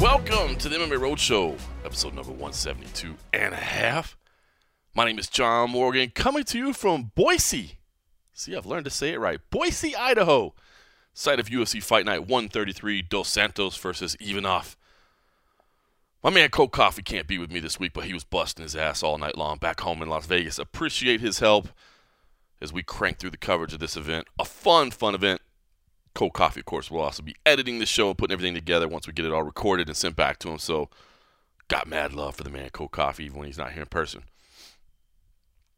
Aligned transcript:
Welcome 0.00 0.56
to 0.56 0.68
the 0.68 0.76
MMA 0.76 0.98
Roadshow, 0.98 1.58
episode 1.84 2.14
number 2.14 2.30
172 2.30 3.14
and 3.32 3.52
a 3.52 3.56
half. 3.56 4.16
My 4.94 5.04
name 5.04 5.18
is 5.18 5.28
John 5.28 5.70
Morgan, 5.70 6.10
coming 6.10 6.44
to 6.44 6.58
you 6.58 6.72
from 6.72 7.12
Boise. 7.14 7.78
See, 8.32 8.56
I've 8.56 8.66
learned 8.66 8.86
to 8.86 8.90
say 8.90 9.10
it 9.12 9.20
right. 9.20 9.38
Boise, 9.50 9.94
Idaho, 9.94 10.54
site 11.12 11.38
of 11.38 11.48
UFC 11.48 11.82
Fight 11.82 12.06
Night 12.06 12.26
133, 12.26 13.02
Dos 13.02 13.28
Santos 13.28 13.76
versus 13.76 14.16
Ivanov. 14.18 14.76
My 16.22 16.28
man 16.28 16.50
Cold 16.50 16.72
Coffee 16.72 17.02
can't 17.02 17.26
be 17.26 17.38
with 17.38 17.50
me 17.50 17.60
this 17.60 17.80
week, 17.80 17.92
but 17.94 18.04
he 18.04 18.12
was 18.12 18.24
busting 18.24 18.62
his 18.62 18.76
ass 18.76 19.02
all 19.02 19.16
night 19.16 19.38
long 19.38 19.56
back 19.56 19.80
home 19.80 20.02
in 20.02 20.08
Las 20.10 20.26
Vegas. 20.26 20.58
Appreciate 20.58 21.22
his 21.22 21.38
help 21.38 21.68
as 22.60 22.74
we 22.74 22.82
crank 22.82 23.18
through 23.18 23.30
the 23.30 23.38
coverage 23.38 23.72
of 23.72 23.80
this 23.80 23.96
event. 23.96 24.26
A 24.38 24.44
fun, 24.44 24.90
fun 24.90 25.14
event. 25.14 25.40
Cold 26.14 26.34
Coffee, 26.34 26.60
of 26.60 26.66
course, 26.66 26.90
will 26.90 27.00
also 27.00 27.22
be 27.22 27.36
editing 27.46 27.78
the 27.78 27.86
show 27.86 28.08
and 28.08 28.18
putting 28.18 28.34
everything 28.34 28.54
together 28.54 28.86
once 28.86 29.06
we 29.06 29.14
get 29.14 29.24
it 29.24 29.32
all 29.32 29.44
recorded 29.44 29.88
and 29.88 29.96
sent 29.96 30.14
back 30.14 30.38
to 30.40 30.50
him. 30.50 30.58
So, 30.58 30.90
got 31.68 31.86
mad 31.86 32.12
love 32.12 32.34
for 32.34 32.42
the 32.42 32.50
man 32.50 32.68
Cold 32.70 32.90
Coffee, 32.90 33.24
even 33.24 33.38
when 33.38 33.46
he's 33.46 33.56
not 33.56 33.72
here 33.72 33.82
in 33.82 33.88
person. 33.88 34.24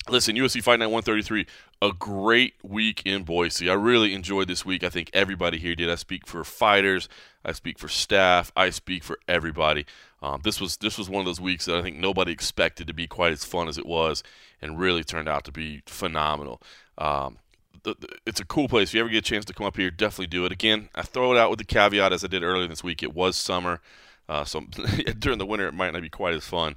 Listen, 0.09 0.35
UFC 0.35 0.61
Fight 0.61 0.81
Night 0.81 0.87
133, 0.87 1.47
a 1.81 1.93
great 1.93 2.55
week 2.65 3.03
in 3.05 3.23
Boise. 3.23 3.71
I 3.71 3.75
really 3.75 4.15
enjoyed 4.15 4.49
this 4.49 4.65
week. 4.67 4.83
I 4.83 4.89
think 4.89 5.11
everybody 5.13 5.59
here 5.59 5.77
did. 5.77 5.89
I 5.89 5.95
speak 5.95 6.27
for 6.27 6.43
fighters, 6.43 7.09
I 7.45 7.53
speak 7.53 7.79
for 7.79 7.87
staff, 7.87 8.51
I 8.57 8.71
speak 8.71 9.05
for 9.05 9.19
everybody. 9.29 9.87
Um, 10.23 10.41
this 10.45 10.61
was 10.61 10.77
this 10.77 10.97
was 10.97 11.11
one 11.11 11.21
of 11.21 11.27
those 11.27 11.41
weeks 11.41 11.65
that 11.65 11.77
I 11.77 11.83
think 11.83 11.97
nobody 11.97 12.31
expected 12.31 12.87
to 12.87 12.95
be 12.95 13.09
quite 13.09 13.33
as 13.33 13.45
fun 13.45 13.69
as 13.69 13.77
it 13.77 13.85
was, 13.85 14.23
and 14.61 14.79
really 14.79 15.03
turned 15.03 15.29
out 15.29 15.45
to 15.45 15.53
be 15.53 15.83
phenomenal. 15.87 16.63
Um, 16.97 17.39
the, 17.83 17.97
the, 17.99 18.09
it's 18.25 18.39
a 18.39 18.45
cool 18.45 18.69
place. 18.69 18.91
If 18.91 18.95
you 18.95 19.01
ever 19.01 19.09
get 19.09 19.19
a 19.19 19.23
chance 19.23 19.45
to 19.47 19.53
come 19.53 19.67
up 19.67 19.77
here, 19.77 19.91
definitely 19.91 20.29
do 20.29 20.45
it. 20.45 20.53
Again, 20.53 20.89
I 20.95 21.03
throw 21.03 21.33
it 21.33 21.39
out 21.39 21.51
with 21.51 21.59
the 21.59 21.65
caveat 21.65 22.13
as 22.13 22.23
I 22.23 22.29
did 22.29 22.45
earlier 22.45 22.69
this 22.69 22.85
week. 22.85 23.03
It 23.03 23.15
was 23.15 23.37
summer, 23.37 23.81
uh, 24.29 24.45
so 24.45 24.61
during 25.19 25.39
the 25.39 25.47
winter 25.47 25.67
it 25.67 25.75
might 25.75 25.93
not 25.93 26.03
be 26.03 26.09
quite 26.09 26.35
as 26.35 26.45
fun. 26.45 26.77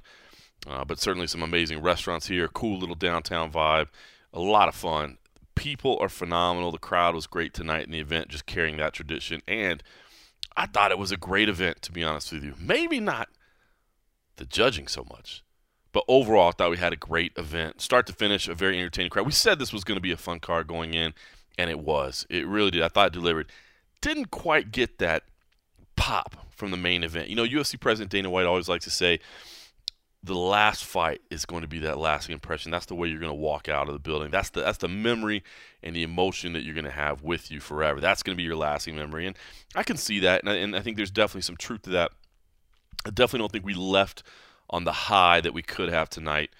Uh, 0.66 0.84
but 0.84 0.98
certainly 0.98 1.28
some 1.28 1.42
amazing 1.42 1.80
restaurants 1.80 2.26
here, 2.26 2.48
cool 2.48 2.78
little 2.78 2.96
downtown 2.96 3.52
vibe, 3.52 3.86
a 4.32 4.40
lot 4.40 4.68
of 4.68 4.74
fun. 4.74 5.18
People 5.54 5.96
are 6.00 6.08
phenomenal. 6.08 6.72
The 6.72 6.78
crowd 6.78 7.14
was 7.14 7.28
great 7.28 7.54
tonight 7.54 7.84
in 7.84 7.92
the 7.92 8.00
event, 8.00 8.28
just 8.28 8.46
carrying 8.46 8.76
that 8.78 8.92
tradition. 8.92 9.42
And 9.46 9.82
I 10.56 10.66
thought 10.66 10.90
it 10.90 10.98
was 10.98 11.12
a 11.12 11.16
great 11.16 11.48
event, 11.48 11.82
to 11.82 11.92
be 11.92 12.02
honest 12.02 12.32
with 12.32 12.42
you. 12.42 12.54
Maybe 12.58 12.98
not 12.98 13.28
the 14.36 14.44
judging 14.44 14.88
so 14.88 15.04
much. 15.10 15.42
But 15.92 16.04
overall, 16.08 16.48
I 16.48 16.52
thought 16.52 16.70
we 16.70 16.76
had 16.76 16.92
a 16.92 16.96
great 16.96 17.32
event. 17.36 17.80
Start 17.80 18.06
to 18.06 18.12
finish, 18.12 18.48
a 18.48 18.54
very 18.54 18.78
entertaining 18.78 19.10
crowd. 19.10 19.26
We 19.26 19.32
said 19.32 19.58
this 19.58 19.72
was 19.72 19.84
going 19.84 19.96
to 19.96 20.02
be 20.02 20.12
a 20.12 20.16
fun 20.16 20.40
card 20.40 20.66
going 20.66 20.94
in, 20.94 21.14
and 21.56 21.70
it 21.70 21.78
was. 21.78 22.26
It 22.28 22.46
really 22.46 22.70
did. 22.70 22.82
I 22.82 22.88
thought 22.88 23.08
it 23.08 23.12
delivered. 23.14 23.50
Didn't 24.02 24.30
quite 24.30 24.72
get 24.72 24.98
that 24.98 25.24
pop 25.96 26.36
from 26.50 26.70
the 26.70 26.76
main 26.76 27.02
event. 27.02 27.28
You 27.28 27.36
know, 27.36 27.44
UFC 27.44 27.80
President 27.80 28.10
Dana 28.10 28.28
White 28.28 28.46
always 28.46 28.68
likes 28.68 28.84
to 28.84 28.90
say, 28.90 29.20
the 30.26 30.34
last 30.34 30.84
fight 30.84 31.20
is 31.30 31.46
going 31.46 31.62
to 31.62 31.68
be 31.68 31.78
that 31.80 31.98
lasting 31.98 32.32
impression. 32.32 32.72
That's 32.72 32.86
the 32.86 32.94
way 32.94 33.08
you're 33.08 33.20
going 33.20 33.30
to 33.30 33.34
walk 33.34 33.68
out 33.68 33.86
of 33.86 33.94
the 33.94 34.00
building. 34.00 34.30
That's 34.30 34.50
the 34.50 34.60
that's 34.60 34.78
the 34.78 34.88
memory 34.88 35.44
and 35.82 35.94
the 35.94 36.02
emotion 36.02 36.52
that 36.54 36.62
you're 36.62 36.74
going 36.74 36.84
to 36.84 36.90
have 36.90 37.22
with 37.22 37.50
you 37.50 37.60
forever. 37.60 38.00
That's 38.00 38.22
going 38.22 38.34
to 38.34 38.36
be 38.36 38.42
your 38.42 38.56
lasting 38.56 38.96
memory, 38.96 39.26
and 39.26 39.36
I 39.74 39.84
can 39.84 39.96
see 39.96 40.20
that, 40.20 40.42
and 40.42 40.50
I, 40.50 40.56
and 40.56 40.76
I 40.76 40.80
think 40.80 40.96
there's 40.96 41.10
definitely 41.10 41.42
some 41.42 41.56
truth 41.56 41.82
to 41.82 41.90
that. 41.90 42.10
I 43.04 43.10
definitely 43.10 43.40
don't 43.40 43.52
think 43.52 43.66
we 43.66 43.74
left 43.74 44.22
on 44.70 44.84
the 44.84 44.92
high 44.92 45.40
that 45.40 45.54
we 45.54 45.62
could 45.62 45.88
have 45.88 46.10
tonight 46.10 46.50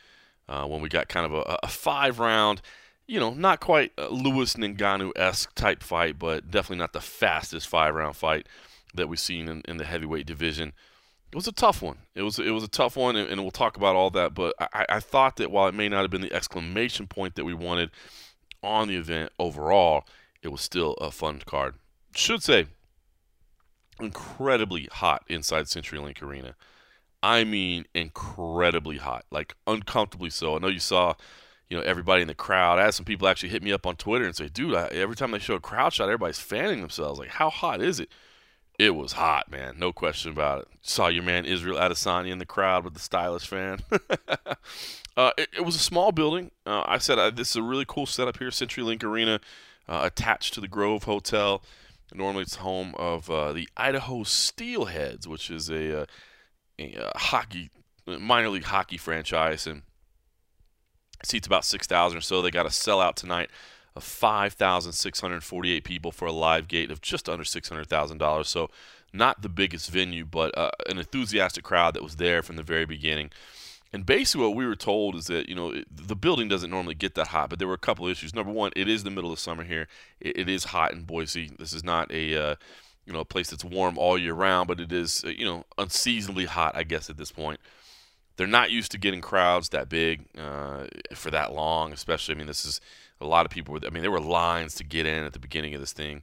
uh, 0.49 0.65
when 0.67 0.81
we 0.81 0.89
got 0.89 1.09
kind 1.09 1.27
of 1.27 1.33
a, 1.33 1.59
a 1.63 1.69
five 1.69 2.19
round. 2.19 2.63
You 3.07 3.21
know, 3.21 3.35
not 3.35 3.61
quite 3.61 3.93
Lewis 4.11 4.55
Ngannou 4.55 5.13
esque 5.17 5.55
type 5.55 5.83
fight, 5.83 6.19
but 6.19 6.51
definitely 6.51 6.79
not 6.79 6.93
the 6.93 7.01
fastest 7.01 7.69
five 7.69 7.95
round 7.95 8.17
fight 8.17 8.49
that 8.95 9.09
we've 9.09 9.21
seen 9.21 9.49
in, 9.49 9.63
in 9.67 9.77
the 9.77 9.85
heavyweight 9.85 10.27
division 10.27 10.73
it 11.33 11.37
was 11.37 11.49
a 11.49 11.53
tough 11.53 11.83
one. 11.83 11.99
It 12.15 12.23
was 12.23 12.39
it 12.39 12.51
was 12.51 12.65
a 12.65 12.69
tough 12.69 12.97
one, 12.97 13.17
and, 13.17 13.29
and 13.29 13.43
we'll 13.43 13.51
talk 13.51 13.77
about 13.77 13.97
all 13.97 14.11
that. 14.11 14.35
But 14.35 14.55
I, 14.59 14.87
I, 14.89 15.01
thought 15.01 15.37
that 15.37 15.51
while 15.51 15.69
it 15.69 15.75
may 15.75 15.89
not 15.89 16.03
have 16.03 16.11
been 16.11 16.21
the 16.21 16.33
exclamation 16.33 17.07
point 17.07 17.35
that 17.35 17.45
we 17.45 17.55
wanted 17.55 17.91
on 18.63 18.89
the 18.89 18.97
event 18.97 19.33
overall, 19.39 20.05
it 20.43 20.49
was 20.49 20.61
still 20.61 20.95
a 20.95 21.11
fun 21.11 21.43
card. 21.45 21.75
Should 22.15 22.43
say, 22.43 22.67
incredibly 24.01 24.89
hot 24.93 25.25
inside 25.29 25.67
CenturyLink 25.67 26.23
Arena. 26.23 26.55
I 27.23 27.45
mean, 27.45 27.87
incredibly 27.95 28.99
hot, 28.99 29.25
like 29.31 29.55
uncomfortably 29.67 30.31
so. 30.31 30.57
I 30.57 30.59
know 30.59 30.69
you 30.69 30.79
saw, 30.79 31.15
you 31.69 31.77
know, 31.77 31.83
everybody 31.83 32.23
in 32.23 32.29
the 32.29 32.35
crowd. 32.35 32.79
I 32.79 32.85
had 32.85 32.95
some 32.95 33.07
people 33.07 33.27
actually 33.27 33.49
hit 33.49 33.63
me 33.63 33.73
up 33.73 33.87
on 33.87 33.97
Twitter 33.97 34.25
and 34.25 34.37
say, 34.37 34.49
"Dude, 34.49 34.75
I, 34.75 34.87
every 34.89 35.17
time 35.17 35.31
they 35.31 35.39
show 35.39 35.55
a 35.55 35.61
crowd 35.61 35.93
shot, 35.93 36.05
everybody's 36.05 36.39
fanning 36.39 36.81
themselves. 36.81 37.19
Like, 37.19 37.31
how 37.31 37.51
hot 37.51 37.81
is 37.81 38.01
it?" 38.01 38.11
it 38.79 38.95
was 38.95 39.13
hot, 39.13 39.51
man. 39.51 39.77
No 39.79 39.93
question 39.93 40.33
about 40.33 40.63
it. 40.63 40.69
Saw 40.83 41.09
your 41.09 41.23
man 41.23 41.45
Israel 41.45 41.79
Adesanya 41.79 42.31
in 42.31 42.39
the 42.39 42.47
crowd 42.47 42.85
with 42.85 42.95
the 42.95 43.01
stylish 43.01 43.47
fan. 43.47 43.81
uh, 45.17 45.31
it, 45.39 45.49
it, 45.57 45.65
was 45.65 45.77
a 45.77 45.81
small 45.81 46.13
building. 46.13 46.51
Uh, 46.67 46.83
I 46.87 46.99
said 46.99 47.19
uh, 47.19 47.31
this 47.31 47.51
is 47.51 47.57
a 47.57 47.63
really 47.63 47.87
cool 47.87 48.07
setup 48.07 48.39
here, 48.39 48.51
CenturyLink 48.51 49.03
Arena, 49.03 49.41
uh, 49.89 50.03
attached 50.05 50.55
to 50.55 50.61
the 50.61 50.69
Grove 50.69 51.05
Hotel. 51.05 51.63
Normally, 52.15 52.43
it's 52.43 52.57
home 52.57 52.95
of 52.97 53.31
uh, 53.31 53.53
the 53.53 53.69
Idaho 53.77 54.23
Steelheads, 54.23 55.27
which 55.27 55.51
is 55.51 55.69
a, 55.69 56.03
uh, 56.03 56.07
a, 56.79 56.95
a 56.95 57.19
hockey 57.19 57.71
minor 58.07 58.49
league 58.49 58.65
hockey 58.65 58.97
franchise, 58.97 59.67
and 59.67 59.83
seats 61.25 61.47
about 61.47 61.65
six 61.65 61.87
thousand 61.87 62.19
or 62.19 62.23
so. 62.23 62.41
They 62.41 62.51
got 62.51 62.67
a 62.67 62.71
sellout 62.71 63.15
tonight 63.15 63.51
of 63.97 64.05
5,648 64.05 65.83
people 65.83 66.13
for 66.13 66.27
a 66.27 66.33
live 66.33 66.69
gate 66.69 66.91
of 66.91 67.01
just 67.01 67.29
under 67.31 67.45
$600,000. 67.45 68.47
So, 68.47 68.71
not 69.13 69.41
the 69.41 69.49
biggest 69.49 69.91
venue, 69.91 70.27
but 70.27 70.57
uh, 70.57 70.71
an 70.87 70.99
enthusiastic 70.99 71.65
crowd 71.65 71.95
that 71.95 72.03
was 72.03 72.17
there 72.17 72.43
from 72.43 72.57
the 72.57 72.63
very 72.63 72.85
beginning. 72.85 73.31
And 73.93 74.05
basically, 74.05 74.47
what 74.47 74.57
we 74.57 74.67
were 74.67 74.77
told 74.77 75.15
is 75.15 75.27
that 75.27 75.49
you 75.49 75.55
know 75.55 75.71
it, 75.71 75.87
the 75.91 76.17
building 76.17 76.49
doesn't 76.49 76.71
normally 76.71 76.95
get 76.95 77.15
that 77.15 77.29
hot, 77.29 77.51
but 77.51 77.59
there 77.59 77.69
were 77.69 77.75
a 77.75 77.79
couple 77.79 78.07
issues. 78.07 78.35
Number 78.35 78.53
one, 78.53 78.73
it 78.77 78.89
is 78.89 79.05
the 79.05 79.11
middle 79.11 79.33
of 79.33 79.39
summer 79.39 79.65
here. 79.65 79.89
it, 80.21 80.39
it 80.39 80.49
is 80.49 80.65
hot 80.65 80.93
in 80.93 81.05
Boise. 81.05 81.53
This 81.59 81.73
is 81.73 81.85
not 81.85 82.11
a 82.13 82.37
uh, 82.37 82.55
you 83.07 83.13
know 83.13 83.21
a 83.21 83.25
place 83.25 83.51
that's 83.51 83.65
warm 83.65 83.97
all 83.97 84.19
year 84.19 84.35
round, 84.35 84.69
but 84.69 84.81
it 84.81 84.93
is 84.93 85.25
uh, 85.25 85.29
you 85.29 85.45
know 85.45 85.65
unseasonably 85.79 86.47
hot, 86.47 86.77
I 86.77 86.83
guess, 86.83 87.09
at 87.09 87.17
this 87.17 87.33
point. 87.33 87.61
They're 88.37 88.47
not 88.47 88.71
used 88.71 88.93
to 88.93 88.99
getting 88.99 89.23
crowds 89.23 89.71
that 89.71 89.89
big 89.89 90.27
uh, 90.37 90.87
for 91.15 91.31
that 91.31 91.55
long, 91.55 91.93
especially. 91.93 92.35
I 92.35 92.39
mean, 92.39 92.47
this 92.47 92.67
is 92.67 92.81
a 93.21 93.27
lot 93.27 93.47
of 93.47 93.51
people 93.53 93.73
were. 93.73 93.81
I 93.87 93.91
mean, 93.91 94.03
there 94.03 94.11
were 94.11 94.21
lines 94.21 94.75
to 94.75 94.85
get 94.85 95.07
in 95.07 95.25
at 95.25 95.33
the 95.33 95.39
beginning 95.39 95.75
of 95.75 95.81
this 95.81 95.93
thing. 95.93 96.23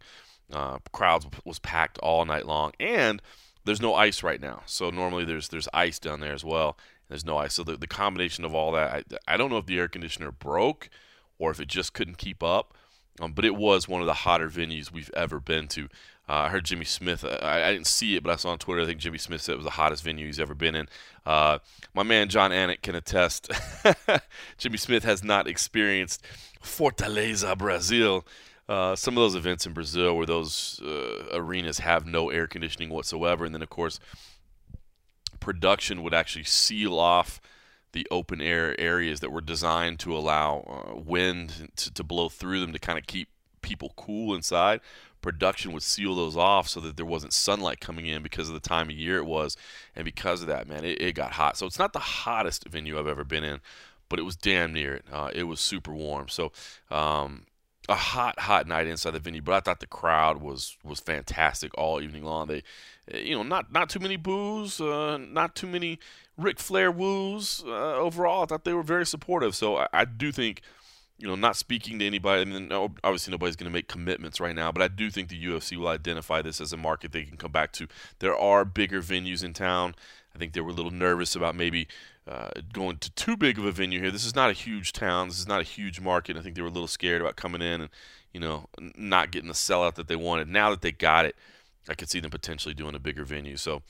Uh, 0.52 0.78
crowds 0.92 1.26
was 1.46 1.58
packed 1.60 1.98
all 2.00 2.26
night 2.26 2.46
long, 2.46 2.74
and 2.80 3.22
there's 3.66 3.82
no 3.82 3.96
ice 3.96 4.22
right 4.22 4.42
now. 4.42 4.62
So 4.66 4.90
normally 4.90 5.26
there's 5.26 5.48
there's 5.48 5.68
ice 5.74 6.00
down 6.00 6.20
there 6.20 6.34
as 6.34 6.44
well. 6.44 6.78
There's 7.14 7.24
no 7.24 7.38
ice. 7.38 7.54
So 7.54 7.64
the, 7.64 7.78
the 7.78 7.86
combination 7.86 8.44
of 8.44 8.56
all 8.56 8.72
that, 8.72 9.06
I, 9.28 9.34
I 9.36 9.38
don't 9.38 9.52
know 9.52 9.60
if 9.60 9.68
the 9.68 9.78
air 9.78 9.88
conditioner 9.88 10.32
broke 10.32 10.90
or 11.38 11.52
if 11.52 11.60
it 11.60 11.68
just 11.68 11.94
couldn't 11.94 12.18
keep 12.18 12.42
up. 12.42 12.74
Um, 13.22 13.34
but 13.34 13.46
it 13.46 13.56
was 13.56 13.88
one 13.88 14.02
of 14.02 14.08
the 14.08 14.16
hotter 14.16 14.50
venues 14.50 14.92
we've 14.92 15.12
ever 15.16 15.40
been 15.40 15.68
to. 15.68 15.84
Uh, 16.28 16.34
I 16.34 16.50
heard 16.50 16.66
Jimmy 16.66 16.86
Smith. 16.86 17.24
Uh, 17.24 17.38
I, 17.40 17.68
I, 17.68 17.72
didn't 17.72 17.86
see 17.86 18.16
it, 18.16 18.24
but 18.24 18.32
I 18.32 18.38
saw 18.38 18.50
on 18.50 18.58
Twitter. 18.58 18.82
I 18.82 18.88
think 18.88 19.00
Jimmy 19.00 19.20
Smith 19.20 19.42
said 19.42 19.54
it 19.54 19.58
was 19.58 19.66
the 19.66 19.70
hottest 19.70 20.04
venue 20.04 20.26
he's 20.26 20.40
ever 20.40 20.56
been 20.56 20.74
in. 20.74 20.90
Uh, 21.24 21.60
my 21.94 22.02
man 22.02 22.30
Jon 22.30 22.50
Anik 22.50 22.82
can 22.82 22.96
attest. 22.96 23.52
Jimmy 24.58 24.78
Smith 24.78 25.04
has 25.04 25.24
not 25.24 25.48
experienced 25.48 26.26
Fortaleza, 26.64 27.56
Brazil. 27.56 28.26
Uh, 28.68 28.96
some 28.96 29.16
of 29.16 29.22
those 29.22 29.36
events 29.36 29.68
in 29.68 29.74
Brazil 29.74 30.18
where 30.18 30.26
those 30.26 30.82
uh, 30.84 31.28
arenas 31.34 31.78
have 31.78 32.08
no 32.08 32.32
air 32.32 32.48
conditioning 32.48 32.90
whatsoever, 32.90 33.46
and 33.46 33.54
then 33.54 33.62
of 33.62 33.70
course 33.70 34.00
production 35.44 36.02
would 36.02 36.14
actually 36.14 36.46
seal 36.46 36.98
off 36.98 37.42
the 37.92 38.08
open 38.10 38.42
air 38.42 38.80
areas 38.80 39.20
that 39.20 39.30
were 39.30 39.42
designed 39.42 40.00
to 40.00 40.16
allow 40.16 40.62
uh, 40.62 40.96
wind 40.96 41.70
to, 41.76 41.94
to 41.94 42.04
blow 42.04 42.30
through 42.30 42.62
them 42.62 42.72
to 42.72 42.80
kind 42.80 42.98
of 42.98 43.06
keep 43.06 43.28
people 43.62 43.94
cool 43.98 44.34
inside. 44.34 44.80
Production 45.22 45.74
would 45.74 45.84
seal 45.84 46.16
those 46.16 46.38
off 46.38 46.70
so 46.70 46.80
that 46.80 46.96
there 46.96 47.06
wasn't 47.06 47.34
sunlight 47.34 47.82
coming 47.82 48.08
in 48.08 48.24
because 48.24 48.48
of 48.48 48.54
the 48.54 48.62
time 48.62 48.90
of 48.90 48.96
year 48.96 49.18
it 49.18 49.26
was. 49.26 49.58
And 49.96 50.06
because 50.06 50.42
of 50.42 50.48
that, 50.48 50.68
man, 50.68 50.86
it, 50.86 51.02
it 51.02 51.14
got 51.14 51.34
hot. 51.34 51.58
So 51.58 51.66
it's 51.66 51.80
not 51.80 51.92
the 51.94 52.00
hottest 52.00 52.68
venue 52.70 52.98
I've 52.98 53.08
ever 53.08 53.26
been 53.26 53.44
in, 53.44 53.60
but 54.08 54.20
it 54.20 54.24
was 54.24 54.38
damn 54.38 54.72
near 54.72 54.96
it. 54.96 55.06
Uh, 55.12 55.30
it 55.36 55.44
was 55.44 55.60
super 55.60 55.94
warm. 55.94 56.30
So, 56.30 56.54
um, 56.90 57.48
a 57.90 57.96
hot, 57.96 58.40
hot 58.40 58.66
night 58.66 58.88
inside 58.88 59.12
the 59.12 59.20
venue, 59.20 59.42
but 59.42 59.56
I 59.56 59.60
thought 59.60 59.82
the 59.82 59.88
crowd 59.88 60.42
was 60.42 60.78
was 60.86 61.02
fantastic 61.02 61.78
all 61.78 62.00
evening 62.00 62.24
long. 62.24 62.48
They, 62.48 62.64
you 63.12 63.36
know, 63.36 63.44
not 63.44 63.72
not 63.72 63.90
too 63.90 64.00
many 64.00 64.16
boos, 64.16 64.80
uh, 64.80 65.18
not 65.18 65.56
too 65.56 65.68
many 65.68 66.00
Ric 66.38 66.60
Flair 66.60 66.92
woos. 66.92 67.64
Uh, 67.66 67.96
overall, 67.96 68.44
I 68.44 68.46
thought 68.46 68.64
they 68.64 68.74
were 68.74 68.84
very 68.84 69.06
supportive. 69.06 69.56
So 69.56 69.78
I, 69.78 69.88
I, 69.94 70.06
do 70.06 70.32
think, 70.32 70.62
you 71.18 71.28
know, 71.28 71.36
not 71.36 71.56
speaking 71.56 72.00
to 72.00 72.08
anybody, 72.08 72.42
I 72.42 72.46
mean, 72.46 72.72
obviously 72.72 73.32
nobody's 73.32 73.56
going 73.56 73.70
to 73.70 73.74
make 73.74 73.88
commitments 73.88 74.40
right 74.40 74.56
now, 74.56 74.72
but 74.72 74.82
I 74.82 74.88
do 74.88 75.10
think 75.10 75.30
the 75.30 75.46
UFC 75.46 75.78
will 75.78 75.90
identify 75.90 76.42
this 76.42 76.60
as 76.60 76.74
a 76.74 76.78
market 76.78 77.12
they 77.12 77.24
can 77.24 77.38
come 77.38 77.52
back 77.52 77.72
to. 77.74 77.88
There 78.20 78.36
are 78.36 78.66
bigger 78.66 79.02
venues 79.02 79.44
in 79.44 79.54
town. 79.54 79.96
I 80.34 80.40
think 80.40 80.54
they 80.54 80.62
were 80.62 80.72
a 80.72 80.74
little 80.74 80.92
nervous 80.92 81.36
about 81.36 81.56
maybe 81.56 81.88
uh, 82.28 82.50
going 82.72 82.98
to 82.98 83.12
too 83.12 83.38
big 83.38 83.60
of 83.60 83.66
a 83.66 83.72
venue 83.72 84.00
here. 84.00 84.12
This 84.12 84.26
is 84.26 84.36
not 84.36 84.50
a 84.50 84.54
huge 84.54 84.94
town. 84.94 85.28
This 85.28 85.40
is 85.40 85.48
not 85.48 85.62
a 85.62 85.66
huge 85.66 86.00
market. 86.00 86.38
I 86.38 86.42
think 86.42 86.56
they 86.56 86.62
were 86.62 86.70
a 86.70 86.72
little 86.72 86.88
scared 86.88 87.22
about 87.22 87.36
coming 87.36 87.62
in 87.62 87.82
and 87.82 87.90
you 88.32 88.40
know 88.40 88.68
not 88.96 89.30
getting 89.32 89.50
the 89.50 89.54
sellout 89.54 89.96
that 89.96 90.08
they 90.08 90.16
wanted. 90.16 90.48
Now 90.48 90.72
that 90.72 90.82
they 90.82 90.92
got 90.92 91.26
it, 91.26 91.36
I 91.90 91.96
could 91.96 92.10
see 92.10 92.20
them 92.20 92.32
potentially 92.32 92.74
doing 92.74 92.96
a 92.96 93.00
bigger 93.00 93.26
venue. 93.26 93.58
So 93.58 93.82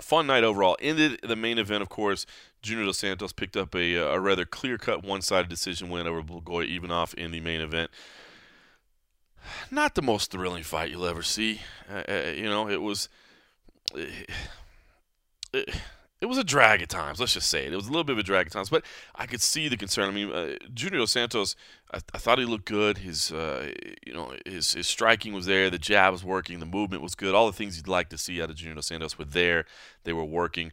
fun 0.00 0.26
night 0.26 0.44
overall. 0.44 0.76
Ended 0.80 1.20
the 1.22 1.36
main 1.36 1.58
event, 1.58 1.82
of 1.82 1.88
course. 1.88 2.26
Junior 2.62 2.84
Dos 2.84 2.98
Santos 2.98 3.32
picked 3.32 3.56
up 3.56 3.74
a, 3.74 3.94
a 3.96 4.20
rather 4.20 4.44
clear-cut 4.44 5.04
one-sided 5.04 5.48
decision 5.48 5.90
win 5.90 6.06
over 6.06 6.22
Blagoy 6.22 6.74
Ivanov 6.74 7.14
in 7.16 7.30
the 7.30 7.40
main 7.40 7.60
event. 7.60 7.90
Not 9.70 9.94
the 9.94 10.02
most 10.02 10.30
thrilling 10.30 10.62
fight 10.62 10.90
you'll 10.90 11.06
ever 11.06 11.22
see. 11.22 11.60
Uh, 11.90 12.02
uh 12.08 12.32
you 12.36 12.44
know, 12.44 12.68
it 12.68 12.80
was. 12.80 13.08
It, 13.94 14.30
it, 15.52 15.74
it 16.22 16.28
was 16.28 16.38
a 16.38 16.44
drag 16.44 16.80
at 16.80 16.88
times. 16.88 17.18
Let's 17.18 17.34
just 17.34 17.50
say 17.50 17.66
it. 17.66 17.72
It 17.72 17.76
was 17.76 17.88
a 17.88 17.90
little 17.90 18.04
bit 18.04 18.12
of 18.12 18.18
a 18.20 18.22
drag 18.22 18.46
at 18.46 18.52
times, 18.52 18.70
but 18.70 18.84
I 19.16 19.26
could 19.26 19.42
see 19.42 19.66
the 19.66 19.76
concern. 19.76 20.08
I 20.08 20.12
mean, 20.12 20.30
uh, 20.30 20.54
Junior 20.72 20.98
Dos 20.98 21.10
Santos, 21.10 21.56
I, 21.92 21.98
I, 22.14 22.18
thought 22.18 22.38
he 22.38 22.44
looked 22.44 22.64
good. 22.64 22.98
His, 22.98 23.32
uh, 23.32 23.72
you 24.06 24.14
know, 24.14 24.32
his 24.46 24.72
his 24.72 24.86
striking 24.86 25.32
was 25.32 25.46
there. 25.46 25.68
The 25.68 25.78
jab 25.78 26.12
was 26.12 26.22
working. 26.24 26.60
The 26.60 26.66
movement 26.66 27.02
was 27.02 27.16
good. 27.16 27.34
All 27.34 27.46
the 27.46 27.52
things 27.52 27.76
you'd 27.76 27.88
like 27.88 28.08
to 28.10 28.18
see 28.18 28.40
out 28.40 28.50
of 28.50 28.56
Junior 28.56 28.76
Dos 28.76 28.86
Santos 28.86 29.18
were 29.18 29.24
there. 29.24 29.64
They 30.04 30.12
were 30.12 30.24
working. 30.24 30.70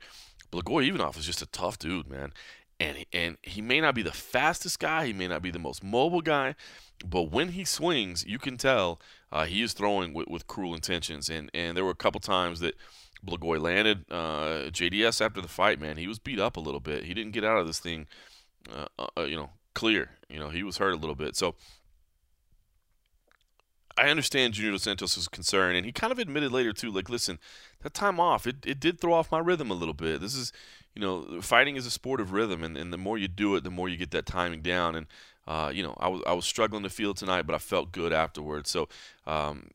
Blagoy 0.51 0.87
Ivanov 0.87 1.17
is 1.17 1.25
just 1.25 1.41
a 1.41 1.47
tough 1.47 1.79
dude, 1.79 2.07
man. 2.07 2.31
And 2.79 2.97
he, 2.97 3.07
and 3.11 3.37
he 3.41 3.61
may 3.61 3.81
not 3.81 3.95
be 3.95 4.03
the 4.03 4.11
fastest 4.11 4.79
guy. 4.79 5.07
He 5.07 5.13
may 5.13 5.27
not 5.27 5.41
be 5.41 5.49
the 5.49 5.59
most 5.59 5.83
mobile 5.83 6.21
guy, 6.21 6.55
but 7.03 7.23
when 7.31 7.49
he 7.49 7.65
swings, 7.65 8.23
you 8.25 8.37
can 8.37 8.55
tell 8.55 9.01
uh, 9.31 9.45
he 9.45 9.63
is 9.63 9.73
throwing 9.73 10.13
with, 10.13 10.27
with 10.27 10.45
cruel 10.45 10.75
intentions. 10.75 11.27
And 11.27 11.49
and 11.55 11.75
there 11.75 11.83
were 11.83 11.91
a 11.91 11.95
couple 11.95 12.21
times 12.21 12.59
that 12.59 12.75
Blagoy 13.25 13.61
landed. 13.61 14.05
Uh, 14.09 14.69
JDS 14.71 15.23
after 15.23 15.41
the 15.41 15.47
fight, 15.47 15.79
man, 15.79 15.97
he 15.97 16.07
was 16.07 16.19
beat 16.19 16.39
up 16.39 16.57
a 16.57 16.61
little 16.61 16.79
bit. 16.79 17.03
He 17.03 17.13
didn't 17.13 17.33
get 17.33 17.43
out 17.43 17.59
of 17.59 17.67
this 17.67 17.79
thing, 17.79 18.07
uh, 18.73 18.87
uh, 19.17 19.23
you 19.23 19.35
know, 19.35 19.49
clear. 19.73 20.11
You 20.29 20.39
know, 20.39 20.49
he 20.49 20.63
was 20.63 20.77
hurt 20.77 20.93
a 20.93 20.97
little 20.97 21.15
bit. 21.15 21.35
So 21.35 21.55
I 23.97 24.09
understand 24.09 24.53
Junior 24.53 24.71
Dos 24.71 24.83
Santos' 24.83 25.27
concern, 25.27 25.75
and 25.75 25.85
he 25.85 25.91
kind 25.91 26.11
of 26.11 26.19
admitted 26.19 26.51
later 26.51 26.71
too, 26.71 26.91
like, 26.91 27.09
listen, 27.09 27.39
that 27.81 27.93
time 27.93 28.19
off, 28.19 28.47
it, 28.47 28.65
it 28.65 28.79
did 28.79 28.99
throw 28.99 29.13
off 29.13 29.31
my 29.31 29.39
rhythm 29.39 29.69
a 29.71 29.75
little 29.75 29.93
bit. 29.93 30.21
This 30.21 30.35
is, 30.35 30.53
you 30.95 31.01
know, 31.01 31.41
fighting 31.41 31.75
is 31.75 31.85
a 31.85 31.91
sport 31.91 32.21
of 32.21 32.31
rhythm, 32.31 32.63
and, 32.63 32.77
and 32.77 32.93
the 32.93 32.97
more 32.97 33.17
you 33.17 33.27
do 33.27 33.55
it, 33.55 33.63
the 33.63 33.71
more 33.71 33.89
you 33.89 33.97
get 33.97 34.11
that 34.11 34.25
timing 34.25 34.61
down. 34.61 34.95
And 34.95 35.07
uh, 35.49 35.71
you 35.73 35.81
know, 35.83 35.95
I 35.99 36.07
was 36.07 36.21
I 36.27 36.33
was 36.33 36.45
struggling 36.45 36.83
to 36.83 36.89
feel 36.89 37.13
tonight, 37.13 37.47
but 37.47 37.55
I 37.55 37.57
felt 37.57 37.91
good 37.91 38.13
afterwards. 38.13 38.69
So 38.69 38.87
um, 39.25 39.71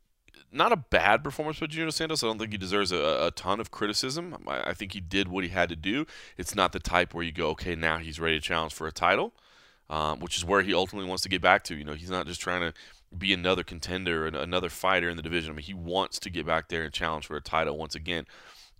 not 0.54 0.72
a 0.72 0.76
bad 0.76 1.24
performance 1.24 1.58
by 1.58 1.66
Junior 1.66 1.90
Santos. 1.90 2.22
I 2.22 2.26
don't 2.28 2.38
think 2.38 2.52
he 2.52 2.58
deserves 2.58 2.92
a, 2.92 3.26
a 3.26 3.30
ton 3.32 3.60
of 3.60 3.70
criticism. 3.70 4.36
I, 4.46 4.70
I, 4.70 4.74
think 4.74 4.92
he 4.92 5.00
did 5.00 5.28
what 5.28 5.44
he 5.44 5.50
had 5.50 5.68
to 5.68 5.76
do. 5.76 6.06
It's 6.38 6.54
not 6.54 6.72
the 6.72 6.78
type 6.78 7.12
where 7.12 7.24
you 7.24 7.32
go, 7.32 7.48
okay, 7.50 7.74
now 7.74 7.98
he's 7.98 8.20
ready 8.20 8.38
to 8.38 8.40
challenge 8.40 8.72
for 8.72 8.86
a 8.86 8.92
title, 8.92 9.32
um, 9.90 10.20
which 10.20 10.36
is 10.36 10.44
where 10.44 10.62
he 10.62 10.72
ultimately 10.72 11.08
wants 11.08 11.22
to 11.24 11.28
get 11.28 11.42
back 11.42 11.64
to. 11.64 11.74
You 11.74 11.84
know, 11.84 11.94
he's 11.94 12.10
not 12.10 12.26
just 12.26 12.40
trying 12.40 12.60
to 12.60 12.72
be 13.16 13.32
another 13.32 13.62
contender 13.62 14.26
and 14.26 14.36
another 14.36 14.68
fighter 14.68 15.08
in 15.08 15.16
the 15.16 15.22
division. 15.22 15.52
I 15.52 15.56
mean, 15.56 15.64
he 15.64 15.74
wants 15.74 16.18
to 16.20 16.30
get 16.30 16.46
back 16.46 16.68
there 16.68 16.84
and 16.84 16.92
challenge 16.92 17.26
for 17.26 17.36
a 17.36 17.40
title 17.40 17.76
once 17.76 17.94
again. 17.94 18.26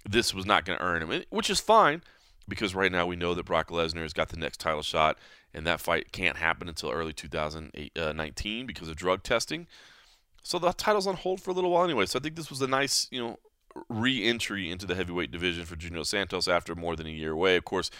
This 0.08 0.34
was 0.34 0.46
not 0.46 0.64
going 0.64 0.78
to 0.78 0.84
earn 0.84 1.02
him, 1.02 1.24
which 1.30 1.50
is 1.50 1.60
fine 1.60 2.02
because 2.46 2.74
right 2.74 2.92
now 2.92 3.06
we 3.06 3.16
know 3.16 3.34
that 3.34 3.46
Brock 3.46 3.68
Lesnar 3.68 4.02
has 4.02 4.12
got 4.12 4.28
the 4.28 4.36
next 4.36 4.60
title 4.60 4.82
shot, 4.82 5.18
and 5.52 5.66
that 5.66 5.80
fight 5.80 6.12
can't 6.12 6.36
happen 6.36 6.68
until 6.68 6.90
early 6.90 7.12
2019 7.12 8.62
uh, 8.62 8.66
because 8.66 8.88
of 8.88 8.96
drug 8.96 9.22
testing. 9.22 9.66
So 10.44 10.58
the 10.58 10.72
title's 10.72 11.06
on 11.06 11.16
hold 11.16 11.40
for 11.40 11.50
a 11.50 11.54
little 11.54 11.70
while 11.70 11.84
anyway. 11.84 12.06
So 12.06 12.18
I 12.18 12.22
think 12.22 12.36
this 12.36 12.50
was 12.50 12.60
a 12.60 12.66
nice, 12.66 13.08
you 13.10 13.20
know, 13.20 13.38
re-entry 13.88 14.70
into 14.70 14.86
the 14.86 14.94
heavyweight 14.94 15.30
division 15.30 15.64
for 15.64 15.74
Junior 15.74 16.04
Santos 16.04 16.46
after 16.46 16.74
more 16.74 16.94
than 16.94 17.06
a 17.06 17.10
year 17.10 17.32
away. 17.32 17.56
Of 17.56 17.64
course, 17.64 17.90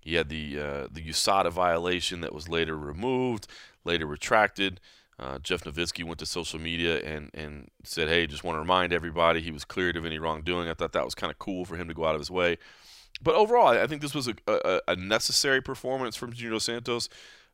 he 0.00 0.14
had 0.14 0.28
the 0.30 0.58
uh, 0.58 0.88
the 0.90 1.02
USADA 1.02 1.52
violation 1.52 2.22
that 2.22 2.34
was 2.34 2.48
later 2.48 2.76
removed, 2.76 3.46
later 3.84 4.06
retracted. 4.06 4.80
Uh, 5.18 5.38
Jeff 5.38 5.62
Novitzky 5.64 6.02
went 6.02 6.18
to 6.18 6.26
social 6.26 6.58
media 6.58 6.98
and, 7.00 7.30
and 7.34 7.70
said, 7.84 8.08
"Hey, 8.08 8.26
just 8.26 8.42
want 8.42 8.56
to 8.56 8.60
remind 8.60 8.92
everybody 8.92 9.42
he 9.42 9.52
was 9.52 9.64
cleared 9.64 9.96
of 9.96 10.06
any 10.06 10.18
wrongdoing." 10.18 10.68
I 10.68 10.74
thought 10.74 10.92
that 10.92 11.04
was 11.04 11.14
kind 11.14 11.30
of 11.30 11.38
cool 11.38 11.66
for 11.66 11.76
him 11.76 11.88
to 11.88 11.94
go 11.94 12.06
out 12.06 12.14
of 12.14 12.20
his 12.20 12.30
way. 12.30 12.56
But 13.22 13.34
overall, 13.34 13.68
I 13.68 13.86
think 13.86 14.00
this 14.00 14.14
was 14.14 14.28
a, 14.28 14.34
a, 14.48 14.80
a 14.88 14.96
necessary 14.96 15.60
performance 15.60 16.16
from 16.16 16.32
Junior 16.32 16.58
Santos 16.58 17.10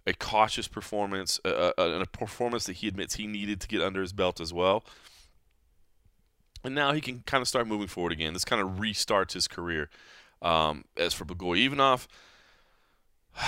a 0.08 0.14
cautious 0.14 0.66
performance, 0.68 1.38
uh, 1.44 1.72
and 1.76 2.02
a 2.02 2.06
performance 2.06 2.64
that 2.64 2.76
he 2.76 2.88
admits 2.88 3.16
he 3.16 3.26
needed 3.26 3.60
to 3.60 3.68
get 3.68 3.82
under 3.82 4.00
his 4.00 4.14
belt 4.14 4.40
as 4.40 4.52
well. 4.52 4.84
And 6.64 6.74
now 6.74 6.92
he 6.92 7.00
can 7.00 7.22
kind 7.26 7.42
of 7.42 7.48
start 7.48 7.66
moving 7.66 7.86
forward 7.86 8.12
again. 8.12 8.32
This 8.32 8.44
kind 8.44 8.62
of 8.62 8.78
restarts 8.78 9.32
his 9.32 9.46
career. 9.46 9.90
Um, 10.40 10.84
as 10.96 11.12
for 11.12 11.24
Blagoy 11.24 11.64
Ivanov, 11.64 12.08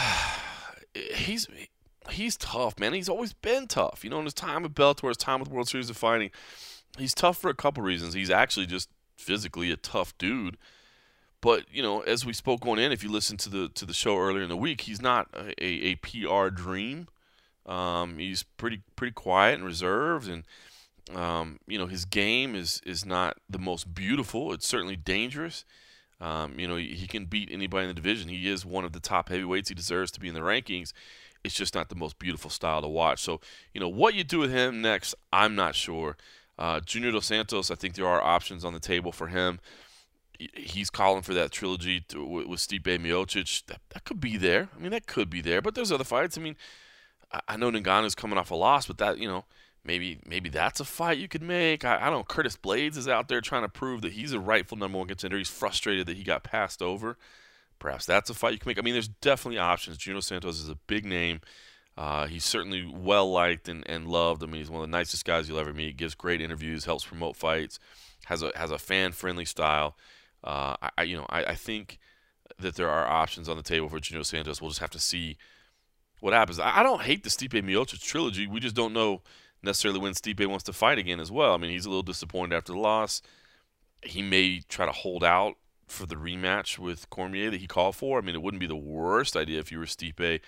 he's 0.95 1.49
he's 2.11 2.37
tough, 2.37 2.79
man. 2.79 2.93
He's 2.93 3.09
always 3.09 3.33
been 3.33 3.67
tough. 3.67 4.05
You 4.05 4.11
know, 4.11 4.19
in 4.19 4.25
his 4.25 4.35
time 4.35 4.63
with 4.63 4.75
Bellator, 4.75 5.09
his 5.09 5.17
time 5.17 5.41
with 5.41 5.49
World 5.49 5.69
Series 5.69 5.89
of 5.89 5.97
Fighting, 5.97 6.31
he's 6.99 7.15
tough 7.15 7.39
for 7.39 7.49
a 7.49 7.55
couple 7.55 7.83
reasons. 7.83 8.15
He's 8.15 8.31
actually 8.31 8.67
just 8.67 8.91
physically 9.17 9.71
a 9.71 9.77
tough 9.77 10.17
dude. 10.19 10.59
But 11.41 11.65
you 11.73 11.83
know, 11.83 12.01
as 12.01 12.27
we 12.27 12.33
spoke 12.33 12.61
going 12.61 12.79
in, 12.79 12.93
if 12.93 13.03
you 13.03 13.11
listen 13.11 13.37
to 13.39 13.49
the 13.49 13.69
to 13.71 13.87
the 13.87 13.95
show 13.95 14.19
earlier 14.19 14.43
in 14.43 14.49
the 14.49 14.57
week, 14.57 14.83
he's 14.83 15.01
not 15.01 15.29
a, 15.33 15.65
a, 15.65 15.93
a 15.93 15.95
PR 15.97 16.49
dream. 16.51 17.09
Um, 17.67 18.19
he's 18.19 18.43
pretty 18.43 18.83
pretty 18.97 19.13
quiet 19.13 19.55
and 19.55 19.65
reserved, 19.65 20.29
and 20.29 20.45
um, 21.17 21.59
you 21.67 21.79
know 21.79 21.87
his 21.87 22.05
game 22.05 22.55
is 22.55 22.83
is 22.85 23.07
not 23.07 23.39
the 23.49 23.59
most 23.59 23.95
beautiful. 23.95 24.53
It's 24.53 24.67
certainly 24.67 24.97
dangerous. 24.97 25.65
Um, 26.21 26.59
you 26.59 26.69
know 26.69 26.77
he, 26.77 26.89
he, 26.89 27.07
can 27.07 27.25
beat 27.25 27.49
anybody 27.51 27.85
in 27.85 27.89
the 27.89 27.95
division. 27.95 28.29
He 28.29 28.47
is 28.47 28.67
one 28.67 28.85
of 28.85 28.93
the 28.93 29.01
top 29.01 29.31
heavyweights. 29.31 29.71
He 29.71 29.75
deserves 29.75 30.11
to 30.13 30.21
be 30.21 30.29
in 30.29 30.35
the 30.35 30.41
rankings. 30.41 30.93
It's 31.43 31.55
just 31.55 31.75
not 31.75 31.89
the 31.89 31.95
most 31.95 32.19
beautiful 32.19 32.51
style 32.51 32.83
to 32.83 32.89
watch. 32.89 33.23
So 33.23 33.41
you 33.73 33.81
know 33.81 33.89
what 33.89 34.13
you 34.13 34.25
do 34.25 34.41
with 34.41 34.53
him 34.53 34.83
next, 34.83 35.15
I'm 35.33 35.55
not 35.55 35.75
sure. 35.75 36.19
Uh, 36.59 36.81
Junior 36.81 37.13
Dos 37.13 37.25
Santos, 37.25 37.71
I 37.71 37.75
think 37.75 37.95
there 37.95 38.07
are 38.07 38.21
options 38.21 38.67
on 38.67 38.75
the 38.75 38.81
table 38.81 39.13
for 39.13 39.29
him 39.29 39.61
he's 40.55 40.91
calling 40.91 41.23
for 41.23 41.35
that 41.35 41.51
trilogy 41.51 42.01
to, 42.09 42.25
with, 42.25 42.47
with 42.47 42.61
Stipe 42.61 42.83
Miocic. 42.83 43.67
That, 43.67 43.81
that 43.91 44.05
could 44.05 44.21
be 44.21 44.37
there. 44.37 44.69
I 44.77 44.81
mean, 44.81 44.91
that 44.93 45.07
could 45.07 45.31
be 45.31 45.41
there. 45.41 45.61
But 45.61 45.75
there's 45.75 45.93
other 45.93 46.05
fights. 46.05 46.39
I 46.39 46.41
mean, 46.41 46.57
I, 47.33 47.41
I 47.49 47.57
know 47.57 47.69
is 47.69 48.15
coming 48.15 48.39
off 48.39 48.51
a 48.51 48.55
loss, 48.55 48.87
but 48.87 48.99
that 48.99 49.19
you 49.19 49.29
know 49.29 49.45
maybe 49.85 50.21
maybe 50.27 50.49
that's 50.49 50.81
a 50.81 50.85
fight 50.85 51.19
you 51.19 51.29
could 51.29 51.43
make. 51.43 51.85
I, 51.85 51.97
I 51.97 52.05
don't 52.05 52.21
know. 52.21 52.25
Curtis 52.25 52.57
Blaydes 52.57 52.97
is 52.97 53.09
out 53.09 53.29
there 53.29 53.41
trying 53.41 53.63
to 53.63 53.69
prove 53.69 54.03
that 54.03 54.13
he's 54.13 54.33
a 54.33 54.41
rightful 54.41 54.79
number 54.79 54.99
one 54.99 55.09
contender. 55.09 55.39
He's 55.39 55.49
frustrated 55.49 56.07
that 56.07 56.17
he 56.17 56.25
got 56.25 56.43
passed 56.43 56.83
over. 56.83 57.17
Perhaps 57.79 58.07
that's 58.07 58.29
a 58.29 58.35
fight 58.35 58.53
you 58.53 58.59
can 58.59 58.69
make. 58.69 58.79
I 58.79 58.83
mean, 58.83 58.95
there's 58.95 59.09
definitely 59.09 59.59
options. 59.59 59.97
Juno 59.97 60.21
Santos 60.21 60.61
is 60.61 60.69
a 60.69 60.75
big 60.87 61.05
name. 61.05 61.41
Uh, 61.97 62.27
he's 62.27 62.45
certainly 62.45 62.87
well 62.87 63.31
liked 63.31 63.69
and, 63.69 63.83
and 63.89 64.07
loved. 64.07 64.43
I 64.43 64.47
mean, 64.47 64.61
he's 64.61 64.71
one 64.71 64.83
of 64.83 64.91
the 64.91 64.97
nicest 64.97 65.25
guys 65.25 65.49
you'll 65.49 65.59
ever 65.59 65.73
meet. 65.73 65.97
Gives 65.97 66.15
great 66.15 66.41
interviews, 66.41 66.85
helps 66.85 67.05
promote 67.05 67.37
fights, 67.37 67.79
has 68.27 68.43
a 68.43 68.53
has 68.55 68.71
a 68.71 68.79
fan 68.79 69.13
friendly 69.13 69.45
style. 69.45 69.97
Uh, 70.43 70.77
I, 70.97 71.03
you 71.03 71.17
know, 71.17 71.27
I, 71.29 71.45
I, 71.45 71.55
think 71.55 71.99
that 72.59 72.75
there 72.77 72.89
are 72.89 73.07
options 73.07 73.49
on 73.49 73.59
the 73.59 73.63
table 73.63 73.89
for 73.89 74.01
Junior 74.01 74.25
Santos. 74.25 74.61
We'll 74.61 74.71
just 74.71 74.81
have 74.81 74.91
to 74.91 74.99
see 74.99 75.37
what 76.21 76.33
happens. 76.33 76.59
I, 76.59 76.81
I 76.81 76.83
don't 76.83 77.03
hate 77.03 77.25
the 77.25 77.31
Stipe 77.31 77.63
Miocic 77.63 78.03
trilogy. 78.03 78.47
We 78.47 78.59
just 78.59 78.75
don't 78.75 78.95
know 78.95 79.23
necessarily 79.63 80.01
when 80.01 80.15
Stipe 80.15 80.47
wants 80.47 80.65
to 80.65 80.73
fight 80.73 80.99
again 80.99 81.21
as 81.21 81.31
well. 81.31 81.53
I 81.53 81.59
mean, 81.59 81.71
he's 81.71 81.85
a 81.85 81.91
little 81.91 82.03
disappointed 82.03 82.57
after 82.57 82.73
the 82.73 82.79
loss. 82.79 83.21
He 84.03 84.23
may 84.23 84.61
try 84.69 84.87
to 84.87 84.93
hold 84.93 85.23
out 85.23 85.57
for 85.87 86.07
the 86.07 86.15
rematch 86.15 86.79
with 86.79 87.11
Cormier 87.11 87.51
that 87.51 87.61
he 87.61 87.67
called 87.67 87.97
for. 87.97 88.19
I 88.19 88.23
mean, 88.23 88.35
it 88.35 88.43
wouldn't 88.43 88.61
be 88.61 88.67
the 88.67 88.77
worst 88.77 89.37
idea 89.37 89.59
if 89.59 89.71
you 89.71 89.79
were 89.79 89.85
Stipe, 89.85 90.41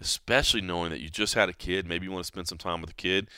especially 0.00 0.60
knowing 0.60 0.90
that 0.90 1.00
you 1.00 1.08
just 1.08 1.34
had 1.34 1.48
a 1.48 1.54
kid. 1.54 1.86
Maybe 1.86 2.06
you 2.06 2.12
want 2.12 2.24
to 2.24 2.28
spend 2.28 2.48
some 2.48 2.58
time 2.58 2.80
with 2.80 2.90
the 2.90 2.94
kid. 2.94 3.28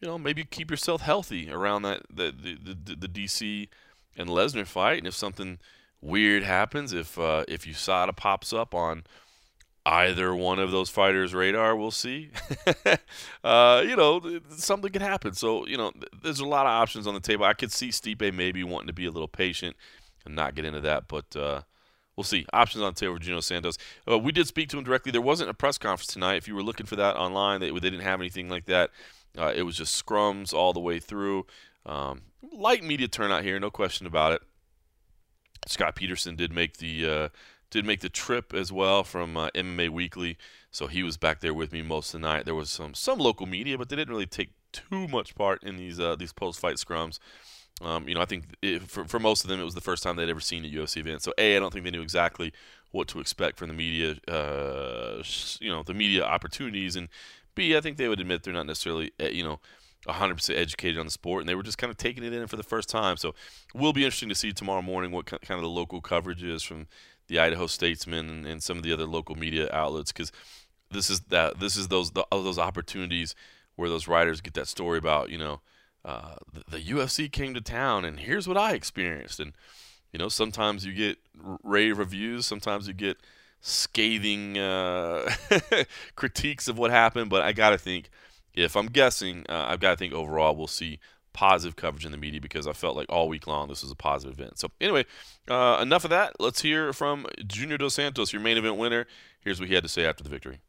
You 0.00 0.08
know, 0.08 0.18
maybe 0.18 0.44
keep 0.44 0.70
yourself 0.70 1.02
healthy 1.02 1.50
around 1.50 1.82
that 1.82 2.02
the 2.08 2.32
the, 2.32 2.74
the, 2.74 2.96
the 2.96 3.08
DC 3.08 3.68
and 4.16 4.28
Lesnar 4.28 4.66
fight, 4.66 4.98
and 4.98 5.06
if 5.06 5.14
something 5.14 5.58
weird 6.00 6.42
happens, 6.42 6.92
if 6.92 7.18
uh, 7.18 7.44
if 7.48 7.64
USADA 7.64 8.16
pops 8.16 8.52
up 8.52 8.74
on 8.74 9.04
either 9.84 10.34
one 10.34 10.58
of 10.58 10.70
those 10.70 10.90
fighters' 10.90 11.34
radar, 11.34 11.74
we'll 11.74 11.90
see. 11.90 12.30
uh, 13.44 13.82
you 13.86 13.96
know, 13.96 14.40
something 14.50 14.92
could 14.92 15.02
happen. 15.02 15.32
So 15.34 15.66
you 15.66 15.76
know, 15.76 15.92
there's 16.22 16.40
a 16.40 16.46
lot 16.46 16.66
of 16.66 16.70
options 16.70 17.06
on 17.06 17.14
the 17.14 17.20
table. 17.20 17.44
I 17.44 17.54
could 17.54 17.72
see 17.72 17.88
Stipe 17.88 18.34
maybe 18.34 18.62
wanting 18.64 18.88
to 18.88 18.92
be 18.92 19.06
a 19.06 19.10
little 19.10 19.28
patient 19.28 19.76
and 20.24 20.34
not 20.34 20.54
get 20.54 20.64
into 20.64 20.80
that, 20.80 21.08
but. 21.08 21.36
Uh, 21.36 21.62
we'll 22.16 22.24
see. 22.24 22.44
Options 22.52 22.82
on 22.82 22.92
the 22.92 23.00
table 23.00 23.14
for 23.14 23.20
Gino 23.20 23.40
Santos. 23.40 23.78
Uh, 24.08 24.18
we 24.18 24.32
did 24.32 24.46
speak 24.46 24.68
to 24.68 24.78
him 24.78 24.84
directly. 24.84 25.12
There 25.12 25.22
wasn't 25.22 25.48
a 25.48 25.54
press 25.54 25.78
conference 25.78 26.12
tonight. 26.12 26.34
If 26.34 26.46
you 26.46 26.54
were 26.54 26.62
looking 26.62 26.84
for 26.84 26.96
that 26.96 27.16
online, 27.16 27.60
they, 27.60 27.70
they 27.70 27.80
didn't 27.80 28.00
have 28.00 28.20
anything 28.20 28.50
like 28.50 28.66
that. 28.66 28.90
Uh, 29.36 29.52
it 29.54 29.62
was 29.62 29.76
just 29.76 30.04
scrums 30.04 30.52
all 30.52 30.72
the 30.72 30.80
way 30.80 30.98
through. 30.98 31.46
Um, 31.86 32.22
light 32.50 32.82
media 32.82 33.08
turnout 33.08 33.44
here, 33.44 33.58
no 33.60 33.70
question 33.70 34.06
about 34.06 34.32
it. 34.32 34.42
Scott 35.66 35.94
Peterson 35.94 36.36
did 36.36 36.52
make 36.52 36.78
the 36.78 37.08
uh, 37.08 37.28
did 37.70 37.86
make 37.86 38.00
the 38.00 38.08
trip 38.08 38.52
as 38.52 38.72
well 38.72 39.04
from 39.04 39.36
uh, 39.36 39.48
MMA 39.54 39.88
Weekly, 39.90 40.36
so 40.70 40.86
he 40.86 41.02
was 41.02 41.16
back 41.16 41.40
there 41.40 41.54
with 41.54 41.72
me 41.72 41.82
most 41.82 42.12
of 42.12 42.20
the 42.20 42.26
night. 42.26 42.44
There 42.44 42.54
was 42.54 42.70
some 42.70 42.94
some 42.94 43.18
local 43.18 43.46
media, 43.46 43.78
but 43.78 43.88
they 43.88 43.96
didn't 43.96 44.12
really 44.12 44.26
take 44.26 44.50
too 44.72 45.06
much 45.06 45.34
part 45.34 45.62
in 45.62 45.76
these 45.76 46.00
uh, 46.00 46.16
these 46.16 46.32
post 46.32 46.60
fight 46.60 46.76
scrums. 46.76 47.18
Um, 47.80 48.08
you 48.08 48.14
know, 48.14 48.20
I 48.20 48.26
think 48.26 48.44
it, 48.60 48.82
for, 48.82 49.04
for 49.06 49.18
most 49.18 49.44
of 49.44 49.50
them, 49.50 49.60
it 49.60 49.64
was 49.64 49.74
the 49.74 49.80
first 49.80 50.02
time 50.02 50.16
they'd 50.16 50.28
ever 50.28 50.40
seen 50.40 50.64
a 50.64 50.68
UFC 50.68 50.98
event. 50.98 51.22
So, 51.22 51.32
A, 51.38 51.56
I 51.56 51.58
don't 51.58 51.72
think 51.72 51.84
they 51.84 51.90
knew 51.90 52.02
exactly 52.02 52.52
what 52.90 53.08
to 53.08 53.18
expect 53.18 53.58
from 53.58 53.68
the 53.68 53.74
media, 53.74 54.16
uh, 54.28 55.22
you 55.60 55.70
know, 55.70 55.82
the 55.82 55.94
media 55.94 56.22
opportunities. 56.22 56.94
And 56.94 57.08
B, 57.54 57.76
I 57.76 57.80
think 57.80 57.96
they 57.96 58.08
would 58.08 58.20
admit 58.20 58.42
they're 58.42 58.52
not 58.52 58.66
necessarily, 58.66 59.12
eh, 59.18 59.30
you 59.30 59.42
know, 59.42 59.58
100% 60.06 60.56
educated 60.56 60.98
on 60.98 61.06
the 61.06 61.12
sport, 61.12 61.42
and 61.42 61.48
they 61.48 61.54
were 61.54 61.62
just 61.62 61.78
kind 61.78 61.90
of 61.90 61.96
taking 61.96 62.24
it 62.24 62.32
in 62.32 62.46
for 62.46 62.56
the 62.56 62.62
first 62.62 62.88
time. 62.88 63.16
So, 63.16 63.30
it 63.30 63.80
will 63.80 63.92
be 63.92 64.04
interesting 64.04 64.28
to 64.28 64.34
see 64.34 64.52
tomorrow 64.52 64.82
morning 64.82 65.10
what 65.10 65.26
kind 65.26 65.42
of 65.50 65.60
the 65.60 65.68
local 65.68 66.00
coverage 66.00 66.42
is 66.42 66.62
from 66.62 66.86
the 67.28 67.38
Idaho 67.38 67.66
Statesman 67.66 68.28
and, 68.28 68.46
and 68.46 68.62
some 68.62 68.76
of 68.76 68.82
the 68.82 68.92
other 68.92 69.06
local 69.06 69.36
media 69.36 69.68
outlets, 69.72 70.12
because 70.12 70.32
this 70.92 71.10
is 71.10 71.20
that 71.22 71.58
this 71.58 71.76
is 71.76 71.88
those 71.88 72.12
the, 72.12 72.24
those 72.30 72.58
opportunities 72.58 73.34
where 73.76 73.88
those 73.88 74.06
writers 74.06 74.40
get 74.40 74.54
that 74.54 74.68
story 74.68 74.98
about 74.98 75.30
you 75.30 75.38
know 75.38 75.60
uh, 76.04 76.36
the, 76.52 76.76
the, 76.76 76.92
UFC 76.92 77.30
came 77.30 77.54
to 77.54 77.60
town 77.60 78.04
and 78.04 78.20
here's 78.20 78.48
what 78.48 78.56
I 78.56 78.72
experienced 78.72 79.40
and 79.40 79.52
you 80.12 80.18
know 80.18 80.28
sometimes 80.28 80.84
you 80.84 80.92
get 80.92 81.18
rave 81.62 81.98
reviews 81.98 82.46
sometimes 82.46 82.88
you 82.88 82.94
get 82.94 83.18
scathing 83.60 84.58
uh, 84.58 85.32
critiques 86.16 86.68
of 86.68 86.78
what 86.78 86.90
happened 86.90 87.30
but 87.30 87.42
I 87.42 87.52
gotta 87.52 87.78
think 87.78 88.10
if 88.54 88.76
I'm 88.76 88.86
guessing 88.86 89.44
uh, 89.48 89.66
I've 89.68 89.80
got 89.80 89.90
to 89.90 89.96
think 89.96 90.12
overall 90.12 90.56
we'll 90.56 90.66
see 90.66 90.98
positive 91.32 91.76
coverage 91.76 92.04
in 92.04 92.12
the 92.12 92.18
media 92.18 92.40
because 92.40 92.66
I 92.66 92.72
felt 92.72 92.96
like 92.96 93.06
all 93.08 93.28
week 93.28 93.46
long 93.46 93.68
this 93.68 93.82
was 93.82 93.90
a 93.90 93.96
positive 93.96 94.38
event. 94.38 94.58
So 94.58 94.70
anyway, 94.80 95.06
uh, 95.48 95.78
enough 95.80 96.04
of 96.04 96.10
that. 96.10 96.34
Let's 96.38 96.62
hear 96.62 96.92
from 96.92 97.26
Junior 97.46 97.78
Dos 97.78 97.94
Santos, 97.94 98.32
your 98.32 98.42
main 98.42 98.58
event 98.58 98.76
winner. 98.76 99.06
Here's 99.40 99.58
what 99.58 99.68
he 99.68 99.74
had 99.74 99.82
to 99.82 99.88
say 99.88 100.04
after 100.04 100.22
the 100.22 100.30
victory. 100.30 100.60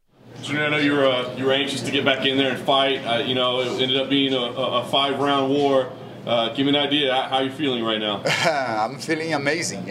Junior, 0.41 0.65
I 0.65 0.69
know 0.69 0.77
you 0.77 0.93
were 0.93 1.05
uh, 1.05 1.35
you 1.35 1.45
were 1.45 1.53
anxious 1.53 1.81
to 1.81 1.91
get 1.91 2.05
back 2.05 2.25
in 2.25 2.37
there 2.37 2.51
and 2.51 2.59
fight. 2.59 3.05
Uh, 3.05 3.17
you 3.17 3.35
know, 3.35 3.59
it 3.59 3.81
ended 3.81 3.97
up 3.97 4.09
being 4.09 4.33
a, 4.33 4.37
a 4.37 4.85
five 4.85 5.19
round 5.19 5.53
war. 5.53 5.91
Uh, 6.25 6.53
give 6.53 6.65
me 6.65 6.69
an 6.69 6.77
idea 6.77 7.13
how 7.29 7.39
you're 7.39 7.51
feeling 7.51 7.83
right 7.83 7.99
now. 7.99 8.21
I'm 8.25 8.97
feeling 8.97 9.33
amazing. 9.33 9.83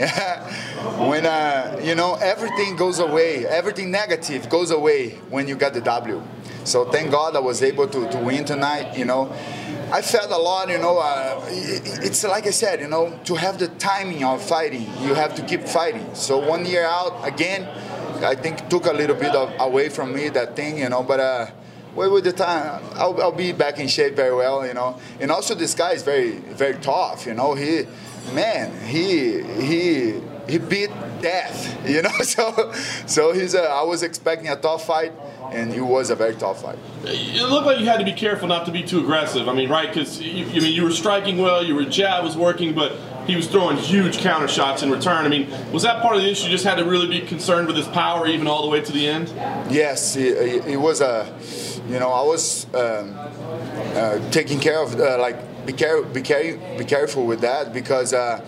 when 0.98 1.26
uh, 1.26 1.78
you 1.82 1.94
know 1.94 2.14
everything 2.14 2.74
goes 2.76 3.00
away, 3.00 3.46
everything 3.46 3.90
negative 3.90 4.48
goes 4.48 4.70
away 4.70 5.10
when 5.28 5.46
you 5.46 5.56
get 5.56 5.74
the 5.74 5.82
W. 5.82 6.22
So 6.64 6.86
thank 6.86 7.10
God 7.10 7.36
I 7.36 7.40
was 7.40 7.62
able 7.62 7.86
to, 7.88 8.08
to 8.08 8.18
win 8.18 8.46
tonight. 8.46 8.96
You 8.96 9.04
know, 9.04 9.30
I 9.92 10.00
felt 10.00 10.30
a 10.30 10.38
lot. 10.38 10.70
You 10.70 10.78
know, 10.78 10.98
uh, 10.98 11.44
it's 11.50 12.24
like 12.24 12.46
I 12.46 12.50
said. 12.50 12.80
You 12.80 12.88
know, 12.88 13.18
to 13.24 13.34
have 13.34 13.58
the 13.58 13.68
timing 13.68 14.24
of 14.24 14.42
fighting, 14.42 14.86
you 15.02 15.12
have 15.12 15.34
to 15.34 15.42
keep 15.42 15.64
fighting. 15.64 16.14
So 16.14 16.38
one 16.38 16.64
year 16.64 16.84
out 16.84 17.28
again 17.28 17.68
I 18.24 18.34
think 18.34 18.68
took 18.68 18.86
a 18.86 18.92
little 18.92 19.16
bit 19.16 19.34
of, 19.34 19.52
away 19.58 19.88
from 19.88 20.14
me 20.14 20.28
that 20.30 20.54
thing, 20.54 20.78
you 20.78 20.88
know. 20.88 21.02
But 21.02 21.20
uh, 21.20 21.46
well, 21.94 22.10
with 22.10 22.24
the 22.24 22.32
time, 22.32 22.82
I'll, 22.94 23.20
I'll 23.20 23.32
be 23.32 23.52
back 23.52 23.78
in 23.78 23.88
shape 23.88 24.14
very 24.14 24.34
well, 24.34 24.66
you 24.66 24.74
know. 24.74 24.98
And 25.20 25.30
also, 25.30 25.54
this 25.54 25.74
guy 25.74 25.92
is 25.92 26.02
very, 26.02 26.32
very 26.32 26.74
tough, 26.76 27.26
you 27.26 27.34
know. 27.34 27.54
He, 27.54 27.86
man, 28.32 28.72
he, 28.86 29.42
he, 29.42 30.20
he 30.48 30.58
beat 30.58 30.90
death, 31.20 31.86
you 31.88 32.02
know. 32.02 32.10
So, 32.22 32.72
so 33.06 33.32
he's. 33.32 33.54
A, 33.54 33.62
I 33.62 33.82
was 33.82 34.02
expecting 34.02 34.48
a 34.48 34.56
tough 34.56 34.86
fight, 34.86 35.12
and 35.50 35.72
it 35.72 35.80
was 35.80 36.10
a 36.10 36.16
very 36.16 36.34
tough 36.34 36.62
fight. 36.62 36.78
It 37.04 37.48
looked 37.50 37.66
like 37.66 37.78
you 37.78 37.86
had 37.86 37.98
to 37.98 38.04
be 38.04 38.12
careful 38.12 38.48
not 38.48 38.64
to 38.66 38.72
be 38.72 38.82
too 38.82 39.00
aggressive. 39.00 39.48
I 39.48 39.54
mean, 39.54 39.68
right? 39.68 39.88
Because 39.88 40.20
you, 40.20 40.46
I 40.46 40.60
mean, 40.60 40.74
you 40.74 40.84
were 40.84 40.90
striking 40.90 41.38
well, 41.38 41.64
your 41.64 41.84
jab 41.84 42.24
was 42.24 42.36
working, 42.36 42.74
but 42.74 42.96
he 43.26 43.36
was 43.36 43.48
throwing 43.48 43.76
huge 43.76 44.18
counter 44.18 44.48
shots 44.48 44.82
in 44.82 44.90
return. 44.90 45.24
I 45.24 45.28
mean, 45.28 45.48
was 45.72 45.82
that 45.82 46.02
part 46.02 46.16
of 46.16 46.22
the 46.22 46.30
issue? 46.30 46.46
You 46.46 46.50
just 46.50 46.64
had 46.64 46.76
to 46.76 46.84
really 46.84 47.06
be 47.06 47.20
concerned 47.26 47.66
with 47.66 47.76
his 47.76 47.88
power, 47.88 48.26
even 48.26 48.46
all 48.46 48.62
the 48.62 48.68
way 48.68 48.80
to 48.80 48.92
the 48.92 49.06
end. 49.06 49.28
Yes, 49.70 50.16
it, 50.16 50.66
it 50.66 50.76
was 50.76 51.00
a. 51.00 51.26
You 51.88 51.98
know, 51.98 52.10
I 52.10 52.22
was 52.22 52.66
um, 52.74 53.14
uh, 53.94 54.30
taking 54.30 54.60
care 54.60 54.82
of 54.82 54.98
uh, 54.98 55.18
like 55.18 55.66
be, 55.66 55.72
care, 55.72 56.02
be, 56.02 56.22
care, 56.22 56.56
be 56.78 56.84
careful 56.84 57.26
with 57.26 57.40
that 57.40 57.72
because. 57.72 58.12
Uh, 58.12 58.44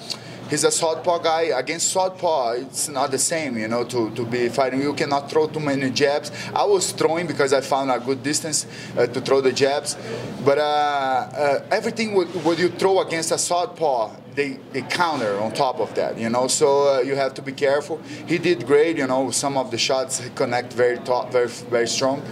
he's 0.50 0.64
a 0.64 0.70
southpaw 0.70 1.18
guy. 1.18 1.42
Against 1.42 1.88
southpaw, 1.92 2.52
it's 2.52 2.88
not 2.88 3.10
the 3.10 3.18
same, 3.18 3.58
you 3.58 3.68
know, 3.68 3.84
to, 3.84 4.10
to 4.10 4.24
be 4.24 4.48
fighting. 4.48 4.82
You 4.82 4.94
cannot 4.94 5.30
throw 5.30 5.46
too 5.46 5.60
many 5.60 5.90
jabs. 5.90 6.30
I 6.54 6.64
was 6.64 6.92
throwing 6.92 7.26
because 7.26 7.52
I 7.52 7.60
found 7.60 7.90
a 7.90 7.98
good 7.98 8.22
distance 8.22 8.66
uh, 8.96 9.06
to 9.06 9.20
throw 9.20 9.40
the 9.40 9.52
jabs. 9.52 9.96
But 10.44 10.58
uh, 10.58 10.60
uh, 10.62 11.64
everything 11.70 12.14
what 12.14 12.58
you 12.58 12.68
throw 12.68 13.00
against 13.00 13.32
a 13.32 13.38
southpaw, 13.38 14.10
they, 14.34 14.58
they 14.72 14.82
counter 14.82 15.38
on 15.38 15.52
top 15.52 15.78
of 15.78 15.94
that, 15.94 16.18
you 16.18 16.28
know. 16.28 16.48
So 16.48 16.96
uh, 16.96 17.00
you 17.00 17.14
have 17.14 17.34
to 17.34 17.42
be 17.42 17.52
careful. 17.52 18.00
He 18.26 18.38
did 18.38 18.66
great, 18.66 18.98
you 18.98 19.06
know. 19.06 19.30
Some 19.30 19.56
of 19.56 19.70
the 19.70 19.78
shots 19.78 20.22
connect 20.34 20.72
very 20.72 20.98
top, 20.98 21.30
very 21.30 21.48
very 21.48 21.86
strong. 21.86 22.22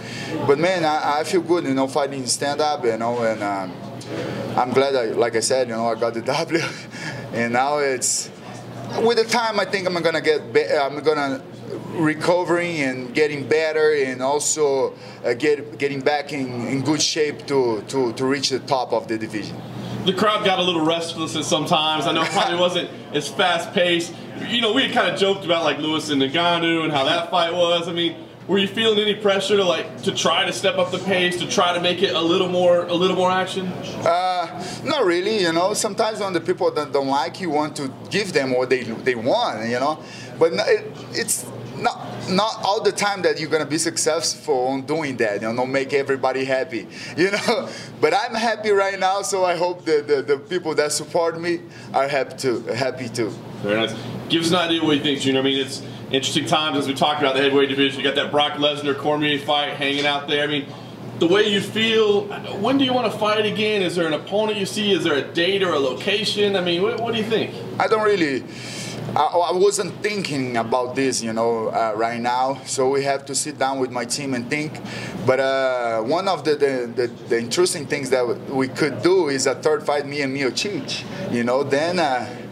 But 0.45 0.59
man, 0.59 0.83
I, 0.83 1.19
I 1.19 1.23
feel 1.23 1.41
good, 1.41 1.63
you 1.63 1.73
know, 1.73 1.87
fighting 1.87 2.25
stand 2.27 2.61
up, 2.61 2.83
you 2.83 2.97
know, 2.97 3.23
and 3.23 3.41
um, 3.41 3.71
I'm 4.57 4.71
glad, 4.71 4.95
I, 4.95 5.05
like 5.05 5.35
I 5.35 5.39
said, 5.39 5.69
you 5.69 5.75
know, 5.75 5.87
I 5.87 5.95
got 5.95 6.13
the 6.13 6.21
W, 6.21 6.61
and 7.33 7.53
now 7.53 7.79
it's 7.79 8.29
with 9.01 9.17
the 9.17 9.25
time. 9.25 9.59
I 9.59 9.65
think 9.65 9.87
I'm 9.87 10.01
gonna 10.01 10.21
get, 10.21 10.41
I'm 10.79 11.03
gonna 11.03 11.41
recovering 11.93 12.81
and 12.81 13.13
getting 13.13 13.47
better 13.47 13.93
and 13.93 14.21
also 14.21 14.93
uh, 15.25 15.33
get, 15.33 15.77
getting 15.77 16.01
back 16.01 16.31
in, 16.31 16.67
in 16.67 16.81
good 16.81 17.01
shape 17.01 17.45
to, 17.47 17.81
to, 17.87 18.13
to 18.13 18.25
reach 18.25 18.49
the 18.49 18.59
top 18.59 18.93
of 18.93 19.07
the 19.07 19.17
division 19.17 19.59
the 20.05 20.13
crowd 20.13 20.43
got 20.43 20.59
a 20.59 20.61
little 20.61 20.85
restless 20.85 21.35
at 21.35 21.45
sometimes. 21.45 22.05
I 22.07 22.11
know 22.11 22.23
it 22.23 22.29
probably 22.31 22.59
wasn't 22.59 22.89
as 23.13 23.29
fast 23.29 23.71
paced. 23.73 24.13
You 24.49 24.61
know, 24.61 24.73
we 24.73 24.83
had 24.83 24.91
kind 24.91 25.09
of 25.09 25.19
joked 25.19 25.45
about 25.45 25.63
like 25.63 25.77
Lewis 25.77 26.09
and 26.09 26.21
Ngannou 26.21 26.83
and 26.83 26.91
how 26.91 27.05
that 27.05 27.31
fight 27.31 27.53
was. 27.53 27.87
I 27.87 27.93
mean, 27.93 28.15
were 28.47 28.57
you 28.57 28.67
feeling 28.67 28.99
any 28.99 29.15
pressure 29.15 29.57
to 29.57 29.63
like 29.63 30.03
to 30.03 30.11
try 30.13 30.45
to 30.45 30.53
step 30.53 30.77
up 30.77 30.91
the 30.91 30.99
pace 30.99 31.37
to 31.37 31.47
try 31.47 31.73
to 31.73 31.81
make 31.81 32.01
it 32.01 32.13
a 32.13 32.21
little 32.21 32.49
more 32.49 32.85
a 32.85 32.93
little 32.93 33.15
more 33.15 33.31
action? 33.31 33.67
Uh, 33.67 34.81
not 34.83 35.05
really. 35.05 35.39
You 35.41 35.53
know, 35.53 35.73
sometimes 35.73 36.19
when 36.19 36.33
the 36.33 36.41
people 36.41 36.69
that 36.71 36.91
don't 36.91 37.07
like 37.07 37.39
you 37.39 37.49
want 37.49 37.75
to 37.77 37.91
give 38.09 38.33
them 38.33 38.51
what 38.51 38.69
they 38.69 38.83
they 38.83 39.15
want. 39.15 39.67
You 39.69 39.79
know, 39.79 40.03
but 40.37 40.53
it, 40.53 40.91
it's 41.11 41.45
not 41.77 42.29
not 42.29 42.55
all 42.63 42.81
the 42.81 42.91
time 42.91 43.21
that 43.21 43.39
you're 43.39 43.49
gonna 43.49 43.65
be 43.65 43.77
successful 43.77 44.67
on 44.67 44.81
doing 44.81 45.17
that. 45.17 45.41
You 45.41 45.53
know, 45.53 45.65
make 45.65 45.93
everybody 45.93 46.45
happy. 46.45 46.87
You 47.17 47.31
know, 47.31 47.69
but 48.01 48.13
I'm 48.13 48.33
happy 48.33 48.71
right 48.71 48.99
now, 48.99 49.21
so 49.21 49.45
I 49.45 49.55
hope 49.55 49.85
the, 49.85 50.01
the, 50.01 50.21
the 50.21 50.37
people 50.37 50.75
that 50.75 50.91
support 50.91 51.39
me 51.39 51.61
are 51.93 52.07
happy 52.07 52.35
too. 52.37 52.61
Happy 52.63 53.07
too. 53.07 53.29
Very 53.61 53.79
nice. 53.79 53.95
Give 54.29 54.41
us 54.41 54.49
an 54.49 54.55
idea 54.55 54.83
what 54.83 54.97
you 54.97 55.03
think, 55.03 55.21
Junior. 55.21 55.41
I 55.41 55.43
mean, 55.43 55.59
it's 55.65 55.81
interesting 56.13 56.45
times 56.45 56.77
as 56.77 56.87
we 56.87 56.93
talked 56.93 57.19
about 57.19 57.35
the 57.35 57.41
heavyweight 57.41 57.69
division. 57.69 57.99
You 57.99 58.05
got 58.05 58.15
that 58.15 58.31
Brock 58.31 58.53
Lesnar 58.53 58.95
Cormier 58.95 59.39
fight 59.39 59.73
hanging 59.73 60.05
out 60.05 60.27
there. 60.27 60.43
I 60.43 60.47
mean, 60.47 60.67
the 61.17 61.27
way 61.27 61.47
you 61.49 61.59
feel. 61.59 62.25
When 62.59 62.77
do 62.77 62.85
you 62.85 62.93
want 62.93 63.11
to 63.11 63.17
fight 63.17 63.45
again? 63.45 63.81
Is 63.81 63.95
there 63.95 64.07
an 64.07 64.13
opponent 64.13 64.59
you 64.59 64.67
see? 64.67 64.91
Is 64.91 65.03
there 65.03 65.15
a 65.15 65.33
date 65.33 65.63
or 65.63 65.73
a 65.73 65.79
location? 65.79 66.55
I 66.55 66.61
mean, 66.61 66.83
what, 66.83 67.01
what 67.01 67.13
do 67.13 67.17
you 67.17 67.25
think? 67.25 67.53
I 67.79 67.87
don't 67.87 68.03
really. 68.03 68.43
I, 69.15 69.51
wasn't 69.53 70.01
thinking 70.01 70.57
about 70.57 70.95
this, 70.95 71.21
you 71.21 71.33
know, 71.33 71.67
uh, 71.67 71.93
right 71.95 72.19
now. 72.19 72.61
So 72.65 72.89
we 72.89 73.03
have 73.03 73.25
to 73.25 73.35
sit 73.35 73.59
down 73.59 73.77
with 73.77 73.91
my 73.91 74.05
team 74.05 74.33
and 74.33 74.49
think. 74.49 74.79
But 75.27 75.39
uh, 75.39 76.01
one 76.01 76.27
of 76.27 76.43
the, 76.43 76.55
the, 76.55 76.91
the, 76.95 77.07
the, 77.27 77.37
interesting 77.37 77.85
things 77.85 78.09
that 78.09 78.25
we 78.49 78.69
could 78.69 79.03
do 79.03 79.27
is 79.27 79.45
a 79.45 79.53
third 79.53 79.85
fight, 79.85 80.07
me 80.07 80.21
and 80.21 80.35
Miocic. 80.35 81.03
You 81.31 81.43
know, 81.43 81.63
then. 81.63 81.99
Uh, 81.99 82.42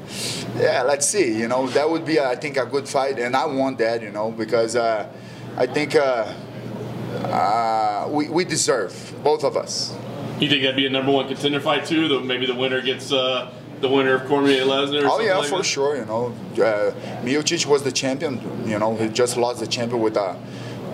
yeah, 0.57 0.83
let's 0.83 1.07
see. 1.07 1.37
You 1.37 1.47
know, 1.47 1.67
that 1.69 1.89
would 1.89 2.05
be, 2.05 2.19
I 2.19 2.35
think, 2.35 2.57
a 2.57 2.65
good 2.65 2.87
fight, 2.87 3.19
and 3.19 3.35
I 3.35 3.45
want 3.45 3.77
that. 3.79 4.01
You 4.01 4.11
know, 4.11 4.31
because 4.31 4.75
uh, 4.75 5.07
I 5.57 5.65
think 5.67 5.95
uh, 5.95 6.33
uh, 7.25 8.07
we 8.11 8.29
we 8.29 8.45
deserve 8.45 9.13
both 9.23 9.43
of 9.43 9.57
us. 9.57 9.95
You 10.39 10.49
think 10.49 10.63
that'd 10.63 10.75
be 10.75 10.87
a 10.87 10.89
number 10.89 11.11
one 11.11 11.27
contender 11.27 11.59
fight 11.59 11.85
too? 11.85 12.07
That 12.07 12.25
maybe 12.25 12.45
the 12.45 12.55
winner 12.55 12.81
gets 12.81 13.11
uh, 13.11 13.51
the 13.79 13.89
winner 13.89 14.15
of 14.15 14.27
Cormier 14.27 14.63
Lesnar? 14.63 15.03
Oh 15.05 15.19
yeah, 15.19 15.37
like 15.37 15.49
for 15.49 15.57
that? 15.57 15.63
sure. 15.63 15.97
You 15.97 16.05
know, 16.05 16.27
uh, 16.53 16.91
Miocic 17.23 17.65
was 17.65 17.83
the 17.83 17.91
champion. 17.91 18.39
You 18.67 18.79
know, 18.79 18.95
he 18.95 19.07
just 19.09 19.37
lost 19.37 19.59
the 19.59 19.67
champion 19.67 20.01
with 20.01 20.17
a 20.17 20.37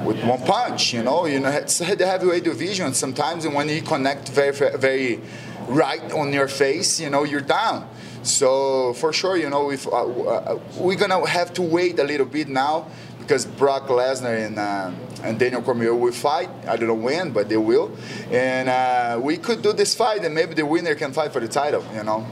with 0.04 0.24
one 0.24 0.42
punch. 0.44 0.94
You 0.94 1.04
know, 1.04 1.26
you 1.26 1.40
know, 1.40 1.50
it's 1.50 1.78
the 1.80 1.86
heavyweight 2.06 2.44
division. 2.44 2.94
Sometimes 2.94 3.48
when 3.48 3.70
you 3.70 3.82
connect 3.82 4.30
very 4.30 4.52
very 4.78 5.22
right 5.68 6.12
on 6.14 6.34
your 6.34 6.48
face, 6.48 7.00
you 7.00 7.10
know, 7.10 7.24
you're 7.24 7.42
down. 7.42 7.88
So 8.24 8.94
for 8.94 9.14
sure, 9.14 9.38
you 9.38 9.50
know, 9.50 9.72
if 9.72 9.88
uh, 9.88 9.92
uh, 9.92 10.60
we're 10.78 10.98
gonna 10.98 11.28
have 11.28 11.54
to 11.54 11.62
wait 11.62 12.00
a 12.00 12.04
little 12.04 12.26
bit 12.26 12.48
now 12.48 12.88
because 13.20 13.46
Brock 13.46 13.88
Lesnar 13.88 14.46
and 14.46 14.58
uh, 14.58 14.92
and 15.24 15.40
Daniel 15.40 15.62
Cormier 15.62 15.94
will 15.94 16.14
fight. 16.14 16.50
I 16.68 16.78
don't 16.78 16.88
know 16.88 16.94
when, 16.94 17.32
but 17.32 17.50
they 17.50 17.58
will. 17.58 17.92
And 18.32 18.70
uh, 18.70 19.20
we 19.22 19.38
could 19.38 19.62
do 19.62 19.74
this 19.74 19.96
fight, 19.96 20.24
and 20.24 20.34
maybe 20.34 20.54
the 20.54 20.66
winner 20.66 20.96
can 20.96 21.12
fight 21.12 21.34
for 21.34 21.40
the 21.40 21.48
title. 21.48 21.84
You 21.94 22.04
know. 22.04 22.26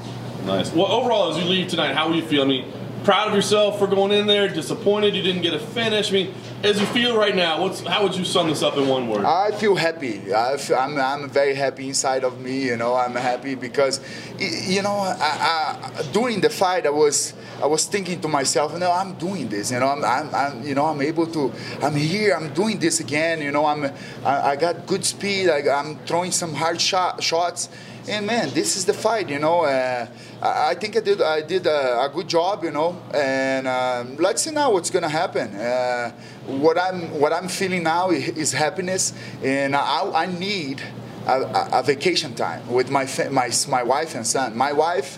Nice. 0.45 0.71
Well, 0.71 0.87
overall, 0.87 1.31
as 1.31 1.37
you 1.37 1.49
leave 1.49 1.67
tonight, 1.67 1.95
how 1.95 2.07
will 2.07 2.15
you 2.15 2.25
feel? 2.25 2.43
I 2.43 2.45
mean, 2.45 2.71
proud 3.05 3.29
of 3.29 3.35
yourself 3.35 3.79
for 3.79 3.88
going 3.88 4.12
in 4.12 4.25
there, 4.25 4.50
disappointed 4.50 5.15
you 5.15 5.21
didn't 5.21 5.43
get 5.43 5.53
a 5.53 5.59
finish. 5.59 6.09
I 6.09 6.13
mean, 6.13 6.33
as 6.63 6.79
you 6.79 6.88
feel 6.88 7.15
right 7.15 7.35
now, 7.35 7.62
what's 7.62 7.81
how 7.81 8.03
would 8.03 8.15
you 8.15 8.25
sum 8.25 8.50
this 8.50 8.63
up 8.63 8.75
in 8.77 8.88
one 8.88 9.07
word? 9.07 9.24
I 9.24 9.51
feel 9.51 9.75
happy. 9.75 10.33
I 10.33 10.53
am 10.53 10.97
I'm, 10.97 10.97
I'm 10.97 11.29
very 11.29 11.53
happy 11.53 11.88
inside 11.88 12.24
of 12.24 12.41
me. 12.41 12.65
You 12.65 12.77
know, 12.77 12.95
I'm 12.95 13.13
happy 13.13 13.53
because, 13.55 14.01
you 14.39 14.81
know, 14.81 14.97
I, 14.97 15.91
I, 16.00 16.01
during 16.12 16.41
the 16.41 16.50
fight, 16.50 16.88
I 16.88 16.89
was 16.89 17.33
I 17.62 17.67
was 17.67 17.85
thinking 17.85 18.19
to 18.21 18.27
myself, 18.27 18.74
you 18.74 18.79
know, 18.79 18.91
I'm 18.91 19.13
doing 19.13 19.47
this. 19.47 19.71
You 19.71 19.79
know, 19.79 19.88
I'm, 19.88 20.03
I'm, 20.03 20.35
I'm 20.35 20.63
you 20.63 20.74
know, 20.74 20.85
I'm 20.85 21.01
able 21.01 21.27
to. 21.27 21.53
I'm 21.81 21.95
here. 21.95 22.35
I'm 22.35 22.53
doing 22.53 22.79
this 22.79 23.00
again. 23.00 23.41
You 23.41 23.51
know, 23.51 23.65
I'm 23.65 23.85
I, 24.25 24.51
I 24.51 24.55
got 24.55 24.88
good 24.88 25.05
speed. 25.05 25.50
I, 25.50 25.59
am 25.79 26.00
throwing 26.05 26.31
some 26.31 26.53
hard 26.53 26.81
shot, 26.81 27.24
shots 27.24 27.69
And 28.07 28.27
man, 28.27 28.51
this 28.53 28.77
is 28.77 28.85
the 28.85 28.93
fight, 28.93 29.29
you 29.29 29.39
know. 29.39 29.62
Uh, 29.62 30.05
I, 30.39 30.75
think 30.75 30.95
I 30.95 31.00
did 31.00 31.21
I 31.24 31.41
did 31.41 31.65
a, 31.65 32.03
a 32.03 32.09
good 32.13 32.27
job, 32.27 32.63
you 32.63 32.69
know. 32.69 33.01
And 33.12 33.67
um, 33.67 34.17
let's 34.17 34.43
see 34.43 34.51
now 34.51 34.71
what's 34.71 34.91
gonna 34.91 35.09
happen. 35.09 35.55
Uh, 35.55 36.12
what 36.45 36.77
I'm 36.77 37.19
what 37.19 37.33
I'm 37.33 37.47
feeling 37.47 37.81
now 37.81 38.12
is 38.12 38.53
happiness, 38.53 39.13
and 39.43 39.75
I, 39.75 40.12
I 40.13 40.25
need 40.27 40.83
a, 41.25 41.79
a, 41.79 41.83
vacation 41.83 42.35
time 42.35 42.67
with 42.71 42.91
my 42.91 43.07
my 43.31 43.50
my 43.69 43.81
wife 43.81 44.13
and 44.13 44.25
son. 44.27 44.55
My 44.55 44.71
wife 44.71 45.17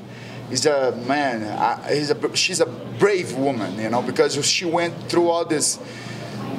is 0.50 0.66
a 0.66 0.96
man. 1.08 1.44
A 1.44 2.36
she's 2.36 2.62
a 2.62 2.66
brave 2.66 3.36
woman, 3.36 3.78
you 3.78 3.90
know, 3.90 4.02
because 4.02 4.34
she 4.46 4.64
went 4.64 4.94
through 5.10 5.28
all 5.28 5.44
these 5.44 5.78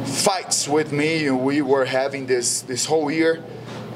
fights 0.05 0.69
with 0.69 0.93
me. 0.93 1.31
We 1.31 1.63
were 1.63 1.87
having 1.87 2.27
this 2.27 2.61
this 2.61 2.85
whole 2.85 3.11
year 3.11 3.43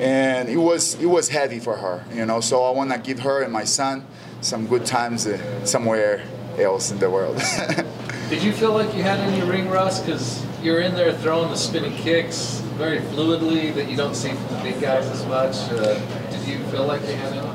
and 0.01 0.49
it 0.49 0.57
was 0.57 0.95
it 1.01 1.07
was 1.07 1.29
heavy 1.29 1.59
for 1.59 1.77
her, 1.77 2.05
you 2.13 2.27
know. 2.27 2.41
So 2.41 2.65
I 2.65 2.71
want 2.71 2.93
to 2.93 2.99
give 2.99 3.21
her 3.21 3.43
and 3.43 3.53
my 3.53 3.65
son 3.65 4.07
some 4.41 4.67
good 4.67 4.85
times 4.85 5.27
uh, 5.27 5.65
somewhere 5.65 6.25
else 6.59 6.91
in 6.91 6.99
the 6.99 7.11
world. 7.11 7.37
Did 8.29 8.43
you 8.43 8.53
feel 8.53 8.73
like 8.73 8.95
you 8.95 9.03
had 9.03 9.21
any 9.21 9.47
ring 9.47 9.69
rust? 9.69 10.07
Because 10.07 10.45
you're 10.63 10.81
in 10.81 10.95
there 10.95 11.13
throwing 11.13 11.51
the 11.51 11.57
spinning 11.57 11.95
kicks 11.97 12.61
very 12.79 13.01
fluidly 13.01 13.75
that 13.75 13.91
you 13.91 13.97
don't 13.97 14.15
see 14.15 14.31
from 14.31 14.57
the 14.57 14.63
big 14.63 14.81
guys 14.81 15.07
as 15.07 15.27
much. 15.27 15.57
Uh, 15.71 15.99
did 16.31 16.49
you 16.49 16.65
feel 16.67 16.87
like 16.87 17.03
you 17.03 17.15
had 17.15 17.33
any? 17.35 17.47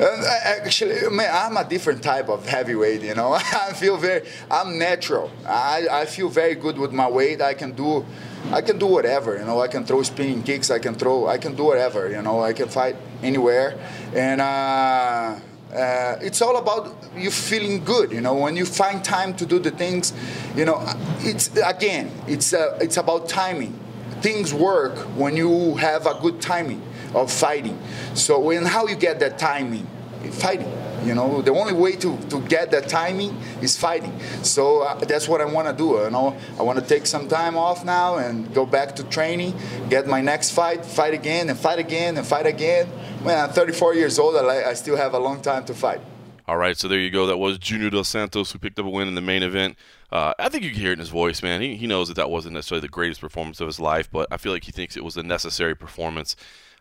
Uh, 0.00 0.22
actually, 0.44 1.08
man, 1.10 1.30
I'm 1.32 1.56
a 1.56 1.68
different 1.68 2.02
type 2.02 2.28
of 2.28 2.46
heavyweight. 2.46 3.02
You 3.02 3.14
know, 3.14 3.32
I 3.68 3.72
feel 3.72 3.96
very. 3.96 4.28
I'm 4.50 4.78
natural. 4.78 5.30
I, 5.46 5.88
I 5.90 6.04
feel 6.04 6.28
very 6.28 6.54
good 6.54 6.78
with 6.78 6.92
my 6.92 7.08
weight. 7.08 7.40
I 7.40 7.54
can 7.54 7.72
do 7.72 8.04
I 8.52 8.62
can 8.62 8.78
do 8.78 8.86
whatever, 8.86 9.36
you 9.36 9.44
know. 9.44 9.60
I 9.60 9.68
can 9.68 9.84
throw 9.84 10.02
spinning 10.02 10.42
kicks. 10.42 10.70
I 10.70 10.78
can 10.78 10.94
throw. 10.94 11.26
I 11.26 11.38
can 11.38 11.54
do 11.54 11.64
whatever, 11.64 12.10
you 12.10 12.22
know. 12.22 12.42
I 12.42 12.52
can 12.52 12.68
fight 12.68 12.96
anywhere, 13.22 13.78
and 14.14 14.40
uh, 14.40 15.38
uh, 15.74 16.16
it's 16.22 16.40
all 16.40 16.56
about 16.56 16.96
you 17.16 17.30
feeling 17.30 17.84
good, 17.84 18.10
you 18.10 18.20
know. 18.20 18.34
When 18.34 18.56
you 18.56 18.64
find 18.64 19.04
time 19.04 19.34
to 19.36 19.46
do 19.46 19.58
the 19.58 19.70
things, 19.70 20.12
you 20.56 20.64
know, 20.64 20.82
it's 21.20 21.50
again, 21.58 22.10
it's 22.26 22.54
uh, 22.54 22.78
it's 22.80 22.96
about 22.96 23.28
timing. 23.28 23.78
Things 24.22 24.54
work 24.54 24.96
when 25.16 25.36
you 25.36 25.76
have 25.76 26.06
a 26.06 26.14
good 26.14 26.40
timing 26.40 26.82
of 27.14 27.30
fighting. 27.30 27.78
So, 28.14 28.50
and 28.50 28.66
how 28.66 28.86
you 28.86 28.96
get 28.96 29.20
that 29.20 29.38
timing, 29.38 29.86
fighting. 30.32 30.70
You 31.04 31.14
know, 31.14 31.42
the 31.42 31.52
only 31.52 31.72
way 31.72 31.92
to, 31.96 32.18
to 32.30 32.40
get 32.42 32.70
that 32.72 32.88
timing 32.88 33.36
is 33.62 33.76
fighting. 33.76 34.18
So 34.42 34.82
uh, 34.82 34.94
that's 34.96 35.28
what 35.28 35.40
I 35.40 35.44
want 35.44 35.68
to 35.68 35.74
do. 35.74 36.02
You 36.02 36.10
know, 36.10 36.36
I 36.58 36.62
want 36.62 36.78
to 36.78 36.84
take 36.84 37.06
some 37.06 37.28
time 37.28 37.56
off 37.56 37.84
now 37.84 38.16
and 38.16 38.52
go 38.52 38.66
back 38.66 38.96
to 38.96 39.04
training, 39.04 39.54
get 39.88 40.06
my 40.06 40.20
next 40.20 40.50
fight, 40.50 40.84
fight 40.84 41.14
again, 41.14 41.48
and 41.48 41.58
fight 41.58 41.78
again, 41.78 42.16
and 42.16 42.26
fight 42.26 42.46
again. 42.46 42.88
Man, 43.24 43.48
I'm 43.48 43.50
34 43.50 43.94
years 43.94 44.18
old. 44.18 44.36
I, 44.36 44.70
I 44.70 44.74
still 44.74 44.96
have 44.96 45.14
a 45.14 45.18
long 45.18 45.40
time 45.40 45.64
to 45.66 45.74
fight. 45.74 46.00
All 46.48 46.56
right, 46.56 46.78
so 46.78 46.88
there 46.88 46.98
you 46.98 47.10
go. 47.10 47.26
That 47.26 47.36
was 47.36 47.58
Junior 47.58 47.90
Dos 47.90 48.08
Santos 48.08 48.52
who 48.52 48.58
picked 48.58 48.78
up 48.78 48.86
a 48.86 48.88
win 48.88 49.06
in 49.06 49.14
the 49.14 49.20
main 49.20 49.42
event. 49.42 49.76
Uh, 50.10 50.32
I 50.38 50.48
think 50.48 50.64
you 50.64 50.70
can 50.70 50.80
hear 50.80 50.90
it 50.90 50.94
in 50.94 51.00
his 51.00 51.10
voice, 51.10 51.42
man. 51.42 51.60
He, 51.60 51.76
he 51.76 51.86
knows 51.86 52.08
that 52.08 52.14
that 52.14 52.30
wasn't 52.30 52.54
necessarily 52.54 52.80
the 52.80 52.88
greatest 52.88 53.20
performance 53.20 53.60
of 53.60 53.66
his 53.66 53.78
life, 53.78 54.10
but 54.10 54.28
I 54.30 54.38
feel 54.38 54.52
like 54.52 54.64
he 54.64 54.72
thinks 54.72 54.96
it 54.96 55.04
was 55.04 55.18
a 55.18 55.22
necessary 55.22 55.76
performance, 55.76 56.36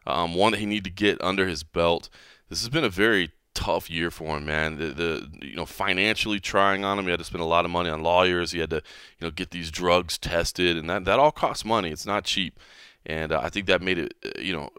um, 0.05 0.35
one 0.35 0.53
that 0.53 0.59
he 0.59 0.65
needed 0.65 0.85
to 0.85 0.89
get 0.89 1.21
under 1.21 1.47
his 1.47 1.63
belt. 1.63 2.07
This 2.49 2.61
has 2.61 2.69
been 2.69 2.83
a 2.83 2.89
very 2.89 3.31
tough 3.53 3.89
year 3.89 4.11
for 4.11 4.37
him, 4.37 4.45
man. 4.45 4.77
The, 4.77 4.87
the 4.87 5.29
you 5.41 5.55
know 5.55 5.65
financially 5.65 6.39
trying 6.39 6.85
on 6.85 6.99
him. 6.99 7.05
He 7.05 7.11
had 7.11 7.19
to 7.19 7.25
spend 7.25 7.41
a 7.41 7.45
lot 7.45 7.65
of 7.65 7.71
money 7.71 7.89
on 7.89 8.03
lawyers. 8.03 8.51
He 8.51 8.59
had 8.59 8.69
to 8.69 8.77
you 8.77 9.27
know 9.27 9.31
get 9.31 9.51
these 9.51 9.71
drugs 9.71 10.17
tested, 10.17 10.77
and 10.77 10.89
that 10.89 11.05
that 11.05 11.19
all 11.19 11.31
costs 11.31 11.65
money. 11.65 11.89
It's 11.89 12.05
not 12.05 12.23
cheap, 12.23 12.59
and 13.05 13.31
uh, 13.31 13.41
I 13.43 13.49
think 13.49 13.65
that 13.65 13.81
made 13.81 13.97
it 13.97 14.13
uh, 14.25 14.39
you 14.39 14.53
know 14.53 14.69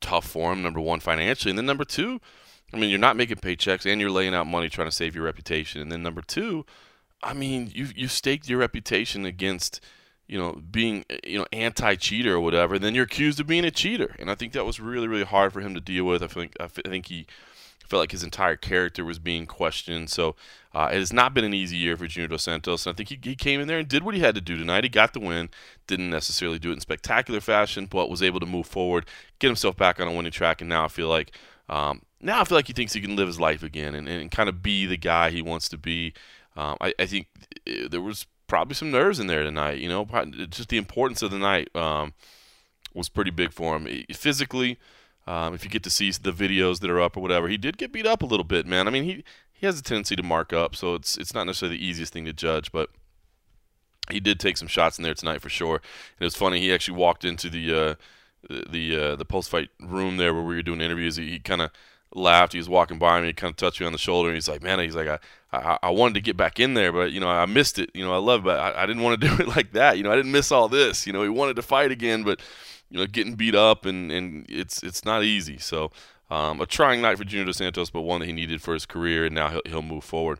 tough 0.00 0.26
for 0.26 0.52
him. 0.52 0.62
Number 0.62 0.80
one, 0.80 1.00
financially, 1.00 1.50
and 1.50 1.58
then 1.58 1.66
number 1.66 1.84
two, 1.84 2.20
I 2.72 2.78
mean, 2.78 2.90
you're 2.90 2.98
not 2.98 3.16
making 3.16 3.36
paychecks, 3.36 3.90
and 3.90 4.00
you're 4.00 4.10
laying 4.10 4.34
out 4.34 4.46
money 4.46 4.68
trying 4.68 4.88
to 4.88 4.94
save 4.94 5.14
your 5.14 5.24
reputation, 5.24 5.82
and 5.82 5.92
then 5.92 6.02
number 6.02 6.22
two, 6.22 6.64
I 7.22 7.34
mean, 7.34 7.70
you 7.74 7.88
you 7.94 8.08
staked 8.08 8.48
your 8.48 8.58
reputation 8.58 9.26
against 9.26 9.80
you 10.32 10.38
know, 10.38 10.62
being 10.70 11.04
you 11.24 11.38
know 11.38 11.46
anti-cheater 11.52 12.34
or 12.34 12.40
whatever, 12.40 12.78
then 12.78 12.94
you're 12.94 13.04
accused 13.04 13.38
of 13.38 13.46
being 13.46 13.66
a 13.66 13.70
cheater, 13.70 14.16
and 14.18 14.30
I 14.30 14.34
think 14.34 14.54
that 14.54 14.64
was 14.64 14.80
really 14.80 15.06
really 15.06 15.24
hard 15.24 15.52
for 15.52 15.60
him 15.60 15.74
to 15.74 15.80
deal 15.80 16.04
with. 16.04 16.22
I 16.22 16.26
think 16.26 16.56
I 16.58 16.68
think 16.68 17.06
he 17.06 17.26
felt 17.86 18.00
like 18.00 18.12
his 18.12 18.24
entire 18.24 18.56
character 18.56 19.04
was 19.04 19.18
being 19.18 19.44
questioned. 19.44 20.08
So 20.08 20.34
uh, 20.74 20.88
it 20.90 20.98
has 20.98 21.12
not 21.12 21.34
been 21.34 21.44
an 21.44 21.52
easy 21.52 21.76
year 21.76 21.94
for 21.94 22.06
Junior 22.06 22.28
Dos 22.28 22.44
Santos. 22.44 22.86
And 22.86 22.94
I 22.94 22.96
think 22.96 23.10
he, 23.10 23.18
he 23.22 23.36
came 23.36 23.60
in 23.60 23.68
there 23.68 23.78
and 23.78 23.86
did 23.86 24.02
what 24.02 24.14
he 24.14 24.22
had 24.22 24.34
to 24.34 24.40
do 24.40 24.56
tonight. 24.56 24.84
He 24.84 24.88
got 24.88 25.12
the 25.12 25.20
win. 25.20 25.50
Didn't 25.86 26.08
necessarily 26.08 26.58
do 26.58 26.70
it 26.70 26.74
in 26.74 26.80
spectacular 26.80 27.42
fashion, 27.42 27.84
but 27.84 28.08
was 28.08 28.22
able 28.22 28.40
to 28.40 28.46
move 28.46 28.66
forward, 28.66 29.04
get 29.40 29.48
himself 29.48 29.76
back 29.76 30.00
on 30.00 30.08
a 30.08 30.12
winning 30.12 30.32
track. 30.32 30.62
And 30.62 30.70
now 30.70 30.86
I 30.86 30.88
feel 30.88 31.08
like 31.08 31.36
um, 31.68 32.00
now 32.18 32.40
I 32.40 32.44
feel 32.44 32.56
like 32.56 32.68
he 32.68 32.72
thinks 32.72 32.94
he 32.94 33.02
can 33.02 33.14
live 33.14 33.26
his 33.26 33.38
life 33.38 33.62
again 33.62 33.94
and, 33.94 34.08
and 34.08 34.30
kind 34.30 34.48
of 34.48 34.62
be 34.62 34.86
the 34.86 34.96
guy 34.96 35.28
he 35.28 35.42
wants 35.42 35.68
to 35.68 35.76
be. 35.76 36.14
Um, 36.56 36.78
I, 36.80 36.94
I, 36.98 37.04
think 37.04 37.28
uh, 37.68 37.88
there 37.90 38.00
was 38.00 38.26
probably 38.52 38.74
some 38.74 38.90
nerves 38.90 39.18
in 39.18 39.28
there 39.28 39.42
tonight. 39.42 39.78
You 39.78 39.88
know, 39.88 40.04
just 40.50 40.68
the 40.68 40.76
importance 40.76 41.22
of 41.22 41.30
the 41.30 41.38
night 41.38 41.74
um, 41.74 42.12
was 42.92 43.08
pretty 43.08 43.30
big 43.30 43.50
for 43.50 43.74
him 43.74 44.04
physically. 44.12 44.78
Um, 45.26 45.54
if 45.54 45.64
you 45.64 45.70
get 45.70 45.82
to 45.84 45.90
see 45.90 46.10
the 46.10 46.32
videos 46.32 46.80
that 46.80 46.90
are 46.90 47.00
up 47.00 47.16
or 47.16 47.20
whatever, 47.20 47.48
he 47.48 47.56
did 47.56 47.78
get 47.78 47.94
beat 47.94 48.04
up 48.04 48.20
a 48.20 48.26
little 48.26 48.44
bit, 48.44 48.66
man. 48.66 48.86
I 48.86 48.90
mean, 48.90 49.04
he 49.04 49.24
he 49.54 49.64
has 49.64 49.80
a 49.80 49.82
tendency 49.82 50.16
to 50.16 50.22
mark 50.22 50.52
up, 50.52 50.76
so 50.76 50.94
it's 50.94 51.16
it's 51.16 51.32
not 51.32 51.46
necessarily 51.46 51.78
the 51.78 51.86
easiest 51.86 52.12
thing 52.12 52.26
to 52.26 52.34
judge, 52.34 52.72
but 52.72 52.90
he 54.10 54.20
did 54.20 54.38
take 54.38 54.58
some 54.58 54.68
shots 54.68 54.98
in 54.98 55.02
there 55.02 55.14
tonight 55.14 55.40
for 55.40 55.48
sure. 55.48 55.76
And 55.76 56.20
it 56.20 56.24
was 56.24 56.36
funny. 56.36 56.60
He 56.60 56.74
actually 56.74 56.98
walked 56.98 57.24
into 57.24 57.48
the 57.48 57.74
uh, 57.74 57.94
the 58.68 58.96
uh, 58.96 59.16
the 59.16 59.24
post 59.24 59.48
fight 59.48 59.70
room 59.80 60.18
there 60.18 60.34
where 60.34 60.42
we 60.42 60.56
were 60.56 60.62
doing 60.62 60.82
interviews. 60.82 61.16
He, 61.16 61.30
he 61.30 61.38
kind 61.38 61.62
of 61.62 61.70
laughed. 62.14 62.52
He 62.52 62.58
was 62.58 62.68
walking 62.68 62.98
by 62.98 63.20
me, 63.20 63.28
he 63.28 63.32
kind 63.32 63.50
of 63.50 63.56
touched 63.56 63.80
me 63.80 63.86
on 63.86 63.92
the 63.92 63.98
shoulder, 63.98 64.28
and 64.28 64.36
he's 64.36 64.48
like, 64.48 64.62
"Man, 64.62 64.78
he's 64.80 64.96
like, 64.96 65.08
I, 65.08 65.18
I, 65.52 65.78
I 65.84 65.90
wanted 65.90 66.14
to 66.14 66.20
get 66.20 66.36
back 66.36 66.60
in 66.60 66.74
there, 66.74 66.92
but 66.92 67.12
you 67.12 67.20
know, 67.20 67.28
I 67.28 67.46
missed 67.46 67.78
it. 67.78 67.90
You 67.94 68.04
know, 68.04 68.12
I 68.12 68.18
love, 68.18 68.44
but 68.44 68.58
I, 68.58 68.82
I 68.82 68.86
didn't 68.86 69.02
want 69.02 69.20
to 69.20 69.28
do 69.36 69.42
it 69.42 69.48
like 69.48 69.72
that. 69.72 69.96
You 69.96 70.04
know, 70.04 70.12
I 70.12 70.16
didn't 70.16 70.32
miss 70.32 70.52
all 70.52 70.68
this. 70.68 71.06
You 71.06 71.12
know, 71.12 71.22
he 71.22 71.28
wanted 71.28 71.56
to 71.56 71.62
fight 71.62 71.90
again, 71.90 72.22
but." 72.22 72.40
you 72.92 72.98
know, 72.98 73.06
getting 73.06 73.34
beat 73.34 73.54
up, 73.54 73.86
and, 73.86 74.12
and 74.12 74.44
it's 74.50 74.82
it's 74.82 75.02
not 75.04 75.24
easy. 75.24 75.56
So 75.56 75.90
um, 76.30 76.60
a 76.60 76.66
trying 76.66 77.00
night 77.00 77.18
for 77.18 77.24
Junior 77.24 77.46
Dos 77.46 77.56
Santos, 77.56 77.90
but 77.90 78.02
one 78.02 78.20
that 78.20 78.26
he 78.26 78.32
needed 78.32 78.60
for 78.60 78.74
his 78.74 78.86
career, 78.86 79.24
and 79.24 79.34
now 79.34 79.48
he'll, 79.48 79.62
he'll 79.66 79.82
move 79.82 80.04
forward. 80.04 80.38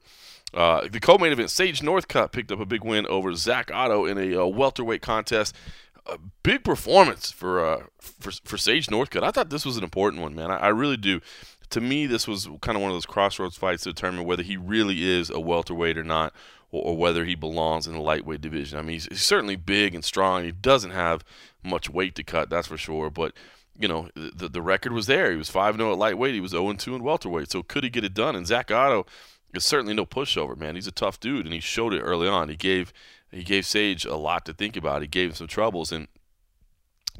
Uh, 0.55 0.87
the 0.91 1.01
co-main 1.01 1.33
event, 1.33 1.51
Sage 1.51 1.81
Northcutt 1.81 2.31
picked 2.31 2.53
up 2.53 2.61
a 2.61 2.67
big 2.67 2.85
win 2.85 3.07
over 3.07 3.35
Zak 3.35 3.71
Ottow 3.71 4.05
in 4.05 4.19
a 4.19 4.43
uh, 4.43 4.47
welterweight 4.47 5.01
contest. 5.01 5.55
A 6.05 6.19
big 6.43 6.63
performance 6.65 7.31
for 7.31 7.65
uh, 7.65 7.83
for 7.99 8.33
for 8.45 8.59
Sage 8.59 8.89
Northcutt. 8.89 9.23
I 9.23 9.31
thought 9.31 9.49
this 9.51 9.65
was 9.65 9.79
an 9.79 9.85
important 9.85 10.23
one, 10.23 10.35
man. 10.35 10.51
I, 10.51 10.57
I 10.57 10.69
really 10.69 10.97
do. 10.99 11.21
To 11.73 11.81
me, 11.81 12.07
this 12.07 12.27
was 12.27 12.49
kind 12.61 12.77
of 12.77 12.83
one 12.83 12.91
of 12.91 12.95
those 12.95 13.07
crossroads 13.07 13.57
fights 13.57 13.83
to 13.83 13.93
determine 13.93 14.25
whether 14.25 14.43
he 14.43 14.57
really 14.57 15.03
is 15.03 15.29
a 15.29 15.41
welterweight 15.41 15.99
or 15.99 16.05
not, 16.05 16.33
or, 16.71 16.83
or 16.85 16.97
whether 16.97 17.25
he 17.25 17.35
belongs 17.35 17.87
in 17.87 17.95
the 17.95 18.01
lightweight 18.01 18.41
division. 18.41 18.79
I 18.79 18.83
mean, 18.83 18.95
he's, 18.95 19.07
he's 19.07 19.23
certainly 19.23 19.57
big 19.57 19.95
and 19.95 20.05
strong. 20.05 20.45
He 20.45 20.53
doesn't 20.53 20.91
have 20.91 21.25
much 21.63 21.91
weight 21.91 22.15
to 22.17 22.25
cut, 22.25 22.51
that's 22.51 22.69
for 22.69 22.79
sure. 22.79 23.11
But 23.11 23.35
you 23.79 23.89
know, 23.89 24.09
the 24.15 24.49
the 24.49 24.63
record 24.63 24.93
was 24.93 25.07
there. 25.07 25.31
He 25.31 25.37
was 25.37 25.51
five 25.51 25.77
0 25.77 25.93
at 25.93 25.99
lightweight. 25.99 26.35
He 26.35 26.41
was 26.41 26.51
zero 26.53 26.69
oh 26.69 26.73
two 26.75 26.95
in 26.95 27.03
welterweight. 27.03 27.51
So 27.51 27.63
could 27.63 27.85
he 27.85 27.91
get 27.91 28.05
it 28.05 28.15
done? 28.15 28.37
And 28.37 28.47
Zak 28.47 28.71
Ottow 28.71 29.07
is 29.55 29.65
certainly 29.65 29.95
no 29.95 30.07
pushover, 30.07 30.57
man. 30.57 30.75
He's 30.75 30.87
a 30.87 30.93
tough 30.93 31.21
dude, 31.21 31.45
and 31.45 31.55
he 31.55 31.61
showed 31.61 31.95
it 31.95 32.01
early 32.01 32.29
on. 32.29 32.49
He 32.49 32.57
gave 32.57 32.93
he 33.31 33.45
gave 33.45 33.67
Sage 33.67 34.05
a 34.05 34.17
lot 34.17 34.45
to 34.45 34.53
think 34.53 34.77
about. 34.77 35.03
He 35.03 35.09
gave 35.09 35.31
him 35.31 35.35
some 35.35 35.47
troubles, 35.47 35.91
and 35.91 36.09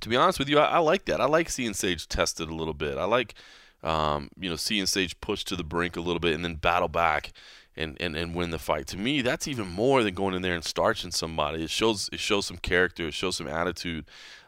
to 0.01 0.09
be 0.09 0.17
honest 0.17 0.39
with 0.39 0.49
you, 0.49 0.59
I, 0.59 0.65
I 0.65 0.79
like 0.79 1.07
that. 1.07 1.21
I 1.21 1.27
like 1.27 1.49
seeing 1.49 1.75
Sage 1.75 2.07
tested 2.07 2.49
a 2.49 2.55
little 2.55 2.75
bit. 2.75 2.99
I 2.99 3.05
like 3.05 3.35
um, 3.83 4.31
you 4.39 4.49
know 4.49 4.57
seeing 4.57 4.87
Sage 4.87 5.21
push 5.21 5.45
to 5.45 5.57
the 5.57 5.65
brink 5.65 5.97
a 5.97 6.01
little 6.01 6.21
bit 6.21 6.35
and 6.35 6.45
then 6.45 6.55
battle 6.55 6.89
back 6.89 7.33
and, 7.77 7.97
and, 8.01 8.17
and 8.17 8.35
win 8.35 8.51
the 8.51 8.59
fight. 8.59 8.87
To 8.89 8.97
me, 8.97 9.23
that's 9.23 9.49
even 9.49 9.69
more 9.69 10.03
than 10.03 10.15
going 10.15 10.35
in 10.35 10.43
there 10.43 10.55
and 10.55 10.65
starching 10.65 11.11
somebody. 11.11 11.65
It 11.65 11.71
shows 11.71 12.09
it 12.13 12.21
shows 12.21 12.47
some 12.47 12.59
character, 12.59 13.09
it 13.09 13.15
shows 13.15 13.37
some 13.37 13.49
attitude, 13.49 14.05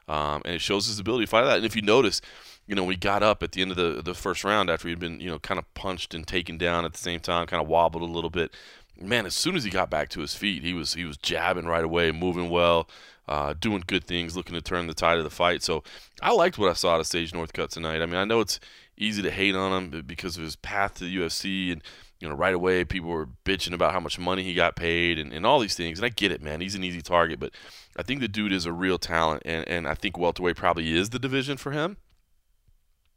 um, 0.08 0.42
and 0.44 0.54
it 0.54 0.60
shows 0.60 0.86
his 0.86 0.98
ability 0.98 1.24
to 1.24 1.30
fight 1.30 1.44
that. 1.44 1.56
And 1.56 1.66
if 1.66 1.74
you 1.74 1.82
notice, 1.82 2.20
you 2.66 2.74
know, 2.74 2.84
we 2.84 2.96
got 2.96 3.22
up 3.22 3.42
at 3.42 3.52
the 3.52 3.62
end 3.62 3.70
of 3.70 3.76
the 3.76 4.02
the 4.02 4.14
first 4.14 4.44
round 4.44 4.70
after 4.70 4.88
he'd 4.88 4.98
been 4.98 5.20
you 5.20 5.30
know 5.30 5.38
kind 5.38 5.58
of 5.58 5.72
punched 5.74 6.14
and 6.14 6.26
taken 6.26 6.58
down 6.58 6.84
at 6.84 6.92
the 6.92 6.98
same 6.98 7.20
time, 7.20 7.46
kind 7.46 7.62
of 7.62 7.68
wobbled 7.68 8.02
a 8.02 8.12
little 8.12 8.30
bit. 8.30 8.54
Man, 9.00 9.26
as 9.26 9.34
soon 9.34 9.56
as 9.56 9.64
he 9.64 9.70
got 9.70 9.90
back 9.90 10.08
to 10.10 10.20
his 10.20 10.34
feet, 10.34 10.62
he 10.62 10.72
was 10.72 10.94
he 10.94 11.04
was 11.04 11.16
jabbing 11.16 11.66
right 11.66 11.84
away, 11.84 12.12
moving 12.12 12.50
well. 12.50 12.88
Uh, 13.26 13.54
doing 13.58 13.82
good 13.86 14.04
things, 14.04 14.36
looking 14.36 14.54
to 14.54 14.60
turn 14.60 14.86
the 14.86 14.92
tide 14.92 15.16
of 15.16 15.24
the 15.24 15.30
fight. 15.30 15.62
So 15.62 15.82
I 16.20 16.32
liked 16.32 16.58
what 16.58 16.68
I 16.68 16.74
saw 16.74 17.00
at 17.00 17.06
Sage 17.06 17.32
Northcutt 17.32 17.70
tonight. 17.70 18.02
I 18.02 18.04
mean, 18.04 18.16
I 18.16 18.26
know 18.26 18.40
it's 18.40 18.60
easy 18.96 19.22
to 19.22 19.30
hate 19.30 19.54
on 19.54 19.72
him 19.72 20.02
because 20.06 20.36
of 20.36 20.42
his 20.42 20.56
path 20.56 20.94
to 20.94 21.04
the 21.04 21.16
UFC 21.16 21.72
and 21.72 21.82
you 22.24 22.30
know, 22.30 22.36
right 22.36 22.54
away 22.54 22.84
people 22.84 23.10
were 23.10 23.28
bitching 23.44 23.74
about 23.74 23.92
how 23.92 24.00
much 24.00 24.18
money 24.18 24.42
he 24.42 24.54
got 24.54 24.76
paid 24.76 25.18
and, 25.18 25.30
and 25.30 25.44
all 25.44 25.60
these 25.60 25.74
things. 25.74 25.98
And 25.98 26.06
I 26.06 26.08
get 26.08 26.32
it, 26.32 26.40
man. 26.40 26.62
He's 26.62 26.74
an 26.74 26.82
easy 26.82 27.02
target, 27.02 27.38
but 27.38 27.52
I 27.98 28.02
think 28.02 28.20
the 28.20 28.28
dude 28.28 28.50
is 28.50 28.64
a 28.64 28.72
real 28.72 28.96
talent, 28.98 29.42
and, 29.44 29.68
and 29.68 29.86
I 29.86 29.94
think 29.94 30.16
welterweight 30.16 30.56
probably 30.56 30.96
is 30.96 31.10
the 31.10 31.18
division 31.18 31.58
for 31.58 31.72
him. 31.72 31.98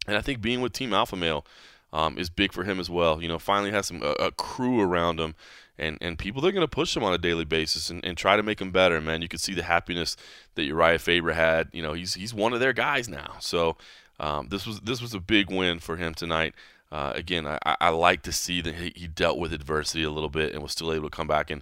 And 0.08 0.18
I 0.18 0.22
think 0.22 0.42
being 0.42 0.60
with 0.60 0.74
Team 0.74 0.94
Alpha 0.94 1.16
Male 1.16 1.46
um, 1.94 2.18
is 2.18 2.30
big 2.30 2.52
for 2.52 2.66
him 2.66 2.82
as 2.82 2.90
well. 2.90 3.22
You 3.22 3.30
know, 3.30 3.40
finally 3.40 3.72
has 3.72 3.86
some 3.88 4.02
a, 4.04 4.12
a 4.14 4.32
crew 4.32 4.82
around 4.82 5.20
him, 5.20 5.36
and 5.78 5.98
and 6.02 6.18
people 6.18 6.42
they're 6.42 6.52
going 6.52 6.62
to 6.62 6.68
push 6.68 6.96
him 6.96 7.04
on 7.04 7.14
a 7.14 7.18
daily 7.18 7.46
basis 7.46 7.90
and, 7.90 8.04
and 8.04 8.18
try 8.18 8.36
to 8.36 8.44
make 8.44 8.60
him 8.60 8.72
better. 8.72 9.00
Man, 9.00 9.22
you 9.22 9.28
can 9.28 9.40
see 9.40 9.54
the 9.54 9.64
happiness 9.64 10.16
that 10.56 10.64
Uriah 10.64 11.00
Faber 11.00 11.34
had. 11.34 11.70
You 11.72 11.82
know, 11.82 11.94
he's 11.94 12.14
he's 12.14 12.34
one 12.34 12.54
of 12.54 12.60
their 12.60 12.74
guys 12.74 13.08
now. 13.08 13.36
So 13.40 13.78
um, 14.20 14.48
this 14.50 14.66
was 14.66 14.80
this 14.82 15.02
was 15.02 15.14
a 15.14 15.20
big 15.20 15.50
win 15.52 15.80
for 15.80 15.98
him 15.98 16.14
tonight. 16.14 16.54
Uh, 16.92 17.12
again, 17.16 17.46
I, 17.46 17.60
I 17.82 17.90
like 17.90 18.22
to 18.24 18.32
see 18.32 18.62
that 18.62 18.76
he, 18.76 18.94
he 18.96 19.08
dealt 19.08 19.38
with 19.38 19.52
adversity 19.52 20.04
a 20.04 20.10
little 20.10 20.30
bit 20.30 20.54
and 20.54 20.64
was 20.64 20.72
still 20.72 20.94
able 20.94 21.10
to 21.10 21.16
come 21.16 21.28
back 21.28 21.50
and 21.50 21.62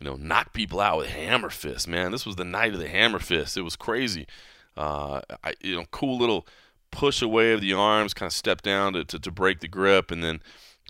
you 0.00 0.06
know 0.06 0.16
knock 0.16 0.52
people 0.52 0.80
out 0.80 0.98
with 0.98 1.08
hammer 1.08 1.50
fist. 1.50 1.86
Man, 1.86 2.10
this 2.10 2.26
was 2.26 2.36
the 2.36 2.44
night 2.44 2.72
of 2.72 2.80
the 2.80 2.88
hammer 2.88 3.18
fist. 3.18 3.56
It 3.56 3.62
was 3.62 3.76
crazy. 3.76 4.26
Uh, 4.76 5.20
I, 5.44 5.54
you 5.60 5.76
know, 5.76 5.84
cool 5.90 6.18
little 6.18 6.46
push 6.90 7.22
away 7.22 7.52
of 7.52 7.60
the 7.60 7.72
arms, 7.72 8.14
kind 8.14 8.28
of 8.28 8.32
step 8.32 8.62
down 8.62 8.94
to, 8.94 9.04
to, 9.04 9.18
to 9.18 9.30
break 9.30 9.60
the 9.60 9.68
grip, 9.68 10.10
and 10.10 10.24
then 10.24 10.40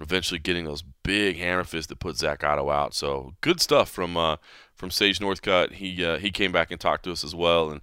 eventually 0.01 0.39
getting 0.39 0.65
those 0.65 0.83
big 1.03 1.37
hammer 1.37 1.65
fists 1.65 1.89
that 1.89 1.99
put 1.99 2.17
Zak 2.17 2.41
Ottow 2.41 2.71
out. 2.71 2.95
So 2.95 3.35
good 3.41 3.61
stuff 3.61 3.91
from 3.91 4.17
uh, 4.17 4.37
from 4.75 4.91
Sage 4.91 5.19
Northcutt. 5.19 5.73
He 5.73 6.05
uh, 6.05 6.19
he 6.19 6.31
came 6.31 6.53
back 6.53 6.71
and 6.71 6.81
talked 6.81 7.05
to 7.05 7.13
us 7.13 7.25
as 7.25 7.35
well 7.35 7.71
and 7.71 7.81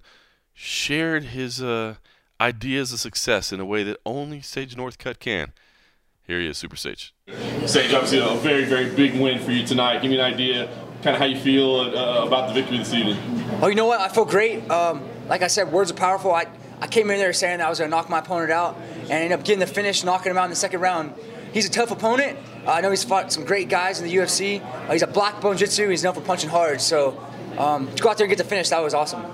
shared 0.54 1.24
his 1.24 1.62
uh, 1.62 1.96
ideas 2.40 2.92
of 2.92 3.00
success 3.00 3.52
in 3.52 3.60
a 3.60 3.64
way 3.64 3.82
that 3.84 3.98
only 4.06 4.40
Sage 4.40 4.74
Northcutt 4.74 5.18
can. 5.18 5.52
Here 6.26 6.40
he 6.40 6.46
is, 6.46 6.58
Super 6.58 6.76
Sage. 6.76 7.14
Sage, 7.66 7.92
obviously 7.92 8.18
a 8.18 8.34
very, 8.36 8.64
very 8.64 8.94
big 8.94 9.20
win 9.20 9.40
for 9.40 9.50
you 9.50 9.66
tonight. 9.66 10.00
Give 10.00 10.10
me 10.10 10.18
an 10.18 10.24
idea, 10.24 10.66
kind 11.02 11.14
of 11.14 11.18
how 11.18 11.24
you 11.26 11.38
feel 11.38 11.80
uh, 11.80 12.24
about 12.26 12.48
the 12.48 12.54
victory 12.54 12.78
this 12.78 12.94
evening. 12.94 13.18
Oh, 13.60 13.66
you 13.66 13.74
know 13.74 13.86
what? 13.86 14.00
I 14.00 14.08
feel 14.08 14.24
great. 14.24 14.68
Um, 14.70 15.06
like 15.28 15.42
I 15.42 15.48
said, 15.48 15.72
words 15.72 15.90
are 15.90 15.94
powerful. 15.94 16.32
I, 16.32 16.46
I 16.80 16.86
came 16.86 17.10
in 17.10 17.18
there 17.18 17.32
saying 17.32 17.60
I 17.60 17.68
was 17.68 17.78
going 17.78 17.90
to 17.90 17.96
knock 17.96 18.08
my 18.08 18.20
opponent 18.20 18.50
out 18.50 18.76
and 19.02 19.10
ended 19.10 19.32
up 19.32 19.44
getting 19.44 19.60
the 19.60 19.66
finish, 19.66 20.04
knocking 20.04 20.30
him 20.30 20.38
out 20.38 20.44
in 20.44 20.50
the 20.50 20.56
second 20.56 20.80
round. 20.80 21.14
He's 21.52 21.66
a 21.66 21.70
tough 21.70 21.90
opponent. 21.90 22.38
Uh, 22.64 22.72
I 22.72 22.80
know 22.80 22.90
he's 22.90 23.02
fought 23.02 23.32
some 23.32 23.44
great 23.44 23.68
guys 23.68 24.00
in 24.00 24.06
the 24.06 24.14
UFC. 24.14 24.62
Uh, 24.62 24.92
he's 24.92 25.02
a 25.02 25.08
black 25.08 25.40
bone 25.40 25.56
jitsu. 25.56 25.88
He's 25.88 26.04
known 26.04 26.14
for 26.14 26.20
punching 26.20 26.48
hard. 26.48 26.80
So 26.80 27.20
um, 27.58 27.92
to 27.92 28.02
go 28.02 28.08
out 28.08 28.18
there 28.18 28.26
and 28.26 28.30
get 28.30 28.38
the 28.38 28.48
finish, 28.48 28.68
that 28.68 28.80
was 28.80 28.94
awesome. 28.94 29.24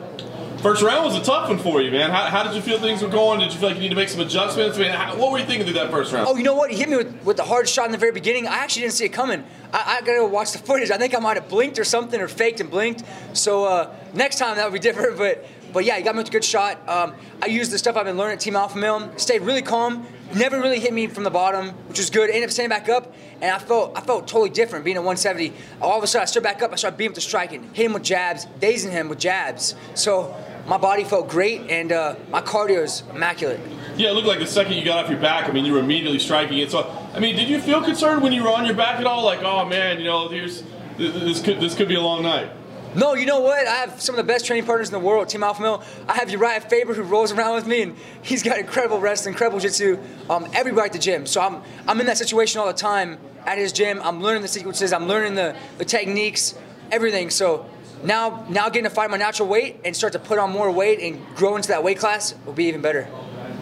First 0.66 0.82
round 0.82 1.04
was 1.04 1.14
a 1.14 1.22
tough 1.22 1.48
one 1.48 1.60
for 1.60 1.80
you, 1.80 1.92
man. 1.92 2.10
How, 2.10 2.24
how, 2.24 2.42
did 2.42 2.56
you 2.56 2.60
feel 2.60 2.80
things 2.80 3.00
were 3.00 3.08
going? 3.08 3.38
Did 3.38 3.52
you 3.52 3.58
feel 3.60 3.68
like 3.68 3.76
you 3.76 3.82
need 3.82 3.90
to 3.90 3.94
make 3.94 4.08
some 4.08 4.20
adjustments? 4.20 4.76
I 4.76 4.80
mean, 4.80 4.90
how, 4.90 5.16
what 5.16 5.30
were 5.30 5.38
you 5.38 5.44
thinking 5.44 5.62
through 5.64 5.74
that 5.74 5.92
first 5.92 6.12
round? 6.12 6.26
Oh, 6.28 6.34
you 6.34 6.42
know 6.42 6.56
what? 6.56 6.72
He 6.72 6.76
hit 6.76 6.88
me 6.88 6.96
with, 6.96 7.24
with 7.24 7.36
the 7.36 7.44
hardest 7.44 7.72
shot 7.72 7.86
in 7.86 7.92
the 7.92 7.98
very 7.98 8.10
beginning. 8.10 8.48
I 8.48 8.56
actually 8.56 8.82
didn't 8.82 8.94
see 8.94 9.04
it 9.04 9.12
coming. 9.12 9.44
I, 9.72 9.98
I 9.98 10.00
gotta 10.00 10.18
go 10.18 10.26
watch 10.26 10.50
the 10.50 10.58
footage. 10.58 10.90
I 10.90 10.98
think 10.98 11.14
I 11.14 11.20
might 11.20 11.36
have 11.36 11.48
blinked 11.48 11.78
or 11.78 11.84
something, 11.84 12.20
or 12.20 12.26
faked 12.26 12.58
and 12.58 12.68
blinked. 12.68 13.04
So 13.32 13.64
uh, 13.64 13.94
next 14.12 14.40
time 14.40 14.56
that 14.56 14.64
would 14.64 14.72
be 14.72 14.80
different. 14.88 15.16
But 15.18 15.46
but 15.72 15.84
yeah, 15.84 15.98
he 15.98 16.02
got 16.02 16.16
me 16.16 16.18
with 16.18 16.30
a 16.30 16.32
good 16.32 16.44
shot. 16.44 16.80
Um, 16.88 17.14
I 17.40 17.46
used 17.46 17.70
the 17.70 17.78
stuff 17.78 17.96
I've 17.96 18.06
been 18.06 18.16
learning 18.16 18.34
at 18.34 18.40
Team 18.40 18.56
Alpha 18.56 18.76
Male. 18.76 19.16
Stayed 19.18 19.42
really 19.42 19.62
calm. 19.62 20.04
Never 20.34 20.60
really 20.60 20.80
hit 20.80 20.92
me 20.92 21.06
from 21.06 21.22
the 21.22 21.30
bottom, 21.30 21.68
which 21.86 21.98
was 21.98 22.10
good. 22.10 22.28
Ended 22.28 22.42
up 22.42 22.50
standing 22.50 22.76
back 22.76 22.88
up, 22.88 23.14
and 23.40 23.54
I 23.54 23.60
felt 23.60 23.96
I 23.96 24.00
felt 24.00 24.26
totally 24.26 24.50
different 24.50 24.84
being 24.84 24.96
at 24.96 25.04
170. 25.04 25.52
All 25.80 25.96
of 25.96 26.02
a 26.02 26.08
sudden, 26.08 26.22
I 26.22 26.24
stood 26.24 26.42
back 26.42 26.60
up. 26.60 26.72
I 26.72 26.74
started 26.74 26.96
beating 26.96 27.12
him 27.12 27.14
the 27.14 27.20
striking, 27.20 27.62
hitting 27.72 27.84
him 27.84 27.92
with 27.92 28.02
jabs, 28.02 28.46
dazing 28.58 28.90
him 28.90 29.08
with 29.08 29.20
jabs. 29.20 29.76
So 29.94 30.34
my 30.66 30.76
body 30.76 31.04
felt 31.04 31.28
great, 31.28 31.62
and 31.70 31.92
uh, 31.92 32.16
my 32.30 32.40
cardio 32.40 32.82
is 32.82 33.02
immaculate. 33.14 33.60
Yeah, 33.96 34.10
it 34.10 34.12
looked 34.12 34.26
like 34.26 34.40
the 34.40 34.46
second 34.46 34.74
you 34.74 34.84
got 34.84 35.04
off 35.04 35.10
your 35.10 35.20
back, 35.20 35.48
I 35.48 35.52
mean, 35.52 35.64
you 35.64 35.72
were 35.72 35.78
immediately 35.78 36.18
striking 36.18 36.58
it. 36.58 36.70
So, 36.70 36.90
I 37.14 37.20
mean, 37.20 37.36
did 37.36 37.48
you 37.48 37.60
feel 37.60 37.82
concerned 37.82 38.22
when 38.22 38.32
you 38.32 38.42
were 38.42 38.50
on 38.50 38.66
your 38.66 38.74
back 38.74 39.00
at 39.00 39.06
all? 39.06 39.24
Like, 39.24 39.42
oh 39.42 39.64
man, 39.64 39.98
you 39.98 40.04
know, 40.04 40.28
here's 40.28 40.62
this 40.98 41.42
could 41.42 41.60
this 41.60 41.74
could 41.74 41.88
be 41.88 41.94
a 41.94 42.00
long 42.00 42.22
night. 42.22 42.50
No, 42.94 43.14
you 43.14 43.26
know 43.26 43.40
what? 43.40 43.66
I 43.66 43.74
have 43.74 44.00
some 44.00 44.14
of 44.14 44.16
the 44.16 44.32
best 44.32 44.46
training 44.46 44.64
partners 44.64 44.88
in 44.88 44.92
the 44.92 45.06
world, 45.06 45.28
Team 45.28 45.42
Alpha 45.42 45.60
Male. 45.60 45.82
I 46.08 46.14
have 46.14 46.30
Uriah 46.30 46.62
Faber 46.62 46.94
who 46.94 47.02
rolls 47.02 47.30
around 47.30 47.54
with 47.54 47.66
me, 47.66 47.82
and 47.82 47.96
he's 48.22 48.42
got 48.42 48.58
incredible 48.58 49.00
wrestling, 49.00 49.34
incredible 49.34 49.60
jiu-jitsu. 49.60 49.98
Um, 50.30 50.46
everybody 50.54 50.86
at 50.86 50.92
the 50.94 50.98
gym. 50.98 51.26
So 51.26 51.42
I'm 51.42 51.62
I'm 51.86 52.00
in 52.00 52.06
that 52.06 52.16
situation 52.16 52.60
all 52.60 52.66
the 52.66 52.72
time 52.72 53.18
at 53.44 53.58
his 53.58 53.72
gym. 53.72 54.00
I'm 54.02 54.22
learning 54.22 54.42
the 54.42 54.48
sequences. 54.48 54.92
I'm 54.92 55.06
learning 55.06 55.34
the, 55.34 55.54
the 55.78 55.84
techniques, 55.84 56.54
everything. 56.90 57.28
So 57.30 57.66
now 58.02 58.46
now 58.48 58.68
getting 58.68 58.84
to 58.84 58.94
find 58.94 59.10
my 59.10 59.16
natural 59.16 59.48
weight 59.48 59.80
and 59.84 59.96
start 59.96 60.12
to 60.12 60.18
put 60.18 60.38
on 60.38 60.50
more 60.50 60.70
weight 60.70 61.00
and 61.00 61.24
grow 61.36 61.56
into 61.56 61.68
that 61.68 61.82
weight 61.82 61.98
class 61.98 62.34
will 62.44 62.52
be 62.52 62.64
even 62.66 62.80
better. 62.80 63.08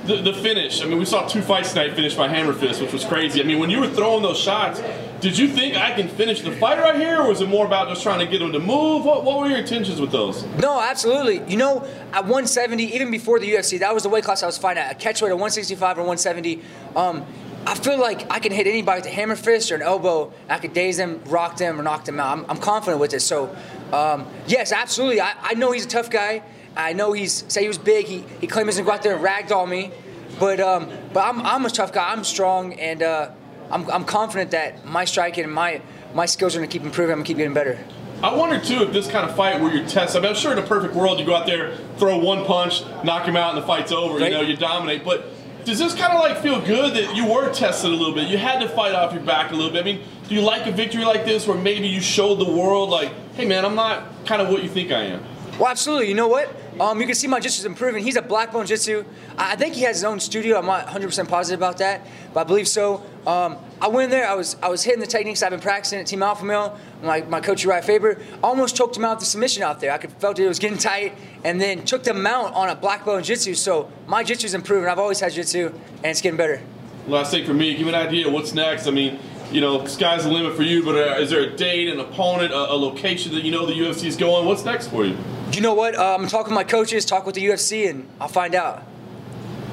The, 0.07 0.21
the 0.21 0.35
finish. 0.35 0.83
I 0.83 0.85
mean, 0.85 0.99
we 0.99 1.07
saw 1.07 1.27
two 1.27 1.41
fights 1.41 1.71
tonight 1.73 1.95
finished 1.95 2.19
by 2.19 2.29
hammer 2.29 2.53
fist, 2.53 2.83
which 2.83 2.93
was 2.93 3.07
crazy. 3.07 3.41
I 3.41 3.45
mean, 3.45 3.59
when 3.59 3.71
you 3.71 3.81
were 3.81 3.89
throwing 3.89 4.23
those 4.23 4.39
shots, 4.39 4.83
did 5.21 5.39
you 5.39 5.49
think 5.49 5.77
I 5.77 5.95
can 5.95 6.09
finish 6.09 6.43
the 6.43 6.53
fight 6.53 6.79
right 6.79 6.97
here, 6.97 7.23
or 7.23 7.29
was 7.31 7.41
it 7.41 7.49
more 7.49 7.65
about 7.65 7.89
just 7.89 8.03
trying 8.03 8.19
to 8.19 8.27
get 8.27 8.43
him 8.43 8.53
to 8.53 8.59
move? 8.59 9.07
What, 9.07 9.25
what 9.25 9.41
were 9.41 9.49
your 9.49 9.57
intentions 9.57 9.99
with 9.99 10.13
those? 10.13 10.45
No, 10.59 10.79
absolutely. 10.79 11.43
You 11.51 11.57
know, 11.57 11.87
at 12.13 12.25
170, 12.25 12.95
even 12.95 13.11
before 13.11 13.41
the 13.41 13.51
UFC, 13.51 13.79
that 13.79 13.95
was 13.95 14.03
the 14.03 14.11
weight 14.11 14.25
class 14.25 14.43
I 14.43 14.47
was 14.47 14.59
fighting 14.59 14.83
at. 14.83 14.93
A 14.93 14.95
catchweight 14.95 15.31
at 15.31 15.39
165 15.39 15.97
or 15.97 16.03
170. 16.03 16.61
Um, 16.95 17.25
I 17.67 17.75
feel 17.75 17.99
like 17.99 18.31
I 18.31 18.41
can 18.41 18.53
hit 18.53 18.67
anybody 18.67 19.01
with 19.01 19.07
a 19.07 19.15
hammer 19.15 19.37
fist 19.37 19.73
or 19.73 19.77
an 19.77 19.83
elbow. 19.83 20.33
I 20.49 20.59
could 20.59 20.75
daze 20.75 20.97
them, 20.97 21.23
rock 21.27 21.57
them, 21.57 21.81
or 21.81 21.83
knock 21.83 22.05
them 22.05 22.21
out. 22.21 22.39
I'm, 22.39 22.47
I'm 22.51 22.59
confident 22.59 23.01
with 23.01 23.15
it. 23.15 23.21
So, 23.21 23.55
um, 23.93 24.27
yes, 24.47 24.73
absolutely. 24.73 25.21
I, 25.21 25.35
I 25.41 25.55
know 25.55 25.73
he's 25.73 25.87
a 25.87 25.89
tough 25.89 26.11
guy. 26.11 26.43
I 26.77 26.93
know 26.93 27.13
he's 27.13 27.45
say 27.49 27.63
he 27.63 27.69
was 27.69 27.79
big. 27.79 28.07
He 28.07 28.25
he 28.41 28.47
claimed 28.47 28.69
he's 28.69 28.77
gonna 28.77 28.87
go 28.87 28.93
out 28.93 29.03
there 29.03 29.15
and 29.15 29.25
ragdoll 29.25 29.69
me, 29.69 29.93
but 30.41 30.61
um, 30.61 30.91
but 31.13 31.21
I'm 31.21 31.41
I'm 31.47 31.65
a 31.65 31.71
tough 31.71 31.93
guy. 31.93 32.11
I'm 32.11 32.25
strong, 32.25 32.75
and 32.75 33.03
uh, 33.03 33.31
I'm 33.71 33.89
I'm 33.91 34.05
confident 34.05 34.51
that 34.51 34.85
my 34.85 35.05
striking 35.05 35.45
and 35.45 35.53
my 35.53 35.81
my 36.15 36.27
skills 36.27 36.57
are 36.57 36.59
gonna 36.59 36.67
keep 36.67 36.83
improving. 36.83 37.13
I'm 37.13 37.19
gonna 37.19 37.27
keep 37.27 37.37
getting 37.37 37.55
better. 37.55 37.79
I 38.23 38.35
wonder 38.35 38.59
too 38.59 38.83
if 38.83 38.93
this 38.93 39.09
kind 39.09 39.29
of 39.29 39.37
fight 39.37 39.61
where 39.61 39.75
you're 39.75 39.87
tested. 39.87 40.19
I 40.19 40.23
mean, 40.23 40.31
I'm 40.31 40.41
sure 40.41 40.53
in 40.53 40.59
a 40.59 40.63
perfect 40.63 40.95
world 40.95 41.21
you 41.21 41.27
go 41.27 41.35
out 41.35 41.47
there, 41.47 41.77
throw 41.99 42.19
one 42.19 42.45
punch, 42.45 42.83
knock 43.05 43.27
him 43.27 43.37
out, 43.37 43.55
and 43.55 43.63
the 43.63 43.67
fight's 43.67 43.93
over. 43.93 44.19
Right. 44.19 44.33
You 44.33 44.39
know, 44.39 44.43
you 44.43 44.57
dominate, 44.57 45.05
but 45.05 45.27
does 45.65 45.79
this 45.79 45.95
kind 45.95 46.13
of 46.13 46.21
like 46.21 46.39
feel 46.39 46.61
good 46.61 46.95
that 46.95 47.17
you 47.17 47.27
were 47.27 47.53
tested 47.53 47.91
a 47.91 47.95
little 47.95 48.15
bit? 48.15 48.29
You 48.29 48.39
had 48.39 48.61
to 48.61 48.69
fight 48.69 48.95
off 48.95 49.13
your 49.13 49.23
back 49.23 49.51
a 49.51 49.55
little 49.55 49.71
bit. 49.71 49.81
I 49.81 49.85
mean, 49.85 50.03
do 50.29 50.35
you 50.35 50.41
like 50.41 50.67
a 50.67 50.73
victory 50.73 51.05
like 51.05 51.25
this 51.25 51.47
where 51.47 51.57
maybe 51.57 51.89
you 51.89 52.01
showed 52.01 52.37
the 52.37 52.51
world 52.51 52.91
like, 52.91 53.13
hey 53.35 53.45
man, 53.45 53.65
I'm 53.65 53.75
not 53.75 54.27
kind 54.27 54.43
of 54.43 54.49
what 54.49 54.63
you 54.63 54.69
think 54.69 54.93
I 54.93 55.05
am? 55.05 55.25
Well, 55.59 55.69
absolutely. 55.69 56.09
You 56.09 56.15
know 56.15 56.27
what? 56.27 56.53
Um, 56.81 57.01
you 57.01 57.07
can 57.07 57.15
see 57.15 57.29
my 57.29 57.39
jiu-jitsu's 57.39 57.65
improving. 57.65 58.03
He's 58.03 58.17
a 58.17 58.23
black 58.23 58.51
belt 58.51 58.67
jitsu. 58.67 59.05
I 59.39 59.55
think 59.55 59.75
he 59.75 59.83
has 59.83 59.99
his 59.99 60.05
own 60.05 60.19
studio. 60.19 60.59
I'm 60.59 60.67
not 60.67 60.89
100% 60.89 61.29
positive 61.29 61.61
about 61.61 61.79
that, 61.79 62.05
but 62.33 62.41
I 62.41 62.45
believe 62.45 62.67
so. 62.67 63.05
Um, 63.25 63.59
I 63.81 63.87
went 63.87 64.07
in 64.07 64.11
there. 64.11 64.29
I 64.29 64.35
was 64.35 64.57
I 64.61 64.69
was 64.69 64.83
hitting 64.83 64.99
the 65.01 65.07
techniques 65.07 65.45
I've 65.45 65.51
been 65.51 65.61
practicing 65.61 66.01
at 66.01 66.09
Team 66.09 66.25
Alpha 66.25 66.45
Male. 66.45 66.77
My, 67.05 67.21
my 67.23 67.41
coach 67.41 67.63
Uriah 67.63 67.83
Faber 67.83 68.21
almost 68.43 68.77
choked 68.77 68.97
him 68.97 69.05
out 69.05 69.21
the 69.21 69.27
submission 69.27 69.63
out 69.63 69.79
there. 69.79 69.93
I 69.93 69.99
could 69.99 70.11
felt 70.15 70.41
it 70.41 70.49
was 70.49 70.59
getting 70.59 70.77
tight, 70.77 71.17
and 71.45 71.61
then 71.61 71.85
took 71.85 72.03
the 72.03 72.15
mount 72.15 72.53
on 72.55 72.69
a 72.69 72.75
black 72.75 73.05
belt 73.05 73.23
jitsu. 73.23 73.55
So 73.55 73.93
my 74.09 74.25
jitsu's 74.25 74.55
improving. 74.55 74.89
I've 74.89 74.99
always 74.99 75.21
had 75.21 75.33
jitsu, 75.33 75.69
and 75.69 76.07
it's 76.07 76.21
getting 76.21 76.37
better. 76.37 76.61
Last 77.07 77.31
thing 77.31 77.47
for 77.47 77.55
me, 77.55 77.75
give 77.75 77.87
me 77.87 77.91
an 77.91 78.07
idea. 78.07 78.29
What's 78.29 78.55
next? 78.55 78.89
I 78.89 78.91
mean, 78.91 79.21
you 79.55 79.61
know, 79.61 79.87
sky's 79.87 80.25
the 80.25 80.31
limit 80.31 80.57
for 80.57 80.65
you. 80.65 80.83
But 80.85 80.97
uh, 80.97 81.21
is 81.21 81.31
there 81.31 81.43
a 81.43 81.57
date, 81.57 81.89
an 81.89 82.01
opponent, 82.01 82.53
a, 82.53 82.73
a 82.73 82.77
location 82.77 83.33
that 83.35 83.45
you 83.45 83.53
know 83.53 83.65
the 83.65 83.73
UFC 83.73 84.07
is 84.07 84.17
going? 84.17 84.47
What's 84.47 84.65
next 84.65 84.89
for 84.89 85.05
you? 85.05 85.17
you 85.53 85.61
know 85.61 85.75
what? 85.75 85.95
Uh, 85.95 86.17
I'm 86.17 86.27
talking 86.27 86.51
with 86.51 86.57
my 86.57 86.65
coaches, 86.65 87.05
talk 87.05 87.25
with 87.25 87.37
the 87.37 87.45
UFC, 87.45 87.89
and 87.89 88.09
I'll 88.21 88.27
find 88.27 88.57
out. 88.57 88.83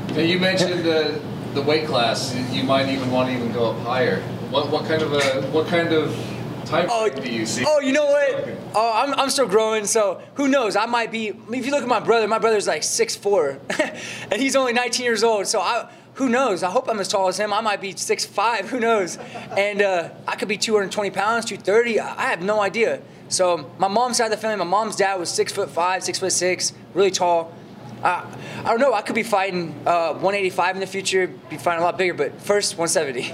Now 0.09 0.19
you 0.19 0.39
mentioned 0.39 0.85
uh, 0.85 1.17
the 1.55 1.63
weight 1.63 1.87
class. 1.87 2.35
You 2.51 2.63
might 2.63 2.89
even 2.89 3.09
want 3.09 3.29
to 3.29 3.35
even 3.35 3.51
go 3.51 3.71
up 3.71 3.79
higher. 3.79 4.21
What, 4.51 4.69
what 4.69 4.85
kind 4.85 5.01
of 5.01 5.13
a 5.13 5.47
what 5.47 5.65
kind 5.67 5.91
of 5.93 6.15
type 6.65 6.87
oh, 6.91 7.09
do 7.09 7.31
you 7.31 7.47
see? 7.47 7.65
Oh, 7.67 7.79
you 7.79 7.93
know 7.93 8.05
what? 8.05 8.49
Oh, 8.75 8.91
I'm, 8.93 9.13
I'm 9.15 9.29
still 9.29 9.47
growing, 9.47 9.85
so 9.85 10.21
who 10.35 10.47
knows? 10.47 10.75
I 10.75 10.85
might 10.85 11.11
be. 11.11 11.29
If 11.29 11.65
you 11.65 11.71
look 11.71 11.81
at 11.81 11.89
my 11.89 11.99
brother, 11.99 12.27
my 12.27 12.39
brother's 12.39 12.67
like 12.67 12.83
6'4", 12.83 14.27
and 14.31 14.41
he's 14.41 14.55
only 14.55 14.73
19 14.73 15.03
years 15.03 15.23
old. 15.23 15.47
So 15.47 15.59
I, 15.59 15.89
who 16.21 16.29
knows? 16.29 16.61
I 16.61 16.69
hope 16.69 16.87
I'm 16.87 16.99
as 16.99 17.07
tall 17.07 17.29
as 17.29 17.39
him. 17.39 17.51
I 17.51 17.61
might 17.61 17.81
be 17.81 17.95
6'5", 17.95 18.67
who 18.67 18.79
knows? 18.79 19.17
And 19.57 19.81
uh, 19.81 20.09
I 20.27 20.35
could 20.35 20.47
be 20.47 20.55
220 20.55 21.09
pounds, 21.09 21.45
230. 21.45 21.99
I 21.99 22.29
have 22.29 22.43
no 22.43 22.61
idea. 22.61 23.01
So 23.27 23.71
my 23.79 23.87
mom's 23.87 24.17
side 24.17 24.25
of 24.25 24.31
the 24.31 24.37
family, 24.37 24.57
my 24.57 24.69
mom's 24.69 24.95
dad 24.95 25.15
was 25.15 25.31
six 25.31 25.51
foot 25.51 25.71
five, 25.71 26.03
six 26.03 26.19
foot 26.19 26.31
six, 26.31 26.73
really 26.93 27.09
tall. 27.09 27.51
Uh, 28.03 28.23
I 28.59 28.69
don't 28.69 28.79
know. 28.79 28.93
I 28.93 29.01
could 29.01 29.15
be 29.15 29.23
fighting 29.23 29.71
uh, 29.87 30.13
185 30.13 30.75
in 30.75 30.79
the 30.79 30.85
future, 30.85 31.25
be 31.49 31.57
fighting 31.57 31.81
a 31.81 31.85
lot 31.85 31.97
bigger, 31.97 32.13
but 32.13 32.39
first 32.39 32.77
170. 32.77 33.33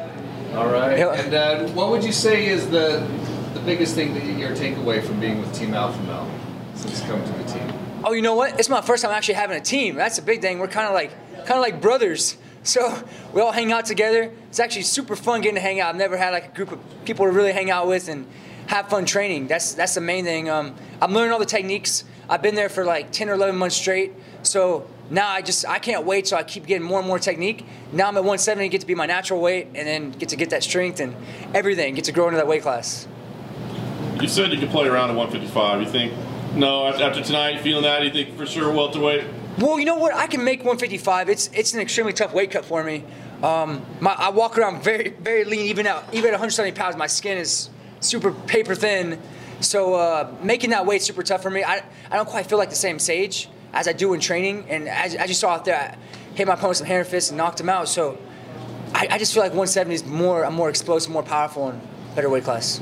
All 0.55 0.67
right. 0.69 0.97
And 0.97 1.33
uh, 1.33 1.67
what 1.73 1.89
would 1.89 2.05
you 2.05 2.13
say 2.13 2.47
is 2.47 2.69
the 2.69 3.05
the 3.53 3.59
biggest 3.61 3.95
thing 3.95 4.13
that 4.13 4.23
your 4.23 4.51
takeaway 4.51 5.03
from 5.05 5.19
being 5.19 5.41
with 5.41 5.53
Team 5.53 5.73
Alpha 5.73 6.01
Male 6.03 6.31
since 6.75 7.01
coming 7.01 7.25
to 7.25 7.33
the 7.33 7.51
team? 7.51 7.73
Oh, 8.05 8.13
you 8.13 8.21
know 8.21 8.35
what? 8.35 8.57
It's 8.57 8.69
my 8.69 8.79
first 8.79 9.03
time 9.03 9.11
actually 9.11 9.33
having 9.33 9.57
a 9.57 9.61
team. 9.61 9.95
That's 9.95 10.19
a 10.19 10.21
big 10.21 10.39
thing. 10.41 10.59
We're 10.59 10.69
kind 10.69 10.87
of 10.87 10.93
like 10.93 11.11
kind 11.45 11.57
of 11.57 11.61
like 11.61 11.81
brothers. 11.81 12.37
So 12.67 13.01
we 13.33 13.39
all 13.39 13.53
hang 13.53 13.71
out 13.71 13.85
together. 13.85 14.29
It's 14.49 14.59
actually 14.59 14.81
super 14.81 15.15
fun 15.15 15.39
getting 15.39 15.55
to 15.55 15.61
hang 15.61 15.79
out. 15.79 15.89
I've 15.89 15.95
never 15.95 16.17
had 16.17 16.31
like 16.31 16.47
a 16.47 16.51
group 16.53 16.73
of 16.73 16.79
people 17.05 17.25
to 17.25 17.31
really 17.31 17.53
hang 17.53 17.71
out 17.71 17.87
with 17.87 18.09
and 18.09 18.27
have 18.67 18.89
fun 18.89 19.05
training. 19.05 19.47
That's 19.47 19.73
that's 19.73 19.95
the 19.95 20.01
main 20.01 20.25
thing. 20.25 20.49
Um, 20.49 20.75
I'm 21.01 21.13
learning 21.13 21.31
all 21.31 21.39
the 21.39 21.45
techniques. 21.45 22.03
I've 22.29 22.41
been 22.41 22.55
there 22.55 22.67
for 22.67 22.83
like 22.83 23.13
10 23.13 23.29
or 23.29 23.35
11 23.35 23.55
months 23.55 23.77
straight. 23.77 24.11
So 24.43 24.85
now 25.09 25.29
I 25.29 25.41
just 25.41 25.65
I 25.65 25.79
can't 25.79 26.05
wait. 26.05 26.27
So 26.27 26.35
I 26.35 26.43
keep 26.43 26.65
getting 26.65 26.85
more 26.85 26.99
and 26.99 27.07
more 27.07 27.19
technique. 27.19 27.65
Now 27.93 28.09
I'm 28.09 28.17
at 28.17 28.23
170, 28.23 28.67
get 28.67 28.81
to 28.81 28.87
be 28.87 28.95
my 28.95 29.05
natural 29.05 29.39
weight, 29.39 29.67
and 29.73 29.87
then 29.87 30.11
get 30.11 30.27
to 30.29 30.35
get 30.35 30.49
that 30.49 30.61
strength 30.61 30.99
and 30.99 31.15
everything. 31.55 31.95
Get 31.95 32.03
to 32.05 32.11
grow 32.11 32.27
into 32.27 32.35
that 32.35 32.47
weight 32.47 32.63
class. 32.63 33.07
You 34.19 34.27
said 34.27 34.51
you 34.51 34.59
could 34.59 34.71
play 34.71 34.87
around 34.87 35.11
at 35.11 35.15
155. 35.15 35.81
You 35.81 35.87
think 35.87 36.13
no 36.53 36.85
after 36.85 37.23
tonight, 37.23 37.61
feeling 37.61 37.83
that? 37.83 38.03
You 38.03 38.11
think 38.11 38.35
for 38.35 38.45
sure 38.45 38.73
welterweight? 38.73 39.23
Well, 39.57 39.79
you 39.79 39.85
know 39.85 39.97
what? 39.97 40.13
I 40.13 40.27
can 40.27 40.43
make 40.43 40.59
155. 40.59 41.29
It's 41.29 41.49
it's 41.53 41.73
an 41.73 41.79
extremely 41.79 42.13
tough 42.13 42.33
weight 42.33 42.51
cut 42.51 42.65
for 42.65 42.83
me. 42.83 43.03
Um, 43.41 43.83
my, 43.99 44.11
I 44.11 44.29
walk 44.29 44.57
around 44.57 44.83
very 44.83 45.09
very 45.09 45.45
lean. 45.45 45.65
Even 45.65 45.87
out 45.87 46.03
even 46.13 46.29
at 46.29 46.33
170 46.33 46.71
pounds, 46.73 46.95
my 46.95 47.07
skin 47.07 47.37
is 47.37 47.69
super 47.99 48.31
paper 48.31 48.75
thin. 48.75 49.19
So 49.59 49.95
uh, 49.95 50.31
making 50.43 50.69
that 50.69 50.85
weight 50.85 51.01
super 51.01 51.23
tough 51.23 51.41
for 51.41 51.49
me. 51.49 51.63
I, 51.63 51.83
I 52.11 52.15
don't 52.15 52.29
quite 52.29 52.45
feel 52.45 52.57
like 52.57 52.69
the 52.69 52.75
same 52.75 52.99
Sage. 52.99 53.49
as 53.73 53.87
I 53.87 53.93
do 53.93 54.13
in 54.13 54.19
training. 54.19 54.65
And 54.69 54.87
as, 54.87 55.15
as 55.15 55.29
you 55.29 55.35
saw 55.35 55.51
out 55.51 55.65
there, 55.65 55.75
I 55.75 56.35
hit 56.35 56.47
my 56.47 56.53
opponent 56.53 56.77
some 56.77 56.87
hammer 56.87 57.03
fists 57.03 57.31
and 57.31 57.37
knocked 57.37 57.59
him 57.59 57.69
out. 57.69 57.89
So 57.89 58.17
I, 58.93 59.07
I 59.11 59.17
just 59.17 59.33
feel 59.33 59.43
like 59.43 59.51
170 59.51 59.95
is 59.95 60.05
more, 60.05 60.45
I'm 60.45 60.53
more 60.53 60.69
explosive, 60.69 61.11
more 61.11 61.23
powerful, 61.23 61.69
and 61.69 61.81
better 62.15 62.29
weight 62.29 62.43
class. 62.43 62.81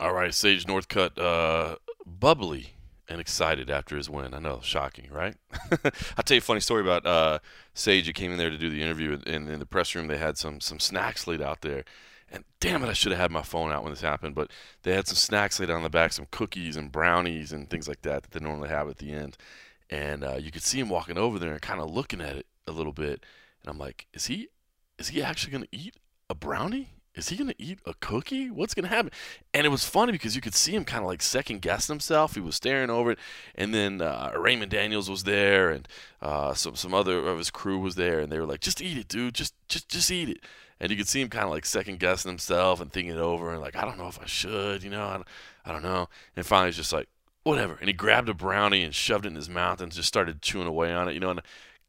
All 0.00 0.12
right, 0.12 0.34
Sage 0.34 0.64
Northcutt, 0.66 1.18
uh, 1.18 1.76
bubbly 2.06 2.74
and 3.12 3.20
excited 3.20 3.70
after 3.70 3.96
his 3.96 4.08
win. 4.08 4.32
I 4.32 4.38
know, 4.38 4.60
shocking, 4.62 5.08
right? 5.10 5.36
I'll 5.84 6.24
tell 6.24 6.34
you 6.34 6.38
a 6.38 6.40
funny 6.40 6.60
story 6.60 6.80
about 6.80 7.06
uh, 7.06 7.38
Sage. 7.74 8.06
He 8.06 8.12
came 8.12 8.32
in 8.32 8.38
there 8.38 8.50
to 8.50 8.58
do 8.58 8.70
the 8.70 8.82
interview, 8.82 9.18
and 9.26 9.48
in 9.48 9.58
the 9.58 9.66
press 9.66 9.94
room, 9.94 10.08
they 10.08 10.16
had 10.16 10.38
some 10.38 10.60
some 10.60 10.80
snacks 10.80 11.26
laid 11.26 11.42
out 11.42 11.60
there. 11.60 11.84
And 12.30 12.44
damn 12.60 12.82
it, 12.82 12.88
I 12.88 12.94
should 12.94 13.12
have 13.12 13.20
had 13.20 13.30
my 13.30 13.42
phone 13.42 13.70
out 13.70 13.82
when 13.82 13.92
this 13.92 14.00
happened. 14.00 14.34
But 14.34 14.50
they 14.82 14.94
had 14.94 15.06
some 15.06 15.16
snacks 15.16 15.60
laid 15.60 15.68
on 15.68 15.82
the 15.82 15.90
back, 15.90 16.14
some 16.14 16.26
cookies 16.30 16.76
and 16.76 16.90
brownies 16.90 17.52
and 17.52 17.68
things 17.68 17.86
like 17.86 18.00
that 18.02 18.22
that 18.22 18.30
they 18.30 18.40
normally 18.40 18.70
have 18.70 18.88
at 18.88 18.96
the 18.96 19.12
end. 19.12 19.36
And 19.90 20.24
uh, 20.24 20.36
you 20.36 20.50
could 20.50 20.62
see 20.62 20.80
him 20.80 20.88
walking 20.88 21.18
over 21.18 21.38
there 21.38 21.52
and 21.52 21.60
kind 21.60 21.80
of 21.80 21.90
looking 21.90 22.22
at 22.22 22.36
it 22.36 22.46
a 22.66 22.72
little 22.72 22.94
bit. 22.94 23.26
And 23.62 23.70
I'm 23.70 23.78
like, 23.78 24.06
is 24.14 24.26
he 24.26 24.48
is 24.98 25.08
he 25.08 25.22
actually 25.22 25.52
going 25.52 25.64
to 25.64 25.76
eat 25.76 25.96
a 26.30 26.34
brownie? 26.34 26.88
Is 27.14 27.28
he 27.28 27.36
to 27.36 27.54
eat 27.58 27.78
a 27.84 27.94
cookie? 27.94 28.50
What's 28.50 28.74
to 28.74 28.86
happen? 28.86 29.10
And 29.52 29.66
it 29.66 29.70
was 29.70 29.84
funny 29.84 30.12
because 30.12 30.34
you 30.34 30.40
could 30.40 30.54
see 30.54 30.74
him 30.74 30.84
kind 30.84 31.02
of 31.02 31.08
like 31.08 31.22
second 31.22 31.60
guessing 31.60 31.92
himself. 31.92 32.34
He 32.34 32.40
was 32.40 32.56
staring 32.56 32.88
over 32.90 33.12
it. 33.12 33.18
And 33.54 33.74
then 33.74 34.00
uh, 34.00 34.32
Raymond 34.36 34.70
Daniels 34.70 35.10
was 35.10 35.24
there 35.24 35.70
and 35.70 35.86
uh, 36.22 36.54
some, 36.54 36.74
some 36.74 36.94
other 36.94 37.18
of 37.18 37.38
his 37.38 37.50
crew 37.50 37.78
was 37.78 37.96
there. 37.96 38.20
And 38.20 38.32
they 38.32 38.38
were 38.38 38.46
like, 38.46 38.60
just 38.60 38.80
eat 38.80 38.96
it, 38.96 39.08
dude. 39.08 39.34
Just, 39.34 39.54
just, 39.68 39.88
just 39.88 40.10
eat 40.10 40.30
it 40.30 40.38
and 40.82 40.90
you 40.90 40.96
could 40.96 41.08
see 41.08 41.20
him 41.20 41.28
kind 41.28 41.44
of 41.44 41.50
like 41.50 41.64
second 41.64 42.00
guessing 42.00 42.28
himself 42.28 42.80
and 42.80 42.92
thinking 42.92 43.14
it 43.14 43.18
over 43.18 43.52
and 43.52 43.60
like 43.62 43.76
I 43.76 43.84
don't 43.84 43.96
know 43.96 44.08
if 44.08 44.20
I 44.20 44.26
should, 44.26 44.82
you 44.82 44.90
know, 44.90 45.06
I 45.06 45.12
don't, 45.14 45.28
I 45.64 45.72
don't 45.72 45.82
know. 45.82 46.08
And 46.36 46.44
finally, 46.44 46.68
he's 46.68 46.76
just 46.76 46.92
like 46.92 47.08
whatever, 47.44 47.76
and 47.78 47.88
he 47.88 47.92
grabbed 47.92 48.28
a 48.28 48.34
brownie 48.34 48.82
and 48.82 48.92
shoved 48.92 49.24
it 49.24 49.28
in 49.28 49.36
his 49.36 49.48
mouth 49.48 49.80
and 49.80 49.92
just 49.92 50.08
started 50.08 50.42
chewing 50.42 50.66
away 50.66 50.92
on 50.92 51.08
it, 51.08 51.14
you 51.14 51.20
know. 51.20 51.30
And 51.30 51.40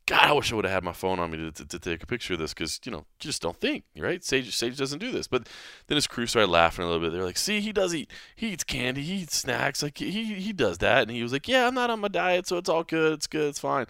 God, 0.06 0.26
I 0.26 0.34
wish 0.34 0.52
I 0.52 0.56
would 0.56 0.66
have 0.66 0.74
had 0.74 0.84
my 0.84 0.92
phone 0.92 1.20
on 1.20 1.32
me 1.32 1.38
to, 1.38 1.52
to, 1.52 1.66
to 1.66 1.80
take 1.80 2.04
a 2.04 2.06
picture 2.06 2.34
of 2.34 2.40
this 2.40 2.54
because 2.54 2.80
you 2.84 2.92
know 2.92 3.00
you 3.00 3.06
just 3.20 3.42
don't 3.42 3.56
think, 3.56 3.86
right? 3.98 4.22
Sage 4.22 4.54
Sage 4.54 4.78
doesn't 4.78 5.00
do 5.00 5.12
this, 5.12 5.28
but 5.28 5.48
then 5.88 5.96
his 5.96 6.08
crew 6.08 6.28
started 6.28 6.52
laughing 6.52 6.84
a 6.84 6.88
little 6.88 7.02
bit. 7.02 7.14
They're 7.14 7.24
like, 7.24 7.38
"See, 7.38 7.62
he 7.62 7.72
does 7.72 7.96
eat. 7.96 8.12
He 8.36 8.50
eats 8.50 8.66
candy. 8.66 9.02
He 9.02 9.22
eats 9.22 9.38
snacks. 9.38 9.82
Like 9.82 9.98
he 9.98 10.26
he 10.26 10.52
does 10.52 10.80
that." 10.80 11.04
And 11.04 11.12
he 11.12 11.24
was 11.24 11.32
like, 11.32 11.48
"Yeah, 11.48 11.68
I'm 11.68 11.74
not 11.74 11.90
on 11.90 12.02
my 12.02 12.10
diet, 12.10 12.48
so 12.48 12.58
it's 12.58 12.68
all 12.68 12.84
good. 12.84 13.14
It's 13.14 13.28
good. 13.28 13.48
It's 13.48 13.60
fine." 13.60 13.86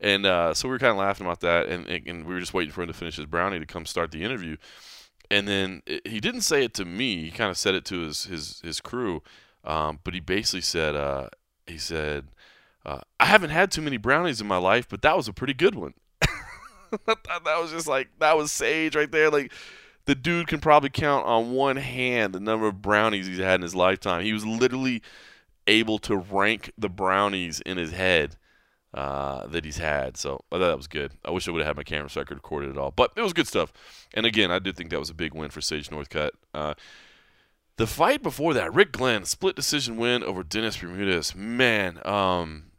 And 0.00 0.26
uh, 0.26 0.52
so 0.52 0.66
we 0.66 0.72
were 0.72 0.80
kind 0.80 0.90
of 0.90 0.96
laughing 0.96 1.26
about 1.26 1.40
that, 1.40 1.68
and 1.68 1.86
and 1.86 2.26
we 2.26 2.34
were 2.34 2.40
just 2.40 2.54
waiting 2.54 2.72
for 2.72 2.82
him 2.82 2.88
to 2.88 2.94
finish 2.94 3.16
his 3.16 3.26
brownie 3.26 3.60
to 3.60 3.66
come 3.66 3.86
start 3.86 4.10
the 4.10 4.24
interview. 4.24 4.56
And 5.30 5.46
then 5.46 5.82
it, 5.86 6.06
he 6.08 6.18
didn't 6.18 6.42
say 6.42 6.64
it 6.64 6.74
to 6.74 6.84
me. 6.84 7.22
He 7.22 7.30
kind 7.30 7.50
of 7.50 7.56
said 7.56 7.76
it 7.76 7.84
to 7.86 8.00
his 8.00 8.24
his 8.24 8.60
his 8.64 8.80
crew, 8.80 9.22
um, 9.62 10.00
but 10.02 10.12
he 10.12 10.20
basically 10.20 10.60
said, 10.60 10.96
uh, 10.96 11.28
he 11.68 11.78
said 11.78 12.26
uh, 12.84 13.00
I 13.20 13.26
haven't 13.26 13.50
had 13.50 13.70
too 13.70 13.82
many 13.82 13.96
brownies 13.96 14.40
in 14.40 14.46
my 14.46 14.56
life, 14.56 14.88
but 14.88 15.02
that 15.02 15.16
was 15.16 15.28
a 15.28 15.32
pretty 15.32 15.54
good 15.54 15.74
one. 15.74 15.94
that 17.06 17.44
was 17.44 17.70
just 17.70 17.86
like 17.86 18.08
that 18.18 18.36
was 18.36 18.52
sage 18.52 18.96
right 18.96 19.10
there. 19.10 19.30
Like 19.30 19.52
the 20.04 20.14
dude 20.14 20.48
can 20.48 20.60
probably 20.60 20.90
count 20.90 21.26
on 21.26 21.52
one 21.52 21.76
hand 21.76 22.34
the 22.34 22.40
number 22.40 22.66
of 22.66 22.82
brownies 22.82 23.26
he's 23.26 23.38
had 23.38 23.56
in 23.56 23.62
his 23.62 23.74
lifetime. 23.74 24.24
He 24.24 24.32
was 24.32 24.44
literally 24.44 25.02
able 25.66 25.98
to 26.00 26.16
rank 26.16 26.72
the 26.76 26.88
brownies 26.88 27.60
in 27.60 27.76
his 27.76 27.92
head 27.92 28.36
uh, 28.94 29.46
that 29.46 29.64
he's 29.64 29.78
had. 29.78 30.16
So 30.16 30.44
I 30.50 30.56
thought 30.56 30.66
that 30.66 30.76
was 30.76 30.88
good. 30.88 31.12
I 31.24 31.30
wish 31.30 31.46
I 31.46 31.50
would 31.50 31.60
have 31.60 31.68
had 31.68 31.76
my 31.76 31.84
camera 31.84 32.10
so 32.10 32.20
I 32.20 32.24
could 32.24 32.36
record 32.36 32.64
it 32.64 32.70
at 32.70 32.78
all, 32.78 32.90
but 32.90 33.12
it 33.16 33.22
was 33.22 33.32
good 33.32 33.46
stuff. 33.46 33.72
And 34.12 34.26
again, 34.26 34.50
I 34.50 34.58
did 34.58 34.76
think 34.76 34.90
that 34.90 34.98
was 34.98 35.10
a 35.10 35.14
big 35.14 35.34
win 35.34 35.50
for 35.50 35.60
Sage 35.60 35.88
Northcutt. 35.88 36.30
Uh, 36.52 36.74
the 37.76 37.86
fight 37.86 38.22
before 38.22 38.52
that, 38.54 38.74
Rick 38.74 38.92
Glenn, 38.92 39.24
split 39.24 39.56
decision 39.56 39.96
win 39.96 40.22
over 40.22 40.42
Dennis 40.42 40.76
Bermudez. 40.76 41.34
Man, 41.34 42.04
um, 42.06 42.71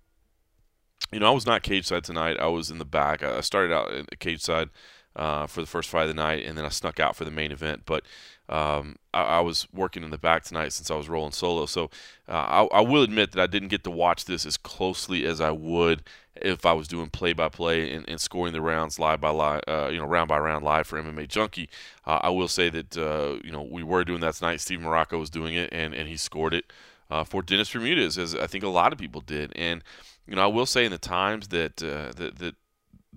you 1.11 1.19
know, 1.19 1.27
I 1.27 1.31
was 1.31 1.45
not 1.45 1.63
cage 1.63 1.85
side 1.85 2.03
tonight. 2.03 2.37
I 2.39 2.47
was 2.47 2.71
in 2.71 2.79
the 2.79 2.85
back. 2.85 3.23
I 3.23 3.41
started 3.41 3.73
out 3.73 3.89
the 4.09 4.15
cage 4.15 4.41
side 4.41 4.69
uh, 5.15 5.47
for 5.47 5.61
the 5.61 5.67
first 5.67 5.89
fight 5.89 6.03
of 6.03 6.07
the 6.09 6.13
night, 6.13 6.45
and 6.45 6.57
then 6.57 6.65
I 6.65 6.69
snuck 6.69 6.99
out 6.99 7.15
for 7.15 7.25
the 7.25 7.31
main 7.31 7.51
event. 7.51 7.83
But 7.85 8.03
um, 8.49 8.97
I, 9.13 9.23
I, 9.23 9.39
was 9.39 9.67
working 9.73 10.03
in 10.03 10.09
the 10.09 10.17
back 10.17 10.43
tonight 10.43 10.73
since 10.73 10.91
I 10.91 10.95
was 10.95 11.07
rolling 11.07 11.31
solo. 11.31 11.65
So 11.65 11.85
uh, 12.27 12.31
I, 12.31 12.63
I, 12.73 12.81
will 12.81 13.03
admit 13.03 13.31
that 13.31 13.41
I 13.41 13.47
didn't 13.47 13.69
get 13.69 13.83
to 13.85 13.91
watch 13.91 14.25
this 14.25 14.45
as 14.45 14.57
closely 14.57 15.25
as 15.25 15.39
I 15.39 15.51
would 15.51 16.03
if 16.35 16.65
I 16.65 16.73
was 16.73 16.87
doing 16.87 17.09
play 17.09 17.31
by 17.31 17.47
play 17.47 17.93
and, 17.93 18.19
scoring 18.19 18.53
the 18.53 18.61
rounds 18.61 18.99
live 18.99 19.21
by 19.21 19.29
live, 19.29 19.61
uh, 19.67 19.89
you 19.91 19.97
know, 19.97 20.05
round 20.05 20.27
by 20.27 20.39
round 20.39 20.65
live 20.65 20.87
for 20.87 21.01
MMA 21.01 21.29
Junkie. 21.29 21.69
Uh, 22.05 22.19
I 22.21 22.29
will 22.31 22.47
say 22.49 22.69
that 22.69 22.97
uh, 22.97 23.37
you 23.43 23.51
know 23.51 23.61
we 23.61 23.83
were 23.83 24.03
doing 24.03 24.21
that 24.21 24.33
tonight. 24.33 24.59
Steve 24.59 24.79
Marrocco 24.79 25.19
was 25.19 25.29
doing 25.29 25.53
it, 25.53 25.69
and, 25.71 25.93
and 25.93 26.09
he 26.09 26.17
scored 26.17 26.53
it 26.53 26.65
uh, 27.09 27.23
for 27.23 27.41
Dennis 27.41 27.71
Bermudez, 27.71 28.17
as 28.17 28.35
I 28.35 28.47
think 28.47 28.63
a 28.63 28.69
lot 28.69 28.91
of 28.91 28.99
people 28.99 29.21
did. 29.21 29.53
And 29.55 29.83
you 30.27 30.35
know, 30.35 30.43
I 30.43 30.47
will 30.47 30.65
say 30.65 30.85
in 30.85 30.91
the 30.91 30.97
times 30.97 31.49
that 31.49 31.81
uh, 31.83 32.11
that 32.15 32.37
that 32.39 32.55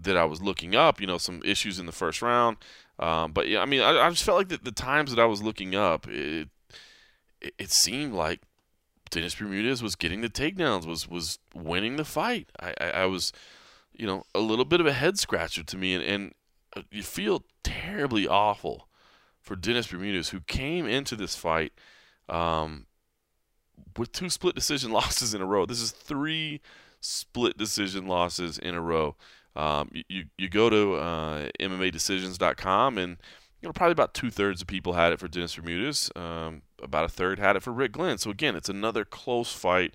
that 0.02 0.16
I 0.16 0.24
was 0.24 0.42
looking 0.42 0.74
up, 0.74 1.00
you 1.00 1.06
know, 1.06 1.18
some 1.18 1.40
issues 1.44 1.78
in 1.78 1.86
the 1.86 1.92
first 1.92 2.22
round. 2.22 2.58
Um, 2.98 3.32
but 3.32 3.48
yeah, 3.48 3.60
I 3.60 3.66
mean, 3.66 3.80
I, 3.80 4.06
I, 4.06 4.10
just 4.10 4.24
felt 4.24 4.38
like 4.38 4.48
the, 4.48 4.58
the 4.58 4.72
times 4.72 5.14
that 5.14 5.20
I 5.20 5.26
was 5.26 5.42
looking 5.42 5.74
up, 5.74 6.08
it, 6.08 6.48
it, 7.40 7.54
it 7.58 7.70
seemed 7.70 8.14
like 8.14 8.40
Dennis 9.10 9.34
Bermudez 9.34 9.82
was 9.82 9.96
getting 9.96 10.22
the 10.22 10.28
takedowns, 10.28 10.86
was 10.86 11.08
was 11.08 11.38
winning 11.54 11.96
the 11.96 12.04
fight. 12.04 12.50
I, 12.60 12.74
I, 12.80 12.90
I, 12.90 13.06
was, 13.06 13.32
you 13.92 14.06
know, 14.06 14.24
a 14.34 14.40
little 14.40 14.64
bit 14.64 14.80
of 14.80 14.86
a 14.86 14.92
head 14.92 15.18
scratcher 15.18 15.62
to 15.62 15.76
me, 15.76 15.94
and, 15.94 16.04
and 16.04 16.34
uh, 16.76 16.82
you 16.90 17.02
feel 17.02 17.44
terribly 17.62 18.26
awful 18.26 18.88
for 19.40 19.56
Dennis 19.56 19.88
Bermudez, 19.88 20.30
who 20.30 20.40
came 20.40 20.86
into 20.86 21.16
this 21.16 21.36
fight 21.36 21.72
um, 22.28 22.86
with 23.96 24.10
two 24.10 24.30
split 24.30 24.54
decision 24.54 24.90
losses 24.92 25.34
in 25.34 25.42
a 25.42 25.46
row. 25.46 25.66
This 25.66 25.80
is 25.80 25.90
three 25.90 26.60
split 27.06 27.56
decision 27.56 28.06
losses 28.06 28.58
in 28.58 28.74
a 28.74 28.80
row. 28.80 29.16
Um, 29.54 29.90
you, 30.08 30.24
you 30.36 30.48
go 30.48 30.68
to 30.68 30.94
uh, 30.96 31.48
MMADecisions.com 31.58 32.98
and 32.98 33.16
you 33.62 33.68
know 33.68 33.72
probably 33.72 33.92
about 33.92 34.12
two 34.12 34.30
thirds 34.30 34.60
of 34.60 34.66
people 34.66 34.92
had 34.92 35.12
it 35.12 35.20
for 35.20 35.28
Dennis 35.28 35.56
Bermudez. 35.56 36.10
Um, 36.14 36.62
about 36.82 37.04
a 37.04 37.08
third 37.08 37.38
had 37.38 37.56
it 37.56 37.62
for 37.62 37.72
Rick 37.72 37.92
Glenn. 37.92 38.18
So 38.18 38.30
again, 38.30 38.54
it's 38.54 38.68
another 38.68 39.04
close 39.04 39.52
fight. 39.52 39.94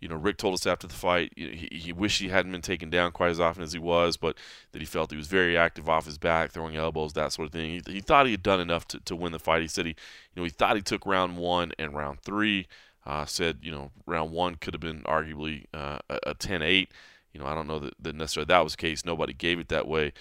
You 0.00 0.08
know, 0.08 0.16
Rick 0.16 0.38
told 0.38 0.54
us 0.54 0.66
after 0.66 0.88
the 0.88 0.94
fight 0.94 1.32
he, 1.36 1.68
he 1.70 1.92
wished 1.92 2.20
he 2.20 2.28
hadn't 2.28 2.50
been 2.50 2.62
taken 2.62 2.90
down 2.90 3.12
quite 3.12 3.30
as 3.30 3.38
often 3.38 3.62
as 3.62 3.72
he 3.72 3.78
was, 3.78 4.16
but 4.16 4.36
that 4.72 4.80
he 4.80 4.86
felt 4.86 5.10
he 5.10 5.16
was 5.16 5.28
very 5.28 5.56
active 5.56 5.88
off 5.88 6.06
his 6.06 6.18
back, 6.18 6.50
throwing 6.50 6.74
elbows, 6.74 7.12
that 7.12 7.32
sort 7.32 7.46
of 7.46 7.52
thing. 7.52 7.82
He, 7.86 7.92
he 7.92 8.00
thought 8.00 8.26
he 8.26 8.32
had 8.32 8.42
done 8.42 8.60
enough 8.60 8.88
to, 8.88 9.00
to 9.00 9.14
win 9.14 9.32
the 9.32 9.38
fight. 9.38 9.62
He 9.62 9.68
said 9.68 9.84
he, 9.84 9.90
you 9.90 10.40
know, 10.40 10.44
he 10.44 10.50
thought 10.50 10.74
he 10.74 10.82
took 10.82 11.06
round 11.06 11.36
one 11.36 11.72
and 11.78 11.94
round 11.94 12.20
three. 12.22 12.66
Uh, 13.04 13.26
said, 13.26 13.58
you 13.62 13.72
know, 13.72 13.90
round 14.06 14.30
one 14.30 14.54
could 14.54 14.74
have 14.74 14.80
been 14.80 15.02
arguably 15.02 15.64
uh, 15.74 15.98
a 16.08 16.34
10 16.34 16.62
8. 16.62 16.90
You 17.32 17.40
know, 17.40 17.46
I 17.46 17.54
don't 17.54 17.66
know 17.66 17.80
that, 17.80 17.94
that 18.00 18.14
necessarily 18.14 18.46
that 18.46 18.62
was 18.62 18.74
the 18.74 18.78
case. 18.78 19.04
Nobody 19.04 19.32
gave 19.32 19.58
it 19.58 19.68
that 19.68 19.88
way. 19.88 20.12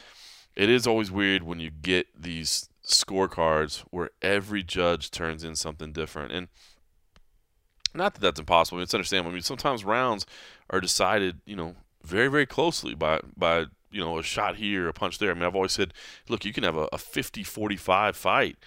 It 0.56 0.70
is 0.70 0.88
always 0.88 1.12
weird 1.12 1.44
when 1.44 1.60
you 1.60 1.70
get 1.70 2.08
these 2.20 2.70
scorecards 2.86 3.84
where 3.91 4.10
every 4.22 4.63
judge 4.63 5.12
turns 5.12 5.44
in 5.44 5.56
something 5.56 5.91
different. 5.91 6.32
And 6.32 6.48
not 7.94 8.15
that 8.15 8.22
that's 8.22 8.39
impossible. 8.39 8.78
I 8.78 8.80
mean, 8.80 8.84
it's 8.84 8.94
understandable. 8.94 9.32
I 9.32 9.34
mean, 9.34 9.44
sometimes 9.44 9.86
rounds 9.86 10.26
are 10.70 10.82
decided, 10.82 11.41
you 11.46 11.56
know, 11.56 11.76
very, 12.04 12.30
very 12.30 12.46
closely 12.46 12.96
by, 12.96 13.20
by 13.38 13.65
you 13.91 14.02
know, 14.02 14.17
a 14.17 14.24
shot 14.24 14.56
here, 14.56 14.88
a 14.88 14.94
punch 14.94 15.20
there. 15.20 15.32
I 15.32 15.34
mean, 15.34 15.44
I've 15.44 15.56
always 15.56 15.74
said, 15.74 15.94
look, 16.30 16.46
you 16.46 16.54
can 16.54 16.63
have 16.63 16.78
a, 16.78 16.88
a 16.91 16.98
50 16.98 17.44
45 17.44 18.15
fight 18.15 18.58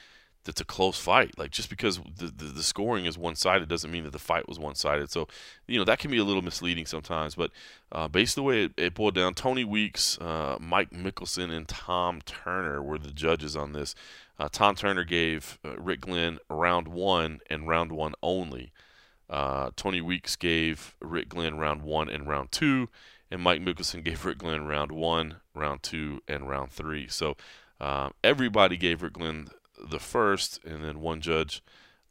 that's 0.44 0.60
a 0.60 0.64
close 0.64 0.98
fight. 0.98 1.38
Like 1.38 1.50
just 1.50 1.70
because 1.70 1.98
the, 2.16 2.26
the, 2.26 2.44
the 2.44 2.62
scoring 2.62 3.06
is 3.06 3.16
one 3.16 3.34
sided 3.34 3.68
doesn't 3.68 3.90
mean 3.90 4.04
that 4.04 4.12
the 4.12 4.18
fight 4.18 4.48
was 4.48 4.58
one 4.58 4.74
sided. 4.74 5.10
So, 5.10 5.28
you 5.66 5.78
know, 5.78 5.84
that 5.84 5.98
can 5.98 6.10
be 6.10 6.18
a 6.18 6.24
little 6.24 6.42
misleading 6.42 6.86
sometimes. 6.86 7.34
But 7.34 7.50
uh, 7.90 8.08
based 8.08 8.36
on 8.38 8.44
the 8.44 8.48
way 8.48 8.64
it, 8.64 8.72
it 8.76 8.94
boiled 8.94 9.14
down, 9.14 9.34
Tony 9.34 9.64
Weeks, 9.64 10.18
uh, 10.18 10.56
Mike 10.60 10.90
Mickelson, 10.90 11.50
and 11.50 11.66
Tom 11.66 12.20
Turner 12.22 12.82
were 12.82 12.98
the 12.98 13.10
judges 13.10 13.56
on 13.56 13.72
this. 13.72 13.94
Uh, 14.38 14.48
Tom 14.50 14.74
Turner 14.74 15.04
gave 15.04 15.58
uh, 15.64 15.76
Rick 15.76 16.02
Glenn 16.02 16.38
round 16.50 16.88
one 16.88 17.40
and 17.48 17.66
round 17.68 17.92
one 17.92 18.14
only. 18.22 18.72
Uh, 19.30 19.70
Tony 19.76 20.00
Weeks 20.00 20.36
gave 20.36 20.94
Rick 21.00 21.30
Glenn 21.30 21.56
round 21.58 21.82
one 21.82 22.08
and 22.08 22.28
round 22.28 22.52
two. 22.52 22.88
And 23.30 23.42
Mike 23.42 23.62
Mickelson 23.62 24.04
gave 24.04 24.24
Rick 24.24 24.38
Glenn 24.38 24.66
round 24.66 24.92
one, 24.92 25.36
round 25.54 25.82
two, 25.82 26.20
and 26.28 26.48
round 26.48 26.70
three. 26.70 27.08
So 27.08 27.36
uh, 27.80 28.10
everybody 28.22 28.76
gave 28.76 29.02
Rick 29.02 29.14
Glenn 29.14 29.48
the 29.82 29.98
first, 29.98 30.60
and 30.64 30.84
then 30.84 31.00
one 31.00 31.20
judge. 31.20 31.62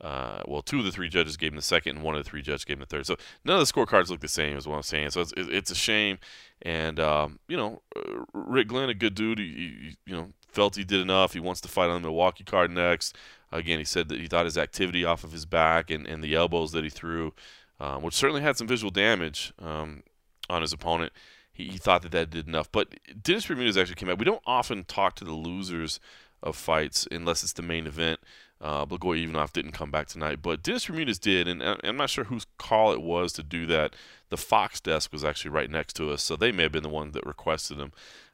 Uh, 0.01 0.41
well, 0.45 0.61
two 0.61 0.79
of 0.79 0.85
the 0.85 0.91
three 0.91 1.07
judges 1.07 1.37
gave 1.37 1.51
him 1.51 1.55
the 1.55 1.61
second, 1.61 1.95
and 1.95 2.05
one 2.05 2.15
of 2.15 2.23
the 2.23 2.29
three 2.29 2.41
judges 2.41 2.65
gave 2.65 2.75
him 2.75 2.81
the 2.81 2.85
third. 2.85 3.05
So 3.05 3.15
none 3.45 3.59
of 3.59 3.65
the 3.65 3.71
scorecards 3.71 4.09
look 4.09 4.19
the 4.19 4.27
same, 4.27 4.57
is 4.57 4.67
what 4.67 4.75
I'm 4.75 4.83
saying. 4.83 5.11
So 5.11 5.21
it's, 5.21 5.33
it's 5.37 5.71
a 5.71 5.75
shame. 5.75 6.17
And 6.61 6.99
um, 6.99 7.39
you 7.47 7.55
know, 7.55 7.81
uh, 7.95 8.25
Rick 8.33 8.67
Glenn, 8.67 8.89
a 8.89 8.93
good 8.93 9.15
dude. 9.15 9.39
He, 9.39 9.45
he, 9.45 9.97
you 10.05 10.15
know 10.15 10.33
felt 10.53 10.75
he 10.75 10.83
did 10.83 11.01
enough. 11.01 11.33
He 11.33 11.39
wants 11.39 11.61
to 11.61 11.67
fight 11.67 11.89
on 11.89 12.01
the 12.01 12.07
Milwaukee 12.07 12.43
card 12.43 12.71
next. 12.71 13.15
Again, 13.51 13.79
he 13.79 13.85
said 13.85 14.07
that 14.09 14.19
he 14.19 14.27
thought 14.27 14.45
his 14.45 14.57
activity 14.57 15.03
off 15.03 15.23
of 15.23 15.31
his 15.31 15.45
back 15.45 15.89
and, 15.89 16.07
and 16.07 16.23
the 16.23 16.35
elbows 16.35 16.71
that 16.71 16.83
he 16.83 16.89
threw, 16.89 17.33
um, 17.79 18.03
which 18.03 18.13
certainly 18.13 18.41
had 18.41 18.57
some 18.57 18.67
visual 18.67 18.91
damage 18.91 19.53
um, 19.59 20.03
on 20.49 20.61
his 20.61 20.73
opponent. 20.73 21.11
He, 21.51 21.67
he, 21.67 21.77
thought 21.77 22.01
that 22.01 22.11
that 22.11 22.29
did 22.29 22.47
enough. 22.47 22.71
But 22.71 22.95
Dennis 23.21 23.45
Bermudez 23.45 23.77
actually 23.77 23.95
came 23.95 24.09
out. 24.09 24.17
We 24.17 24.25
don't 24.25 24.41
often 24.45 24.85
talk 24.85 25.15
to 25.15 25.25
the 25.25 25.33
losers 25.33 25.99
of 26.43 26.55
fights 26.55 27.07
unless 27.09 27.41
it's 27.41 27.53
the 27.53 27.61
main 27.61 27.87
event. 27.87 28.19
Uh, 28.61 28.85
Blagoy 28.85 29.21
Ivanov 29.21 29.51
didn't 29.51 29.71
come 29.71 29.91
back 29.91 30.07
tonight, 30.07 30.41
but 30.41 30.63
Dennis 30.63 30.85
Bermudez 30.85 31.19
did, 31.19 31.49
and 31.49 31.61
I'm 31.61 31.97
not 31.97 32.09
sure 32.09 32.25
whose 32.25 32.45
call 32.57 32.93
it 32.93 33.01
was 33.01 33.33
to 33.33 33.43
do 33.43 33.65
that. 33.65 33.93
The 34.29 34.37
Fox 34.37 34.79
desk 34.79 35.11
was 35.11 35.25
actually 35.25 35.51
right 35.51 35.69
next 35.69 35.95
to 35.97 36.11
us, 36.11 36.23
so 36.23 36.35
they 36.35 36.51
may 36.51 36.63
have 36.63 36.71
been 36.71 36.83
the 36.83 36.89
one 36.89 37.11
that 37.11 37.25
requested 37.25 37.77
him. 37.77 37.91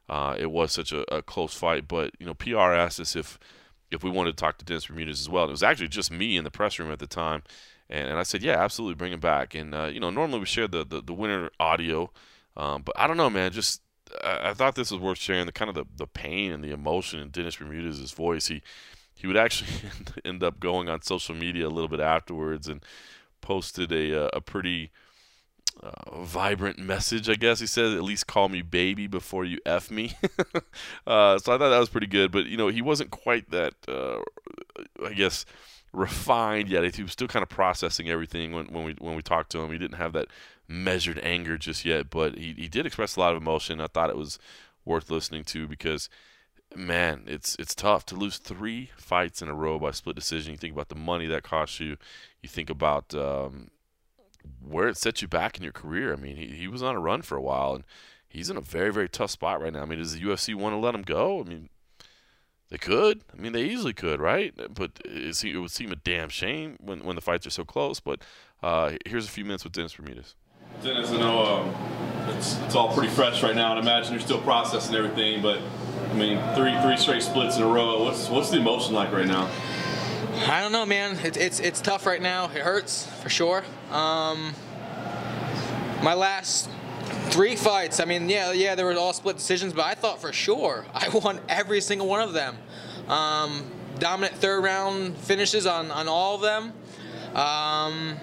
Uh, 0.08 0.36
it 0.38 0.50
was 0.50 0.72
such 0.72 0.92
a, 0.92 1.02
a, 1.14 1.22
close 1.22 1.54
fight, 1.54 1.88
but 1.88 2.12
you 2.18 2.26
know, 2.26 2.34
PR 2.34 2.58
asked 2.58 3.00
us 3.00 3.16
if 3.16 3.38
if 3.90 4.04
we 4.04 4.10
wanted 4.10 4.36
to 4.36 4.40
talk 4.40 4.56
to 4.58 4.64
Dennis 4.64 4.86
Bermudez 4.86 5.20
as 5.20 5.28
well. 5.28 5.44
And 5.44 5.50
it 5.50 5.52
was 5.52 5.64
actually 5.64 5.88
just 5.88 6.12
me 6.12 6.36
in 6.36 6.44
the 6.44 6.50
press 6.50 6.78
room 6.78 6.92
at 6.92 7.00
the 7.00 7.08
time, 7.08 7.42
and, 7.88 8.08
and 8.08 8.18
I 8.18 8.22
said, 8.22 8.42
yeah, 8.42 8.62
absolutely, 8.62 8.94
bring 8.94 9.12
him 9.12 9.20
back. 9.20 9.54
And 9.54 9.74
uh, 9.74 9.86
you 9.86 9.98
know, 9.98 10.10
normally 10.10 10.40
we 10.40 10.46
share 10.46 10.68
the 10.68 10.84
the, 10.84 11.00
the 11.00 11.14
winner 11.14 11.50
audio, 11.58 12.10
um, 12.56 12.82
but 12.82 12.96
I 12.98 13.08
don't 13.08 13.16
know, 13.16 13.30
man, 13.30 13.50
just 13.50 13.82
I, 14.22 14.54
thought 14.54 14.74
this 14.74 14.90
was 14.90 15.00
worth 15.00 15.18
sharing. 15.18 15.46
The 15.46 15.52
kind 15.52 15.68
of 15.68 15.74
the, 15.74 15.84
the 15.96 16.06
pain 16.06 16.52
and 16.52 16.62
the 16.62 16.72
emotion 16.72 17.20
in 17.20 17.30
Dennis 17.30 17.56
Bermudez's 17.56 18.12
voice. 18.12 18.48
He 18.48 18.62
he 19.14 19.26
would 19.26 19.36
actually 19.36 19.70
end 20.24 20.42
up 20.42 20.60
going 20.60 20.88
on 20.88 21.02
social 21.02 21.34
media 21.34 21.66
a 21.66 21.68
little 21.68 21.88
bit 21.88 22.00
afterwards 22.00 22.68
and 22.68 22.82
posted 23.40 23.92
a, 23.92 24.26
uh, 24.26 24.30
a 24.32 24.40
pretty 24.40 24.90
uh, 25.82 26.22
vibrant 26.22 26.78
message, 26.78 27.28
I 27.28 27.34
guess 27.34 27.60
he 27.60 27.66
said. 27.66 27.92
At 27.92 28.02
least 28.02 28.26
call 28.26 28.48
me 28.48 28.62
baby 28.62 29.06
before 29.06 29.44
you 29.44 29.58
f 29.66 29.90
me. 29.90 30.14
uh, 31.06 31.38
so 31.38 31.52
I 31.52 31.58
thought 31.58 31.70
that 31.70 31.78
was 31.78 31.88
pretty 31.88 32.06
good. 32.06 32.32
But 32.32 32.46
you 32.46 32.56
know, 32.56 32.68
he 32.68 32.82
wasn't 32.82 33.10
quite 33.10 33.50
that. 33.50 33.74
Uh, 33.86 34.20
I 35.04 35.12
guess 35.12 35.44
refined 35.92 36.68
yet. 36.68 36.94
He 36.94 37.02
was 37.02 37.12
still 37.12 37.28
kind 37.28 37.42
of 37.42 37.48
processing 37.48 38.08
everything 38.08 38.52
when, 38.52 38.66
when 38.66 38.84
we 38.84 38.96
when 38.98 39.16
we 39.16 39.22
talked 39.22 39.52
to 39.52 39.60
him. 39.60 39.72
He 39.72 39.78
didn't 39.78 39.96
have 39.96 40.12
that 40.14 40.28
measured 40.70 41.18
anger 41.18 41.58
just 41.58 41.84
yet, 41.84 42.08
but 42.08 42.38
he, 42.38 42.54
he 42.56 42.68
did 42.68 42.86
express 42.86 43.16
a 43.16 43.20
lot 43.20 43.32
of 43.34 43.42
emotion. 43.42 43.80
I 43.80 43.88
thought 43.88 44.08
it 44.08 44.16
was 44.16 44.38
worth 44.84 45.10
listening 45.10 45.44
to 45.44 45.66
because 45.66 46.08
man, 46.76 47.24
it's 47.26 47.56
it's 47.58 47.74
tough 47.74 48.06
to 48.06 48.14
lose 48.14 48.38
three 48.38 48.90
fights 48.96 49.42
in 49.42 49.48
a 49.48 49.54
row 49.54 49.78
by 49.78 49.90
split 49.90 50.14
decision. 50.14 50.52
You 50.52 50.58
think 50.58 50.72
about 50.72 50.88
the 50.88 50.94
money 50.94 51.26
that 51.26 51.42
cost 51.42 51.80
you. 51.80 51.96
You 52.40 52.48
think 52.48 52.70
about 52.70 53.12
um, 53.14 53.70
where 54.62 54.88
it 54.88 54.96
set 54.96 55.20
you 55.20 55.28
back 55.28 55.56
in 55.56 55.64
your 55.64 55.72
career. 55.72 56.12
I 56.12 56.16
mean, 56.16 56.36
he 56.36 56.46
he 56.46 56.68
was 56.68 56.82
on 56.82 56.94
a 56.94 57.00
run 57.00 57.22
for 57.22 57.36
a 57.36 57.42
while, 57.42 57.74
and 57.74 57.84
he's 58.28 58.48
in 58.48 58.56
a 58.56 58.62
very 58.62 58.92
very 58.92 59.08
tough 59.08 59.32
spot 59.32 59.60
right 59.60 59.72
now. 59.72 59.82
I 59.82 59.86
mean, 59.86 59.98
does 59.98 60.14
the 60.14 60.22
UFC 60.22 60.54
want 60.54 60.74
to 60.74 60.78
let 60.78 60.94
him 60.94 61.02
go? 61.02 61.40
I 61.40 61.44
mean, 61.44 61.68
they 62.68 62.78
could. 62.78 63.22
I 63.32 63.40
mean, 63.40 63.52
they 63.52 63.64
easily 63.64 63.92
could, 63.92 64.20
right? 64.20 64.54
But 64.72 65.00
it, 65.04 65.44
it 65.44 65.58
would 65.58 65.72
seem 65.72 65.90
a 65.90 65.96
damn 65.96 66.28
shame 66.28 66.76
when 66.80 67.00
when 67.00 67.16
the 67.16 67.22
fights 67.22 67.46
are 67.46 67.50
so 67.50 67.64
close. 67.64 67.98
But 67.98 68.22
uh, 68.62 68.92
here's 69.04 69.26
a 69.26 69.30
few 69.30 69.44
minutes 69.44 69.64
with 69.64 69.72
Dennis 69.72 69.94
Bermudez. 69.94 70.36
Dennis, 70.82 71.10
I 71.10 71.18
know 71.18 71.44
um, 71.44 71.74
it's, 72.36 72.58
it's 72.60 72.74
all 72.74 72.92
pretty 72.94 73.12
fresh 73.12 73.42
right 73.42 73.54
now, 73.54 73.76
and 73.76 73.80
I 73.80 73.82
imagine 73.82 74.12
you're 74.12 74.20
still 74.20 74.40
processing 74.40 74.94
everything, 74.94 75.42
but 75.42 75.60
I 76.10 76.14
mean, 76.14 76.40
three 76.54 76.76
three 76.82 76.96
straight 76.96 77.22
splits 77.22 77.56
in 77.56 77.62
a 77.62 77.66
row. 77.66 78.02
What's 78.04 78.28
what's 78.28 78.50
the 78.50 78.58
emotion 78.58 78.94
like 78.94 79.12
right 79.12 79.26
now? 79.26 79.48
I 80.48 80.60
don't 80.60 80.72
know, 80.72 80.86
man. 80.86 81.18
It, 81.18 81.36
it's 81.36 81.60
it's 81.60 81.80
tough 81.80 82.06
right 82.06 82.20
now. 82.20 82.46
It 82.46 82.62
hurts 82.62 83.06
for 83.22 83.28
sure. 83.28 83.62
Um, 83.90 84.54
my 86.02 86.14
last 86.14 86.68
three 87.30 87.56
fights. 87.56 88.00
I 88.00 88.06
mean, 88.06 88.28
yeah, 88.28 88.52
yeah, 88.52 88.74
they 88.74 88.82
were 88.82 88.94
all 88.94 89.12
split 89.12 89.36
decisions, 89.36 89.72
but 89.72 89.84
I 89.84 89.94
thought 89.94 90.20
for 90.20 90.32
sure 90.32 90.86
I 90.94 91.08
won 91.24 91.40
every 91.48 91.80
single 91.80 92.08
one 92.08 92.22
of 92.22 92.32
them. 92.32 92.56
Um, 93.06 93.70
dominant 93.98 94.36
third 94.36 94.64
round 94.64 95.16
finishes 95.16 95.66
on 95.66 95.90
on 95.90 96.08
all 96.08 96.34
of 96.36 96.40
them. 96.40 96.72
Um, 97.36 98.16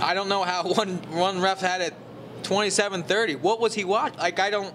I 0.00 0.14
don't 0.14 0.28
know 0.28 0.42
how 0.42 0.62
one 0.72 0.96
one 1.10 1.40
ref 1.40 1.60
had 1.60 1.80
it 1.80 1.94
27-30. 2.42 3.40
What 3.40 3.60
was 3.60 3.74
he 3.74 3.84
watching? 3.84 4.18
Like 4.18 4.38
I 4.38 4.50
don't. 4.50 4.74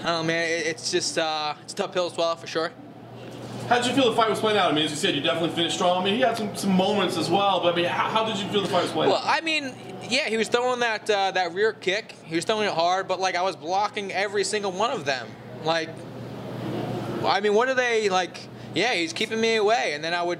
I 0.00 0.02
don't 0.02 0.22
know, 0.22 0.22
man. 0.22 0.46
it's 0.48 0.92
just 0.92 1.18
uh, 1.18 1.54
it's 1.62 1.72
a 1.72 1.76
tough 1.76 1.92
pill 1.92 2.08
to 2.08 2.14
swallow 2.14 2.36
for 2.36 2.46
sure. 2.46 2.70
How 3.68 3.76
did 3.78 3.86
you 3.86 3.92
feel 3.94 4.08
the 4.10 4.16
fight 4.16 4.30
was 4.30 4.38
playing 4.38 4.56
out? 4.56 4.72
I 4.72 4.74
mean, 4.74 4.84
as 4.84 4.90
you 4.90 4.96
said, 4.96 5.14
you 5.14 5.20
definitely 5.20 5.54
finished 5.54 5.74
strong. 5.74 6.00
I 6.00 6.04
mean, 6.04 6.14
he 6.14 6.20
had 6.20 6.38
some, 6.38 6.56
some 6.56 6.72
moments 6.72 7.18
as 7.18 7.28
well, 7.28 7.60
but 7.60 7.74
I 7.74 7.76
mean, 7.76 7.84
how, 7.84 8.08
how 8.08 8.24
did 8.24 8.38
you 8.38 8.48
feel 8.48 8.62
the 8.62 8.68
fight 8.68 8.84
was 8.84 8.92
playing? 8.92 9.10
Well, 9.10 9.20
I 9.22 9.42
mean, 9.42 9.74
yeah, 10.08 10.28
he 10.28 10.38
was 10.38 10.48
throwing 10.48 10.80
that 10.80 11.10
uh, 11.10 11.32
that 11.32 11.52
rear 11.52 11.72
kick. 11.72 12.14
He 12.24 12.36
was 12.36 12.44
throwing 12.44 12.66
it 12.66 12.72
hard, 12.72 13.08
but 13.08 13.20
like 13.20 13.34
I 13.34 13.42
was 13.42 13.56
blocking 13.56 14.12
every 14.12 14.44
single 14.44 14.72
one 14.72 14.90
of 14.90 15.04
them. 15.04 15.26
Like, 15.64 15.90
I 17.24 17.40
mean, 17.40 17.54
what 17.54 17.68
are 17.68 17.74
they 17.74 18.08
like? 18.08 18.38
Yeah, 18.74 18.94
he's 18.94 19.12
keeping 19.12 19.40
me 19.40 19.56
away, 19.56 19.92
and 19.94 20.04
then 20.04 20.14
I 20.14 20.22
would 20.22 20.38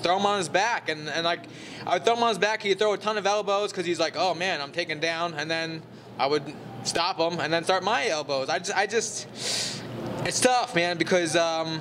throw 0.00 0.16
him 0.16 0.26
on 0.26 0.38
his 0.38 0.48
back, 0.48 0.88
and, 0.88 1.08
and 1.08 1.24
like 1.24 1.44
I 1.86 1.94
would 1.94 2.04
throw 2.04 2.14
him 2.14 2.22
on 2.22 2.28
his 2.30 2.38
back. 2.38 2.62
He'd 2.62 2.78
throw 2.78 2.92
a 2.92 2.98
ton 2.98 3.18
of 3.18 3.26
elbows 3.26 3.70
because 3.70 3.86
he's 3.86 4.00
like, 4.00 4.14
oh 4.16 4.34
man, 4.34 4.60
I'm 4.60 4.72
taken 4.72 5.00
down, 5.00 5.34
and 5.34 5.50
then 5.50 5.82
I 6.18 6.26
would 6.26 6.42
stop 6.84 7.18
him 7.18 7.40
and 7.40 7.52
then 7.52 7.64
start 7.64 7.82
my 7.82 8.08
elbows. 8.08 8.48
I 8.48 8.58
just, 8.58 8.76
I 8.76 8.86
just, 8.86 9.82
it's 10.24 10.40
tough, 10.40 10.74
man, 10.74 10.98
because 10.98 11.36
um, 11.36 11.80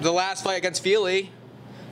the 0.00 0.12
last 0.12 0.44
fight 0.44 0.56
against 0.56 0.82
Fili, 0.82 1.30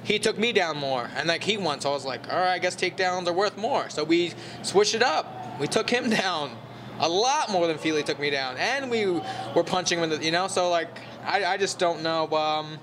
he 0.02 0.18
took 0.18 0.38
me 0.38 0.52
down 0.52 0.76
more, 0.76 1.10
and 1.16 1.28
like 1.28 1.42
he 1.42 1.56
won, 1.56 1.80
so 1.80 1.90
I 1.90 1.94
was 1.94 2.04
like, 2.04 2.32
all 2.32 2.38
right, 2.38 2.52
I 2.52 2.58
guess 2.58 2.76
takedowns 2.76 3.26
are 3.26 3.32
worth 3.32 3.56
more. 3.56 3.88
So 3.90 4.04
we 4.04 4.32
switched 4.62 4.94
it 4.94 5.02
up. 5.02 5.58
We 5.60 5.66
took 5.66 5.90
him 5.90 6.10
down 6.22 6.50
a 6.98 7.08
lot 7.08 7.50
more 7.50 7.66
than 7.66 7.78
Fili 7.78 8.02
took 8.02 8.18
me 8.18 8.30
down, 8.30 8.56
and 8.56 8.90
we 8.90 9.06
were 9.54 9.64
punching 9.64 9.98
him 9.98 10.10
the, 10.10 10.24
you 10.24 10.30
know. 10.30 10.48
So 10.48 10.70
like, 10.70 11.00
I, 11.24 11.44
I 11.44 11.56
just 11.56 11.78
don't 11.78 12.02
know. 12.02 12.30
Um, 12.30 12.78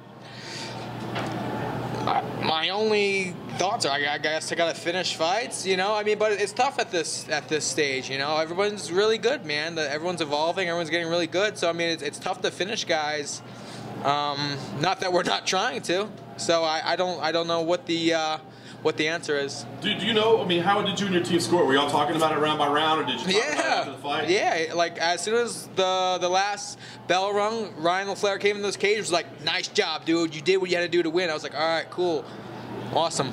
my 2.04 2.70
only 2.70 3.36
thoughts 3.58 3.86
are, 3.86 3.92
I, 3.92 4.18
guess 4.18 4.52
I 4.52 4.56
gotta 4.56 4.78
finish 4.78 5.16
fights, 5.16 5.66
you 5.66 5.78
know. 5.78 5.94
I 5.96 6.04
mean, 6.04 6.18
but 6.18 6.34
it's 6.34 6.54
tough 6.54 6.80
at 6.80 6.92
this 6.92 7.28
at 7.30 7.48
this 7.48 7.66
stage, 7.66 8.10
you 8.10 8.18
know. 8.18 8.38
Everyone's 8.38 8.92
really 8.92 9.18
good, 9.18 9.46
man. 9.46 9.78
everyone's 9.78 10.22
evolving. 10.22 10.68
Everyone's 10.68 10.90
getting 10.90 11.08
really 11.08 11.28
good. 11.28 11.58
So 11.58 11.70
I 11.70 11.74
mean, 11.74 11.90
it's, 11.90 12.04
it's 12.04 12.20
tough 12.20 12.42
to 12.42 12.52
finish 12.52 12.86
guys. 12.86 13.42
Um, 14.04 14.58
not 14.82 15.00
that 15.00 15.14
we're 15.14 15.24
not 15.24 15.48
trying 15.48 15.82
to. 15.84 16.10
So 16.38 16.64
I, 16.64 16.82
I 16.84 16.96
don't 16.96 17.22
I 17.22 17.32
don't 17.32 17.48
know 17.48 17.62
what 17.62 17.86
the 17.86 18.14
uh, 18.14 18.38
what 18.84 18.98
the 18.98 19.08
answer 19.08 19.38
is. 19.38 19.66
Do, 19.82 19.98
do 19.98 20.06
you 20.06 20.14
know? 20.14 20.42
I 20.42 20.46
mean, 20.46 20.62
how 20.62 20.82
did 20.82 21.00
you 21.00 21.08
and 21.08 21.16
your 21.16 21.24
team 21.24 21.40
score? 21.40 21.66
Were 21.66 21.74
y'all 21.74 21.90
talking 21.90 22.16
about 22.16 22.34
it 22.34 22.40
round 22.40 22.60
by 22.60 22.68
round, 22.68 23.02
or 23.02 23.06
did 23.06 23.20
you 23.22 23.26
talk 23.26 23.34
yeah. 23.34 23.54
about 23.54 23.58
it 23.58 23.80
after 23.80 23.92
the 23.92 23.98
fight? 23.98 24.30
Yeah, 24.30 24.74
like 24.76 24.98
as 25.00 25.22
soon 25.22 25.36
as 25.36 25.68
the 25.76 26.18
the 26.22 26.30
last 26.30 26.78
bell 27.08 27.34
rung, 27.34 27.74
Ryan 27.78 28.10
LaFlare 28.10 28.40
came 28.40 28.58
in 28.58 28.62
those 28.62 28.78
cages. 28.78 29.06
Was 29.06 29.12
like, 29.12 29.44
"Nice 29.44 29.70
job, 29.70 30.06
dude! 30.06 30.36
You 30.36 30.42
did 30.42 30.58
what 30.58 30.70
you 30.70 30.76
had 30.76 30.84
to 30.84 30.90
do 30.90 31.02
to 31.02 31.10
win." 31.10 31.30
I 31.30 31.34
was 31.34 31.44
like, 31.44 31.56
"All 31.56 31.62
right, 31.62 31.90
cool, 31.90 32.26
awesome." 32.94 33.32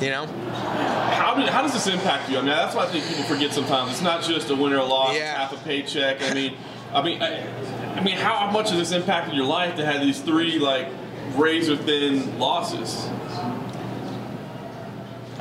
You 0.00 0.10
know. 0.10 0.26
How 0.26 1.34
did 1.34 1.48
how 1.48 1.62
does 1.62 1.72
this 1.72 1.86
impact 1.86 2.30
you? 2.30 2.38
I 2.38 2.40
mean, 2.40 2.50
that's 2.50 2.74
what 2.74 2.88
I 2.88 2.92
think 2.92 3.06
people 3.06 3.24
forget 3.24 3.52
sometimes. 3.52 3.92
It's 3.92 4.02
not 4.02 4.22
just 4.22 4.50
a 4.50 4.54
win 4.54 4.72
or 4.72 4.78
a 4.78 4.84
loss. 4.84 5.14
Yeah. 5.14 5.36
Half 5.36 5.52
a 5.52 5.64
paycheck. 5.64 6.22
I 6.22 6.34
mean, 6.34 6.54
I 6.92 7.02
mean, 7.02 7.22
I, 7.22 7.96
I 7.96 8.00
mean, 8.02 8.16
how 8.16 8.50
much 8.50 8.70
has 8.70 8.78
this 8.78 8.92
impacted 8.92 9.34
your 9.34 9.46
life 9.46 9.76
to 9.76 9.86
have 9.86 10.00
these 10.00 10.20
three 10.20 10.58
like 10.58 10.88
razor 11.36 11.76
thin 11.76 12.38
losses? 12.38 13.08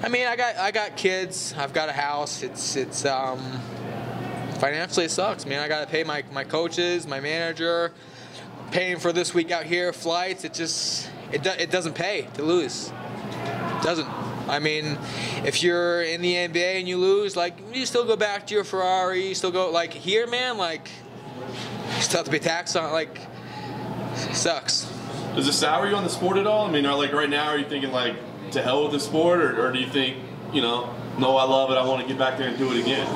I 0.04 0.10
mean, 0.10 0.26
I 0.26 0.36
got 0.36 0.56
I 0.58 0.72
got 0.72 0.98
kids. 0.98 1.54
I've 1.56 1.74
got 1.74 1.88
a 1.88 1.92
house. 1.92 2.42
It's 2.42 2.76
it's 2.76 3.06
um, 3.06 3.40
financially 4.58 5.06
it 5.06 5.12
sucks, 5.12 5.46
man. 5.46 5.60
I 5.60 5.68
got 5.68 5.82
to 5.82 5.88
pay 5.88 6.04
my 6.04 6.24
my 6.32 6.44
coaches, 6.44 7.06
my 7.06 7.20
manager, 7.20 7.94
paying 8.72 8.98
for 8.98 9.14
this 9.14 9.36
week 9.36 9.52
out 9.52 9.66
here, 9.66 9.94
flights. 9.94 10.44
It 10.44 10.56
just 10.56 11.08
it 11.32 11.44
do, 11.44 11.52
it 11.52 11.70
doesn't 11.70 11.94
pay 11.94 12.28
to 12.34 12.42
lose. 12.42 12.90
It 12.90 13.84
doesn't. 13.84 14.08
I 14.50 14.58
mean, 14.58 14.98
if 15.46 15.62
you're 15.62 16.02
in 16.02 16.22
the 16.22 16.34
NBA 16.34 16.80
and 16.80 16.88
you 16.88 16.98
lose, 16.98 17.36
like 17.36 17.60
you 17.72 17.86
still 17.86 18.06
go 18.06 18.16
back 18.16 18.48
to 18.48 18.56
your 18.56 18.64
Ferrari. 18.64 19.28
You 19.28 19.36
still 19.36 19.52
go 19.52 19.70
like 19.70 19.94
here, 19.94 20.26
man. 20.26 20.58
Like 20.58 20.90
you 21.96 22.02
still 22.02 22.18
have 22.18 22.26
to 22.26 22.32
be 22.32 22.40
taxed 22.40 22.76
on. 22.76 22.92
Like 22.92 23.20
sucks. 24.34 24.92
Does 25.36 25.48
it 25.48 25.54
sour 25.54 25.88
you 25.88 25.96
on 25.96 26.04
the 26.04 26.10
sport 26.10 26.38
at 26.38 26.48
all? 26.48 26.66
I 26.66 26.72
mean, 26.72 26.86
like 26.86 27.14
right 27.14 27.30
now, 27.30 27.50
are 27.50 27.58
you 27.60 27.70
thinking 27.70 27.92
like? 27.92 28.16
To 28.52 28.62
hell 28.62 28.84
with 28.84 28.92
the 28.92 29.00
sport, 29.00 29.40
or, 29.40 29.66
or 29.66 29.72
do 29.72 29.80
you 29.80 29.88
think, 29.88 30.18
you 30.52 30.62
know, 30.62 30.94
no, 31.18 31.38
I 31.38 31.46
love 31.46 31.72
it. 31.72 31.76
I 31.76 31.86
want 31.86 32.02
to 32.02 32.08
get 32.08 32.18
back 32.18 32.38
there 32.38 32.50
and 32.50 32.58
do 32.58 32.70
it 32.74 32.82
again. 32.82 33.08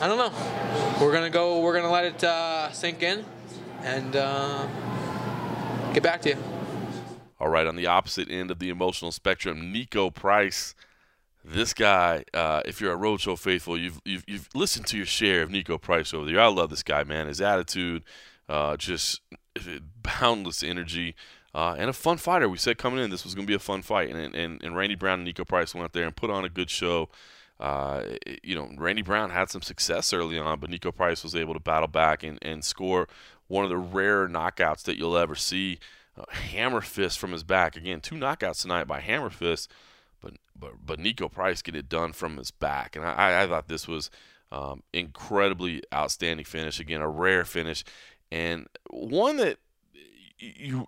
I 0.00 0.06
don't 0.06 0.18
know. 0.18 0.32
We're 1.00 1.12
gonna 1.12 1.30
go. 1.30 1.60
We're 1.60 1.74
gonna 1.74 1.90
let 1.90 2.04
it 2.04 2.22
uh, 2.22 2.70
sink 2.70 3.02
in, 3.02 3.24
and 3.82 4.14
uh, 4.14 4.68
get 5.94 6.04
back 6.04 6.22
to 6.22 6.28
you. 6.28 6.36
All 7.40 7.48
right, 7.48 7.66
on 7.66 7.74
the 7.74 7.86
opposite 7.86 8.30
end 8.30 8.52
of 8.52 8.60
the 8.60 8.68
emotional 8.68 9.10
spectrum, 9.10 9.74
Niko 9.74 10.14
Price. 10.14 10.76
This 11.44 11.74
guy, 11.74 12.24
uh, 12.32 12.62
if 12.64 12.80
you're 12.80 12.94
a 12.94 12.98
roadshow 12.98 13.36
faithful, 13.36 13.76
you've, 13.76 14.00
you've 14.04 14.24
you've 14.28 14.48
listened 14.54 14.86
to 14.88 14.96
your 14.96 15.06
share 15.06 15.42
of 15.42 15.50
Niko 15.50 15.80
Price 15.80 16.14
over 16.14 16.26
there. 16.26 16.40
I 16.40 16.46
love 16.46 16.70
this 16.70 16.84
guy, 16.84 17.02
man. 17.02 17.26
His 17.26 17.40
attitude, 17.40 18.04
uh, 18.48 18.76
just 18.76 19.22
boundless 20.02 20.62
energy. 20.62 21.16
Uh, 21.58 21.74
and 21.76 21.90
a 21.90 21.92
fun 21.92 22.16
fighter. 22.16 22.48
We 22.48 22.56
said 22.56 22.78
coming 22.78 23.02
in, 23.02 23.10
this 23.10 23.24
was 23.24 23.34
going 23.34 23.44
to 23.44 23.50
be 23.50 23.56
a 23.56 23.58
fun 23.58 23.82
fight. 23.82 24.14
And, 24.14 24.32
and, 24.32 24.62
and 24.62 24.76
Randy 24.76 24.94
Brown 24.94 25.18
and 25.18 25.28
Niko 25.28 25.44
Price 25.44 25.74
went 25.74 25.86
out 25.86 25.92
there 25.92 26.04
and 26.04 26.14
put 26.14 26.30
on 26.30 26.44
a 26.44 26.48
good 26.48 26.70
show. 26.70 27.08
Uh, 27.58 28.04
you 28.44 28.54
know, 28.54 28.70
Randy 28.76 29.02
Brown 29.02 29.30
had 29.30 29.50
some 29.50 29.62
success 29.62 30.12
early 30.12 30.38
on, 30.38 30.60
but 30.60 30.70
Niko 30.70 30.94
Price 30.94 31.24
was 31.24 31.34
able 31.34 31.54
to 31.54 31.60
battle 31.60 31.88
back 31.88 32.22
and, 32.22 32.38
and 32.42 32.64
score 32.64 33.08
one 33.48 33.64
of 33.64 33.70
the 33.70 33.76
rare 33.76 34.28
knockouts 34.28 34.84
that 34.84 34.98
you'll 34.98 35.18
ever 35.18 35.34
see. 35.34 35.80
Uh, 36.16 36.22
hammer 36.30 36.80
fist 36.80 37.18
from 37.18 37.32
his 37.32 37.42
back. 37.42 37.74
Again, 37.74 38.00
two 38.00 38.14
knockouts 38.14 38.62
tonight 38.62 38.84
by 38.84 39.00
hammer 39.00 39.30
fist, 39.30 39.68
but 40.22 40.34
but 40.56 40.74
but 40.86 41.00
Niko 41.00 41.28
Price 41.28 41.60
get 41.60 41.74
it 41.74 41.88
done 41.88 42.12
from 42.12 42.36
his 42.36 42.52
back, 42.52 42.94
and 42.94 43.04
I, 43.04 43.42
I 43.42 43.46
thought 43.48 43.66
this 43.66 43.88
was 43.88 44.10
um, 44.52 44.84
incredibly 44.92 45.82
outstanding 45.92 46.44
finish. 46.44 46.78
Again, 46.78 47.00
a 47.00 47.08
rare 47.08 47.44
finish, 47.44 47.84
and 48.30 48.68
one 48.90 49.38
that 49.38 49.58
you 50.38 50.86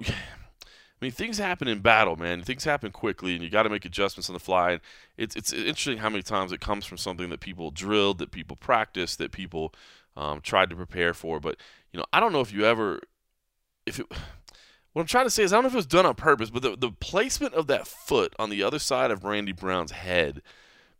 mean, 1.05 1.13
things 1.13 1.39
happen 1.39 1.67
in 1.69 1.81
battle, 1.81 2.17
man. 2.17 2.43
Things 2.43 2.65
happen 2.65 2.93
quickly, 2.93 3.35
and 3.35 3.43
you 3.43 3.49
got 3.49 3.63
to 3.63 3.71
make 3.71 3.85
adjustments 3.85 4.29
on 4.29 4.35
the 4.35 4.41
fly. 4.41 4.73
And 4.73 4.81
it's 5.17 5.35
it's 5.35 5.53
interesting 5.53 5.99
how 5.99 6.11
many 6.11 6.23
times 6.23 6.53
it 6.53 6.61
comes 6.61 6.85
from 6.85 6.99
something 6.99 7.31
that 7.31 7.41
people 7.41 7.71
drilled, 7.71 8.19
that 8.19 8.31
people 8.31 8.57
practiced, 8.57 9.19
that 9.19 9.33
people 9.33 9.73
um, 10.17 10.41
tried 10.41 10.71
to 10.71 10.77
prepare 10.77 11.15
for. 11.15 11.41
But 11.41 11.57
you 11.93 11.99
know, 11.99 12.07
I 12.13 12.21
don't 12.21 12.33
know 12.33 12.41
if 12.41 12.53
you 12.53 12.65
ever, 12.65 13.01
if 13.87 13.99
it. 13.99 14.07
What 14.93 15.03
I'm 15.03 15.07
trying 15.07 15.27
to 15.27 15.31
say 15.31 15.45
is, 15.45 15.53
I 15.53 15.57
don't 15.57 15.63
know 15.63 15.69
if 15.69 15.75
it 15.75 15.77
was 15.77 15.87
done 15.87 16.05
on 16.05 16.17
purpose, 16.17 16.51
but 16.51 16.63
the, 16.63 16.77
the 16.77 16.91
placement 16.91 17.55
of 17.55 17.69
that 17.69 17.87
foot 17.87 18.35
on 18.41 18.51
the 18.51 18.65
other 18.65 18.81
side 18.81 19.13
of 19.13 19.23
Randy 19.23 19.53
Brown's 19.53 19.93
head, 19.93 20.43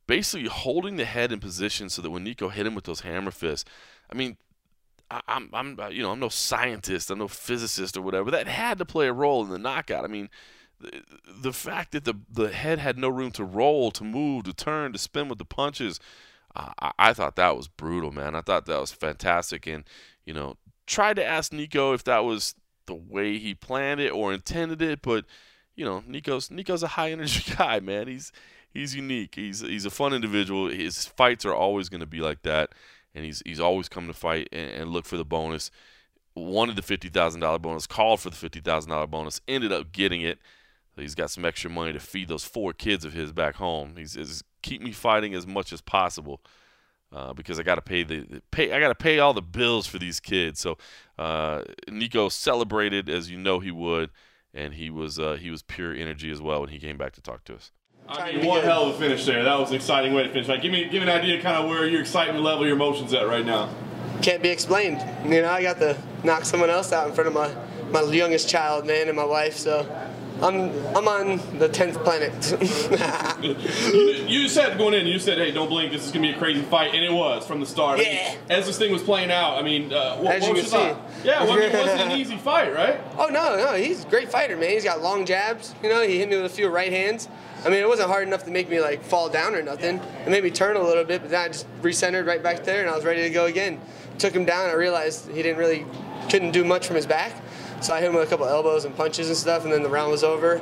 basically 0.07 0.47
holding 0.47 0.95
the 0.95 1.05
head 1.05 1.33
in 1.33 1.41
position 1.41 1.89
so 1.89 2.01
that 2.01 2.11
when 2.11 2.25
Niko 2.25 2.53
hit 2.53 2.69
him 2.69 2.77
with 2.77 2.85
those 2.85 3.01
hammer 3.01 3.33
fists, 3.33 3.69
I 4.09 4.15
mean, 4.15 4.37
I, 5.11 5.21
I'm, 5.29 5.51
I'm, 5.53 5.79
uh, 5.79 5.89
you 5.89 6.03
know, 6.03 6.13
I'm 6.13 6.21
no 6.21 6.29
scientist, 6.29 7.11
I'm 7.11 7.19
no 7.19 7.29
physicist 7.29 7.97
or 7.97 8.03
whatever. 8.03 8.31
That 8.31 8.47
had 8.47 8.79
to 8.79 8.85
play 8.85 9.09
a 9.09 9.13
role 9.13 9.45
in 9.45 9.51
the 9.51 9.59
knockout. 9.59 10.05
I 10.05 10.09
mean, 10.09 10.29
the, 10.81 11.03
the 11.43 11.53
fact 11.53 11.93
that 11.93 12.05
the 12.05 12.15
the 12.31 12.49
head 12.49 12.79
had 12.79 12.99
no 12.99 13.09
room 13.09 13.31
to 13.33 13.45
roll, 13.45 13.91
to 13.93 14.05
move, 14.05 14.45
to 14.45 14.53
turn, 14.53 14.93
to 14.93 14.99
spin 14.99 15.29
with 15.29 15.39
the 15.39 15.45
punches, 15.45 16.01
I, 16.55 16.93
I 16.99 17.13
thought 17.13 17.37
that 17.37 17.57
was 17.57 17.69
brutal, 17.69 18.11
man. 18.11 18.35
I 18.35 18.41
thought 18.41 18.67
that 18.67 18.81
was 18.81 18.93
fantastic, 18.93 19.67
and 19.67 19.85
you 20.25 20.35
know, 20.35 20.57
tried 20.87 21.17
to 21.17 21.25
ask 21.25 21.53
Niko 21.53 21.95
if 21.95 22.05
that 22.05 22.25
was 22.25 22.55
the 22.87 22.95
way 22.95 23.39
he 23.39 23.55
planned 23.55 24.01
it 24.01 24.11
or 24.11 24.33
intended 24.33 24.83
it, 24.83 25.03
but 25.03 25.25
you 25.77 25.85
know, 25.85 26.03
Niko's 26.09 26.49
Niko's 26.49 26.83
a 26.83 26.89
high 26.89 27.13
energy 27.13 27.55
guy, 27.57 27.81
man. 27.81 28.09
He's 28.09 28.33
he's 28.73 28.95
unique. 28.95 29.35
He's 29.35 29.61
he's 29.61 29.85
a 29.85 29.91
fun 29.91 30.13
individual. 30.13 30.69
His 30.69 31.07
fights 31.07 31.45
are 31.45 31.55
always 31.55 31.89
going 31.89 32.01
to 32.01 32.07
be 32.07 32.21
like 32.21 32.43
that, 32.43 32.71
and 33.15 33.25
he's 33.25 33.43
he's 33.45 33.61
always 33.61 33.89
come 33.89 34.07
to 34.07 34.13
fight 34.13 34.49
and, 34.53 34.71
and 34.71 34.91
look 34.91 35.07
for 35.07 35.17
the 35.17 35.25
bonus. 35.25 35.71
Wanted 36.37 36.77
the 36.77 36.83
fifty 36.83 37.09
thousand 37.09 37.41
dollar 37.41 37.59
bonus, 37.59 37.87
called 37.87 38.21
for 38.21 38.31
the 38.31 38.37
fifty 38.37 38.61
thousand 38.61 38.91
dollar 38.91 39.07
bonus, 39.07 39.41
ended 39.49 39.73
up 39.73 39.93
getting 39.93 40.23
it. 40.23 40.39
he's 40.97 41.15
got 41.15 41.31
some 41.31 41.45
extra 41.45 41.71
money 41.71 41.93
to 41.93 42.01
feed 42.01 42.29
those 42.29 42.45
four 42.45 42.73
kids 42.73 43.05
of 43.05 43.13
his 43.13 43.33
back 43.33 43.57
home. 43.57 43.95
He 43.97 44.07
says, 44.07 44.45
keep 44.63 44.81
me 44.81 44.93
fighting 44.93 45.35
as 45.35 45.47
much 45.47 45.73
as 45.73 45.81
possible 45.81 46.41
uh, 47.13 47.33
because 47.33 47.59
I 47.59 47.63
got 47.63 47.77
to 47.77 47.83
pay 47.83 48.03
the 48.03 48.43
pay. 48.51 48.73
I 48.73 48.81
got 48.81 48.89
to 48.89 48.95
pay 48.95 49.19
all 49.19 49.35
the 49.35 49.43
bills 49.43 49.87
for 49.87 49.99
these 49.99 50.21
kids. 50.21 50.61
So 50.61 50.79
uh, 51.19 51.63
Niko 51.89 52.31
celebrated 52.31 53.09
as 53.09 53.31
you 53.31 53.39
know 53.39 53.61
he 53.61 53.71
would, 53.71 54.11
and 54.55 54.75
he 54.75 54.91
was 54.91 55.19
uh, 55.19 55.35
he 55.35 55.51
was 55.51 55.63
pure 55.63 55.95
energy 55.95 56.31
as 56.31 56.41
well 56.41 56.61
when 56.61 56.71
he 56.71 56.79
came 56.79 56.97
back 56.97 57.13
to 57.15 57.21
talk 57.21 57.45
to 57.45 57.55
us. 57.55 57.73
I 58.09 58.33
mean, 58.33 58.47
one 58.47 58.63
hell 58.63 58.87
of 58.87 58.97
a 58.97 58.99
finish 58.99 59.25
there. 59.25 59.45
That 59.45 59.59
was 59.59 59.71
an 59.71 59.77
exciting 59.77 60.15
way 60.15 60.25
to 60.25 60.29
finish. 60.31 60.49
Like, 60.49 60.63
give 60.63 60.73
me 60.73 60.85
give 60.85 61.03
me 61.03 61.03
an 61.03 61.09
idea, 61.09 61.41
kind 61.41 61.57
of 61.57 61.69
where 61.69 61.87
your 61.87 62.01
excitement 62.01 62.43
level, 62.43 62.67
your 62.67 62.75
emotions 62.75 63.13
at 63.13 63.27
right 63.27 63.45
now. 63.45 63.69
Can't 64.23 64.43
be 64.43 64.49
explained. 64.49 65.01
You 65.25 65.43
know, 65.43 65.51
I 65.51 65.63
got 65.63 65.79
to 65.79 65.97
knock 66.25 66.45
someone 66.45 66.71
else 66.71 66.93
out 66.93 67.09
in 67.09 67.15
front 67.15 67.29
of 67.29 67.35
my 67.35 67.55
my 67.91 68.03
youngest 68.13 68.49
child, 68.49 68.87
man, 68.87 69.09
and 69.09 69.17
my 69.17 69.25
wife. 69.25 69.57
So 69.57 69.87
I'm 70.43 70.71
I'm 70.97 71.07
on 71.07 71.59
the 71.59 71.69
tenth 71.69 72.03
planet. 72.03 72.33
you, 73.43 73.55
you, 74.27 74.49
said 74.49 74.79
going 74.79 74.95
in, 74.95 75.07
you 75.07 75.19
said, 75.19 75.39
"Hey, 75.39 75.51
don't 75.51 75.69
blink. 75.69 75.93
This 75.93 76.07
is 76.07 76.13
gonna 76.13 76.29
be 76.29 76.35
a 76.35 76.39
crazy 76.39 76.63
fight," 76.63 76.95
and 76.95 77.05
it 77.05 77.13
was 77.13 77.47
from 77.47 77.61
the 77.61 77.67
start. 77.67 77.99
Yeah. 77.99 78.05
I 78.05 78.13
mean, 78.13 78.39
as 78.51 78.67
this 78.67 78.79
thing 78.79 78.93
was 78.93 79.03
playing 79.03 79.31
out, 79.31 79.59
I 79.59 79.63
mean, 79.63 79.93
uh, 79.93 80.17
what, 80.17 80.35
as 80.35 80.43
what 80.43 80.49
you 80.49 80.55
was 80.63 80.71
can 80.71 80.97
see. 80.97 81.29
Yeah, 81.29 81.45
well, 81.45 81.53
I 81.53 81.57
mean, 81.57 81.71
it 81.71 81.79
wasn't 81.79 82.01
an 82.01 82.13
easy 82.21 82.37
fight, 82.37 82.75
right? 82.75 83.01
Oh 83.19 83.27
no, 83.27 83.57
no, 83.57 83.75
he's 83.75 84.05
a 84.05 84.09
great 84.09 84.31
fighter, 84.31 84.57
man. 84.57 84.71
He's 84.71 84.85
got 84.85 85.03
long 85.03 85.27
jabs. 85.27 85.75
You 85.83 85.89
know, 85.91 86.03
he 86.03 86.19
hit 86.19 86.29
me 86.29 86.37
with 86.37 86.47
a 86.47 86.55
few 86.55 86.69
right 86.69 86.91
hands. 86.91 87.29
I 87.65 87.69
mean, 87.69 87.83
it 87.83 87.89
wasn't 87.89 88.09
hard 88.09 88.27
enough 88.27 88.45
to 88.45 88.51
make 88.51 88.71
me 88.71 88.81
like 88.81 89.05
fall 89.05 89.29
down 89.29 89.55
or 89.55 89.63
nothing. 89.63 90.01
It 90.25 90.31
made 90.31 90.43
me 90.43 90.51
turn 90.51 90.77
a 90.77 90.83
little 90.83 91.05
bit, 91.05 91.21
but 91.21 91.31
then 91.31 91.43
I 91.43 91.49
just 91.49 91.67
recentered 91.83 92.27
right 92.27 92.43
back 92.43 92.65
there, 92.65 92.81
and 92.81 92.89
I 92.89 92.97
was 92.97 93.05
ready 93.05 93.23
to 93.23 93.31
go 93.31 93.45
again. 93.45 93.79
Took 94.19 94.35
him 94.35 94.47
down. 94.47 94.71
I 94.71 94.73
realized 94.73 95.29
he 95.29 95.43
didn't 95.43 95.59
really 95.59 95.85
couldn't 96.31 96.53
do 96.53 96.65
much 96.65 96.87
from 96.87 96.97
his 96.97 97.07
back, 97.07 97.33
so 97.81 97.95
I 97.95 98.01
hit 98.01 98.09
him 98.09 98.15
with 98.15 98.27
a 98.27 98.31
couple 98.31 98.47
elbows 98.47 98.85
and 98.85 98.97
punches 98.97 99.29
and 99.29 99.37
stuff, 99.37 99.65
and 99.65 99.73
then 99.73 99.83
the 99.83 99.89
round 99.89 100.11
was 100.11 100.25
over. 100.25 100.61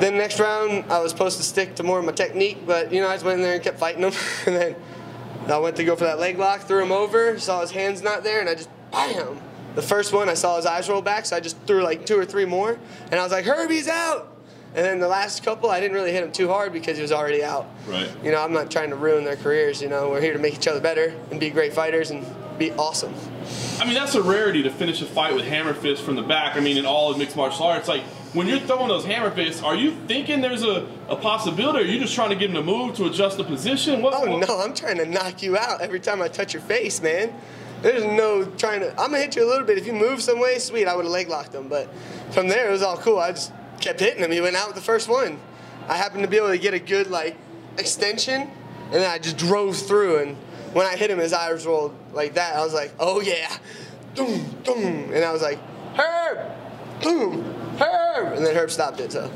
Then 0.00 0.16
next 0.16 0.40
round, 0.40 0.90
I 0.90 0.98
was 0.98 1.12
supposed 1.12 1.36
to 1.36 1.42
stick 1.42 1.76
to 1.76 1.82
more 1.82 1.98
of 1.98 2.04
my 2.04 2.12
technique, 2.12 2.66
but 2.66 2.92
you 2.92 3.00
know, 3.00 3.08
I 3.08 3.14
just 3.14 3.24
went 3.24 3.38
in 3.38 3.42
there 3.42 3.54
and 3.54 3.62
kept 3.62 3.78
fighting 3.78 4.02
him. 4.02 4.12
and 4.46 4.56
then 4.56 4.76
I 5.48 5.58
went 5.58 5.76
to 5.76 5.84
go 5.84 5.96
for 5.96 6.04
that 6.04 6.18
leg 6.18 6.38
lock, 6.38 6.62
threw 6.62 6.82
him 6.82 6.92
over, 6.92 7.38
saw 7.38 7.60
his 7.60 7.70
hands 7.70 8.02
not 8.02 8.24
there, 8.24 8.40
and 8.40 8.48
I 8.48 8.54
just 8.54 8.70
bam. 8.90 9.40
The 9.74 9.82
first 9.82 10.12
one, 10.12 10.28
I 10.28 10.34
saw 10.34 10.56
his 10.56 10.66
eyes 10.66 10.88
roll 10.88 11.02
back, 11.02 11.24
so 11.24 11.36
I 11.36 11.40
just 11.40 11.56
threw 11.66 11.82
like 11.82 12.04
two 12.04 12.18
or 12.18 12.24
three 12.24 12.44
more, 12.44 12.78
and 13.10 13.20
I 13.20 13.22
was 13.22 13.32
like, 13.32 13.44
Herbie's 13.44 13.88
out. 13.88 14.28
And 14.74 14.84
then 14.86 15.00
the 15.00 15.08
last 15.08 15.44
couple, 15.44 15.70
I 15.70 15.80
didn't 15.80 15.94
really 15.94 16.12
hit 16.12 16.24
him 16.24 16.32
too 16.32 16.48
hard 16.48 16.72
because 16.72 16.96
he 16.96 17.02
was 17.02 17.12
already 17.12 17.44
out. 17.44 17.68
Right. 17.86 18.10
You 18.24 18.32
know, 18.32 18.42
I'm 18.42 18.54
not 18.54 18.70
trying 18.70 18.88
to 18.88 18.96
ruin 18.96 19.22
their 19.22 19.36
careers. 19.36 19.82
You 19.82 19.88
know, 19.90 20.08
we're 20.08 20.22
here 20.22 20.32
to 20.32 20.38
make 20.38 20.54
each 20.54 20.66
other 20.66 20.80
better 20.80 21.14
and 21.30 21.38
be 21.38 21.50
great 21.50 21.74
fighters 21.74 22.10
and 22.10 22.26
be 22.58 22.72
awesome. 22.72 23.14
I 23.80 23.84
mean, 23.84 23.94
that's 23.94 24.14
a 24.14 24.22
rarity 24.22 24.62
to 24.62 24.70
finish 24.70 25.02
a 25.02 25.06
fight 25.06 25.34
with 25.34 25.44
hammer 25.44 25.74
fists 25.74 26.04
from 26.04 26.16
the 26.16 26.22
back. 26.22 26.56
I 26.56 26.60
mean, 26.60 26.76
in 26.76 26.86
all 26.86 27.10
of 27.10 27.18
mixed 27.18 27.36
martial 27.36 27.66
arts, 27.66 27.88
like 27.88 28.02
when 28.32 28.46
you're 28.46 28.60
throwing 28.60 28.88
those 28.88 29.04
hammer 29.04 29.30
fists, 29.30 29.62
are 29.62 29.74
you 29.74 29.96
thinking 30.06 30.40
there's 30.40 30.62
a, 30.62 30.86
a 31.08 31.16
possibility? 31.16 31.80
Or 31.80 31.82
are 31.82 31.84
you 31.84 32.00
just 32.00 32.14
trying 32.14 32.30
to 32.30 32.36
get 32.36 32.50
him 32.50 32.56
to 32.56 32.62
move 32.62 32.96
to 32.96 33.06
adjust 33.06 33.36
the 33.36 33.44
position? 33.44 34.00
What, 34.00 34.14
oh 34.14 34.38
what? 34.38 34.48
no, 34.48 34.60
I'm 34.60 34.74
trying 34.74 34.98
to 34.98 35.06
knock 35.06 35.42
you 35.42 35.56
out 35.56 35.80
every 35.80 36.00
time 36.00 36.22
I 36.22 36.28
touch 36.28 36.54
your 36.54 36.62
face, 36.62 37.02
man. 37.02 37.34
There's 37.82 38.04
no 38.04 38.44
trying 38.44 38.80
to. 38.80 38.90
I'm 38.90 39.10
gonna 39.10 39.18
hit 39.18 39.34
you 39.34 39.44
a 39.44 39.48
little 39.50 39.66
bit. 39.66 39.76
If 39.76 39.86
you 39.86 39.92
move 39.92 40.22
some 40.22 40.38
way, 40.38 40.58
sweet, 40.58 40.86
I 40.86 40.94
would 40.94 41.04
have 41.04 41.12
leg 41.12 41.28
locked 41.28 41.54
him. 41.54 41.68
But 41.68 41.92
from 42.30 42.46
there, 42.46 42.68
it 42.68 42.70
was 42.70 42.82
all 42.82 42.96
cool. 42.96 43.18
I 43.18 43.32
just 43.32 43.52
kept 43.80 43.98
hitting 43.98 44.22
him. 44.22 44.30
He 44.30 44.40
went 44.40 44.54
out 44.54 44.68
with 44.68 44.76
the 44.76 44.82
first 44.82 45.08
one. 45.08 45.40
I 45.88 45.96
happened 45.96 46.22
to 46.22 46.28
be 46.28 46.36
able 46.36 46.50
to 46.50 46.58
get 46.58 46.74
a 46.74 46.78
good 46.78 47.08
like 47.08 47.36
extension, 47.78 48.42
and 48.42 48.92
then 48.92 49.10
I 49.10 49.18
just 49.18 49.36
drove 49.36 49.76
through. 49.76 50.18
And 50.20 50.36
when 50.72 50.86
I 50.86 50.96
hit 50.96 51.10
him, 51.10 51.18
his 51.18 51.32
eyes 51.32 51.66
rolled 51.66 51.94
like 52.12 52.34
that. 52.34 52.56
I 52.56 52.64
was 52.64 52.74
like, 52.74 52.92
oh 52.98 53.20
yeah, 53.20 53.56
boom, 54.14 54.44
boom, 54.64 55.12
and 55.12 55.24
I 55.24 55.32
was 55.32 55.42
like, 55.42 55.58
Herb, 55.94 56.50
boom, 57.02 57.42
Herb, 57.78 58.34
and 58.34 58.44
then 58.44 58.54
Herb 58.54 58.70
stopped 58.70 59.00
it. 59.00 59.12
So 59.12 59.30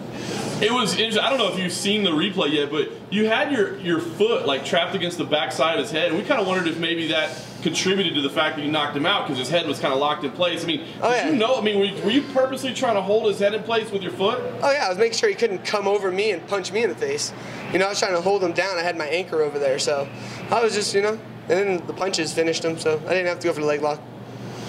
It 0.61 0.73
was 0.73 0.93
interesting. 0.93 1.23
I 1.23 1.29
don't 1.31 1.39
know 1.39 1.53
if 1.53 1.59
you've 1.59 1.73
seen 1.73 2.03
the 2.03 2.11
replay 2.11 2.53
yet, 2.53 2.71
but 2.71 2.91
you 3.11 3.27
had 3.27 3.53
your, 3.53 3.79
your 3.79 4.01
foot 4.01 4.47
like 4.47 4.65
trapped 4.65 4.95
against 4.95 5.19
the 5.19 5.25
backside 5.25 5.79
of 5.79 5.83
his 5.85 5.91
head, 5.91 6.09
and 6.09 6.19
we 6.19 6.25
kind 6.25 6.41
of 6.41 6.47
wondered 6.47 6.69
if 6.69 6.79
maybe 6.79 7.09
that 7.09 7.31
contributed 7.67 8.15
to 8.15 8.21
the 8.21 8.31
fact 8.31 8.57
that 8.57 8.65
you 8.65 8.71
knocked 8.71 8.97
him 8.97 9.05
out 9.07 9.27
because 9.27 9.39
his 9.39 9.49
head 9.49 9.67
was 9.67 9.81
kind 9.81 9.93
of 9.93 9.99
locked 9.99 10.23
in 10.25 10.31
place. 10.31 10.63
I 10.63 10.67
mean, 10.69 10.85
Oh, 11.03 11.11
did 11.11 11.17
yeah. 11.17 11.31
you 11.31 11.37
know? 11.37 11.57
I 11.57 11.61
mean, 11.63 11.79
were 11.81 11.85
you, 11.87 12.03
were 12.05 12.11
you 12.11 12.23
purposely 12.33 12.73
trying 12.73 12.95
to 12.95 13.03
hold 13.03 13.27
his 13.27 13.39
head 13.41 13.55
in 13.55 13.63
place 13.65 13.91
with 13.91 14.03
your 14.03 14.13
foot? 14.13 14.39
Oh 14.63 14.71
yeah, 14.71 14.87
I 14.87 14.89
was 14.89 14.99
making 14.99 15.19
sure 15.19 15.29
he 15.29 15.35
couldn't 15.35 15.65
come 15.65 15.89
over 15.89 16.11
me 16.13 16.31
and 16.31 16.47
punch 16.47 16.71
me 16.71 16.83
in 16.85 16.89
the 16.91 16.95
face. 16.97 17.33
You 17.73 17.79
know, 17.81 17.87
I 17.87 17.89
was 17.89 17.99
trying 17.99 18.15
to 18.15 18.21
hold 18.21 18.45
him 18.45 18.53
down. 18.53 18.79
I 18.79 18.83
had 18.83 18.97
my 18.97 19.07
anchor 19.07 19.43
over 19.43 19.59
there, 19.59 19.79
so 19.81 20.09
I 20.51 20.63
was 20.63 20.75
just, 20.75 20.95
you 20.95 21.03
know, 21.03 21.19
and 21.49 21.51
then 21.81 21.87
the 21.89 21.93
punches 21.93 22.33
finished 22.33 22.65
him, 22.65 22.79
so 22.79 22.99
I 23.07 23.11
didn't 23.11 23.27
have 23.27 23.41
to 23.41 23.49
go 23.49 23.53
for 23.53 23.61
the 23.61 23.67
leg 23.67 23.83
lock. 23.83 24.01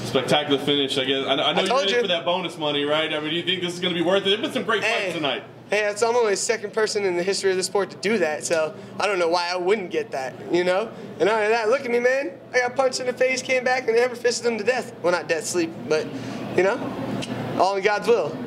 Spectacular 0.06 0.58
finish, 0.60 0.98
I 0.98 1.04
guess. 1.06 1.26
I 1.28 1.36
know, 1.36 1.44
I 1.44 1.54
know 1.54 1.62
I 1.62 1.82
you're 1.82 1.84
in 1.84 1.90
you. 1.90 2.02
for 2.02 2.08
that 2.08 2.26
bonus 2.26 2.58
money, 2.58 2.84
right? 2.86 3.14
I 3.14 3.20
mean, 3.20 3.30
do 3.30 3.36
you 3.36 3.44
think 3.44 3.62
this 3.62 3.74
is 3.74 3.80
going 3.80 3.94
to 3.94 4.00
be 4.00 4.06
worth 4.06 4.24
it? 4.26 4.30
There've 4.30 4.42
been 4.42 4.52
some 4.54 4.64
great 4.64 4.84
fights 4.84 5.14
tonight. 5.14 5.44
Hey, 5.70 5.82
that's 5.82 6.02
I'm 6.02 6.16
only 6.16 6.32
the 6.32 6.38
second 6.38 6.72
person 6.74 7.04
in 7.04 7.18
the 7.18 7.24
history 7.24 7.52
of 7.52 7.58
the 7.58 7.64
sport 7.64 7.90
to 7.90 7.98
do 7.98 8.18
that, 8.20 8.46
so 8.46 8.74
I 9.00 9.06
don't 9.06 9.20
know 9.20 9.28
why 9.28 9.50
I 9.52 9.58
wouldn't 9.58 9.92
get 9.92 10.12
that, 10.12 10.34
you 10.54 10.64
know? 10.64 10.90
And 11.20 11.28
other 11.28 11.42
than 11.42 11.52
that, 11.52 11.68
look 11.68 11.82
at 11.82 11.92
me, 11.92 12.00
man. 12.00 12.32
I 12.54 12.60
got 12.60 12.76
punched 12.78 13.02
in 13.02 13.06
the 13.08 13.14
face, 13.14 13.42
came 13.42 13.66
back, 13.66 13.88
and 13.88 13.98
never 13.98 14.16
fisted 14.16 14.50
him 14.50 14.58
to 14.60 14.64
death. 14.64 14.94
Well, 15.04 15.12
not 15.12 15.28
death, 15.28 15.46
sleep, 15.46 15.72
but, 15.90 16.08
you 16.56 16.64
know, 16.64 16.80
all 17.60 17.76
in 17.76 17.84
God's 17.84 18.08
will. 18.08 18.38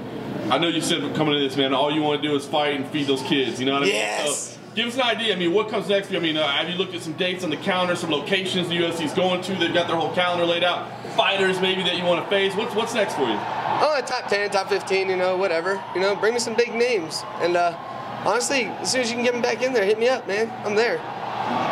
I 0.50 0.56
know 0.56 0.68
you 0.68 0.80
said 0.80 1.00
coming 1.14 1.34
to 1.34 1.40
this, 1.40 1.56
man, 1.58 1.74
all 1.74 1.92
you 1.92 2.00
want 2.00 2.22
to 2.22 2.28
do 2.28 2.34
is 2.34 2.46
fight 2.46 2.74
and 2.74 2.86
feed 2.88 3.06
those 3.06 3.22
kids. 3.22 3.60
You 3.60 3.66
know 3.66 3.74
what 3.74 3.82
I 3.82 3.86
mean? 3.86 3.94
Yes. 3.94 4.54
So, 4.54 4.59
give 4.74 4.88
us 4.88 4.94
an 4.94 5.02
idea. 5.02 5.34
I 5.34 5.38
mean, 5.38 5.52
what 5.52 5.68
comes 5.68 5.88
next? 5.88 6.12
I 6.12 6.18
mean, 6.18 6.36
uh, 6.36 6.46
have 6.46 6.68
you 6.68 6.76
looked 6.76 6.94
at 6.94 7.02
some 7.02 7.14
dates 7.14 7.44
on 7.44 7.50
the 7.50 7.56
calendar, 7.56 7.96
some 7.96 8.10
locations 8.10 8.68
the 8.68 8.76
UFC's 8.76 9.12
going 9.14 9.42
to? 9.42 9.54
They've 9.54 9.74
got 9.74 9.88
their 9.88 9.96
whole 9.96 10.12
calendar 10.14 10.44
laid 10.44 10.64
out. 10.64 10.90
Fighters 11.14 11.60
maybe 11.60 11.82
that 11.82 11.96
you 11.96 12.04
want 12.04 12.24
to 12.24 12.30
face. 12.30 12.54
What's 12.54 12.74
what's 12.74 12.94
next 12.94 13.14
for 13.14 13.22
you? 13.22 13.36
Oh, 13.82 14.00
top 14.06 14.28
10, 14.28 14.50
top 14.50 14.68
15, 14.68 15.08
you 15.08 15.16
know, 15.16 15.36
whatever. 15.36 15.82
You 15.94 16.00
know, 16.00 16.14
bring 16.14 16.34
me 16.34 16.40
some 16.40 16.54
big 16.54 16.74
names. 16.74 17.22
And 17.40 17.56
uh, 17.56 17.76
honestly, 18.24 18.64
as 18.64 18.92
soon 18.92 19.00
as 19.00 19.10
you 19.10 19.16
can 19.16 19.24
get 19.24 19.32
them 19.32 19.42
back 19.42 19.62
in 19.62 19.72
there, 19.72 19.84
hit 19.84 19.98
me 19.98 20.08
up, 20.08 20.26
man. 20.28 20.52
I'm 20.64 20.74
there. 20.74 20.98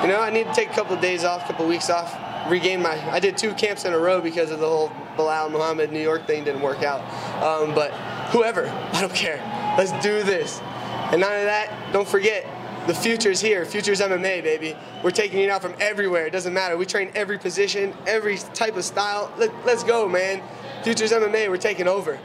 You 0.03 0.09
know, 0.09 0.21
I 0.21 0.31
need 0.31 0.47
to 0.47 0.55
take 0.55 0.71
a 0.71 0.73
couple 0.73 0.95
of 0.95 1.03
days 1.03 1.25
off, 1.25 1.45
a 1.45 1.47
couple 1.49 1.65
of 1.65 1.69
weeks 1.69 1.91
off, 1.91 2.17
regain 2.51 2.83
my. 2.83 2.99
I 3.13 3.21
did 3.21 3.37
two 3.37 3.53
camps 3.55 3.85
in 3.85 3.93
a 3.93 3.99
row 3.99 4.21
because 4.21 4.51
of 4.51 4.61
the 4.61 4.67
whole 4.67 4.91
Belal 5.17 5.51
Muhammad 5.51 5.93
New 5.93 6.01
York 6.01 6.27
thing 6.27 6.45
didn't 6.45 6.63
work 6.63 6.83
out. 6.83 7.01
Um, 7.43 7.75
but 7.75 7.93
whoever, 8.31 8.69
I 8.93 9.01
don't 9.01 9.15
care. 9.15 9.39
Let's 9.77 9.93
do 10.03 10.23
this. 10.23 10.61
And 11.11 11.21
none 11.21 11.33
of 11.33 11.45
that, 11.45 11.93
don't 11.93 12.09
forget, 12.09 12.47
the 12.89 12.95
future's 12.95 13.39
here. 13.39 13.67
Future's 13.67 14.01
MMA, 14.01 14.43
baby. 14.43 14.75
We're 15.05 15.11
taking 15.11 15.41
it 15.41 15.51
out 15.51 15.61
from 15.61 15.75
everywhere. 15.79 16.27
It 16.27 16.31
doesn't 16.31 16.55
matter. 16.55 16.79
We 16.79 16.87
train 16.87 17.13
every 17.15 17.39
position, 17.39 17.93
every 18.07 18.39
type 18.39 18.79
of 18.79 18.85
style. 18.85 19.31
Let, 19.37 19.53
let's 19.67 19.85
go, 19.85 20.09
man. 20.09 20.43
Future's 20.83 21.13
MMA, 21.13 21.51
we're 21.51 21.59
taking 21.59 21.87
over. 21.87 22.19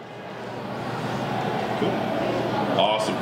Cool. 1.79 1.89
Awesome. 2.79 3.15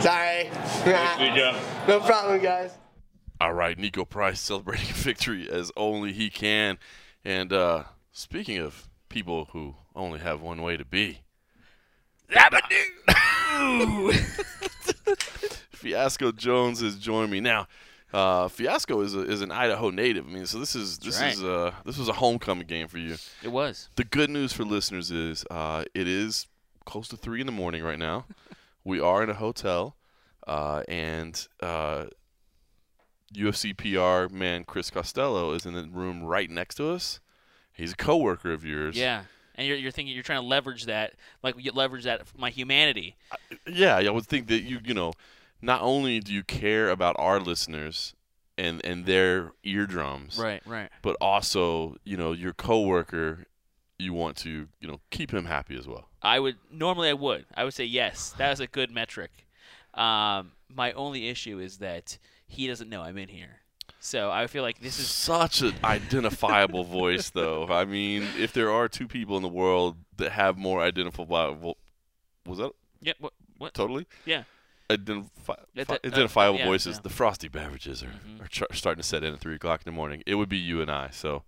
Sorry. 0.00 0.48
There 0.84 1.36
you 1.36 1.58
no 1.88 2.00
problem, 2.00 2.40
guys. 2.40 2.72
All 3.38 3.52
right, 3.52 3.76
Niko 3.76 4.08
Price 4.08 4.40
celebrating 4.40 4.86
victory 4.94 5.46
as 5.50 5.70
only 5.76 6.14
he 6.14 6.30
can. 6.30 6.78
And 7.22 7.52
uh, 7.52 7.84
speaking 8.12 8.56
of 8.56 8.88
people 9.10 9.50
who 9.52 9.74
only 9.94 10.20
have 10.20 10.40
one 10.40 10.62
way 10.62 10.78
to 10.78 10.86
be, 10.86 11.20
Fiasco 15.78 16.32
Jones 16.32 16.80
has 16.80 16.96
joined 16.96 17.30
me 17.30 17.40
now. 17.40 17.66
Uh, 18.12 18.48
Fiasco 18.48 19.00
is 19.00 19.14
a, 19.14 19.20
is 19.20 19.42
an 19.42 19.50
Idaho 19.50 19.90
native. 19.90 20.26
I 20.26 20.30
mean, 20.30 20.46
so 20.46 20.58
this 20.58 20.74
is 20.74 20.98
this 20.98 21.20
right. 21.20 21.32
is 21.32 21.44
uh 21.44 21.72
this 21.84 21.98
was 21.98 22.08
a 22.08 22.14
homecoming 22.14 22.66
game 22.66 22.88
for 22.88 22.98
you. 22.98 23.16
It 23.42 23.52
was. 23.52 23.90
The 23.96 24.04
good 24.04 24.30
news 24.30 24.52
for 24.52 24.64
listeners 24.64 25.10
is 25.10 25.44
uh, 25.50 25.84
it 25.94 26.08
is 26.08 26.46
close 26.86 27.08
to 27.08 27.16
three 27.16 27.40
in 27.40 27.46
the 27.46 27.52
morning 27.52 27.82
right 27.82 27.98
now. 27.98 28.24
we 28.84 28.98
are 28.98 29.22
in 29.22 29.28
a 29.28 29.34
hotel, 29.34 29.96
uh, 30.46 30.82
and 30.88 31.46
uh, 31.60 32.06
UFC 33.34 33.76
PR 33.76 34.34
man 34.34 34.64
Chris 34.64 34.90
Costello 34.90 35.52
is 35.52 35.66
in 35.66 35.74
the 35.74 35.84
room 35.84 36.24
right 36.24 36.50
next 36.50 36.76
to 36.76 36.90
us. 36.90 37.20
He's 37.72 37.92
a 37.92 37.96
coworker 37.96 38.52
of 38.52 38.64
yours. 38.64 38.96
Yeah. 38.96 39.24
And 39.54 39.66
you're, 39.66 39.76
you're 39.76 39.90
thinking 39.90 40.14
you're 40.14 40.22
trying 40.22 40.40
to 40.40 40.46
leverage 40.46 40.86
that, 40.86 41.14
like 41.42 41.56
you 41.58 41.72
leverage 41.72 42.04
that 42.04 42.22
my 42.38 42.48
humanity. 42.48 43.16
Yeah, 43.66 43.96
I 43.96 44.08
would 44.08 44.26
think 44.26 44.46
that 44.46 44.62
you 44.62 44.78
you 44.84 44.94
know, 44.94 45.12
not 45.60 45.82
only 45.82 46.20
do 46.20 46.32
you 46.32 46.42
care 46.42 46.88
about 46.90 47.16
our 47.18 47.40
listeners 47.40 48.14
and 48.56 48.84
and 48.84 49.06
their 49.06 49.52
eardrums, 49.64 50.38
Right, 50.38 50.62
right. 50.66 50.90
but 51.02 51.16
also 51.20 51.96
you 52.04 52.16
know 52.16 52.32
your 52.32 52.52
coworker, 52.52 53.46
you 53.98 54.12
want 54.12 54.36
to 54.38 54.68
you 54.80 54.88
know 54.88 55.00
keep 55.10 55.32
him 55.32 55.44
happy 55.46 55.76
as 55.78 55.86
well. 55.86 56.08
I 56.22 56.40
would 56.40 56.56
normally 56.70 57.08
I 57.08 57.12
would 57.14 57.46
I 57.56 57.64
would 57.64 57.74
say 57.74 57.84
yes. 57.84 58.30
That 58.38 58.52
is 58.52 58.60
a 58.60 58.66
good 58.66 58.90
metric. 58.90 59.30
Um, 59.94 60.52
my 60.68 60.92
only 60.92 61.28
issue 61.28 61.58
is 61.58 61.78
that 61.78 62.18
he 62.46 62.66
doesn't 62.66 62.88
know 62.88 63.02
I'm 63.02 63.18
in 63.18 63.28
here, 63.28 63.60
so 64.00 64.30
I 64.30 64.46
feel 64.46 64.62
like 64.62 64.80
this 64.80 64.98
is 64.98 65.08
Such 65.08 65.60
an 65.62 65.74
identifiable 65.84 66.84
voice, 67.00 67.30
though. 67.30 67.66
I 67.68 67.84
mean, 67.84 68.26
if 68.38 68.52
there 68.52 68.70
are 68.70 68.88
two 68.88 69.08
people 69.08 69.36
in 69.36 69.42
the 69.42 69.48
world 69.48 69.96
that 70.16 70.32
have 70.32 70.56
more 70.56 70.80
identifiable, 70.82 71.78
was 72.46 72.58
that 72.58 72.70
yeah. 73.00 73.14
What? 73.18 73.32
what? 73.58 73.74
totally 73.74 74.06
Yeah. 74.24 74.44
Identifi- 74.90 75.30
Ident- 75.76 75.90
uh, 75.90 75.98
identifiable 76.04 76.58
yeah, 76.58 76.64
voices? 76.66 76.96
yeah. 76.96 77.00
The 77.02 77.10
frosty 77.10 77.48
beverages 77.48 78.02
are, 78.02 78.06
Mhm. 78.26 78.40
are 78.70 78.74
starting 78.74 79.02
to 79.02 79.06
set 79.06 79.22
in 79.22 79.34
at 79.34 79.40
three 79.40 79.54
o'clock 79.56 79.80
in 79.84 79.92
the 79.92 79.94
morning. 79.96 80.22
It 80.26 80.34
would 80.36 80.48
be 80.48 80.56
you 80.58 80.80
and 80.80 80.90
I. 80.90 81.10
So 81.10 81.42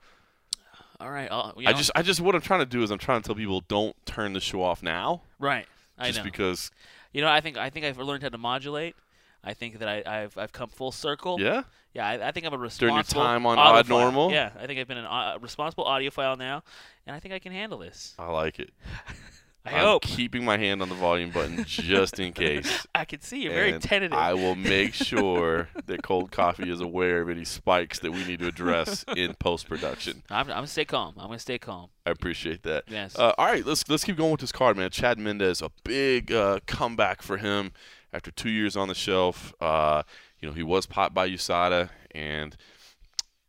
All 1.00 1.10
right. 1.10 1.28
I'll, 1.30 1.54
I 1.58 1.62
know, 1.70 1.72
just, 1.72 1.90
I 1.94 2.02
just, 2.02 2.20
what 2.20 2.34
I'm 2.34 2.42
trying 2.42 2.60
to 2.60 2.66
do 2.66 2.82
is 2.82 2.90
I'm 2.90 2.98
trying 2.98 3.22
to 3.22 3.26
tell 3.26 3.34
people 3.34 3.62
don't 3.62 3.96
turn 4.04 4.34
the 4.34 4.40
show 4.40 4.62
off 4.62 4.82
now, 4.82 5.22
right. 5.38 5.66
I 5.98 6.08
just 6.08 6.18
know. 6.18 6.24
because. 6.24 6.70
You 7.12 7.22
know, 7.22 7.28
I 7.28 7.40
think 7.40 7.56
I 7.56 7.70
think 7.70 7.84
I've 7.86 7.98
learned 7.98 8.22
how 8.22 8.28
to 8.28 8.38
modulate. 8.38 8.94
I 9.42 9.52
think 9.54 9.80
that 9.80 9.88
I, 9.88 10.02
I've 10.22 10.38
I've 10.38 10.52
come 10.52 10.68
full 10.68 10.92
circle. 10.92 11.40
Yeah. 11.40 11.62
Yeah, 11.92 12.06
I, 12.06 12.28
I 12.28 12.30
think 12.30 12.46
I'm 12.46 12.52
a 12.52 12.56
During 12.56 12.94
responsible. 12.94 13.22
your 13.22 13.26
time 13.30 13.46
on 13.46 13.58
audiophile. 13.58 13.78
Odd 13.80 13.88
Normal? 13.88 14.30
Yeah, 14.30 14.50
I 14.56 14.66
think 14.68 14.78
I've 14.78 14.86
been 14.86 14.98
an 14.98 15.06
uh, 15.06 15.38
responsible 15.40 15.86
audiophile 15.86 16.38
now, 16.38 16.62
and 17.04 17.16
I 17.16 17.18
think 17.18 17.34
I 17.34 17.40
can 17.40 17.50
handle 17.50 17.78
this. 17.78 18.14
I 18.16 18.26
like 18.30 18.60
it. 18.60 18.70
I 19.64 19.74
I'm 19.74 19.84
hope. 19.84 20.02
keeping 20.02 20.44
my 20.44 20.56
hand 20.56 20.80
on 20.80 20.88
the 20.88 20.94
volume 20.94 21.30
button 21.30 21.64
just 21.66 22.18
in 22.18 22.32
case. 22.32 22.86
I 22.94 23.04
can 23.04 23.20
see 23.20 23.42
you're 23.42 23.52
very 23.52 23.78
tentative. 23.78 24.16
I 24.16 24.32
will 24.32 24.54
make 24.54 24.94
sure 24.94 25.68
that 25.86 26.02
cold 26.02 26.30
coffee 26.30 26.70
is 26.70 26.80
aware 26.80 27.20
of 27.20 27.28
any 27.28 27.44
spikes 27.44 27.98
that 27.98 28.10
we 28.12 28.24
need 28.24 28.38
to 28.40 28.46
address 28.48 29.04
in 29.16 29.34
post 29.34 29.68
production. 29.68 30.22
I'm, 30.30 30.46
I'm 30.46 30.46
gonna 30.48 30.66
stay 30.66 30.86
calm. 30.86 31.14
I'm 31.18 31.26
gonna 31.26 31.38
stay 31.38 31.58
calm. 31.58 31.90
I 32.06 32.10
appreciate 32.10 32.62
that. 32.62 32.84
Yes. 32.88 33.18
Uh, 33.18 33.32
all 33.36 33.46
right, 33.46 33.64
let's 33.64 33.86
let's 33.88 34.02
keep 34.04 34.16
going 34.16 34.30
with 34.30 34.40
this 34.40 34.52
card, 34.52 34.78
man. 34.78 34.90
Chad 34.90 35.18
Mendes, 35.18 35.60
a 35.60 35.70
big 35.84 36.32
uh, 36.32 36.60
comeback 36.66 37.20
for 37.20 37.36
him 37.36 37.72
after 38.12 38.30
two 38.30 38.50
years 38.50 38.76
on 38.76 38.88
the 38.88 38.94
shelf. 38.94 39.52
Uh, 39.60 40.02
you 40.40 40.48
know, 40.48 40.54
he 40.54 40.62
was 40.62 40.86
popped 40.86 41.14
by 41.14 41.28
USADA, 41.28 41.90
and 42.12 42.56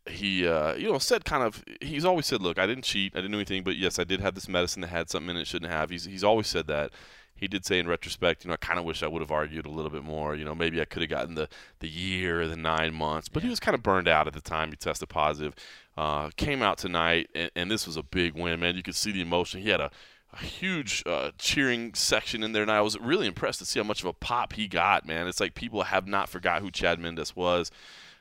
he, 0.08 0.46
uh, 0.46 0.74
you 0.74 0.90
know, 0.90 0.98
said 0.98 1.24
kind 1.24 1.42
of. 1.42 1.64
He's 1.80 2.04
always 2.04 2.26
said, 2.26 2.42
"Look, 2.42 2.58
I 2.58 2.66
didn't 2.66 2.84
cheat. 2.84 3.14
I 3.14 3.18
didn't 3.18 3.32
do 3.32 3.38
anything, 3.38 3.62
but 3.62 3.76
yes, 3.76 3.98
I 3.98 4.04
did 4.04 4.20
have 4.20 4.34
this 4.34 4.48
medicine 4.48 4.82
that 4.82 4.88
had 4.88 5.10
something 5.10 5.30
in 5.30 5.36
it, 5.36 5.46
shouldn't 5.46 5.70
have." 5.70 5.90
He's 5.90 6.04
he's 6.04 6.24
always 6.24 6.46
said 6.48 6.66
that. 6.66 6.90
He 7.34 7.48
did 7.48 7.64
say 7.64 7.80
in 7.80 7.88
retrospect, 7.88 8.44
you 8.44 8.48
know, 8.48 8.54
I 8.54 8.58
kind 8.58 8.78
of 8.78 8.84
wish 8.84 9.02
I 9.02 9.08
would 9.08 9.20
have 9.20 9.32
argued 9.32 9.66
a 9.66 9.70
little 9.70 9.90
bit 9.90 10.04
more. 10.04 10.36
You 10.36 10.44
know, 10.44 10.54
maybe 10.54 10.80
I 10.80 10.84
could 10.84 11.02
have 11.02 11.10
gotten 11.10 11.34
the 11.34 11.48
the 11.80 11.88
year 11.88 12.42
or 12.42 12.48
the 12.48 12.56
nine 12.56 12.94
months, 12.94 13.28
but 13.28 13.42
he 13.42 13.48
was 13.48 13.60
kind 13.60 13.74
of 13.74 13.82
burned 13.82 14.08
out 14.08 14.26
at 14.26 14.32
the 14.32 14.40
time. 14.40 14.70
He 14.70 14.76
tested 14.76 15.08
positive. 15.08 15.54
Uh, 15.96 16.30
came 16.36 16.62
out 16.62 16.78
tonight, 16.78 17.28
and, 17.34 17.50
and 17.54 17.70
this 17.70 17.86
was 17.86 17.96
a 17.96 18.02
big 18.02 18.34
win, 18.34 18.60
man. 18.60 18.76
You 18.76 18.82
could 18.82 18.94
see 18.94 19.12
the 19.12 19.20
emotion. 19.20 19.60
He 19.60 19.70
had 19.70 19.80
a 19.80 19.90
a 20.32 20.38
huge 20.38 21.02
uh, 21.04 21.30
cheering 21.38 21.92
section 21.94 22.42
in 22.42 22.52
there, 22.52 22.62
and 22.62 22.70
I 22.70 22.80
was 22.80 22.98
really 22.98 23.26
impressed 23.26 23.58
to 23.58 23.66
see 23.66 23.78
how 23.78 23.84
much 23.84 24.00
of 24.00 24.06
a 24.06 24.12
pop 24.12 24.54
he 24.54 24.66
got, 24.66 25.06
man. 25.06 25.26
It's 25.26 25.40
like 25.40 25.54
people 25.54 25.82
have 25.82 26.06
not 26.06 26.28
forgot 26.28 26.62
who 26.62 26.70
Chad 26.70 26.98
Mendes 26.98 27.36
was. 27.36 27.70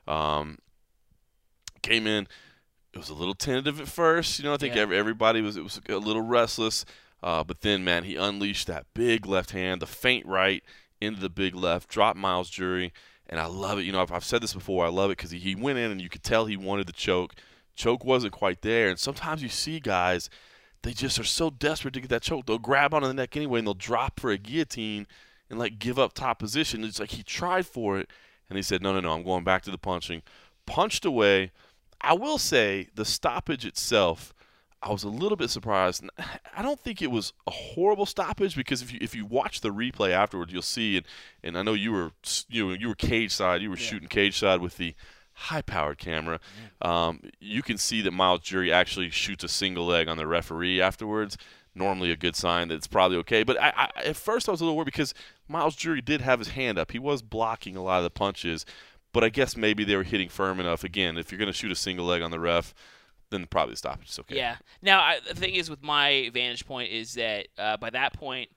Um, 0.08 0.58
came 1.82 2.08
in, 2.08 2.28
it 2.94 2.98
was 2.98 3.10
a 3.10 3.14
little 3.14 3.34
tentative 3.34 3.80
at 3.80 3.88
first, 3.88 4.40
you 4.40 4.46
know. 4.46 4.54
I 4.54 4.58
think 4.58 4.76
Yeah. 4.76 4.82
every, 4.84 4.98
everybody 4.98 5.42
was 5.42 5.58
it 5.58 5.64
was 5.64 5.80
a 5.90 5.98
little 5.98 6.22
restless, 6.22 6.86
uh, 7.24 7.44
but 7.44 7.62
then 7.62 7.84
man, 7.84 8.04
he 8.04 8.16
unleashed 8.16 8.68
that 8.68 8.86
big 8.94 9.26
left 9.26 9.52
hand, 9.52 9.82
the 9.82 9.88
faint 9.88 10.26
right 10.26 10.64
into 11.00 11.20
the 11.20 11.30
big 11.30 11.56
left, 11.56 11.90
dropped 11.90 12.18
Myles 12.18 12.50
Jury, 12.50 12.92
and 13.28 13.40
I 13.40 13.46
love 13.46 13.80
it. 13.80 13.84
You 13.84 13.92
know, 13.92 14.02
I've, 14.02 14.12
I've 14.12 14.26
said 14.26 14.42
this 14.44 14.54
before. 14.54 14.86
I 14.86 14.90
love 14.90 15.10
it 15.10 15.18
because 15.18 15.32
he, 15.32 15.40
he 15.40 15.56
went 15.56 15.80
in 15.80 15.92
and 15.92 16.02
you 16.02 16.10
could 16.10 16.24
tell 16.24 16.46
he 16.46 16.58
wanted 16.58 16.88
the 16.88 16.94
choke. 16.94 17.34
Choke 17.76 18.04
wasn't 18.04 18.34
quite 18.34 18.62
there, 18.62 18.90
and 18.90 19.00
sometimes 19.00 19.42
you 19.42 19.50
see 19.50 19.80
guys 19.80 20.30
they 20.84 20.94
just 20.94 21.20
are 21.20 21.24
so 21.24 21.50
desperate 21.52 21.94
to 21.94 22.02
get 22.02 22.10
that 22.10 22.24
choke. 22.24 22.46
They'll 22.48 22.58
grab 22.58 22.94
onto 22.94 23.08
the 23.08 23.14
neck 23.14 23.38
anyway 23.38 23.60
and 23.60 23.68
they'll 23.68 23.76
drop 23.76 24.20
for 24.20 24.32
a 24.32 24.38
guillotine 24.40 25.06
and 25.50 25.60
like 25.60 25.78
give 25.78 26.00
up 26.00 26.14
top 26.14 26.40
position. 26.40 26.84
It's 26.84 27.00
like 27.00 27.12
he 27.12 27.22
tried 27.24 27.68
for 27.68 28.00
it 28.00 28.10
and 28.50 28.58
he 28.58 28.64
said, 28.64 28.82
No, 28.82 28.92
no, 28.94 29.00
no, 29.00 29.12
I'm 29.14 29.24
going 29.24 29.44
back 29.44 29.62
to 29.64 29.72
the 29.72 29.78
punching. 29.78 30.24
Punched 30.66 31.06
away. 31.06 31.52
I 32.02 32.14
will 32.14 32.38
say 32.38 32.88
the 32.96 33.06
stoppage 33.06 33.66
itself, 33.66 34.34
I 34.84 34.92
was 34.92 35.04
a 35.04 35.10
little 35.10 35.36
bit 35.38 35.50
surprised. 35.50 36.04
I 36.56 36.62
don't 36.62 36.80
think 36.80 37.02
it 37.02 37.12
was 37.12 37.34
a 37.48 37.52
horrible 37.52 38.06
stoppage 38.06 38.56
because 38.56 38.82
if 38.82 38.92
you 38.92 39.00
if 39.02 39.16
you 39.16 39.26
watch 39.26 39.62
the 39.62 39.70
replay 39.70 40.12
afterwards, 40.12 40.52
you'll 40.52 40.62
see 40.62 40.98
and 40.98 41.06
and 41.44 41.58
I 41.58 41.62
know 41.62 41.74
you 41.74 41.92
were 41.92 42.12
you 42.50 42.68
know, 42.68 42.74
you 42.74 42.88
were 42.88 42.96
cage 42.96 43.32
side, 43.32 43.62
you 43.62 43.70
were 43.70 43.78
shooting 43.78 44.08
cage 44.08 44.40
side 44.40 44.62
with 44.62 44.78
the 44.78 44.96
high 45.34 45.62
powered 45.62 45.98
camera. 45.98 46.40
Um, 46.82 47.22
you 47.40 47.62
can 47.62 47.78
see 47.78 48.02
that 48.02 48.12
Myles 48.12 48.42
Jury 48.42 48.72
actually 48.72 49.10
shoots 49.10 49.44
a 49.44 49.48
single 49.48 49.86
leg 49.86 50.08
on 50.08 50.18
the 50.18 50.28
referee 50.28 50.82
afterwards. 50.82 51.38
Normally 51.74 52.12
a 52.12 52.18
good 52.18 52.36
sign 52.36 52.68
that 52.68 52.76
it's 52.76 52.88
probably 52.88 53.18
okay. 53.20 53.44
But 53.44 53.60
I, 53.62 53.72
I, 53.96 54.02
at 54.04 54.18
first 54.18 54.50
I 54.50 54.52
was 54.52 54.60
a 54.60 54.66
little 54.66 54.76
worried 54.76 54.86
because 54.86 55.14
Myles 55.48 55.76
Jury 55.76 56.02
did 56.02 56.20
have 56.20 56.40
his 56.40 56.50
hand 56.50 56.78
up. 56.78 56.92
He 56.92 57.00
was 57.00 57.22
blocking 57.22 57.78
a 57.78 57.82
lot 57.82 58.00
of 58.00 58.04
the 58.04 58.10
punches. 58.10 58.66
But 59.14 59.24
I 59.24 59.30
guess 59.30 59.58
maybe 59.58 59.84
they 59.84 59.96
were 59.96 60.04
hitting 60.04 60.30
firm 60.30 60.60
enough. 60.60 60.84
Again, 60.84 61.18
if 61.18 61.32
you're 61.32 61.40
going 61.40 61.48
to 61.48 61.54
shoot 61.54 61.72
a 61.72 61.76
single 61.76 62.06
leg 62.06 62.22
on 62.22 62.32
the 62.32 62.40
ref, 62.40 62.74
then 63.30 63.46
probably 63.46 63.76
stop. 63.76 64.00
It's 64.04 64.18
okay. 64.20 64.38
Yeah. 64.38 64.56
Now 64.82 65.02
I, 65.02 65.20
the 65.28 65.36
thing 65.36 65.56
is, 65.56 65.70
with 65.70 65.84
my 65.84 66.30
vantage 66.34 66.66
point, 66.66 66.92
is 66.92 67.14
that 67.16 67.48
uh, 67.58 67.78
by 67.78 67.90
that 67.90 68.14
point, 68.14 68.50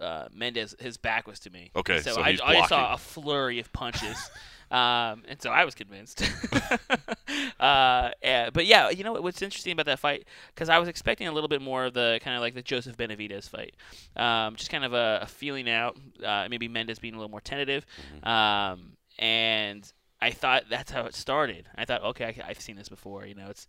uh, 0.00 0.28
Mendes 0.32 0.74
his 0.80 0.96
back 0.96 1.26
was 1.26 1.40
to 1.40 1.50
me. 1.50 1.70
Okay, 1.76 2.00
So, 2.00 2.14
so 2.14 2.22
I, 2.22 2.36
I 2.44 2.54
just 2.54 2.68
saw 2.70 2.94
a 2.94 2.98
flurry 2.98 3.58
of 3.58 3.72
punches. 3.72 4.30
Um, 4.72 5.24
and 5.28 5.40
so 5.40 5.50
I 5.50 5.66
was 5.66 5.74
convinced. 5.74 6.22
uh, 7.60 8.10
yeah, 8.22 8.48
but 8.50 8.64
yeah, 8.64 8.88
you 8.88 9.04
know 9.04 9.12
what, 9.12 9.22
what's 9.22 9.42
interesting 9.42 9.74
about 9.74 9.84
that 9.84 9.98
fight? 9.98 10.26
Because 10.54 10.70
I 10.70 10.78
was 10.78 10.88
expecting 10.88 11.28
a 11.28 11.32
little 11.32 11.48
bit 11.48 11.60
more 11.60 11.84
of 11.84 11.92
the 11.92 12.18
kind 12.22 12.34
of 12.34 12.40
like 12.40 12.54
the 12.54 12.62
Joseph 12.62 12.96
Benavidez 12.96 13.50
fight, 13.50 13.74
um, 14.16 14.56
just 14.56 14.70
kind 14.70 14.82
of 14.82 14.94
a, 14.94 15.20
a 15.22 15.26
feeling 15.26 15.68
out. 15.68 15.98
Uh, 16.24 16.46
maybe 16.48 16.68
Mendes 16.68 16.98
being 16.98 17.12
a 17.12 17.18
little 17.18 17.30
more 17.30 17.42
tentative, 17.42 17.84
um, 18.22 18.96
and 19.18 19.90
I 20.20 20.30
thought 20.30 20.64
that's 20.70 20.90
how 20.92 21.04
it 21.06 21.14
started. 21.14 21.66
I 21.76 21.84
thought, 21.84 22.02
okay, 22.04 22.24
I, 22.44 22.50
I've 22.50 22.60
seen 22.60 22.76
this 22.76 22.88
before. 22.88 23.26
You 23.26 23.34
know, 23.34 23.48
it's 23.50 23.66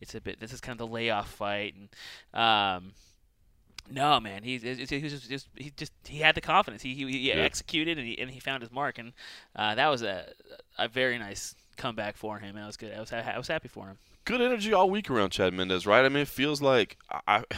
it's 0.00 0.14
a 0.14 0.20
bit. 0.20 0.40
This 0.40 0.52
is 0.52 0.60
kind 0.60 0.78
of 0.78 0.86
the 0.86 0.92
layoff 0.92 1.30
fight, 1.30 1.74
and 1.74 1.88
um, 2.38 2.92
no, 3.90 4.18
man, 4.20 4.42
he, 4.42 4.58
he, 4.58 4.74
he 4.86 5.02
was 5.02 5.12
just, 5.12 5.28
just 5.30 5.48
he 5.56 5.70
just 5.76 5.92
he 6.06 6.18
had 6.18 6.34
the 6.34 6.40
confidence. 6.40 6.82
He 6.82 6.94
he, 6.94 7.06
he 7.06 7.28
Yeah. 7.28 7.34
executed 7.36 7.98
and 7.98 8.06
he, 8.06 8.18
and 8.18 8.30
he 8.30 8.40
found 8.40 8.62
his 8.62 8.72
mark, 8.72 8.98
and 8.98 9.12
uh, 9.56 9.74
that 9.74 9.88
was 9.88 10.02
a 10.02 10.26
a 10.78 10.88
very 10.88 11.18
nice 11.18 11.54
comeback 11.76 12.16
for 12.16 12.38
him. 12.38 12.54
That 12.56 12.66
was 12.66 12.76
good. 12.76 12.92
I 12.94 13.00
was 13.00 13.12
I 13.12 13.36
was 13.36 13.48
happy 13.48 13.68
for 13.68 13.86
him. 13.88 13.98
good 14.24 14.40
energy 14.40 14.72
all 14.72 14.88
week 14.88 15.10
around 15.10 15.30
Chad 15.30 15.52
Mendes, 15.52 15.86
right? 15.86 16.04
I 16.04 16.08
mean, 16.08 16.22
it 16.22 16.28
feels 16.28 16.62
like 16.62 16.96
I, 17.10 17.20
I- 17.50 17.56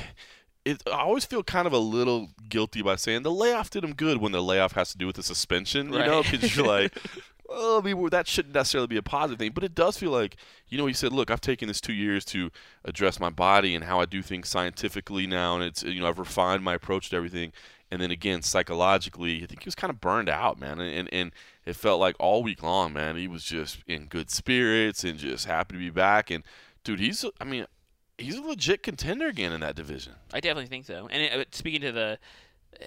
it, 0.66 0.82
I 0.88 0.98
always 1.02 1.24
feel 1.24 1.44
kind 1.44 1.68
of 1.68 1.72
a 1.72 1.78
little 1.78 2.28
guilty 2.48 2.82
by 2.82 2.96
saying 2.96 3.22
the 3.22 3.30
layoff 3.30 3.70
did 3.70 3.84
him 3.84 3.94
good 3.94 4.18
when 4.18 4.32
the 4.32 4.42
layoff 4.42 4.72
has 4.72 4.90
to 4.90 4.98
do 4.98 5.06
with 5.06 5.14
the 5.14 5.22
suspension, 5.22 5.92
you 5.92 6.00
know, 6.00 6.24
because 6.24 6.56
you're 6.56 6.66
like, 6.66 6.98
well, 7.48 7.78
I 7.78 7.82
mean, 7.82 8.08
that 8.10 8.26
shouldn't 8.26 8.52
necessarily 8.52 8.88
be 8.88 8.96
a 8.96 9.02
positive 9.02 9.38
thing, 9.38 9.52
but 9.52 9.62
it 9.62 9.76
does 9.76 9.96
feel 9.96 10.10
like, 10.10 10.36
you 10.68 10.76
know, 10.76 10.86
he 10.86 10.92
said, 10.92 11.12
look, 11.12 11.30
I've 11.30 11.40
taken 11.40 11.68
this 11.68 11.80
two 11.80 11.92
years 11.92 12.24
to 12.26 12.50
address 12.84 13.20
my 13.20 13.30
body 13.30 13.76
and 13.76 13.84
how 13.84 14.00
I 14.00 14.06
do 14.06 14.22
things 14.22 14.48
scientifically 14.48 15.28
now, 15.28 15.54
and 15.54 15.62
it's, 15.62 15.84
you 15.84 16.00
know, 16.00 16.08
I've 16.08 16.18
refined 16.18 16.64
my 16.64 16.74
approach 16.74 17.10
to 17.10 17.16
everything. 17.16 17.52
And 17.88 18.02
then 18.02 18.10
again, 18.10 18.42
psychologically, 18.42 19.44
I 19.44 19.46
think 19.46 19.62
he 19.62 19.68
was 19.68 19.76
kind 19.76 19.92
of 19.92 20.00
burned 20.00 20.28
out, 20.28 20.58
man. 20.58 20.80
And, 20.80 20.92
and, 20.92 21.08
and 21.12 21.32
it 21.64 21.76
felt 21.76 22.00
like 22.00 22.16
all 22.18 22.42
week 22.42 22.60
long, 22.64 22.92
man, 22.92 23.14
he 23.14 23.28
was 23.28 23.44
just 23.44 23.78
in 23.86 24.06
good 24.06 24.32
spirits 24.32 25.04
and 25.04 25.16
just 25.16 25.46
happy 25.46 25.74
to 25.74 25.78
be 25.78 25.90
back. 25.90 26.28
And, 26.28 26.42
dude, 26.82 26.98
he's, 26.98 27.24
I 27.40 27.44
mean, 27.44 27.66
he's 28.18 28.36
a 28.36 28.42
legit 28.42 28.82
contender 28.82 29.26
again 29.28 29.52
in 29.52 29.60
that 29.60 29.76
division. 29.76 30.14
I 30.32 30.40
definitely 30.40 30.66
think 30.68 30.86
so. 30.86 31.08
And 31.10 31.22
it, 31.22 31.32
uh, 31.32 31.44
speaking 31.52 31.80
to 31.82 31.92
the 31.92 32.18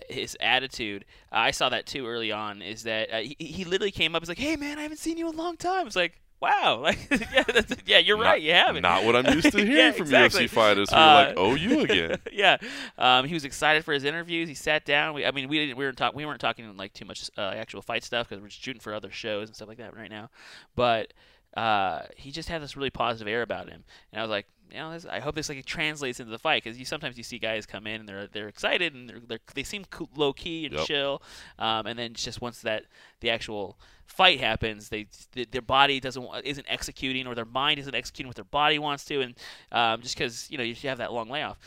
his 0.08 0.38
attitude, 0.40 1.04
uh, 1.32 1.38
I 1.38 1.52
saw 1.52 1.70
that 1.70 1.86
too 1.88 2.06
early 2.08 2.32
on. 2.32 2.62
Is 2.62 2.84
that 2.84 3.12
uh, 3.12 3.18
he, 3.20 3.36
he 3.40 3.66
literally 3.66 3.92
came 3.92 4.16
up? 4.16 4.22
He's 4.22 4.30
like, 4.30 4.38
"Hey 4.38 4.56
man, 4.56 4.78
I 4.78 4.84
haven't 4.84 4.98
seen 4.98 5.18
you 5.18 5.28
in 5.30 5.36
a 5.36 5.38
long 5.38 5.58
time." 5.58 5.88
It's 5.88 5.96
like, 5.96 6.20
wow, 6.40 6.80
like 6.84 7.00
yeah, 7.34 7.44
that's, 7.44 7.74
yeah, 7.88 7.98
you're 7.98 8.18
right, 8.18 8.40
Not- 8.40 8.42
you 8.44 8.52
haven't. 8.54 8.84
Not 8.84 9.04
what 9.04 9.16
I'm 9.16 9.34
used 9.34 9.52
to 9.52 9.58
hearing 9.66 9.72
Yeah, 9.76 9.92
from 9.92 10.02
exactly. 10.04 10.46
UFC 10.46 10.50
fighters 10.50 10.90
who 10.92 10.96
Uh, 10.96 11.00
are 11.00 11.26
like, 11.26 11.34
"Oh, 11.38 11.56
you 11.56 11.80
again." 11.82 12.18
yeah, 12.32 12.58
um, 13.00 13.26
he 13.26 13.34
was 13.34 13.46
excited 13.46 13.84
for 13.84 13.94
his 13.94 14.04
interviews. 14.04 14.48
He 14.48 14.54
sat 14.56 14.86
down. 14.86 15.16
We, 15.16 15.26
I 15.26 15.32
mean, 15.32 15.48
we 15.50 15.58
didn't. 15.58 15.78
We 15.78 15.86
weren't 15.86 15.98
talk, 15.98 16.14
We 16.14 16.26
weren't 16.26 16.40
talking 16.42 16.78
like 16.78 16.94
too 16.94 17.06
much 17.06 17.30
uh, 17.38 17.42
actual 17.56 17.82
fight 17.82 18.04
stuff 18.04 18.30
because 18.30 18.42
we're 18.42 18.50
just 18.50 18.62
shooting 18.64 18.80
for 18.82 18.94
other 18.94 19.10
shows 19.12 19.50
and 19.50 19.56
stuff 19.56 19.68
like 19.68 19.78
that 19.80 19.96
right 19.98 20.12
now. 20.12 20.30
But 20.76 21.14
uh, 21.58 22.04
he 22.16 22.32
just 22.32 22.48
had 22.48 22.62
this 22.62 22.78
really 22.78 22.92
positive 22.92 23.28
air 23.28 23.42
about 23.42 23.70
him, 23.70 23.84
and 24.12 24.20
I 24.20 24.24
was 24.24 24.30
like, 24.30 24.46
you 24.72 24.78
know, 24.78 24.92
this, 24.92 25.06
I 25.06 25.20
hope 25.20 25.36
this 25.36 25.50
like 25.50 25.64
translates 25.66 26.20
into 26.20 26.32
the 26.32 26.40
fight 26.40 26.64
because 26.64 26.78
you 26.80 26.86
sometimes 26.86 27.18
you 27.18 27.24
see 27.24 27.38
guys 27.40 27.66
come 27.66 27.88
in 27.88 28.02
and 28.02 28.10
they're 28.10 28.28
they're 28.28 28.48
excited 28.48 28.94
and 28.94 29.10
they're, 29.10 29.20
they're 29.28 29.40
they 29.56 29.64
seem 29.64 29.86
cool, 29.90 30.10
low 30.16 30.34
key 30.34 30.66
and 30.66 30.76
Yep. 30.76 30.86
chill, 30.86 31.22
um, 31.58 31.86
and 31.88 31.98
then 31.98 32.14
just 32.14 32.42
once 32.42 32.62
that 32.62 32.84
the 33.22 33.30
actual 33.30 33.78
fight 34.06 34.40
happens, 34.40 34.90
they 34.90 35.06
th- 35.34 35.52
their 35.52 35.62
body 35.62 36.00
doesn't 36.00 36.28
isn't 36.44 36.66
executing 36.70 37.28
or 37.28 37.36
their 37.36 37.46
mind 37.46 37.80
isn't 37.80 37.96
executing 37.96 38.28
what 38.28 38.36
their 38.36 38.46
body 38.46 38.80
wants 38.80 39.06
to, 39.06 39.22
and 39.22 39.36
um, 39.72 40.02
just 40.02 40.16
because 40.18 40.50
you 40.50 40.58
know 40.58 40.64
you 40.64 40.76
have 40.84 40.98
that 41.00 41.12
long 41.14 41.30
layoff, 41.30 41.58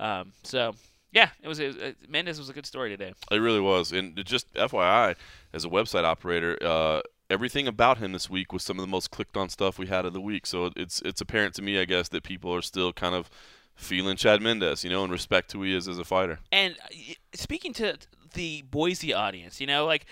um, 0.00 0.32
so. 0.42 0.74
Yeah, 1.14 1.28
it 1.42 1.46
was. 1.48 1.58
It, 1.58 1.76
was- 1.78 1.94
Mendes 2.08 2.38
was 2.38 2.48
a 2.48 2.54
good 2.54 2.64
story 2.64 2.88
today. 2.88 3.12
It 3.30 3.36
really 3.36 3.60
was. 3.60 3.92
And 3.92 4.16
just 4.24 4.50
FYI, 4.54 5.14
as 5.52 5.66
a 5.66 5.68
website 5.68 6.04
operator, 6.04 6.56
uh, 6.62 7.02
everything 7.32 7.66
about 7.66 7.98
him 7.98 8.12
this 8.12 8.28
week 8.30 8.52
was 8.52 8.62
some 8.62 8.78
of 8.78 8.82
the 8.82 8.90
most 8.90 9.10
clicked 9.10 9.36
on 9.36 9.48
stuff 9.48 9.78
we 9.78 9.86
had 9.86 10.04
of 10.04 10.12
the 10.12 10.20
week. 10.20 10.46
So 10.46 10.70
it's 10.76 11.00
it's 11.02 11.20
apparent 11.20 11.54
to 11.56 11.62
me, 11.62 11.80
I 11.80 11.84
guess, 11.84 12.08
that 12.10 12.22
people 12.22 12.54
are 12.54 12.62
still 12.62 12.92
kind 12.92 13.14
of 13.14 13.30
feeling 13.74 14.16
Chad 14.16 14.42
Mendes, 14.42 14.84
you 14.84 14.90
know, 14.90 15.02
and 15.02 15.12
respect 15.12 15.50
who 15.52 15.62
he 15.62 15.74
is 15.74 15.88
as 15.88 15.98
a 15.98 16.04
fighter. 16.04 16.38
And 16.52 16.76
uh, 16.84 17.14
speaking 17.34 17.72
to 17.74 17.96
the 18.34 18.62
Boise 18.70 19.12
audience, 19.12 19.60
you 19.60 19.66
know, 19.66 19.86
like 19.86 20.04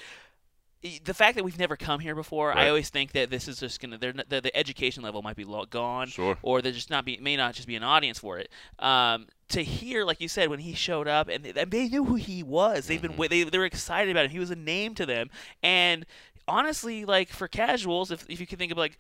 the 1.05 1.13
fact 1.13 1.37
that 1.37 1.45
we've 1.45 1.59
never 1.59 1.77
come 1.77 2.01
here 2.01 2.15
before, 2.15 2.49
Right. 2.49 2.59
I 2.65 2.69
always 2.69 2.89
think 2.89 3.13
that 3.13 3.29
this 3.29 3.49
is 3.49 3.61
just 3.61 3.81
gonna 3.83 3.99
they're, 3.99 4.15
the, 4.15 4.41
the 4.41 4.57
education 4.57 5.03
level 5.03 5.21
might 5.21 5.37
be 5.37 5.45
gone, 5.69 6.09
Sure. 6.09 6.39
or 6.43 6.63
there 6.63 6.73
just 6.73 6.89
not 6.89 7.05
be 7.05 7.19
may 7.21 7.37
not 7.37 7.55
just 7.55 7.69
be 7.69 7.77
an 7.77 7.83
audience 7.83 8.19
for 8.19 8.39
it. 8.39 8.49
Um, 8.79 9.27
to 9.51 9.63
hear, 9.63 10.05
like 10.05 10.21
you 10.23 10.29
said, 10.29 10.49
when 10.49 10.61
he 10.61 10.73
showed 10.75 11.07
up 11.09 11.29
and 11.29 11.45
they, 11.45 11.61
and 11.61 11.71
they 11.71 11.89
knew 11.89 12.05
who 12.05 12.15
he 12.15 12.43
was, 12.43 12.87
they've 12.87 13.03
been 13.03 13.17
wa- 13.19 13.27
they 13.29 13.43
they 13.43 13.59
were 13.59 13.67
excited 13.67 14.11
about 14.11 14.25
him. 14.25 14.31
He 14.31 14.39
was 14.39 14.51
a 14.51 14.57
name 14.57 14.95
to 14.95 15.05
them, 15.05 15.29
and 15.63 16.07
honestly, 16.51 17.05
like 17.05 17.29
for 17.31 17.49
casuals, 17.49 18.11
if 18.11 18.25
if 18.29 18.41
you 18.41 18.47
can 18.47 18.59
think 18.59 18.73
of 18.73 18.79
like. 18.79 18.99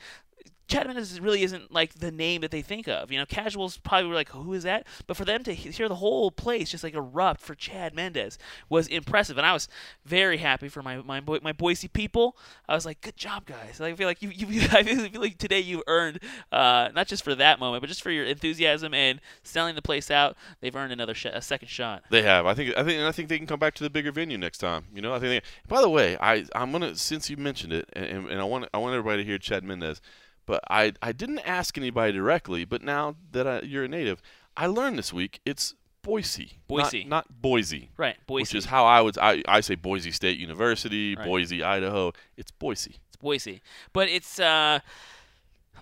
Chad 0.71 0.87
Mendes 0.87 1.21
really 1.21 1.43
isn't 1.43 1.73
like 1.73 1.95
the 1.95 2.13
name 2.13 2.43
that 2.43 2.53
they 2.53 2.63
think 2.63 2.87
of. 2.87 3.11
You 3.11 3.19
know, 3.19 3.27
casuals 3.27 3.77
probably 3.79 4.09
were 4.09 4.15
like, 4.15 4.29
"Who 4.29 4.53
is 4.53 4.63
that?" 4.63 4.87
But 5.09 5.17
for 5.17 5.25
them 5.25 5.43
to 5.43 5.53
hear 5.53 5.89
the 5.89 5.97
whole 5.97 6.31
place 6.31 6.71
just 6.71 6.85
like 6.85 6.95
erupt 6.95 7.41
for 7.41 7.57
Chad 7.57 7.93
Mendes 7.93 8.39
was 8.69 8.87
impressive, 8.87 9.37
and 9.37 9.45
I 9.45 9.53
was 9.53 9.69
very 10.05 10.37
happy 10.37 10.69
for 10.69 10.81
my 10.81 10.99
my 10.99 11.21
my 11.43 11.53
Boise 11.53 11.89
people. 11.89 12.37
I 12.69 12.77
was 12.77 12.87
like, 12.87 13.01
"Good 13.01 13.17
job, 13.17 13.47
guys!" 13.47 13.81
Like, 13.81 13.95
I 13.95 13.97
feel 13.97 14.07
like 14.07 14.23
you, 14.23 14.31
you 14.31 14.69
I 14.71 14.85
feel 14.85 15.21
like 15.21 15.39
today 15.39 15.59
you 15.59 15.83
earned 15.89 16.21
uh, 16.53 16.91
not 16.95 17.09
just 17.09 17.25
for 17.25 17.35
that 17.35 17.59
moment, 17.59 17.83
but 17.83 17.89
just 17.89 18.03
for 18.03 18.13
your 18.13 18.25
enthusiasm 18.25 18.95
and 18.95 19.21
selling 19.43 19.75
the 19.75 19.83
place 19.83 20.09
out. 20.09 20.37
They've 20.61 20.75
earned 20.75 20.93
another 20.93 21.15
sh- 21.15 21.27
a 21.33 21.43
second 21.43 21.69
shot. 21.69 22.05
They 22.11 22.23
have. 22.23 22.47
I 22.47 22.55
think. 22.55 22.77
I 22.77 22.85
think. 22.85 22.97
And 22.99 23.09
I 23.09 23.13
think 23.13 23.29
they 23.29 23.39
can 23.39 23.49
come 23.49 23.59
back 23.59 23.75
to 23.75 23.83
the 23.83 23.91
bigger 23.91 24.13
venue 24.13 24.39
next 24.39 24.59
time. 24.59 24.85
You 24.95 25.03
know. 25.03 25.13
I 25.13 25.19
think. 25.19 25.43
They, 25.43 25.51
by 25.67 25.81
the 25.81 25.91
way, 25.91 26.17
I 26.21 26.45
I'm 26.55 26.71
gonna 26.71 26.95
since 26.95 27.29
you 27.29 27.37
mentioned 27.37 27.73
it, 27.73 27.89
and, 27.95 28.29
and 28.29 28.41
I 28.41 28.45
want 28.45 28.69
I 28.73 28.79
want 28.79 28.95
everybody 28.95 29.25
to 29.25 29.29
hear 29.29 29.39
Chad 29.39 29.65
Mendes, 29.65 30.01
but 30.47 30.61
I 30.71 30.93
I 31.03 31.13
didn't 31.13 31.41
ask 31.41 31.77
anybody 31.79 32.13
directly, 32.13 32.65
but 32.65 32.83
now 32.83 33.17
that 33.33 33.47
I, 33.47 33.61
you're 33.63 33.85
a 33.85 33.89
native, 33.89 34.21
I 34.57 34.67
learned 34.67 34.99
this 34.99 35.13
week 35.13 35.41
it's 35.45 35.75
Boise, 36.03 36.59
not- 36.69 36.69
Boise. 36.69 37.05
not, 37.05 37.43
Boise, 37.43 37.91
Right, 37.99 38.17
Boise. 38.27 38.43
which 38.43 38.55
is 38.55 38.65
how 38.67 38.87
I 38.87 39.01
would 39.03 39.19
I 39.19 39.43
I 39.47 39.61
say 39.61 39.75
Boise 39.75 40.11
State 40.13 40.39
University, 40.39 41.15
Right. 41.15 41.27
Boise, 41.27 41.63
Idaho. 41.63 42.13
It's 42.37 42.51
Boise. 42.51 42.97
It's 43.09 43.17
Boise, 43.17 43.61
but 43.93 44.09
it's 44.09 44.41
uh, 44.41 44.81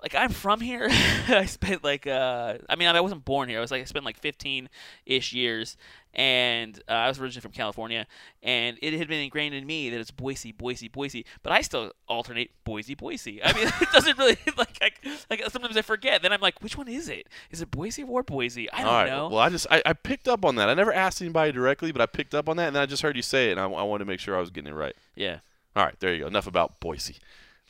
like 0.03 0.15
I'm 0.17 0.31
from 0.31 0.61
here. 0.61 0.89
I 1.29 1.47
spent 1.47 1.85
like 1.85 2.07
uh, 2.07 2.59
I 2.69 2.77
mean 2.77 2.89
I 2.89 3.01
wasn't 3.01 3.25
born 3.25 3.49
here. 3.49 3.59
I 3.59 3.61
was 3.61 3.71
like 3.71 3.83
I 3.83 3.85
spent 3.85 4.05
like 4.05 4.19
15 4.19 4.69
ish 5.07 5.33
years, 5.33 5.77
and 6.19 6.83
uh, 6.89 6.93
I 6.93 7.09
was 7.09 7.21
originally 7.21 7.43
from 7.43 7.53
California, 7.53 8.05
and 8.43 8.77
it 8.83 8.93
had 8.95 9.07
been 9.07 9.21
ingrained 9.21 9.55
in 9.55 9.65
me 9.65 9.89
that 9.89 10.01
it's 10.01 10.11
Boise, 10.11 10.51
Boise, 10.51 10.89
Boise. 10.89 11.25
But 11.45 11.53
I 11.53 11.61
still 11.61 11.93
alternate 12.09 12.51
Boise, 12.65 12.97
Boise. 12.97 13.41
I 13.43 13.53
mean 13.53 13.69
it 13.81 13.93
doesn't 13.93 14.19
really 14.19 14.37
like 14.57 14.79
I, 14.83 14.91
like 15.31 15.45
sometimes 15.49 15.77
I 15.77 15.83
forget. 15.83 16.21
Then 16.21 16.33
I'm 16.33 16.41
like, 16.41 16.61
which 16.61 16.77
one 16.77 16.89
is 16.89 17.09
it? 17.09 17.29
Is 17.53 17.63
it 17.63 17.71
Boise 17.71 18.03
or 18.03 18.25
Boise? 18.25 18.71
I 18.73 18.79
don't 18.79 18.87
All 18.89 18.95
right. 18.95 19.07
know. 19.07 19.29
Well, 19.29 19.39
I 19.39 19.49
just 19.49 19.69
I, 19.71 19.81
I 19.87 19.93
picked 19.93 20.27
up 20.27 20.45
on 20.45 20.57
that. 20.57 20.69
I 20.69 20.75
never 20.75 20.93
asked 20.93 21.23
anybody 21.23 21.53
directly, 21.53 21.93
but 21.93 22.03
I 22.03 22.07
picked 22.07 22.35
up 22.35 22.49
on 22.49 22.57
that, 22.57 22.67
and 22.67 22.77
then 22.77 22.83
I 22.83 22.87
just 22.87 23.03
heard 23.03 23.15
you 23.15 23.23
say 23.23 23.51
it, 23.51 23.53
and 23.53 23.61
I, 23.61 23.65
I 23.65 23.83
wanted 23.85 24.05
to 24.05 24.09
make 24.09 24.19
sure 24.19 24.37
I 24.37 24.41
was 24.41 24.51
getting 24.51 24.73
it 24.73 24.77
right. 24.77 24.97
yeah. 25.15 25.39
All 25.77 25.85
right, 25.85 25.95
there 26.01 26.13
you 26.13 26.23
go. 26.23 26.27
Enough 26.27 26.49
about 26.49 26.81
Boise. 26.81 27.17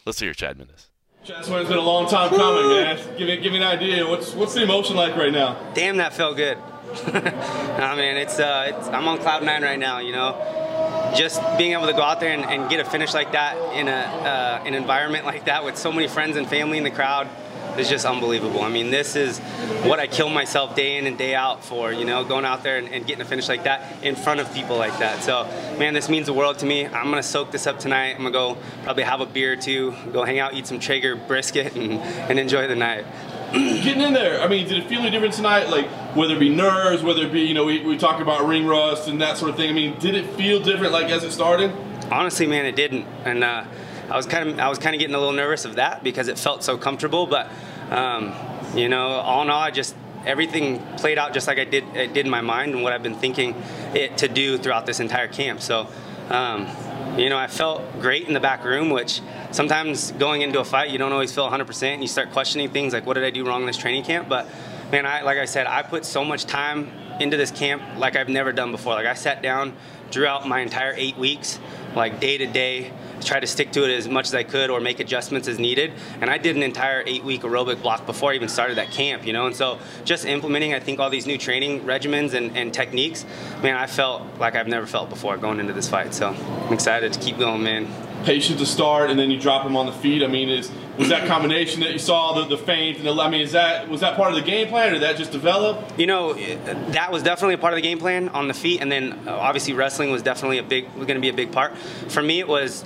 Let's 0.07 0.21
hear 0.21 0.33
Chad 0.33 0.57
Mendes. 0.57 0.89
Chad 1.29 1.45
Swain, 1.45 1.61
it's 1.61 1.69
been 1.69 1.77
a 1.77 1.83
long 1.83 2.09
time 2.09 2.31
coming, 2.31 2.71
man. 2.71 2.97
Give 3.19 3.29
me, 3.29 3.37
give 3.37 3.53
me 3.53 3.59
an 3.59 3.65
idea. 3.65 4.07
What's 4.09 4.33
what's 4.33 4.55
the 4.55 4.63
emotion 4.63 4.97
like 4.97 5.15
right 5.15 5.31
now? 5.31 5.61
Damn, 5.75 5.99
that 5.99 6.15
felt 6.15 6.39
good. 6.39 6.57
I 7.07 7.95
mean, 7.97 8.17
it's, 8.17 8.39
uh, 8.39 8.73
it's 8.75 8.89
I'm 8.89 9.07
on 9.07 9.19
cloud 9.19 9.45
nine 9.45 9.63
right 9.63 9.79
now. 9.79 9.99
You 9.99 10.13
know, 10.13 11.13
just 11.15 11.43
being 11.59 11.73
able 11.73 11.85
to 11.85 11.93
go 11.93 12.01
out 12.01 12.21
there 12.21 12.33
and, 12.33 12.47
and 12.47 12.71
get 12.71 12.81
a 12.81 12.85
finish 12.89 13.13
like 13.13 13.33
that 13.33 13.59
in 13.75 13.89
a 13.89 13.91
uh, 13.91 14.63
an 14.65 14.73
environment 14.73 15.27
like 15.27 15.45
that 15.45 15.67
with 15.67 15.77
so 15.77 15.93
many 15.93 16.09
friends 16.09 16.39
and 16.39 16.49
family 16.49 16.79
in 16.79 16.85
the 16.85 16.91
crowd 16.91 17.29
is 17.77 17.89
just 17.89 18.07
unbelievable. 18.07 18.63
I 18.63 18.69
mean, 18.69 18.91
this 18.91 19.17
is 19.17 19.39
what 19.85 19.99
I 19.99 20.07
kill 20.07 20.29
myself 20.29 20.75
day 20.75 20.97
in 20.97 21.07
and 21.07 21.19
day 21.19 21.35
out 21.35 21.65
for. 21.65 21.93
You 21.93 22.05
know, 22.05 22.25
going 22.25 22.45
out 22.45 22.63
there 22.63 22.79
and, 22.79 22.89
and 22.89 23.07
getting 23.07 23.23
a 23.23 23.25
finish 23.25 23.49
like 23.49 23.65
that 23.65 24.03
in 24.03 24.15
front 24.17 24.41
of 24.41 24.53
people 24.55 24.77
like 24.77 24.99
that. 24.99 25.23
So, 25.23 25.45
man, 25.79 25.95
this 25.95 26.09
means 26.09 26.27
the 26.27 26.33
world 26.33 26.59
to 26.61 26.67
me. 26.67 26.87
I'm 26.87 27.11
gonna 27.11 27.23
soak 27.23 27.51
this 27.51 27.67
up 27.67 27.79
tonight. 27.79 28.11
I'm 28.11 28.19
gonna 28.19 28.31
go 28.31 28.57
probably 28.85 29.03
have 29.05 29.21
a 29.21 29.27
beer 29.27 29.53
or 29.53 29.57
two, 29.57 29.95
go 30.13 30.25
hang 30.25 30.39
out, 30.39 30.55
eat 30.55 30.67
some 30.67 30.79
Traeger 30.79 31.17
brisket, 31.17 31.75
and, 31.77 31.93
and 31.93 32.39
enjoy 32.39 32.67
the 32.67 32.77
night. 32.77 33.05
Getting 33.53 34.03
in 34.03 34.13
there, 34.13 34.43
I 34.43 34.49
mean, 34.49 34.69
did 34.69 34.79
it 34.79 34.89
feel 34.89 35.01
any 35.01 35.11
different 35.11 35.35
tonight? 35.35 35.69
Like 35.71 35.89
whether 36.15 36.35
it 36.35 36.41
be 36.41 36.55
nerves, 36.55 37.03
whether 37.03 37.23
it 37.23 37.33
be 37.33 37.43
you 37.43 37.55
know 37.55 37.65
we, 37.65 37.81
we 37.85 37.97
talk 37.97 38.21
about 38.21 38.47
ring 38.47 38.67
rust 38.67 39.09
and 39.09 39.21
that 39.21 39.39
sort 39.39 39.51
of 39.51 39.57
thing. 39.57 39.71
I 39.71 39.73
mean, 39.73 39.99
did 39.99 40.15
it 40.15 40.27
feel 40.37 40.63
different 40.63 40.93
like 40.93 41.11
as 41.11 41.25
it 41.25 41.33
started? 41.33 41.73
honestly, 42.11 42.47
man, 42.47 42.67
it 42.67 42.77
didn't, 42.77 43.07
and 43.25 43.45
uh, 43.45 43.65
I 44.11 44.17
was 44.17 44.27
kind 44.27 44.49
of 44.49 44.59
I 44.59 44.69
was 44.69 44.79
kind 44.79 44.95
of 44.95 45.01
getting 45.01 45.15
a 45.15 45.19
little 45.19 45.35
nervous 45.35 45.65
of 45.65 45.77
that 45.77 46.03
because 46.03 46.29
it 46.29 46.39
felt 46.39 46.65
so 46.65 46.77
comfortable. 46.77 47.27
But 47.27 47.51
um, 47.91 48.35
you 48.75 48.89
know, 48.89 49.07
all 49.07 49.43
in 49.43 49.51
all, 49.51 49.61
I 49.61 49.71
just 49.71 49.95
everything 50.27 50.81
played 50.97 51.19
out 51.19 51.33
just 51.33 51.47
like 51.47 51.59
I 51.59 51.65
did 51.65 51.85
it 51.95 52.15
did 52.15 52.27
in 52.27 52.31
my 52.31 52.41
mind 52.41 52.75
and 52.75 52.83
what 52.83 52.93
I've 52.93 53.03
been 53.03 53.15
thinking 53.15 53.55
it 53.95 54.19
to 54.19 54.29
do 54.29 54.59
throughout 54.59 54.87
this 54.87 55.01
entire 55.01 55.29
camp. 55.29 55.61
So. 55.61 55.89
Um, 56.31 56.69
you 57.17 57.31
know, 57.31 57.39
I 57.39 57.47
felt 57.47 58.01
great 58.01 58.29
in 58.29 58.35
the 58.35 58.41
back 58.41 58.65
room, 58.65 58.91
which 58.91 59.23
sometimes 59.51 60.13
going 60.13 60.43
into 60.43 60.61
a 60.61 60.65
fight, 60.65 60.91
you 60.91 60.99
don't 60.99 61.13
always 61.13 61.35
feel 61.35 61.51
100%, 61.51 61.83
and 61.83 62.03
you 62.03 62.07
start 62.07 62.33
questioning 62.33 62.69
things 62.71 62.93
like, 62.93 63.07
what 63.07 63.15
did 63.15 63.25
I 63.25 63.31
do 63.31 63.47
wrong 63.47 63.63
in 63.63 63.67
this 63.67 63.79
training 63.79 64.05
camp? 64.05 64.29
But 64.29 64.47
man, 64.93 65.07
I 65.07 65.23
like 65.23 65.39
I 65.39 65.45
said, 65.45 65.67
I 65.67 65.83
put 65.83 66.05
so 66.05 66.25
much 66.25 66.45
time 66.45 66.91
into 67.21 67.37
this 67.37 67.51
camp 67.51 67.83
like 67.97 68.17
I've 68.17 68.29
never 68.29 68.53
done 68.53 68.71
before. 68.71 68.95
Like 68.95 69.07
I 69.07 69.15
sat 69.15 69.43
down, 69.43 69.75
drew 70.11 70.27
out 70.27 70.47
my 70.47 70.61
entire 70.61 70.95
eight 70.97 71.17
weeks, 71.17 71.59
like 71.95 72.21
day 72.21 72.39
to 72.39 72.47
day, 72.47 72.93
tried 73.21 73.41
to 73.41 73.47
stick 73.47 73.73
to 73.73 73.85
it 73.85 73.97
as 73.97 74.09
much 74.09 74.27
as 74.27 74.35
I 74.35 74.43
could 74.43 74.71
or 74.71 74.81
make 74.81 75.01
adjustments 75.01 75.49
as 75.49 75.59
needed. 75.59 75.93
And 76.21 76.31
I 76.31 76.39
did 76.39 76.57
an 76.57 76.63
entire 76.63 77.03
eight 77.07 77.25
week 77.25 77.43
aerobic 77.43 77.83
block 77.83 78.07
before 78.07 78.33
I 78.33 78.35
even 78.35 78.49
started 78.49 78.79
that 78.79 78.91
camp, 78.91 79.27
you 79.27 79.33
know. 79.33 79.47
And 79.47 79.55
so 79.55 79.79
just 80.05 80.25
implementing, 80.25 80.75
I 80.75 80.81
think, 80.81 80.99
all 80.99 81.11
these 81.11 81.27
new 81.27 81.39
training 81.39 81.83
regimens 81.83 82.35
and, 82.35 82.57
and 82.57 82.73
techniques, 82.73 83.25
man, 83.63 83.77
I 83.77 83.87
felt 83.87 84.23
like 84.39 84.55
I've 84.55 84.69
never 84.69 84.87
felt 84.87 85.11
before 85.11 85.37
going 85.37 85.61
into 85.61 85.73
this 85.73 85.89
fight. 85.89 86.15
So 86.15 86.29
I'm 86.29 86.73
excited 86.73 87.13
to 87.13 87.21
keep 87.21 87.39
going, 87.39 87.63
man. 87.63 88.08
Patient 88.25 88.59
to 88.59 88.67
start, 88.67 89.11
and 89.11 89.19
then 89.19 89.31
you 89.31 89.41
drop 89.41 89.65
him 89.65 89.77
on 89.77 89.87
the 89.87 89.93
feet. 89.93 90.23
I 90.23 90.27
mean, 90.27 90.49
is 90.49 90.71
was 90.99 91.09
that 91.09 91.29
combination 91.29 91.81
that 91.81 91.93
you 91.93 91.99
saw 91.99 92.35
the, 92.35 92.57
the 92.57 92.59
feint 92.59 92.99
and 92.99 93.07
the? 93.07 93.13
I 93.13 93.31
mean, 93.31 93.41
is 93.41 93.53
that 93.53 93.89
was 93.89 94.01
that 94.01 94.17
part 94.17 94.31
of 94.31 94.35
the 94.35 94.43
game 94.43 94.69
plan, 94.69 94.89
or 94.89 94.93
did 94.95 95.03
that 95.03 95.17
just 95.17 95.31
develop? 95.31 95.99
You 95.99 96.07
know, 96.07 96.35
that 96.35 97.13
was 97.13 97.23
definitely 97.23 97.55
a 97.55 97.59
part 97.59 97.73
of 97.73 97.77
the 97.77 97.83
game 97.83 97.99
plan 97.99 98.29
on 98.31 98.49
the 98.49 98.55
feet, 98.55 98.81
and 98.81 98.91
then 98.91 99.13
uh, 99.27 99.35
obviously 99.35 99.73
wrestling 99.73 100.11
was 100.11 100.23
definitely 100.23 100.59
a 100.59 100.63
big 100.63 100.87
was 100.95 101.07
going 101.07 101.17
to 101.17 101.21
be 101.21 101.29
a 101.29 101.33
big 101.33 101.53
part. 101.53 101.77
For 102.09 102.23
me, 102.23 102.41
it 102.41 102.49
was, 102.49 102.85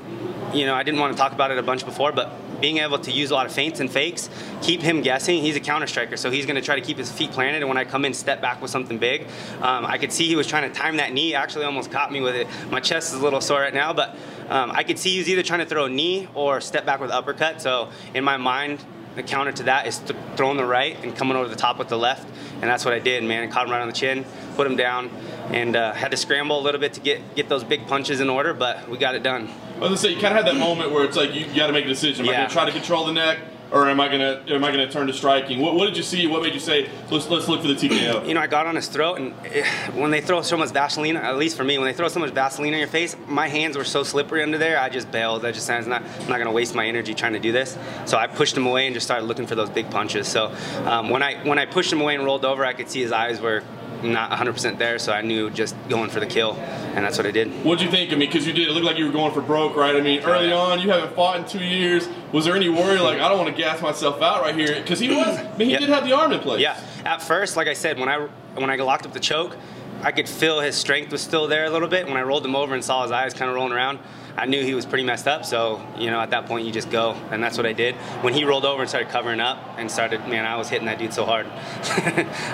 you 0.53 0.67
know, 0.67 0.75
I 0.75 0.83
didn't 0.83 1.01
want 1.01 1.17
to 1.17 1.19
talk 1.19 1.33
about 1.33 1.51
it 1.51 1.59
a 1.59 1.63
bunch 1.63 1.85
before, 1.85 2.13
but 2.13 2.31
being 2.61 2.79
able 2.79 2.99
to 2.99 3.11
use 3.11 3.31
a 3.31 3.35
lot 3.35 3.45
of 3.45 3.53
feints 3.53 3.81
and 3.81 3.91
fakes, 3.91 4.31
keep 4.63 4.81
him 4.81 5.03
guessing. 5.03 5.43
He's 5.43 5.57
a 5.57 5.61
counter 5.61 5.89
striker, 5.89 6.17
so 6.17 6.31
he's 6.31 6.47
going 6.47 6.57
to 6.57 6.63
try 6.63 6.77
to 6.77 6.81
keep 6.81 6.97
his 6.97 7.11
feet 7.11 7.33
planted. 7.33 7.61
And 7.61 7.69
when 7.69 7.77
I 7.77 7.85
come 7.85 8.05
in, 8.05 8.15
step 8.15 8.41
back 8.41 8.63
with 8.63 8.71
something 8.71 8.99
big. 8.99 9.27
Um, 9.61 9.85
I 9.85 9.99
could 9.99 10.13
see 10.13 10.29
he 10.29 10.37
was 10.37 10.47
trying 10.47 10.71
to 10.71 10.79
time 10.79 10.97
that 10.99 11.13
knee. 11.13 11.35
Actually, 11.35 11.65
almost 11.65 11.91
caught 11.91 12.13
me 12.13 12.21
with 12.21 12.37
it. 12.37 12.47
My 12.71 12.79
chest 12.81 13.13
is 13.13 13.21
a 13.21 13.23
little 13.23 13.41
sore 13.41 13.61
right 13.61 13.75
now, 13.75 13.93
but 13.93 14.17
um, 14.53 14.71
I 14.71 14.83
could 14.85 14.99
see 14.99 15.11
he 15.13 15.19
was 15.19 15.29
either 15.29 15.43
trying 15.43 15.61
to 15.61 15.67
throw 15.67 15.87
a 15.87 15.89
knee 15.89 16.29
or 16.35 16.61
step 16.61 16.85
back 16.85 17.01
with 17.01 17.11
uppercut. 17.11 17.63
So 17.63 17.89
in 18.15 18.23
my 18.23 18.37
mind, 18.37 18.85
the 19.15 19.23
counter 19.23 19.53
to 19.53 19.63
that 19.65 19.87
is 19.87 19.99
th- 19.99 20.19
throwing 20.37 20.57
the 20.59 20.65
right 20.65 20.97
and 21.03 21.15
coming 21.17 21.37
over 21.37 21.49
the 21.49 21.57
top 21.57 21.79
with 21.79 21.89
the 21.89 21.99
left, 21.99 22.27
and 22.61 22.65
that's 22.71 22.85
what 22.85 22.95
I 22.95 22.99
did, 22.99 23.25
man. 23.25 23.51
Caught 23.51 23.67
him 23.67 23.73
right 23.73 23.81
on 23.81 23.89
the 23.89 23.93
chin, 23.95 24.25
put 24.57 24.67
him 24.67 24.77
down, 24.77 25.11
and 25.51 25.75
uh, 25.77 25.93
had 25.93 26.11
to 26.13 26.17
scramble 26.17 26.59
a 26.59 26.63
little 26.63 26.81
bit 26.81 26.93
to 26.95 27.01
get 27.01 27.35
get 27.35 27.49
those 27.49 27.65
big 27.65 27.87
punches 27.87 28.21
in 28.21 28.31
order, 28.31 28.55
but 28.55 28.89
we 28.89 28.97
got 28.99 29.15
it 29.15 29.23
done. 29.23 29.49
I 29.77 29.79
was 29.81 29.89
gonna 29.89 29.97
say 29.97 30.09
you 30.11 30.21
kind 30.21 30.37
of 30.39 30.45
had 30.45 30.55
that 30.55 30.59
moment 30.59 30.93
where 30.93 31.05
it's 31.05 31.17
like 31.17 31.35
you, 31.35 31.45
got 31.55 31.67
to 31.67 31.73
make 31.73 31.85
a 31.85 31.89
decision. 31.89 32.25
Am 32.25 32.29
I 32.31 32.33
Yeah. 32.33 32.39
gonna 32.43 32.51
try 32.53 32.65
to 32.65 32.73
control 32.73 33.05
the 33.07 33.13
neck, 33.13 33.39
or 33.73 33.89
am 33.89 34.01
I 34.01 34.09
gonna 34.09 34.43
am 34.49 34.65
I 34.65 34.71
gonna 34.71 34.91
turn 34.91 35.07
to 35.07 35.13
striking? 35.13 35.61
What, 35.61 35.75
what 35.75 35.87
did 35.87 35.97
you 35.97 36.03
see? 36.03 36.27
What 36.27 36.43
made 36.43 36.55
you 36.55 36.61
say 36.61 36.89
let's 37.11 37.29
let's 37.29 37.49
look 37.49 37.63
for 37.63 37.69
the 37.69 37.75
TKO? 37.75 38.27
You 38.33 38.35
know, 38.35 38.41
I 38.41 38.47
got 38.47 38.67
on 38.67 38.77
his 38.77 38.89
throat, 38.89 39.19
and 39.19 39.35
eh, 39.47 39.65
when 39.93 40.11
they 40.11 40.21
throw 40.21 40.43
so 40.43 40.57
much 40.57 40.71
Vaseline, 40.71 41.17
at 41.17 41.37
least 41.37 41.57
for 41.57 41.65
me, 41.65 41.77
when 41.79 41.87
they 41.87 41.93
throw 41.93 42.09
so 42.09 42.21
much 42.21 42.31
Vaseline 42.31 42.73
on 42.73 42.79
your 42.79 42.89
face, 42.89 43.17
my 43.27 43.49
hands 43.49 43.77
were 43.77 43.85
so 43.85 44.03
slippery 44.03 44.43
under 44.43 44.59
there, 44.59 44.79
I 44.79 44.89
just 44.89 45.11
bailed. 45.11 45.45
I 45.45 45.53
just 45.53 45.67
said, 45.67 45.79
"It's 45.79 45.89
not, 45.89 46.03
I'm 46.03 46.29
not 46.29 46.39
to 46.39 46.51
waste 46.51 46.75
my 46.75 46.87
energy 46.87 47.15
trying 47.15 47.33
to 47.33 47.39
do 47.39 47.53
this. 47.53 47.77
So 48.05 48.17
I 48.17 48.27
pushed 48.27 48.57
him 48.57 48.67
away 48.67 48.87
and 48.87 48.95
just 48.95 49.07
started 49.07 49.27
looking 49.27 49.47
for 49.47 49.55
those 49.55 49.71
big 49.71 49.91
punches. 49.91 50.29
So 50.29 50.55
um, 50.85 51.11
when 51.11 51.23
I 51.23 51.43
when 51.45 51.59
I 51.59 51.67
pushed 51.67 51.93
him 51.93 52.01
away 52.01 52.15
and 52.15 52.25
rolled 52.25 52.45
over, 52.45 52.65
I 52.65 52.75
could 52.75 52.91
see 52.91 53.01
his 53.01 53.13
eyes 53.13 53.41
were 53.41 53.63
not 54.03 54.31
100% 54.31 54.79
there, 54.79 54.99
so 54.99 55.13
I 55.13 55.23
knew 55.23 55.51
just 55.51 55.75
going 55.89 56.11
for 56.11 56.21
the 56.21 56.27
kill, 56.27 56.55
and 56.55 57.05
that's 57.05 57.17
what 57.17 57.27
I 57.27 57.31
did. 57.31 57.49
What'd 57.65 57.85
you 57.85 57.91
think? 57.91 58.13
I 58.13 58.17
mean, 58.17 58.29
because 58.29 58.47
you 58.47 58.53
did 58.53 58.69
it 58.69 58.73
looked 58.73 58.87
like 58.87 58.99
you 58.99 59.07
were 59.07 59.13
going 59.13 59.33
for 59.33 59.41
broke, 59.41 59.77
right? 59.77 59.95
I 59.97 60.01
mean, 60.01 60.23
early 60.25 60.53
on, 60.53 60.81
you 60.81 60.91
haven't 60.91 61.15
fought 61.15 61.39
in 61.39 61.45
two 61.47 61.65
years. 61.65 62.09
Was 62.33 62.45
there 62.45 62.57
any 62.57 62.69
worry 62.69 62.99
like 62.99 63.21
I 63.21 63.29
don't 63.29 63.39
want 63.39 63.55
to 63.55 63.57
gas 63.61 63.81
myself 63.83 64.21
out 64.23 64.43
right 64.43 64.55
here? 64.55 64.75
Because 64.75 64.99
he 64.99 65.09
was, 65.09 65.27
I 65.39 65.57
mean, 65.57 65.69
he 65.69 65.73
Yeah. 65.73 65.79
did 65.81 65.89
have 65.91 66.05
the 66.05 66.13
arm 66.13 66.33
in 66.33 66.41
place. 66.41 66.61
Yeah, 66.61 66.77
at 67.05 67.23
first, 67.23 67.57
like 67.57 67.69
I 67.69 67.75
said, 67.75 67.99
when 67.99 68.09
I 68.09 68.29
when 68.55 68.69
I 68.71 68.77
locked 68.77 69.07
up 69.07 69.13
the 69.13 69.21
choke, 69.21 69.57
I 70.03 70.13
could 70.13 70.29
feel 70.29 70.61
his 70.61 70.77
strength 70.77 71.11
was 71.13 71.23
still 71.23 71.47
there 71.49 71.65
a 71.65 71.71
little 71.71 71.89
bit. 71.89 72.07
When 72.07 72.17
I 72.17 72.23
rolled 72.23 72.45
him 72.45 72.55
over 72.57 72.75
and 72.75 72.85
saw 72.85 73.03
his 73.03 73.11
eyes 73.11 73.33
kind 73.35 73.49
of 73.49 73.55
rolling 73.55 73.73
around, 73.73 73.99
I 74.37 74.47
knew 74.47 74.63
he 74.63 74.75
was 74.75 74.87
pretty 74.87 75.05
messed 75.05 75.29
up. 75.29 75.45
So, 75.45 75.83
you 75.97 76.11
know, 76.11 76.21
at 76.21 76.31
that 76.31 76.47
point, 76.47 76.67
you 76.67 76.73
just 76.73 76.91
go. 76.91 77.13
And 77.31 77.43
that's 77.43 77.57
what 77.57 77.67
I 77.67 77.73
did. 77.73 77.95
When 78.23 78.33
he 78.33 78.45
rolled 78.45 78.65
over 78.65 78.81
and 78.81 78.89
started 78.89 79.11
covering 79.11 79.41
up 79.41 79.59
and 79.77 79.91
started, 79.91 80.27
man, 80.27 80.47
I 80.47 80.57
was 80.57 80.69
hitting 80.69 80.87
that 80.87 80.99
dude 80.99 81.13
so 81.13 81.25
hard. 81.25 81.47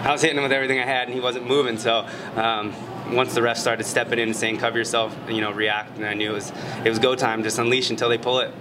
I 0.04 0.08
was 0.10 0.22
hitting 0.22 0.36
him 0.36 0.42
with 0.42 0.52
everything 0.52 0.80
I 0.80 0.84
had, 0.84 1.08
and 1.08 1.14
he 1.14 1.20
wasn't 1.20 1.46
moving. 1.46 1.78
So, 1.78 2.06
um, 2.36 2.74
once 3.14 3.34
the 3.34 3.42
ref 3.42 3.56
started 3.56 3.84
stepping 3.84 4.18
in 4.18 4.28
and 4.28 4.36
saying, 4.36 4.58
cover 4.58 4.76
yourself, 4.76 5.16
you 5.28 5.40
know, 5.40 5.50
react, 5.50 5.96
and 5.96 6.04
I 6.04 6.14
knew 6.14 6.32
it 6.32 6.34
was, 6.34 6.52
it 6.84 6.88
was 6.88 6.98
go 6.98 7.14
time. 7.14 7.42
Just 7.42 7.58
unleash 7.58 7.90
until 7.90 8.08
they 8.08 8.18
pull 8.18 8.40
it. 8.40 8.52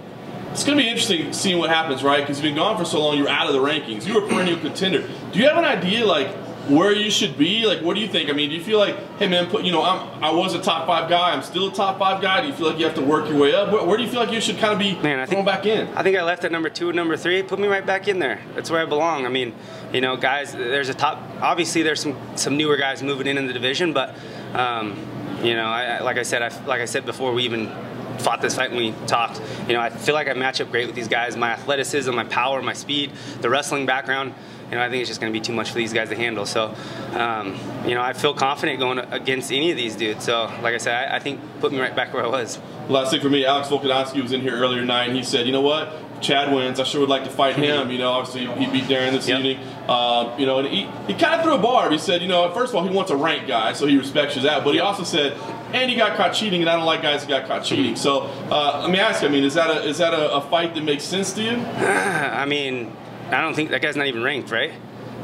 It's 0.52 0.64
going 0.64 0.78
to 0.78 0.82
be 0.82 0.88
interesting 0.88 1.32
seeing 1.32 1.58
what 1.58 1.68
happens, 1.70 2.02
right? 2.02 2.20
Because 2.20 2.38
you've 2.38 2.44
been 2.44 2.56
gone 2.56 2.78
for 2.78 2.84
so 2.84 3.00
long, 3.00 3.18
you're 3.18 3.28
out 3.28 3.48
of 3.48 3.52
the 3.52 3.60
rankings. 3.60 4.06
You 4.06 4.14
were 4.14 4.24
a 4.24 4.28
perennial 4.28 4.58
contender. 4.58 5.06
Do 5.32 5.38
you 5.38 5.46
have 5.46 5.58
an 5.58 5.64
idea, 5.64 6.06
like, 6.06 6.34
where 6.68 6.92
you 6.92 7.10
should 7.10 7.38
be? 7.38 7.66
Like, 7.66 7.80
what 7.80 7.94
do 7.94 8.00
you 8.00 8.08
think? 8.08 8.30
I 8.30 8.32
mean, 8.32 8.50
do 8.50 8.56
you 8.56 8.62
feel 8.62 8.78
like, 8.78 8.96
hey 9.18 9.28
man, 9.28 9.46
put, 9.46 9.64
you 9.64 9.72
know, 9.72 9.82
I'm, 9.82 10.22
I 10.22 10.30
was 10.30 10.54
a 10.54 10.62
top 10.62 10.86
five 10.86 11.08
guy. 11.08 11.32
I'm 11.32 11.42
still 11.42 11.68
a 11.68 11.72
top 11.72 11.98
five 11.98 12.20
guy. 12.20 12.42
Do 12.42 12.48
you 12.48 12.52
feel 12.52 12.68
like 12.68 12.78
you 12.78 12.84
have 12.84 12.94
to 12.96 13.02
work 13.02 13.28
your 13.28 13.38
way 13.38 13.54
up? 13.54 13.72
Where, 13.72 13.84
where 13.84 13.96
do 13.96 14.02
you 14.02 14.08
feel 14.08 14.20
like 14.20 14.32
you 14.32 14.40
should 14.40 14.58
kind 14.58 14.72
of 14.72 14.78
be 14.78 14.94
man, 15.02 15.18
I 15.18 15.26
thrown 15.26 15.44
think, 15.44 15.46
back 15.46 15.66
in? 15.66 15.88
I 15.96 16.02
think 16.02 16.16
I 16.16 16.22
left 16.22 16.44
at 16.44 16.52
number 16.52 16.68
two, 16.68 16.92
number 16.92 17.16
three. 17.16 17.42
Put 17.42 17.58
me 17.58 17.68
right 17.68 17.84
back 17.84 18.08
in 18.08 18.18
there. 18.18 18.40
That's 18.54 18.70
where 18.70 18.82
I 18.82 18.84
belong. 18.84 19.26
I 19.26 19.28
mean, 19.28 19.54
you 19.92 20.00
know, 20.00 20.16
guys, 20.16 20.52
there's 20.52 20.88
a 20.88 20.94
top. 20.94 21.22
Obviously, 21.40 21.82
there's 21.82 22.00
some 22.00 22.16
some 22.36 22.56
newer 22.56 22.76
guys 22.76 23.02
moving 23.02 23.26
in 23.26 23.38
in 23.38 23.46
the 23.46 23.52
division, 23.52 23.92
but 23.92 24.14
um, 24.54 24.96
you 25.42 25.54
know, 25.54 25.66
I, 25.66 26.00
like 26.00 26.18
I 26.18 26.22
said, 26.22 26.42
I, 26.42 26.64
like 26.66 26.80
I 26.80 26.84
said 26.84 27.06
before, 27.06 27.32
we 27.32 27.44
even 27.44 27.70
fought 28.18 28.40
this 28.40 28.56
fight 28.56 28.70
when 28.70 28.80
we 28.80 29.06
talked. 29.06 29.40
You 29.66 29.74
know, 29.74 29.80
I 29.80 29.90
feel 29.90 30.14
like 30.14 30.28
I 30.28 30.34
match 30.34 30.60
up 30.60 30.70
great 30.70 30.86
with 30.86 30.96
these 30.96 31.08
guys. 31.08 31.36
My 31.36 31.50
athleticism, 31.50 32.12
my 32.14 32.24
power, 32.24 32.60
my 32.62 32.72
speed, 32.72 33.12
the 33.40 33.48
wrestling 33.48 33.86
background. 33.86 34.34
You 34.70 34.76
know, 34.76 34.82
I 34.82 34.90
think 34.90 35.00
it's 35.00 35.08
just 35.08 35.20
going 35.20 35.32
to 35.32 35.38
be 35.38 35.42
too 35.42 35.52
much 35.54 35.70
for 35.70 35.76
these 35.76 35.92
guys 35.92 36.10
to 36.10 36.14
handle. 36.16 36.44
So, 36.44 36.74
um, 37.14 37.58
you 37.86 37.94
know, 37.94 38.02
I 38.02 38.12
feel 38.12 38.34
confident 38.34 38.78
going 38.78 38.98
against 38.98 39.50
any 39.50 39.70
of 39.70 39.76
these 39.76 39.96
dudes. 39.96 40.24
So, 40.24 40.44
like 40.62 40.74
I 40.74 40.78
said, 40.78 41.10
I, 41.10 41.16
I 41.16 41.18
think 41.20 41.40
put 41.60 41.72
me 41.72 41.80
right 41.80 41.94
back 41.96 42.12
where 42.12 42.24
I 42.24 42.28
was. 42.28 42.58
Last 42.88 43.10
thing 43.10 43.20
for 43.20 43.30
me, 43.30 43.44
Alex 43.46 43.68
Volkanovski 43.68 44.22
was 44.22 44.32
in 44.32 44.40
here 44.42 44.54
earlier 44.54 44.80
tonight, 44.80 45.04
and 45.08 45.16
he 45.16 45.22
said, 45.22 45.46
you 45.46 45.52
know 45.52 45.60
what? 45.62 45.92
Chad 46.20 46.52
wins. 46.52 46.80
I 46.80 46.84
sure 46.84 47.00
would 47.00 47.08
like 47.08 47.24
to 47.24 47.30
fight 47.30 47.56
him. 47.64 47.90
You 47.90 47.98
know, 47.98 48.10
obviously 48.10 48.46
he 48.62 48.70
beat 48.70 48.84
Darren 48.84 49.12
this 49.12 49.26
Yep. 49.28 49.38
evening. 49.38 49.66
Um, 49.88 50.38
you 50.38 50.44
know, 50.44 50.58
and 50.58 50.68
he, 50.68 50.82
he 51.06 51.14
kind 51.14 51.34
of 51.34 51.42
threw 51.42 51.54
a 51.54 51.58
barb. 51.58 51.90
He 51.92 51.98
said, 51.98 52.20
you 52.20 52.28
know, 52.28 52.50
first 52.52 52.70
of 52.72 52.76
all, 52.76 52.86
he 52.86 52.94
wants 52.94 53.10
a 53.10 53.16
ranked 53.16 53.46
guy, 53.48 53.72
so 53.72 53.86
he 53.86 53.96
respects 53.96 54.36
you 54.36 54.42
that. 54.42 54.64
But 54.64 54.74
he 54.74 54.80
also 54.80 55.02
said, 55.04 55.32
and 55.72 55.90
he 55.90 55.96
got 55.96 56.16
caught 56.16 56.32
cheating, 56.34 56.60
and 56.60 56.68
I 56.68 56.76
don't 56.76 56.84
like 56.86 57.00
guys 57.02 57.22
that 57.24 57.28
got 57.28 57.46
caught 57.46 57.64
cheating. 57.64 57.96
So 57.96 58.22
uh, 58.50 58.80
let 58.82 58.90
me 58.90 58.98
ask 58.98 59.22
you, 59.22 59.28
I 59.28 59.30
mean, 59.30 59.44
is 59.44 59.54
that 59.54 59.70
a 59.70 59.84
is 59.86 59.98
that 59.98 60.12
a, 60.12 60.32
a 60.34 60.40
fight 60.42 60.74
that 60.74 60.82
makes 60.82 61.04
sense 61.04 61.32
to 61.34 61.42
you? 61.42 61.50
I 61.56 62.44
mean, 62.46 62.94
I 63.30 63.42
don't 63.42 63.54
think 63.54 63.70
that 63.70 63.82
guy's 63.82 63.96
not 63.96 64.06
even 64.06 64.22
ranked, 64.22 64.50
right? 64.50 64.72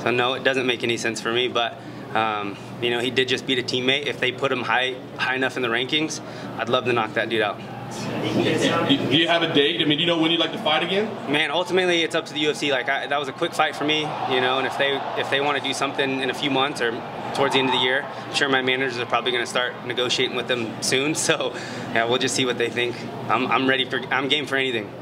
So 0.00 0.10
no, 0.10 0.34
it 0.34 0.44
doesn't 0.44 0.66
make 0.66 0.84
any 0.84 0.96
sense 0.96 1.20
for 1.20 1.32
me. 1.32 1.48
But 1.48 1.80
um, 2.14 2.56
you 2.80 2.90
know, 2.90 3.00
he 3.00 3.10
did 3.10 3.28
just 3.28 3.46
beat 3.46 3.58
a 3.58 3.62
teammate. 3.62 4.06
If 4.06 4.20
they 4.20 4.30
put 4.32 4.52
him 4.52 4.62
high 4.62 4.96
high 5.16 5.34
enough 5.34 5.56
in 5.56 5.62
the 5.62 5.68
rankings, 5.68 6.20
I'd 6.58 6.68
love 6.68 6.84
to 6.84 6.92
knock 6.92 7.14
that 7.14 7.28
dude 7.28 7.42
out. 7.42 7.58
Do 7.58 9.16
you 9.16 9.28
have 9.28 9.42
a 9.42 9.52
date? 9.52 9.80
I 9.80 9.84
mean, 9.84 9.98
do 9.98 10.02
you 10.02 10.06
know 10.06 10.18
when 10.18 10.30
you'd 10.30 10.40
like 10.40 10.52
to 10.52 10.58
fight 10.58 10.82
again? 10.82 11.06
Man, 11.30 11.50
ultimately, 11.50 12.02
it's 12.02 12.14
up 12.14 12.26
to 12.26 12.34
the 12.34 12.44
UFC. 12.44 12.70
Like 12.70 12.88
I, 12.88 13.06
that 13.06 13.18
was 13.18 13.28
a 13.28 13.32
quick 13.32 13.54
fight 13.54 13.76
for 13.76 13.84
me, 13.84 14.00
you 14.00 14.40
know. 14.40 14.58
And 14.58 14.66
if 14.66 14.76
they 14.78 15.00
if 15.16 15.30
they 15.30 15.40
want 15.40 15.58
to 15.58 15.64
do 15.64 15.72
something 15.72 16.20
in 16.20 16.30
a 16.30 16.34
few 16.34 16.50
months 16.50 16.80
or 16.80 16.90
towards 17.34 17.54
the 17.54 17.60
end 17.60 17.68
of 17.68 17.74
the 17.74 17.80
year, 17.80 18.02
I'm 18.02 18.34
sure 18.34 18.48
my 18.48 18.62
managers 18.62 18.98
are 18.98 19.06
probably 19.06 19.32
going 19.32 19.44
to 19.44 19.50
start 19.50 19.86
negotiating 19.86 20.36
with 20.36 20.48
them 20.48 20.82
soon. 20.82 21.14
So 21.24 21.54
yeah, 21.94 22.04
we'll 22.04 22.18
just 22.18 22.34
see 22.34 22.44
what 22.44 22.58
they 22.58 22.68
think. 22.68 22.96
I'm, 23.28 23.46
I'm 23.46 23.66
ready 23.66 23.86
for 23.86 23.98
I'm 24.12 24.28
game 24.28 24.46
for 24.46 24.56
anything. 24.56 24.92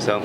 So. 0.00 0.20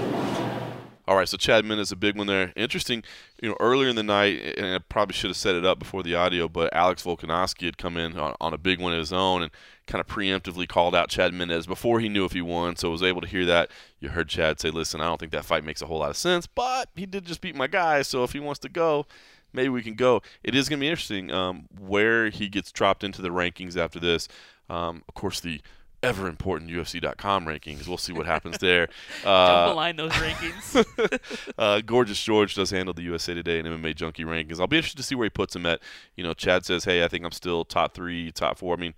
All 1.05 1.17
right, 1.17 1.27
so 1.27 1.35
Chad 1.35 1.65
Mendes 1.65 1.91
a 1.91 1.97
big 1.97 2.17
one 2.17 2.27
there. 2.27 2.53
Interesting, 2.55 3.03
you 3.41 3.49
know, 3.49 3.57
earlier 3.59 3.89
in 3.89 3.97
the 3.97 4.03
night, 4.03 4.55
and 4.57 4.65
I 4.65 4.79
probably 4.79 5.13
should 5.13 5.29
have 5.29 5.37
set 5.37 5.53
it 5.53 5.65
up 5.65 5.77
before 5.77 6.01
the 6.01 6.15
audio, 6.15 6.47
but 6.47 6.73
Alex 6.73 7.03
Volkanovski 7.03 7.65
had 7.65 7.77
come 7.77 7.97
in 7.97 8.17
on, 8.17 8.35
on 8.39 8.53
a 8.53 8.57
big 8.57 8.79
one 8.79 8.93
of 8.93 8.99
his 8.99 9.11
own 9.11 9.43
and 9.43 9.51
kind 9.85 9.99
of 9.99 10.07
preemptively 10.07 10.65
called 10.65 10.95
out 10.95 11.09
Chad 11.09 11.33
Mendes 11.33 11.67
before 11.67 11.99
he 11.99 12.07
knew 12.07 12.23
if 12.23 12.31
he 12.31 12.41
won, 12.41 12.77
so 12.77 12.89
was 12.89 13.03
able 13.03 13.19
to 13.19 13.27
hear 13.27 13.45
that. 13.45 13.69
You 13.99 14.09
heard 14.09 14.29
Chad 14.29 14.61
say, 14.61 14.69
listen, 14.69 15.01
I 15.01 15.05
don't 15.05 15.19
think 15.19 15.33
that 15.33 15.43
fight 15.43 15.65
makes 15.65 15.81
a 15.81 15.87
whole 15.87 15.99
lot 15.99 16.09
of 16.09 16.15
sense, 16.15 16.47
but 16.47 16.87
he 16.95 17.05
did 17.05 17.25
just 17.25 17.41
beat 17.41 17.55
my 17.55 17.67
guy, 17.67 18.01
so 18.01 18.23
if 18.23 18.31
he 18.31 18.39
wants 18.39 18.59
to 18.61 18.69
go, 18.69 19.05
maybe 19.51 19.69
we 19.69 19.83
can 19.83 19.95
go. 19.95 20.21
It 20.41 20.55
is 20.55 20.69
going 20.69 20.79
to 20.79 20.83
be 20.85 20.89
interesting 20.89 21.31
um, 21.31 21.67
where 21.77 22.29
he 22.29 22.47
gets 22.47 22.71
dropped 22.71 23.03
into 23.03 23.21
the 23.21 23.29
rankings 23.29 23.75
after 23.75 23.99
this. 23.99 24.29
Um, 24.69 25.03
of 25.09 25.15
course, 25.15 25.41
the 25.41 25.59
ever 26.03 26.27
important 26.27 26.69
UFC.com 26.69 27.45
rankings. 27.45 27.87
We'll 27.87 27.97
see 27.97 28.13
what 28.13 28.25
happens 28.25 28.57
there. 28.59 28.87
Don't 29.23 29.33
Uh, 29.33 29.67
malign 29.69 29.95
those 29.95 30.11
rankings. 30.11 31.51
uh, 31.57 31.81
Gorgeous 31.81 32.21
George 32.21 32.53
does 32.55 32.69
handle 32.69 32.93
the 32.93 33.03
USA 33.03 33.33
Today 33.33 33.59
and 33.59 33.67
MMA 33.67 33.95
Junkie 33.95 34.25
rankings. 34.25 34.59
I'll 34.59 34.67
be 34.67 34.77
interested 34.77 34.97
to 34.97 35.03
see 35.03 35.15
where 35.15 35.25
he 35.25 35.29
puts 35.29 35.55
him 35.55 35.65
at. 35.65 35.81
You 36.15 36.23
know, 36.23 36.33
Chad 36.33 36.65
says, 36.65 36.83
"Hey, 36.85 37.03
I 37.03 37.07
think 37.07 37.25
I'm 37.25 37.31
still 37.31 37.65
top 37.65 37.93
three, 37.93 38.31
top 38.31 38.57
four. 38.57 38.75
I 38.75 38.79
mean, 38.79 38.93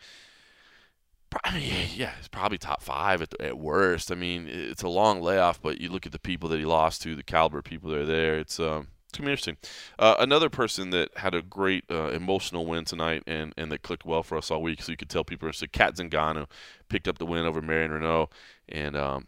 I 1.43 1.53
mean, 1.53 1.74
yeah, 1.95 2.14
it's 2.18 2.28
probably 2.30 2.58
top 2.58 2.82
five 2.82 3.22
at, 3.22 3.39
at 3.41 3.58
worst. 3.58 4.12
I 4.12 4.16
mean, 4.16 4.47
it's 4.49 4.84
a 4.84 4.88
long 4.89 5.22
layoff, 5.22 5.62
but 5.62 5.82
you 5.82 5.89
look 5.89 6.06
at 6.06 6.12
the 6.12 6.20
people 6.20 6.47
that 6.49 6.60
he 6.60 6.66
lost 6.66 7.01
to, 7.01 7.16
the 7.16 7.24
caliber 7.24 7.62
people 7.62 7.89
that 7.91 7.99
are 7.99 8.06
there. 8.06 8.38
It's 8.39 8.60
um, 8.60 8.88
it's 9.16 9.20
gonna 9.20 9.28
be 9.28 9.32
interesting. 9.32 9.57
Uh, 9.97 10.16
another 10.20 10.49
person 10.49 10.89
that 10.89 11.18
had 11.18 11.34
a 11.34 11.41
great 11.41 11.86
uh, 11.89 12.09
emotional 12.09 12.66
win 12.66 12.84
tonight 12.84 13.24
and, 13.26 13.53
and 13.55 13.72
that 13.72 13.82
clicked 13.82 14.05
well 14.05 14.24
for 14.24 14.38
us 14.38 14.51
all 14.51 14.61
week, 14.61 14.82
so 14.82 14.91
you 14.91 14.97
could 14.97 15.09
tell 15.09 15.24
people. 15.24 15.51
So 15.53 15.68
Cat 15.68 15.95
Zingano 15.95 16.47
picked 16.89 17.07
up 17.07 17.18
the 17.18 17.26
win 17.26 17.45
over 17.45 17.61
Marion 17.61 17.91
Reneau, 17.91 18.30
and 18.68 18.97
um, 18.97 19.28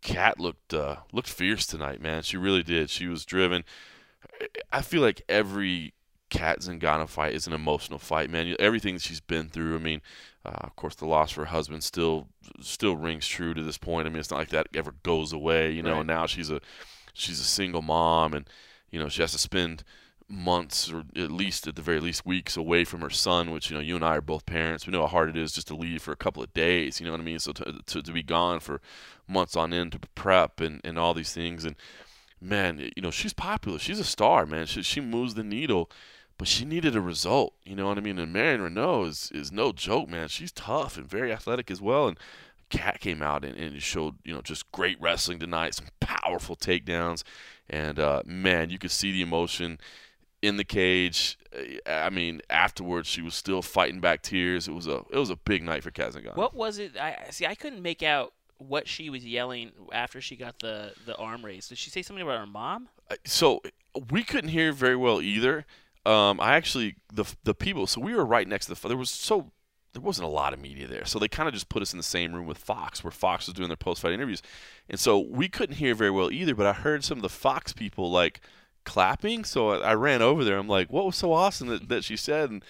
Cat 0.00 0.40
looked 0.40 0.72
uh, 0.72 0.96
looked 1.12 1.28
fierce 1.28 1.66
tonight, 1.66 2.00
man. 2.00 2.22
She 2.22 2.38
really 2.38 2.62
did. 2.62 2.88
She 2.88 3.06
was 3.06 3.26
driven. 3.26 3.64
I 4.72 4.80
feel 4.80 5.02
like 5.02 5.22
every 5.28 5.92
Cat 6.30 6.60
Zingano 6.60 7.06
fight 7.06 7.34
is 7.34 7.46
an 7.46 7.52
emotional 7.52 7.98
fight, 7.98 8.30
man. 8.30 8.56
Everything 8.58 8.94
that 8.94 9.02
she's 9.02 9.20
been 9.20 9.48
through. 9.48 9.76
I 9.76 9.78
mean, 9.78 10.00
uh, 10.44 10.56
of 10.60 10.74
course, 10.74 10.94
the 10.94 11.06
loss 11.06 11.32
for 11.32 11.42
her 11.42 11.50
husband 11.50 11.84
still 11.84 12.28
still 12.60 12.96
rings 12.96 13.26
true 13.26 13.52
to 13.52 13.62
this 13.62 13.78
point. 13.78 14.06
I 14.06 14.10
mean, 14.10 14.20
it's 14.20 14.30
not 14.30 14.38
like 14.38 14.50
that 14.50 14.68
ever 14.74 14.94
goes 15.02 15.34
away, 15.34 15.70
you 15.72 15.82
know. 15.82 15.92
Right. 15.92 15.98
And 15.98 16.06
now 16.06 16.24
she's 16.24 16.50
a 16.50 16.62
she's 17.18 17.40
a 17.40 17.44
single 17.44 17.82
mom, 17.82 18.34
and 18.34 18.48
you 18.90 18.98
know 18.98 19.08
she 19.08 19.22
has 19.22 19.32
to 19.32 19.38
spend 19.38 19.84
months 20.28 20.92
or 20.92 21.04
at 21.16 21.30
least 21.30 21.66
at 21.66 21.74
the 21.74 21.82
very 21.82 22.00
least 22.00 22.26
weeks 22.26 22.54
away 22.56 22.84
from 22.84 23.00
her 23.00 23.08
son 23.08 23.50
which 23.50 23.70
you 23.70 23.76
know 23.76 23.82
you 23.82 23.96
and 23.96 24.04
I 24.04 24.16
are 24.16 24.20
both 24.20 24.44
parents. 24.44 24.86
We 24.86 24.92
know 24.92 25.02
how 25.02 25.08
hard 25.08 25.30
it 25.30 25.36
is 25.36 25.52
just 25.52 25.68
to 25.68 25.74
leave 25.74 26.02
for 26.02 26.12
a 26.12 26.16
couple 26.16 26.42
of 26.42 26.52
days 26.52 27.00
you 27.00 27.06
know 27.06 27.12
what 27.12 27.20
I 27.20 27.24
mean? 27.24 27.38
So 27.38 27.52
to, 27.52 27.80
to, 27.86 28.02
to 28.02 28.12
be 28.12 28.22
gone 28.22 28.60
for 28.60 28.80
months 29.26 29.56
on 29.56 29.72
end 29.72 29.92
to 29.92 30.00
prep 30.14 30.60
and, 30.60 30.80
and 30.84 30.98
all 30.98 31.14
these 31.14 31.32
things. 31.32 31.64
And 31.64 31.76
man 32.40 32.90
you 32.94 33.02
know 33.02 33.10
she's 33.10 33.32
popular. 33.32 33.78
She's 33.78 34.00
a 34.00 34.04
star 34.04 34.44
man. 34.44 34.66
She, 34.66 34.82
she 34.82 35.00
moves 35.00 35.34
the 35.34 35.44
needle 35.44 35.90
but 36.36 36.46
she 36.46 36.64
needed 36.64 36.94
a 36.94 37.00
result 37.00 37.54
you 37.64 37.74
know 37.74 37.88
what 37.88 37.98
I 37.98 38.02
mean? 38.02 38.18
And 38.18 38.32
Marion 38.32 38.60
Reneau 38.60 39.08
is, 39.08 39.30
is 39.32 39.50
no 39.50 39.72
joke 39.72 40.10
man. 40.10 40.28
She's 40.28 40.52
tough 40.52 40.98
and 40.98 41.08
very 41.08 41.32
athletic 41.32 41.70
as 41.70 41.80
well. 41.80 42.06
And 42.06 42.18
Cat 42.70 43.00
came 43.00 43.22
out 43.22 43.44
and, 43.44 43.56
and 43.56 43.82
showed 43.82 44.16
you 44.24 44.34
know 44.34 44.40
just 44.40 44.70
great 44.72 45.00
wrestling 45.00 45.38
tonight 45.38 45.74
some 45.74 45.86
powerful 46.00 46.56
takedowns 46.56 47.22
and 47.68 47.98
uh, 47.98 48.22
man 48.26 48.70
you 48.70 48.78
could 48.78 48.90
see 48.90 49.12
the 49.12 49.22
emotion 49.22 49.78
in 50.42 50.56
the 50.56 50.64
cage. 50.64 51.38
I 51.86 52.10
mean, 52.10 52.40
afterwards 52.48 53.08
she 53.08 53.22
was 53.22 53.34
still 53.34 53.62
fighting 53.62 54.00
back 54.00 54.22
tears. 54.22 54.68
It 54.68 54.72
was 54.72 54.86
a 54.86 55.02
it 55.10 55.16
was 55.16 55.30
a 55.30 55.36
big 55.36 55.62
night 55.62 55.82
for 55.82 55.90
Cat 55.90 56.12
Zingano. 56.12 56.36
what 56.36 56.54
was 56.54 56.78
it? 56.78 56.96
I 56.96 57.26
see. 57.30 57.46
I 57.46 57.54
couldn't 57.54 57.82
make 57.82 58.02
out 58.02 58.32
what 58.58 58.88
she 58.88 59.08
was 59.08 59.24
yelling 59.24 59.70
after 59.92 60.20
she 60.20 60.36
got 60.36 60.58
the 60.60 60.92
the 61.06 61.16
arm 61.16 61.44
raised. 61.44 61.70
Did 61.70 61.78
she 61.78 61.90
say 61.90 62.02
something 62.02 62.22
about 62.22 62.38
her 62.38 62.46
mom? 62.46 62.88
So 63.24 63.62
we 64.10 64.22
couldn't 64.22 64.50
hear 64.50 64.72
very 64.72 64.96
well 64.96 65.20
either. 65.20 65.64
Um, 66.06 66.40
I 66.40 66.54
actually 66.54 66.96
the 67.12 67.24
the 67.44 67.54
people. 67.54 67.86
So 67.86 68.00
we 68.00 68.14
were 68.14 68.24
right 68.24 68.46
next 68.46 68.66
to 68.66 68.74
the. 68.74 68.88
There 68.88 68.96
was 68.96 69.10
so 69.10 69.50
there 69.92 70.02
wasn't 70.02 70.26
a 70.26 70.30
lot 70.30 70.52
of 70.52 70.60
media 70.60 70.86
there, 70.86 71.04
so 71.04 71.18
they 71.18 71.28
kind 71.28 71.48
of 71.48 71.54
just 71.54 71.68
put 71.68 71.82
us 71.82 71.92
in 71.92 71.96
the 71.96 72.02
same 72.02 72.32
room 72.34 72.46
with 72.46 72.58
Fox, 72.58 73.02
where 73.02 73.10
Fox 73.10 73.46
was 73.46 73.54
doing 73.54 73.68
their 73.68 73.76
post 73.76 74.02
fight 74.02 74.12
interviews, 74.12 74.42
and 74.88 75.00
so 75.00 75.18
we 75.18 75.48
couldn't 75.48 75.76
hear 75.76 75.94
very 75.94 76.10
well 76.10 76.30
either. 76.30 76.54
But 76.54 76.66
I 76.66 76.72
heard 76.72 77.04
some 77.04 77.18
of 77.18 77.22
the 77.22 77.28
Fox 77.28 77.72
people 77.72 78.10
like 78.10 78.40
clapping, 78.84 79.44
so 79.44 79.70
I, 79.70 79.90
I 79.90 79.94
ran 79.94 80.22
over 80.22 80.44
there. 80.44 80.58
I'm 80.58 80.68
like, 80.68 80.92
"What 80.92 81.06
was 81.06 81.16
so 81.16 81.32
awesome 81.32 81.68
that, 81.68 81.88
that 81.88 82.04
she 82.04 82.16
said?" 82.16 82.50
And 82.50 82.64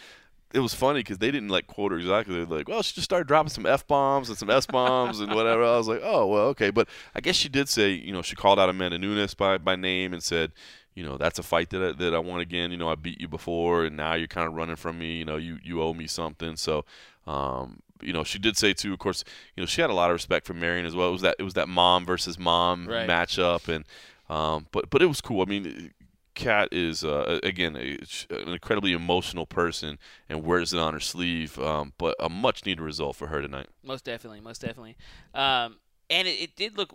it 0.55 0.61
was 0.61 0.75
funny 0.75 1.01
because 1.01 1.19
they 1.19 1.31
didn't 1.31 1.51
like 1.51 1.66
quote 1.66 1.93
her 1.93 1.99
exactly. 1.99 2.37
They're 2.37 2.59
like, 2.59 2.69
"Well, 2.69 2.83
she 2.83 2.95
just 2.95 3.05
started 3.05 3.29
dropping 3.29 3.51
some 3.51 3.66
f 3.66 3.87
bombs 3.87 4.29
and 4.29 4.39
some 4.39 4.51
s 4.51 4.66
bombs 4.66 5.21
and 5.21 5.35
whatever." 5.35 5.64
I 5.64 5.77
was 5.77 5.89
like, 5.89 6.01
"Oh, 6.03 6.27
well, 6.27 6.47
okay." 6.49 6.71
But 6.71 6.89
I 7.14 7.21
guess 7.21 7.37
she 7.37 7.49
did 7.49 7.69
say, 7.69 7.91
you 7.91 8.12
know, 8.12 8.23
she 8.23 8.37
called 8.37 8.59
out 8.59 8.69
Amanda 8.69 8.99
Nunes 8.99 9.35
by 9.35 9.59
by 9.59 9.77
name 9.77 10.12
and 10.12 10.23
said, 10.23 10.53
you 10.99 11.05
know, 11.05 11.16
that's 11.16 11.38
a 11.38 11.44
fight 11.44 11.70
that 11.70 11.80
I, 11.80 11.92
that 11.92 12.12
I 12.12 12.18
want 12.18 12.42
again. 12.42 12.72
You 12.72 12.76
know, 12.76 12.88
I 12.88 12.96
beat 12.96 13.20
you 13.20 13.28
before, 13.28 13.84
and 13.84 13.96
now 13.96 14.14
you're 14.14 14.26
kind 14.26 14.49
of 14.49 14.55
running 14.55 14.74
from 14.74 14.99
me. 14.99 15.18
You 15.18 15.24
know, 15.24 15.36
you 15.36 15.59
you 15.62 15.80
owe 15.80 15.94
me 15.94 16.09
something. 16.09 16.57
So, 16.57 16.84
um, 17.24 17.78
you 18.03 18.12
know, 18.12 18.24
she 18.24 18.40
did 18.40 18.57
say 18.57 18.72
too. 18.72 18.92
Of 18.94 18.99
course, 18.99 19.22
you 19.55 19.62
know, 19.62 19.66
she 19.66 19.80
had 19.80 19.90
a 19.90 19.94
lot 19.94 20.11
of 20.11 20.14
respect 20.14 20.44
for 20.44 20.55
Marion 20.55 20.84
as 20.86 20.96
well. 20.96 21.09
It 21.11 21.12
was 21.12 21.22
that 21.22 21.36
it 21.38 21.44
was 21.44 21.55
that 21.55 21.68
mom 21.68 22.05
versus 22.05 22.36
mom 22.36 22.88
Right. 22.88 23.09
matchup, 23.09 23.68
and 23.72 23.84
um, 24.28 24.66
but 24.72 24.90
but 24.90 25.01
it 25.01 25.07
was 25.07 25.20
cool. 25.20 25.40
I 25.40 25.44
mean. 25.44 25.92
Cat 26.34 26.68
is 26.70 27.03
uh, 27.03 27.40
again 27.42 27.74
a, 27.74 27.99
an 28.30 28.53
incredibly 28.53 28.92
emotional 28.92 29.44
person 29.44 29.99
and 30.28 30.44
wears 30.44 30.72
it 30.72 30.78
on 30.78 30.94
her 30.94 31.01
sleeve, 31.01 31.59
um, 31.59 31.92
but 31.99 32.14
a 32.20 32.28
much 32.28 32.64
needed 32.64 32.80
result 32.80 33.16
for 33.16 33.26
her 33.26 33.42
tonight. 33.42 33.66
Most 33.82 34.05
definitely, 34.05 34.40
most 34.40 34.61
definitely. 34.61 34.96
Um, 35.34 35.78
and 36.09 36.28
it, 36.28 36.40
it 36.40 36.55
did 36.55 36.78
look 36.78 36.94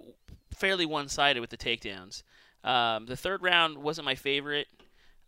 fairly 0.55 0.85
one-sided 0.85 1.41
with 1.41 1.49
the 1.49 1.57
takedowns. 1.57 2.23
Um, 2.63 3.05
the 3.05 3.17
third 3.17 3.43
round 3.43 3.77
wasn't 3.77 4.05
my 4.05 4.15
favorite. 4.15 4.67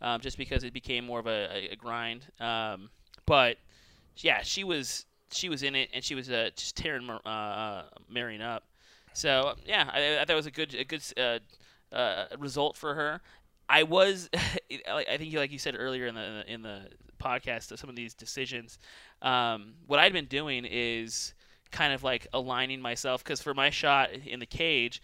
um, 0.01 0.19
just 0.21 0.37
because 0.37 0.63
it 0.63 0.73
became 0.73 1.05
more 1.05 1.19
of 1.19 1.27
a, 1.27 1.69
a, 1.71 1.75
grind. 1.75 2.25
Um, 2.39 2.89
but 3.25 3.57
yeah, 4.17 4.41
she 4.43 4.63
was 4.63 5.05
she 5.31 5.49
was 5.49 5.63
in 5.63 5.75
it, 5.75 5.89
and 5.93 6.03
she 6.03 6.15
was 6.15 6.29
uh, 6.29 6.49
just 6.55 6.75
tearing 6.75 7.09
uh, 7.09 7.29
uh, 7.29 7.83
Marion 8.09 8.41
up. 8.41 8.63
So 9.13 9.55
yeah, 9.65 9.89
I, 9.91 10.15
I 10.15 10.19
thought 10.19 10.31
it 10.31 10.35
was 10.35 10.45
a 10.45 10.51
good 10.51 10.75
a 10.75 10.83
good 10.83 11.03
uh, 11.17 11.39
uh, 11.95 12.25
result 12.37 12.77
for 12.77 12.93
her. 12.93 13.21
I 13.67 13.83
was, 13.83 14.29
I 14.35 15.05
I 15.09 15.17
think, 15.17 15.33
like 15.33 15.51
you 15.51 15.59
said 15.59 15.75
earlier 15.77 16.07
in 16.07 16.15
the 16.15 16.43
in 16.47 16.61
the 16.61 16.89
podcast, 17.19 17.77
some 17.77 17.89
of 17.89 17.95
these 17.95 18.13
decisions. 18.13 18.77
Um, 19.21 19.73
what 19.87 19.99
I'd 19.99 20.13
been 20.13 20.25
doing 20.25 20.65
is 20.69 21.33
kind 21.71 21.93
of 21.93 22.03
like 22.03 22.27
aligning 22.33 22.79
myself 22.81 23.23
because 23.23 23.41
for 23.41 23.53
my 23.53 23.69
shot 23.69 24.11
in 24.11 24.39
the 24.39 24.45
cage, 24.45 25.01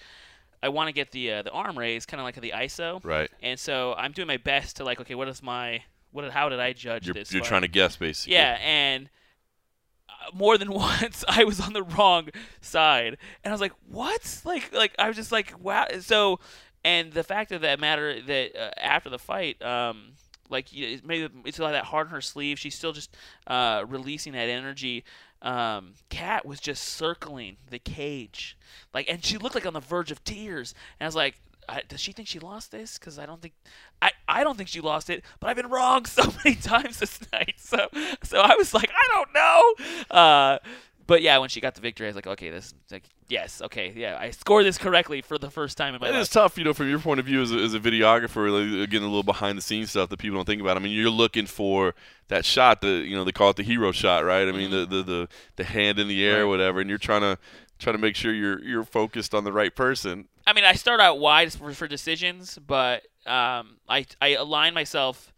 I 0.63 0.69
want 0.69 0.87
to 0.87 0.93
get 0.93 1.11
the 1.11 1.31
uh, 1.33 1.41
the 1.43 1.51
arm 1.51 1.77
raise, 1.77 2.05
kind 2.05 2.19
of 2.21 2.25
like 2.25 2.39
the 2.39 2.53
ISO. 2.55 3.03
Right. 3.03 3.29
And 3.41 3.59
so 3.59 3.93
I'm 3.97 4.11
doing 4.11 4.27
my 4.27 4.37
best 4.37 4.77
to 4.77 4.83
like, 4.83 4.99
okay, 5.01 5.15
what 5.15 5.27
is 5.27 5.41
my 5.41 5.83
what? 6.11 6.29
How 6.31 6.49
did 6.49 6.59
I 6.59 6.73
judge 6.73 7.07
You're, 7.07 7.13
this? 7.13 7.31
you're 7.31 7.41
fight? 7.41 7.47
trying 7.49 7.61
to 7.63 7.67
guess, 7.67 7.95
basically. 7.95 8.33
Yeah, 8.33 8.57
and 8.61 9.09
uh, 10.09 10.35
more 10.35 10.57
than 10.57 10.71
once 10.73 11.23
I 11.27 11.43
was 11.43 11.59
on 11.59 11.73
the 11.73 11.83
wrong 11.83 12.29
side, 12.61 13.17
and 13.43 13.51
I 13.51 13.53
was 13.53 13.61
like, 13.61 13.73
"What?" 13.87 14.41
Like, 14.45 14.73
like 14.73 14.93
I 14.99 15.07
was 15.07 15.15
just 15.15 15.31
like, 15.31 15.53
"Wow." 15.59 15.87
So, 16.01 16.39
and 16.83 17.11
the 17.13 17.23
fact 17.23 17.51
of 17.51 17.61
that 17.61 17.79
matter 17.79 18.21
that 18.21 18.55
uh, 18.55 18.71
after 18.77 19.09
the 19.09 19.19
fight, 19.19 19.61
um, 19.61 20.13
like 20.49 20.73
you- 20.73 20.99
maybe 21.03 21.29
it's 21.45 21.59
like 21.59 21.73
that 21.73 21.85
heart 21.85 22.07
in 22.07 22.11
her 22.11 22.21
sleeve. 22.21 22.59
She's 22.59 22.75
still 22.75 22.91
just 22.93 23.15
uh, 23.47 23.83
releasing 23.87 24.33
that 24.33 24.49
energy. 24.49 25.03
Um, 25.41 25.93
Cat 26.09 26.45
was 26.45 26.59
just 26.59 26.83
circling 26.83 27.57
the 27.69 27.79
cage, 27.79 28.57
like, 28.93 29.09
and 29.09 29.23
she 29.23 29.37
looked 29.37 29.55
like 29.55 29.65
on 29.65 29.73
the 29.73 29.79
verge 29.79 30.11
of 30.11 30.23
tears. 30.23 30.75
And 30.99 31.05
I 31.05 31.07
was 31.07 31.15
like, 31.15 31.35
I, 31.67 31.81
"Does 31.87 31.99
she 31.99 32.11
think 32.11 32.27
she 32.27 32.39
lost 32.39 32.71
this?" 32.71 32.97
Because 32.97 33.17
I 33.17 33.25
don't 33.25 33.41
think, 33.41 33.53
I, 34.01 34.11
I 34.27 34.43
don't 34.43 34.57
think 34.57 34.69
she 34.69 34.81
lost 34.81 35.09
it. 35.09 35.23
But 35.39 35.49
I've 35.49 35.55
been 35.55 35.69
wrong 35.69 36.05
so 36.07 36.31
many 36.43 36.55
times 36.55 36.99
this 36.99 37.19
night. 37.31 37.55
So, 37.57 37.87
so 38.23 38.39
I 38.39 38.55
was 38.55 38.73
like, 38.73 38.91
I 38.91 39.07
don't 39.13 39.33
know. 39.33 40.15
Uh, 40.15 40.57
but 41.11 41.21
yeah, 41.21 41.39
when 41.39 41.49
she 41.49 41.59
got 41.59 41.75
the 41.75 41.81
victory, 41.81 42.07
I 42.07 42.09
was 42.09 42.15
like, 42.15 42.25
okay, 42.25 42.49
this, 42.49 42.73
like, 42.89 43.03
yes, 43.27 43.61
okay, 43.61 43.91
yeah, 43.93 44.17
I 44.17 44.31
scored 44.31 44.65
this 44.65 44.77
correctly 44.77 45.21
for 45.21 45.37
the 45.37 45.49
first 45.49 45.77
time 45.77 45.93
in 45.93 45.99
my 45.99 46.07
It 46.07 46.13
life. 46.13 46.21
is 46.21 46.29
tough, 46.29 46.57
you 46.57 46.63
know, 46.63 46.73
from 46.73 46.89
your 46.89 46.99
point 46.99 47.19
of 47.19 47.25
view 47.25 47.41
as 47.41 47.51
a, 47.51 47.57
as 47.57 47.73
a 47.73 47.81
videographer. 47.81 48.49
Like, 48.49 48.81
again, 48.81 49.01
a 49.01 49.07
little 49.07 49.21
behind 49.21 49.57
the 49.57 49.61
scenes 49.61 49.89
stuff 49.89 50.07
that 50.07 50.19
people 50.19 50.37
don't 50.37 50.45
think 50.45 50.61
about. 50.61 50.77
I 50.77 50.79
mean, 50.79 50.93
you're 50.93 51.09
looking 51.09 51.47
for 51.47 51.95
that 52.29 52.45
shot. 52.45 52.79
The 52.79 52.87
you 52.87 53.13
know 53.13 53.25
they 53.25 53.33
call 53.33 53.49
it 53.49 53.57
the 53.57 53.63
hero 53.63 53.91
shot, 53.91 54.23
right? 54.23 54.47
I 54.47 54.53
mean, 54.53 54.71
the, 54.71 54.85
the 54.85 55.03
the 55.03 55.27
the 55.57 55.63
hand 55.65 55.99
in 55.99 56.07
the 56.07 56.25
air, 56.25 56.43
or 56.43 56.47
whatever, 56.47 56.79
and 56.79 56.89
you're 56.89 56.97
trying 56.97 57.23
to 57.23 57.37
trying 57.77 57.97
to 57.97 58.01
make 58.01 58.15
sure 58.15 58.31
you're 58.33 58.63
you're 58.63 58.85
focused 58.85 59.33
on 59.33 59.43
the 59.43 59.51
right 59.51 59.75
person. 59.75 60.29
I 60.47 60.53
mean, 60.53 60.63
I 60.63 60.75
start 60.75 61.01
out 61.01 61.19
wide 61.19 61.51
for, 61.51 61.73
for 61.73 61.89
decisions, 61.89 62.57
but 62.65 63.03
um, 63.25 63.79
I 63.89 64.05
I 64.21 64.35
align 64.35 64.73
myself 64.73 65.33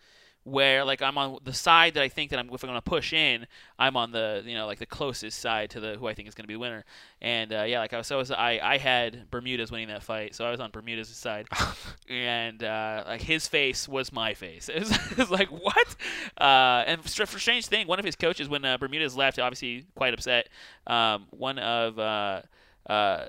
where 0.45 0.83
like 0.83 1.01
I'm 1.01 1.17
on 1.17 1.37
the 1.43 1.53
side 1.53 1.93
that 1.93 2.03
I 2.03 2.09
think 2.09 2.31
that 2.31 2.39
I'm 2.39 2.49
if 2.53 2.63
I'm 2.63 2.69
going 2.69 2.77
to 2.77 2.81
push 2.81 3.13
in, 3.13 3.47
I'm 3.79 3.95
on 3.95 4.11
the 4.11 4.43
you 4.45 4.55
know 4.55 4.65
like 4.65 4.79
the 4.79 4.85
closest 4.85 5.39
side 5.39 5.69
to 5.71 5.79
the 5.79 5.95
who 5.95 6.07
I 6.07 6.13
think 6.13 6.27
is 6.27 6.35
going 6.35 6.43
to 6.43 6.47
be 6.47 6.55
the 6.55 6.59
winner. 6.59 6.83
And 7.21 7.53
uh, 7.53 7.63
yeah, 7.63 7.79
like 7.79 7.93
I 7.93 7.97
was, 7.97 8.07
so 8.07 8.17
was 8.17 8.31
I 8.31 8.59
I 8.61 8.77
had 8.77 9.29
Bermudez 9.31 9.71
winning 9.71 9.87
that 9.87 10.03
fight, 10.03 10.35
so 10.35 10.45
I 10.45 10.51
was 10.51 10.59
on 10.59 10.71
Bermudez' 10.71 11.15
side, 11.15 11.47
and 12.09 12.61
uh, 12.63 13.03
like 13.07 13.21
his 13.21 13.47
face 13.47 13.87
was 13.87 14.11
my 14.11 14.33
face. 14.33 14.69
It 14.73 14.79
was, 14.79 14.91
it 15.11 15.17
was 15.17 15.31
like 15.31 15.49
what? 15.49 15.95
Uh, 16.37 16.83
and 16.87 17.03
for, 17.03 17.25
for 17.25 17.39
strange 17.39 17.67
thing, 17.67 17.87
one 17.87 17.99
of 17.99 18.05
his 18.05 18.15
coaches 18.15 18.49
when 18.49 18.65
uh, 18.65 18.77
Bermudez 18.77 19.15
left, 19.15 19.39
obviously 19.39 19.85
quite 19.95 20.13
upset. 20.13 20.49
Um, 20.87 21.27
one 21.29 21.59
of 21.59 21.99
uh, 21.99 22.41
uh, 22.89 23.25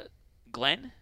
Glenn, 0.51 0.93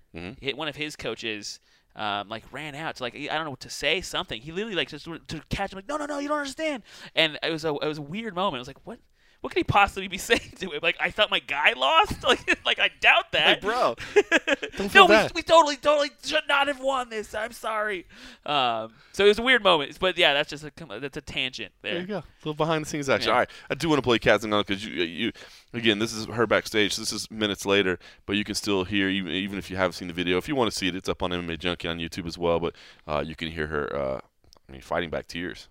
hit 0.41 0.57
one 0.57 0.69
of 0.69 0.77
his 0.77 0.97
coaches. 0.97 1.61
Um, 1.95 2.29
like 2.29 2.45
ran 2.53 2.75
out 2.75 2.97
to 2.97 3.03
like 3.03 3.15
I 3.15 3.35
don't 3.35 3.45
know 3.45 3.51
what 3.51 3.61
to 3.61 3.71
say 3.71 4.01
something. 4.01 4.41
He 4.41 4.51
literally 4.51 4.75
like 4.75 4.89
just 4.89 5.05
to 5.05 5.43
catch 5.51 5.73
him 5.73 5.77
like 5.77 5.89
no 5.89 5.99
no 5.99 6.07
no 6.07 6.19
you 6.19 6.29
don't 6.29 6.39
understand. 6.39 6.83
And 7.15 7.39
it 7.43 7.51
was 7.51 7.65
a 7.65 7.69
it 7.69 7.87
was 7.87 7.99
a 7.99 8.03
weird 8.03 8.35
moment. 8.35 8.57
I 8.57 8.61
was 8.61 8.69
like 8.69 8.85
what 8.85 8.99
what 9.43 9.53
could 9.53 9.59
he 9.59 9.65
possibly 9.65 10.09
be 10.09 10.19
saying 10.31 10.55
to 10.61 10.71
him? 10.71 10.81
Like 10.83 10.97
I 10.99 11.11
thought 11.11 11.31
my 11.31 11.41
guy 11.41 11.75
lost. 11.75 12.15
Like 12.23 12.65
like 12.65 12.79
I 12.79 12.89
doubt 13.01 13.33
that. 13.33 13.57
Hey, 13.57 13.61
bro, 13.61 13.97
no, 14.95 15.07
we, 15.07 15.29
we 15.35 15.43
totally 15.43 15.77
totally 15.77 16.11
should 16.25 16.45
not 16.49 16.69
have 16.69 16.81
won 16.81 17.11
this. 17.11 17.35
I'm 17.35 17.53
sorry. 17.53 18.07
Um, 18.47 18.95
so 19.13 19.25
it 19.25 19.29
was 19.29 19.39
a 19.39 19.43
weird 19.43 19.63
moment. 19.63 19.99
But 19.99 20.17
yeah, 20.17 20.33
that's 20.33 20.49
just 20.49 20.65
a 20.65 20.73
that's 21.01 21.17
a 21.17 21.21
tangent 21.21 21.73
there. 21.83 21.95
There 21.95 22.01
you 22.01 22.07
go. 22.07 22.19
A 22.19 22.25
little 22.45 22.55
behind 22.55 22.85
the 22.85 22.89
scenes 22.89 23.09
action. 23.09 23.29
Yeah. 23.29 23.35
All 23.35 23.39
right, 23.41 23.51
I 23.69 23.75
do 23.75 23.89
want 23.89 23.99
to 23.99 24.03
play 24.03 24.19
Cat 24.19 24.41
Zingano 24.41 24.65
because 24.65 24.87
you, 24.87 25.03
you, 25.03 25.33
again, 25.75 25.99
this 25.99 26.13
is 26.13 26.27
her 26.27 26.47
backstage. 26.47 26.97
This 26.97 27.13
is 27.13 27.31
minutes 27.31 27.67
later, 27.67 27.99
but 28.25 28.37
you 28.37 28.45
can 28.45 28.55
still 28.55 28.85
hear 28.85 29.09
even 29.09 29.33
even 29.33 29.59
if 29.59 29.71
you 29.71 29.77
haven't 29.77 29.95
seen 29.95 30.09
the 30.09 30.15
video. 30.15 30.39
If 30.39 30.49
you 30.49 30.55
want 30.55 30.71
to 30.71 30.77
see 30.77 30.89
it, 30.89 30.95
it's 30.95 31.09
up 31.09 31.23
on 31.23 31.31
MMA 31.31 31.59
Junkie 31.59 31.89
on 31.89 31.99
YouTube 31.99 32.27
as 32.27 32.39
well. 32.39 32.61
But 32.61 32.75
uh, 33.07 33.23
you 33.27 33.35
can 33.35 33.51
hear 33.51 33.67
her. 33.67 33.95
Uh, 33.95 34.21
I 34.69 34.73
mean, 34.73 34.81
fighting 34.81 35.11
back 35.11 35.27
tears. 35.27 35.69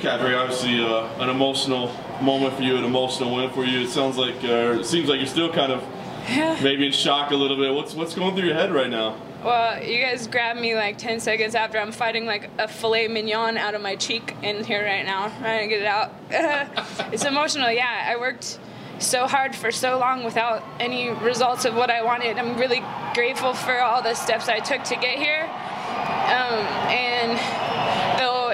Cadre, 0.00 0.34
obviously 0.34 0.84
uh, 0.84 1.22
an 1.22 1.30
emotional 1.30 1.94
moment 2.20 2.54
for 2.54 2.62
you, 2.62 2.76
an 2.76 2.84
emotional 2.84 3.34
win 3.34 3.50
for 3.50 3.64
you. 3.64 3.80
It 3.80 3.90
sounds 3.90 4.16
like, 4.16 4.36
uh, 4.44 4.78
it 4.80 4.84
seems 4.84 5.08
like 5.08 5.18
you're 5.18 5.26
still 5.26 5.52
kind 5.52 5.72
of 5.72 5.82
maybe 6.62 6.86
in 6.86 6.92
shock 6.92 7.30
a 7.30 7.36
little 7.36 7.56
bit. 7.56 7.72
What's 7.72 7.94
what's 7.94 8.14
going 8.14 8.34
through 8.34 8.46
your 8.46 8.54
head 8.54 8.72
right 8.72 8.90
now? 8.90 9.16
Well, 9.44 9.82
you 9.82 10.02
guys 10.02 10.26
grabbed 10.26 10.58
me 10.58 10.74
like 10.74 10.96
10 10.96 11.20
seconds 11.20 11.54
after 11.54 11.78
I'm 11.78 11.92
fighting 11.92 12.24
like 12.24 12.48
a 12.58 12.66
filet 12.66 13.08
mignon 13.08 13.58
out 13.58 13.74
of 13.74 13.82
my 13.82 13.94
cheek 13.94 14.34
in 14.42 14.64
here 14.64 14.82
right 14.82 15.04
now, 15.04 15.28
trying 15.40 15.68
to 15.68 15.74
get 15.74 15.82
it 15.82 15.86
out. 15.86 16.12
it's 17.12 17.26
emotional, 17.26 17.70
yeah. 17.70 18.06
I 18.08 18.16
worked 18.16 18.58
so 18.98 19.26
hard 19.26 19.54
for 19.54 19.70
so 19.70 19.98
long 19.98 20.24
without 20.24 20.64
any 20.80 21.10
results 21.10 21.66
of 21.66 21.74
what 21.74 21.90
I 21.90 22.02
wanted. 22.02 22.38
I'm 22.38 22.56
really 22.56 22.82
grateful 23.12 23.52
for 23.52 23.80
all 23.80 24.00
the 24.00 24.14
steps 24.14 24.48
I 24.48 24.60
took 24.60 24.82
to 24.84 24.94
get 24.96 25.18
here. 25.18 25.42
Um, 25.42 26.64
and 26.88 27.38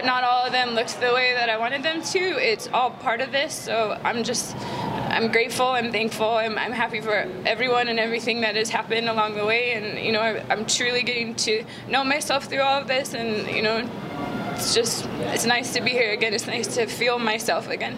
though 0.00 0.06
not 0.06 0.24
all 0.24 0.44
of 0.44 0.52
them 0.52 0.70
looked 0.70 1.00
the 1.00 1.12
way 1.12 1.32
that 1.34 1.48
I 1.48 1.58
wanted 1.58 1.82
them 1.82 2.02
to, 2.02 2.18
it's 2.18 2.68
all 2.68 2.90
part 2.90 3.20
of 3.20 3.32
this. 3.32 3.54
So 3.54 3.98
I'm 4.04 4.24
just, 4.24 4.56
I'm 4.56 5.30
grateful, 5.30 5.68
I'm 5.68 5.92
thankful, 5.92 6.30
I'm, 6.30 6.58
I'm 6.58 6.72
happy 6.72 7.00
for 7.00 7.28
everyone 7.46 7.88
and 7.88 7.98
everything 7.98 8.40
that 8.42 8.56
has 8.56 8.70
happened 8.70 9.08
along 9.08 9.34
the 9.34 9.44
way. 9.44 9.72
And, 9.72 9.98
you 9.98 10.12
know, 10.12 10.20
I'm 10.48 10.66
truly 10.66 11.02
getting 11.02 11.34
to 11.36 11.64
know 11.88 12.04
myself 12.04 12.44
through 12.44 12.62
all 12.62 12.80
of 12.80 12.88
this. 12.88 13.14
And, 13.14 13.48
you 13.54 13.62
know, 13.62 13.88
it's 14.52 14.74
just, 14.74 15.06
it's 15.32 15.46
nice 15.46 15.72
to 15.74 15.80
be 15.80 15.90
here 15.90 16.12
again. 16.12 16.34
It's 16.34 16.46
nice 16.46 16.74
to 16.74 16.86
feel 16.86 17.18
myself 17.18 17.68
again. 17.68 17.96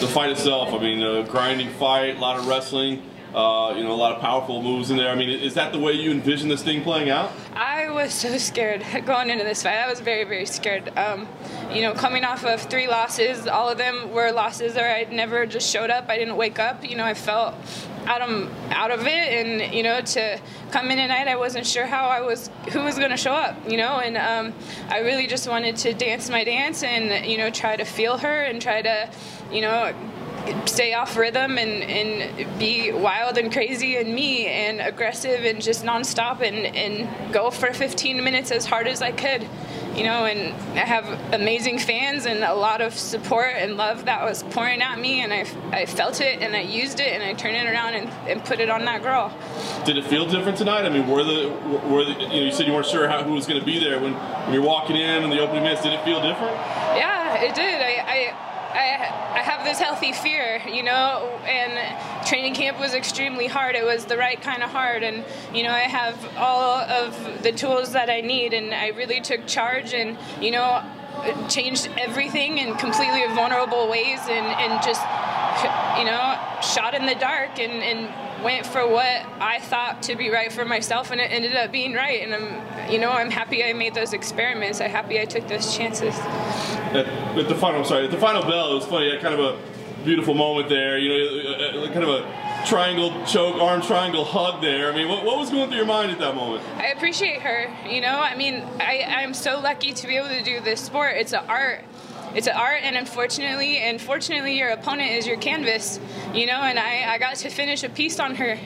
The 0.00 0.08
fight 0.08 0.30
itself, 0.30 0.72
I 0.74 0.78
mean, 0.78 1.02
a 1.02 1.22
grinding 1.24 1.70
fight, 1.70 2.16
a 2.16 2.18
lot 2.18 2.38
of 2.38 2.46
wrestling, 2.46 3.02
uh, 3.34 3.74
you 3.76 3.82
know, 3.82 3.92
a 3.92 3.94
lot 3.94 4.14
of 4.14 4.20
powerful 4.20 4.62
moves 4.62 4.90
in 4.90 4.96
there. 4.96 5.10
I 5.10 5.16
mean, 5.16 5.28
is 5.28 5.54
that 5.54 5.72
the 5.72 5.78
way 5.78 5.92
you 5.92 6.12
envision 6.12 6.48
this 6.48 6.62
thing 6.62 6.82
playing 6.82 7.10
out? 7.10 7.32
I 7.54 7.90
was 7.90 8.14
so 8.14 8.38
scared 8.38 8.84
going 9.06 9.28
into 9.28 9.44
this 9.44 9.62
fight. 9.62 9.78
I 9.78 9.88
was 9.88 10.00
very, 10.00 10.24
very 10.24 10.46
scared. 10.46 10.96
Um, 10.96 11.28
you 11.72 11.82
know, 11.82 11.94
coming 11.94 12.24
off 12.24 12.44
of 12.44 12.60
three 12.62 12.86
losses, 12.86 13.46
all 13.48 13.68
of 13.68 13.78
them 13.78 14.12
were 14.12 14.30
losses 14.30 14.76
where 14.76 14.94
I'd 14.94 15.12
never 15.12 15.46
just 15.46 15.68
showed 15.68 15.90
up. 15.90 16.08
I 16.08 16.16
didn't 16.16 16.36
wake 16.36 16.60
up. 16.60 16.88
You 16.88 16.96
know, 16.96 17.04
I 17.04 17.14
felt 17.14 17.54
out 18.06 18.20
of 18.20 18.50
out 18.70 18.90
of 18.90 19.06
it, 19.06 19.08
and 19.08 19.74
you 19.74 19.82
know, 19.82 20.00
to 20.00 20.40
come 20.70 20.90
in 20.90 20.98
tonight, 20.98 21.26
I 21.26 21.36
wasn't 21.36 21.66
sure 21.66 21.86
how 21.86 22.06
I 22.06 22.20
was, 22.20 22.50
who 22.70 22.80
was 22.80 22.98
going 22.98 23.10
to 23.10 23.16
show 23.16 23.32
up. 23.32 23.56
You 23.68 23.78
know, 23.78 23.98
and 23.98 24.16
um, 24.16 24.54
I 24.90 25.00
really 25.00 25.26
just 25.26 25.48
wanted 25.48 25.76
to 25.78 25.94
dance 25.94 26.30
my 26.30 26.44
dance, 26.44 26.82
and 26.82 27.26
you 27.26 27.38
know, 27.38 27.50
try 27.50 27.76
to 27.76 27.84
feel 27.84 28.18
her 28.18 28.42
and 28.42 28.62
try 28.62 28.82
to, 28.82 29.10
you 29.50 29.60
know, 29.60 29.92
stay 30.66 30.94
off 30.94 31.16
rhythm 31.16 31.58
and, 31.58 31.82
and 31.82 32.58
be 32.58 32.92
wild 32.92 33.38
and 33.38 33.52
crazy 33.52 33.96
and 33.96 34.14
me 34.14 34.46
and 34.46 34.80
aggressive 34.80 35.44
and 35.44 35.62
just 35.62 35.84
nonstop 35.84 36.40
and, 36.40 36.76
and 36.76 37.32
go 37.32 37.50
for 37.50 37.72
15 37.72 38.22
minutes 38.22 38.50
as 38.50 38.66
hard 38.66 38.86
as 38.86 39.02
I 39.02 39.12
could. 39.12 39.46
You 39.94 40.02
know, 40.02 40.24
and 40.24 40.52
I 40.76 40.84
have 40.84 41.06
amazing 41.32 41.78
fans 41.78 42.26
and 42.26 42.42
a 42.42 42.52
lot 42.52 42.80
of 42.80 42.94
support 42.94 43.52
and 43.56 43.76
love 43.76 44.06
that 44.06 44.24
was 44.24 44.42
pouring 44.42 44.82
at 44.82 44.98
me, 44.98 45.20
and 45.20 45.32
I, 45.32 45.46
I 45.70 45.86
felt 45.86 46.20
it 46.20 46.42
and 46.42 46.56
I 46.56 46.62
used 46.62 46.98
it 46.98 47.12
and 47.12 47.22
I 47.22 47.32
turned 47.34 47.56
it 47.56 47.72
around 47.72 47.94
and, 47.94 48.10
and 48.28 48.44
put 48.44 48.58
it 48.58 48.68
on 48.68 48.84
that 48.86 49.04
girl. 49.04 49.32
Did 49.84 49.96
it 49.96 50.04
feel 50.04 50.26
different 50.26 50.58
tonight? 50.58 50.84
I 50.84 50.88
mean, 50.88 51.06
were 51.06 51.22
the 51.22 51.48
were 51.88 52.04
the, 52.04 52.10
you 52.10 52.28
know 52.28 52.46
you 52.46 52.50
said 52.50 52.66
you 52.66 52.72
weren't 52.72 52.86
sure 52.86 53.06
how, 53.06 53.22
who 53.22 53.34
was 53.34 53.46
going 53.46 53.60
to 53.60 53.64
be 53.64 53.78
there 53.78 54.00
when, 54.00 54.14
when 54.14 54.52
you're 54.52 54.64
walking 54.64 54.96
in 54.96 55.22
in 55.22 55.30
the 55.30 55.38
opening 55.38 55.62
minutes. 55.62 55.82
Did 55.82 55.92
it 55.92 56.04
feel 56.04 56.20
different? 56.20 56.56
Yeah, 56.98 57.40
it 57.40 57.54
did. 57.54 57.80
I, 57.80 58.04
I, 58.04 58.53
I, 58.74 59.38
I 59.38 59.42
have 59.42 59.64
this 59.64 59.78
healthy 59.78 60.12
fear, 60.12 60.60
you 60.66 60.82
know, 60.82 61.38
and 61.46 62.26
training 62.26 62.54
camp 62.54 62.80
was 62.80 62.92
extremely 62.92 63.46
hard. 63.46 63.76
It 63.76 63.84
was 63.84 64.04
the 64.04 64.16
right 64.16 64.40
kind 64.40 64.62
of 64.62 64.70
hard, 64.70 65.04
and 65.04 65.24
you 65.54 65.62
know, 65.62 65.70
I 65.70 65.86
have 65.86 66.16
all 66.36 66.80
of 66.80 67.42
the 67.42 67.52
tools 67.52 67.92
that 67.92 68.10
I 68.10 68.20
need, 68.20 68.52
and 68.52 68.74
I 68.74 68.88
really 68.88 69.20
took 69.20 69.46
charge, 69.46 69.94
and 69.94 70.18
you 70.40 70.50
know, 70.50 70.82
changed 71.48 71.88
everything 71.96 72.58
in 72.58 72.74
completely 72.74 73.24
vulnerable 73.34 73.88
ways, 73.88 74.20
and 74.28 74.46
and 74.46 74.82
just 74.82 75.02
you 75.96 76.04
know, 76.04 76.36
shot 76.60 76.94
in 76.94 77.06
the 77.06 77.14
dark, 77.14 77.60
and 77.60 77.72
and 77.72 78.08
went 78.44 78.66
for 78.66 78.86
what 78.86 79.24
I 79.40 79.58
thought 79.60 80.02
to 80.04 80.14
be 80.14 80.30
right 80.30 80.52
for 80.52 80.64
myself, 80.64 81.10
and 81.10 81.20
it 81.20 81.32
ended 81.32 81.56
up 81.56 81.72
being 81.72 81.94
right. 81.94 82.22
And 82.22 82.34
I'm, 82.34 82.92
you 82.92 82.98
know, 82.98 83.10
I'm 83.10 83.30
happy 83.30 83.64
I 83.64 83.72
made 83.72 83.94
those 83.94 84.12
experiments. 84.12 84.80
I'm 84.80 84.90
happy 84.90 85.18
I 85.18 85.24
took 85.24 85.48
those 85.48 85.76
chances. 85.76 86.14
At, 86.18 87.06
at 87.06 87.48
the 87.48 87.54
final, 87.54 87.80
I'm 87.80 87.86
sorry, 87.86 88.04
at 88.04 88.10
the 88.10 88.18
final 88.18 88.42
bell, 88.42 88.72
it 88.72 88.74
was 88.76 88.86
funny. 88.86 89.10
Had 89.10 89.22
kind 89.22 89.34
of 89.34 89.40
a 89.40 89.58
beautiful 90.04 90.34
moment 90.34 90.68
there. 90.68 90.98
You 90.98 91.08
know, 91.08 91.50
uh, 91.50 91.84
uh, 91.84 91.92
kind 91.92 92.04
of 92.04 92.10
a 92.10 92.44
triangle 92.66 93.24
choke, 93.26 93.56
arm 93.56 93.82
triangle 93.82 94.24
hug 94.24 94.60
there. 94.60 94.92
I 94.92 94.94
mean, 94.94 95.08
what, 95.08 95.24
what 95.24 95.38
was 95.38 95.50
going 95.50 95.68
through 95.68 95.78
your 95.78 95.86
mind 95.86 96.12
at 96.12 96.18
that 96.18 96.34
moment? 96.34 96.62
I 96.76 96.88
appreciate 96.88 97.40
her. 97.40 97.70
You 97.88 98.00
know, 98.00 98.18
I 98.20 98.36
mean, 98.36 98.62
I, 98.78 99.04
I'm 99.08 99.34
so 99.34 99.58
lucky 99.60 99.92
to 99.92 100.06
be 100.06 100.16
able 100.16 100.28
to 100.28 100.42
do 100.42 100.60
this 100.60 100.80
sport. 100.80 101.16
It's 101.16 101.32
an 101.32 101.44
art. 101.48 101.84
It's 102.34 102.48
an 102.48 102.56
art, 102.56 102.80
and 102.82 102.96
unfortunately, 102.96 103.78
and 103.78 104.00
fortunately, 104.00 104.58
your 104.58 104.70
opponent 104.70 105.12
is 105.12 105.26
your 105.26 105.36
canvas. 105.36 106.00
You 106.32 106.46
know, 106.46 106.60
and 106.60 106.78
I, 106.78 107.14
I 107.14 107.18
got 107.18 107.36
to 107.36 107.50
finish 107.50 107.84
a 107.84 107.88
piece 107.88 108.18
on 108.18 108.34
her. 108.34 108.58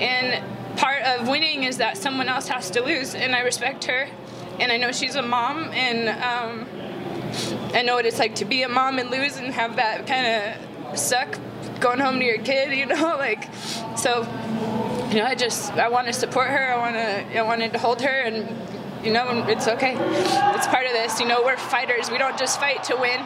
And 0.00 0.76
part 0.76 1.02
of 1.02 1.28
winning 1.28 1.62
is 1.64 1.78
that 1.78 1.96
someone 1.96 2.28
else 2.28 2.48
has 2.48 2.70
to 2.70 2.82
lose, 2.82 3.14
and 3.14 3.34
I 3.34 3.40
respect 3.40 3.84
her. 3.84 4.08
And 4.58 4.72
I 4.72 4.76
know 4.76 4.90
she's 4.90 5.14
a 5.14 5.22
mom, 5.22 5.70
and 5.72 6.08
um, 6.08 6.66
I 7.74 7.82
know 7.82 7.94
what 7.94 8.06
it's 8.06 8.18
like 8.18 8.34
to 8.36 8.44
be 8.44 8.62
a 8.62 8.68
mom 8.68 8.98
and 8.98 9.10
lose 9.10 9.36
and 9.36 9.52
have 9.54 9.76
that 9.76 10.06
kind 10.06 10.58
of 10.90 10.98
suck 10.98 11.38
going 11.80 12.00
home 12.00 12.18
to 12.18 12.24
your 12.24 12.38
kid, 12.38 12.76
you 12.76 12.86
know, 12.86 12.94
like 13.18 13.48
so. 13.96 14.26
You 15.10 15.18
know, 15.18 15.26
I 15.26 15.34
just 15.34 15.72
I 15.72 15.90
want 15.90 16.06
to 16.06 16.12
support 16.14 16.48
her. 16.48 16.72
I 16.72 16.78
want 16.78 16.94
to 16.94 17.38
I 17.38 17.42
wanted 17.42 17.74
to 17.74 17.78
hold 17.78 18.00
her, 18.00 18.08
and 18.08 18.48
you 19.02 19.12
know, 19.12 19.44
it's 19.48 19.66
okay. 19.66 19.96
It's 19.98 20.66
part 20.68 20.86
of 20.86 20.92
this. 20.92 21.18
You 21.18 21.26
know, 21.26 21.42
we're 21.42 21.56
fighters. 21.56 22.10
We 22.10 22.18
don't 22.18 22.38
just 22.38 22.60
fight 22.60 22.84
to 22.84 22.96
win, 22.96 23.18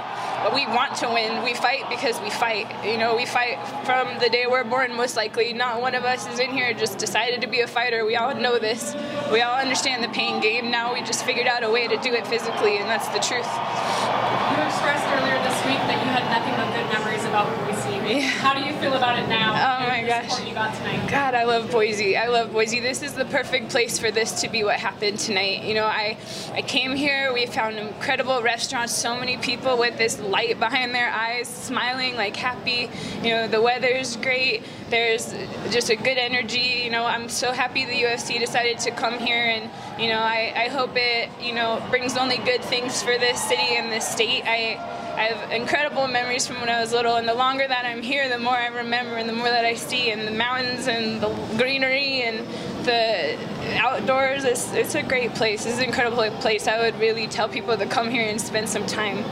but 0.43 0.55
we 0.55 0.67
want 0.67 0.97
to 0.97 1.09
win. 1.09 1.45
We 1.45 1.55
fight 1.55 1.85
because 1.91 2.21
we 2.21 2.31
fight. 2.31 2.67
You 2.85 2.97
know, 2.97 3.15
we 3.15 3.27
fight 3.27 3.59
from 3.85 4.19
the 4.19 4.31
day 4.31 4.47
we're 4.49 4.65
born, 4.65 4.95
most 4.97 5.17
likely. 5.17 5.53
Not 5.53 5.81
one 5.81 5.95
of 5.95 6.05
us 6.05 6.27
is 6.29 6.39
in 6.39 6.51
here 6.51 6.73
just 6.73 6.99
decided 6.99 7.43
to 7.43 7.47
be 7.47 7.61
a 7.61 7.67
fighter. 7.67 8.05
We 8.07 8.17
all 8.17 8.35
know 8.35 8.59
this. 8.59 8.97
We 9.31 9.43
all 9.43 9.57
understand 9.57 10.03
the 10.03 10.09
pain 10.09 10.41
game. 10.41 10.71
Now 10.71 10.95
we 10.95 11.01
just 11.03 11.25
figured 11.25 11.47
out 11.47 11.63
a 11.63 11.71
way 11.71 11.87
to 11.89 11.97
do 11.99 12.13
it 12.15 12.27
physically, 12.27 12.79
and 12.79 12.89
that's 12.89 13.09
the 13.09 13.21
truth. 13.21 13.49
You 14.57 14.63
expressed 14.65 15.05
earlier 15.13 15.37
this 15.45 15.59
week 15.69 15.83
that 15.93 16.01
you 16.01 16.09
had 16.09 16.25
nothing 16.33 16.57
but 16.57 16.73
good 16.73 16.89
memories 16.93 17.25
about 17.25 17.53
Boise. 17.67 17.86
How 18.07 18.55
do 18.55 18.61
you 18.61 18.73
feel 18.79 18.95
about 18.95 19.19
it 19.19 19.29
now? 19.29 19.51
Oh 19.51 19.89
my 19.89 20.05
gosh. 20.07 20.47
You 20.47 20.55
got 20.55 20.75
tonight. 20.77 21.11
God, 21.11 21.35
I 21.35 21.43
love 21.43 21.73
Boise. 21.73 22.17
I 22.17 22.29
love 22.29 22.53
Boise. 22.53 22.79
This 22.79 23.03
is 23.03 23.15
the 23.15 23.25
perfect 23.25 23.71
place 23.71 23.99
for 23.99 24.13
this 24.13 24.43
to 24.43 24.49
be 24.49 24.63
what 24.63 24.79
happened 24.79 25.19
tonight. 25.19 25.65
You 25.65 25.75
know, 25.75 25.87
I 25.87 26.17
I 26.53 26.63
came 26.63 26.95
here. 26.95 27.33
We 27.33 27.47
found 27.47 27.79
incredible 27.79 28.43
restaurants. 28.43 28.95
So 28.95 29.19
many 29.19 29.39
people 29.39 29.77
with 29.77 29.99
this 29.99 30.21
light 30.21 30.61
behind 30.61 30.95
their 30.95 31.11
eyes, 31.11 31.49
smiling, 31.49 32.15
like 32.15 32.37
happy. 32.37 32.89
You 33.23 33.31
know, 33.31 33.49
the 33.49 33.61
weather's 33.61 34.17
great. 34.17 34.63
There's 34.89 35.35
just 35.73 35.91
a 35.91 35.97
good 35.97 36.17
energy. 36.17 36.83
You 36.85 36.91
know, 36.91 37.05
I'm 37.05 37.29
so 37.29 37.51
happy 37.51 37.87
the 37.87 38.03
UFC 38.03 38.39
decided 38.39 38.79
to 38.81 38.93
come 38.93 39.19
here, 39.19 39.43
and 39.43 39.69
you 40.01 40.09
know, 40.11 40.21
I 40.21 40.53
I 40.55 40.69
hope 40.69 40.93
it 40.95 41.29
you 41.41 41.55
know 41.55 41.85
brings 41.91 42.17
only 42.17 42.39
good 42.39 42.63
things 42.63 43.03
for 43.03 43.19
this 43.19 43.43
city 43.43 43.77
and 43.77 43.91
this 43.93 44.07
state. 44.07 44.45
I. 44.47 45.03
I 45.17 45.29
have 45.29 45.51
incredible 45.51 46.07
memories 46.09 46.47
from 46.47 46.61
when 46.61 46.69
I 46.69 46.79
was 46.79 46.93
little, 46.93 47.17
and 47.17 47.27
the 47.27 47.33
longer 47.33 47.67
that 47.67 47.87
I'm 47.87 48.03
here, 48.03 48.29
the 48.29 48.39
more 48.39 48.55
I 48.55 48.67
remember, 48.67 49.17
and 49.17 49.27
the 49.27 49.33
more 49.33 49.49
that 49.49 49.65
I 49.65 49.75
see, 49.75 50.11
and 50.11 50.29
the 50.29 50.31
mountains 50.31 50.89
and 50.89 51.23
the 51.23 51.29
greenery 51.57 52.21
and 52.21 52.47
the 52.85 53.39
outdoors. 53.79 54.45
It's, 54.45 54.73
it's 54.75 54.95
a 54.95 55.03
great 55.03 55.35
place. 55.35 55.65
It's 55.65 55.79
an 55.79 55.85
incredible 55.85 56.31
place. 56.41 56.69
I 56.69 56.81
would 56.81 57.01
really 57.01 57.27
tell 57.29 57.49
people 57.49 57.79
to 57.79 57.87
come 57.87 58.11
here 58.11 58.29
and 58.29 58.39
spend 58.39 58.69
some 58.69 58.85
time. 58.85 59.25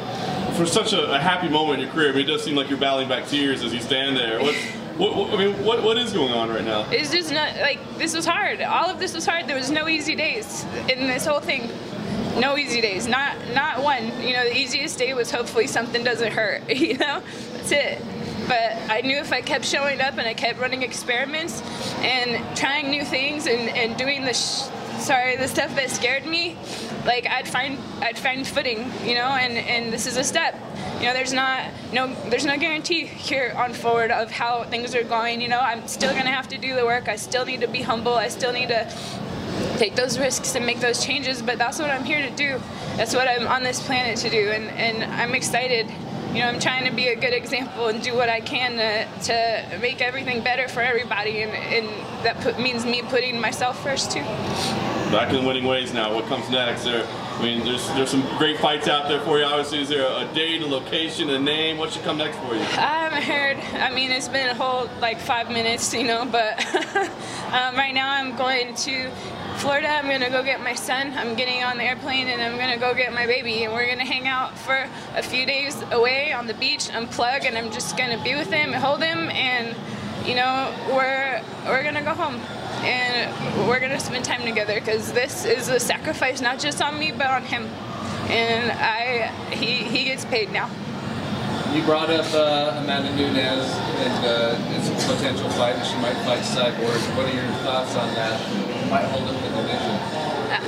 For 0.54 0.64
such 0.64 0.94
a, 0.94 1.12
a 1.12 1.18
happy 1.18 1.50
moment 1.50 1.80
in 1.80 1.86
your 1.86 1.94
career, 1.94 2.08
I 2.08 2.12
mean, 2.12 2.24
it 2.24 2.28
does 2.28 2.42
seem 2.42 2.56
like 2.56 2.70
you're 2.70 2.78
battling 2.78 3.08
back 3.08 3.26
tears 3.26 3.62
as 3.62 3.74
you 3.74 3.80
stand 3.80 4.16
there. 4.16 4.40
What, 4.94 5.16
what, 5.16 5.34
I 5.34 5.36
mean, 5.44 5.64
what, 5.64 5.82
what 5.82 5.98
is 5.98 6.12
going 6.12 6.32
on 6.32 6.50
right 6.50 6.64
now? 6.64 6.88
It's 6.92 7.10
just 7.10 7.32
not 7.32 7.56
like 7.56 7.80
this 7.98 8.14
was 8.14 8.24
hard. 8.24 8.62
All 8.62 8.88
of 8.88 9.00
this 9.00 9.12
was 9.12 9.26
hard. 9.26 9.48
There 9.48 9.56
was 9.56 9.68
no 9.68 9.88
easy 9.88 10.14
days 10.14 10.64
in 10.88 11.08
this 11.08 11.26
whole 11.26 11.40
thing. 11.40 11.68
No 12.38 12.56
easy 12.58 12.80
days. 12.80 13.06
Not 13.06 13.36
not 13.54 13.82
one. 13.82 14.06
You 14.20 14.32
know, 14.32 14.44
the 14.44 14.56
easiest 14.56 14.98
day 14.98 15.14
was 15.14 15.30
hopefully 15.30 15.66
something 15.66 16.02
doesn't 16.02 16.32
hurt. 16.32 16.62
You 16.74 16.98
know, 16.98 17.22
that's 17.52 17.72
it. 17.72 18.02
But 18.48 18.76
I 18.90 19.00
knew 19.00 19.16
if 19.16 19.32
I 19.32 19.40
kept 19.40 19.64
showing 19.64 20.00
up 20.00 20.18
and 20.18 20.26
I 20.26 20.34
kept 20.34 20.58
running 20.58 20.82
experiments 20.82 21.62
and 22.00 22.56
trying 22.56 22.90
new 22.90 23.04
things 23.04 23.46
and, 23.46 23.70
and 23.70 23.96
doing 23.96 24.24
the 24.24 24.34
sh- 24.34 24.68
sorry 24.98 25.36
the 25.36 25.48
stuff 25.48 25.74
that 25.76 25.90
scared 25.90 26.26
me, 26.26 26.56
like 27.06 27.26
I'd 27.26 27.48
find 27.48 27.78
I'd 28.00 28.18
find 28.18 28.46
footing. 28.46 28.90
You 29.04 29.14
know, 29.14 29.28
and 29.28 29.56
and 29.56 29.92
this 29.92 30.06
is 30.06 30.16
a 30.16 30.24
step. 30.24 30.54
You 30.98 31.06
know, 31.06 31.14
there's 31.14 31.32
not 31.32 31.70
no 31.92 32.14
there's 32.28 32.44
no 32.44 32.58
guarantee 32.58 33.06
here 33.06 33.54
on 33.56 33.72
forward 33.72 34.10
of 34.10 34.30
how 34.30 34.64
things 34.64 34.94
are 34.94 35.04
going. 35.04 35.40
You 35.40 35.48
know, 35.48 35.60
I'm 35.60 35.86
still 35.88 36.12
gonna 36.12 36.32
have 36.32 36.48
to 36.48 36.58
do 36.58 36.74
the 36.74 36.84
work. 36.84 37.08
I 37.08 37.16
still 37.16 37.46
need 37.46 37.60
to 37.60 37.68
be 37.68 37.82
humble. 37.82 38.14
I 38.14 38.28
still 38.28 38.52
need 38.52 38.68
to 38.68 38.92
take 39.78 39.94
those 39.94 40.18
risks 40.18 40.54
and 40.54 40.64
make 40.64 40.80
those 40.80 41.04
changes 41.04 41.42
but 41.42 41.58
that's 41.58 41.78
what 41.78 41.90
i'm 41.90 42.04
here 42.04 42.22
to 42.28 42.34
do 42.36 42.60
that's 42.96 43.14
what 43.14 43.28
i'm 43.28 43.46
on 43.46 43.62
this 43.62 43.84
planet 43.86 44.16
to 44.18 44.30
do 44.30 44.50
and, 44.50 44.68
and 44.70 45.04
i'm 45.14 45.34
excited 45.34 45.86
you 46.32 46.40
know 46.40 46.46
i'm 46.46 46.60
trying 46.60 46.84
to 46.84 46.94
be 46.94 47.08
a 47.08 47.16
good 47.16 47.34
example 47.34 47.88
and 47.88 48.02
do 48.02 48.14
what 48.14 48.28
i 48.28 48.40
can 48.40 48.76
to, 48.76 49.24
to 49.24 49.78
make 49.78 50.00
everything 50.00 50.42
better 50.42 50.68
for 50.68 50.80
everybody 50.80 51.42
and, 51.42 51.52
and 51.52 51.86
that 52.24 52.38
put, 52.40 52.58
means 52.58 52.84
me 52.84 53.02
putting 53.02 53.40
myself 53.40 53.82
first 53.82 54.10
too 54.10 54.24
Back 55.10 55.32
in 55.32 55.44
winning 55.44 55.64
ways 55.64 55.94
now. 55.94 56.12
What 56.12 56.24
comes 56.26 56.50
next? 56.50 56.84
There, 56.84 57.06
I 57.06 57.42
mean, 57.42 57.64
there's 57.64 57.86
there's 57.90 58.10
some 58.10 58.22
great 58.36 58.58
fights 58.58 58.88
out 58.88 59.06
there 59.06 59.20
for 59.20 59.38
you. 59.38 59.44
Obviously, 59.44 59.80
is 59.80 59.88
there 59.88 60.04
a 60.04 60.28
date, 60.34 60.60
a 60.62 60.66
location, 60.66 61.30
a 61.30 61.38
name? 61.38 61.78
What 61.78 61.92
should 61.92 62.02
come 62.02 62.18
next 62.18 62.36
for 62.38 62.54
you? 62.54 62.60
I 62.62 63.06
haven't 63.08 63.22
heard. 63.22 63.58
I 63.80 63.94
mean, 63.94 64.10
it's 64.10 64.26
been 64.26 64.48
a 64.48 64.54
whole 64.54 64.88
like 65.00 65.20
five 65.20 65.50
minutes, 65.50 65.94
you 65.94 66.02
know. 66.02 66.24
But 66.24 66.58
um, 67.52 67.76
right 67.76 67.92
now, 67.94 68.12
I'm 68.12 68.34
going 68.34 68.74
to 68.74 69.10
Florida. 69.56 69.88
I'm 69.88 70.08
gonna 70.08 70.30
go 70.30 70.42
get 70.42 70.60
my 70.60 70.74
son. 70.74 71.12
I'm 71.16 71.34
getting 71.34 71.62
on 71.62 71.78
the 71.78 71.84
airplane, 71.84 72.28
and 72.28 72.42
I'm 72.42 72.58
gonna 72.58 72.78
go 72.78 72.94
get 72.94 73.12
my 73.12 73.26
baby. 73.26 73.64
And 73.64 73.72
we're 73.72 73.88
gonna 73.88 74.04
hang 74.04 74.26
out 74.26 74.56
for 74.58 74.86
a 75.14 75.22
few 75.22 75.46
days 75.46 75.80
away 75.90 76.32
on 76.32 76.46
the 76.46 76.54
beach, 76.54 76.88
unplug, 76.88 77.46
and 77.46 77.56
I'm 77.56 77.70
just 77.70 77.96
gonna 77.96 78.22
be 78.22 78.34
with 78.34 78.50
him, 78.50 78.74
and 78.74 78.82
hold 78.82 79.02
him, 79.02 79.30
and 79.30 79.74
you 80.26 80.34
know, 80.34 80.74
we're 80.88 81.42
we're 81.66 81.82
gonna 81.82 82.02
go 82.02 82.14
home. 82.14 82.40
And 82.84 83.66
we're 83.66 83.80
gonna 83.80 84.00
spend 84.00 84.24
time 84.26 84.42
together 84.42 84.74
because 84.74 85.12
this 85.12 85.46
is 85.46 85.68
a 85.68 85.80
sacrifice 85.80 86.42
not 86.42 86.58
just 86.58 86.82
on 86.82 86.98
me 86.98 87.12
but 87.12 87.28
on 87.28 87.42
him. 87.42 87.64
And 88.28 88.72
I, 88.72 89.28
he, 89.52 89.84
he 89.84 90.04
gets 90.04 90.24
paid 90.26 90.52
now. 90.52 90.68
You 91.72 91.82
brought 91.84 92.10
up 92.10 92.26
uh, 92.34 92.78
Amanda 92.78 93.14
Nunes 93.16 93.36
and 93.36 94.24
uh, 94.24 94.56
its 94.70 94.88
potential 95.06 95.48
fight, 95.50 95.76
that 95.76 95.86
she 95.86 95.96
might 95.96 96.16
fight 96.24 96.40
Cyborg. 96.40 97.16
What 97.16 97.26
are 97.26 97.34
your 97.34 97.50
thoughts 97.64 97.96
on 97.96 98.14
that? 98.14 98.73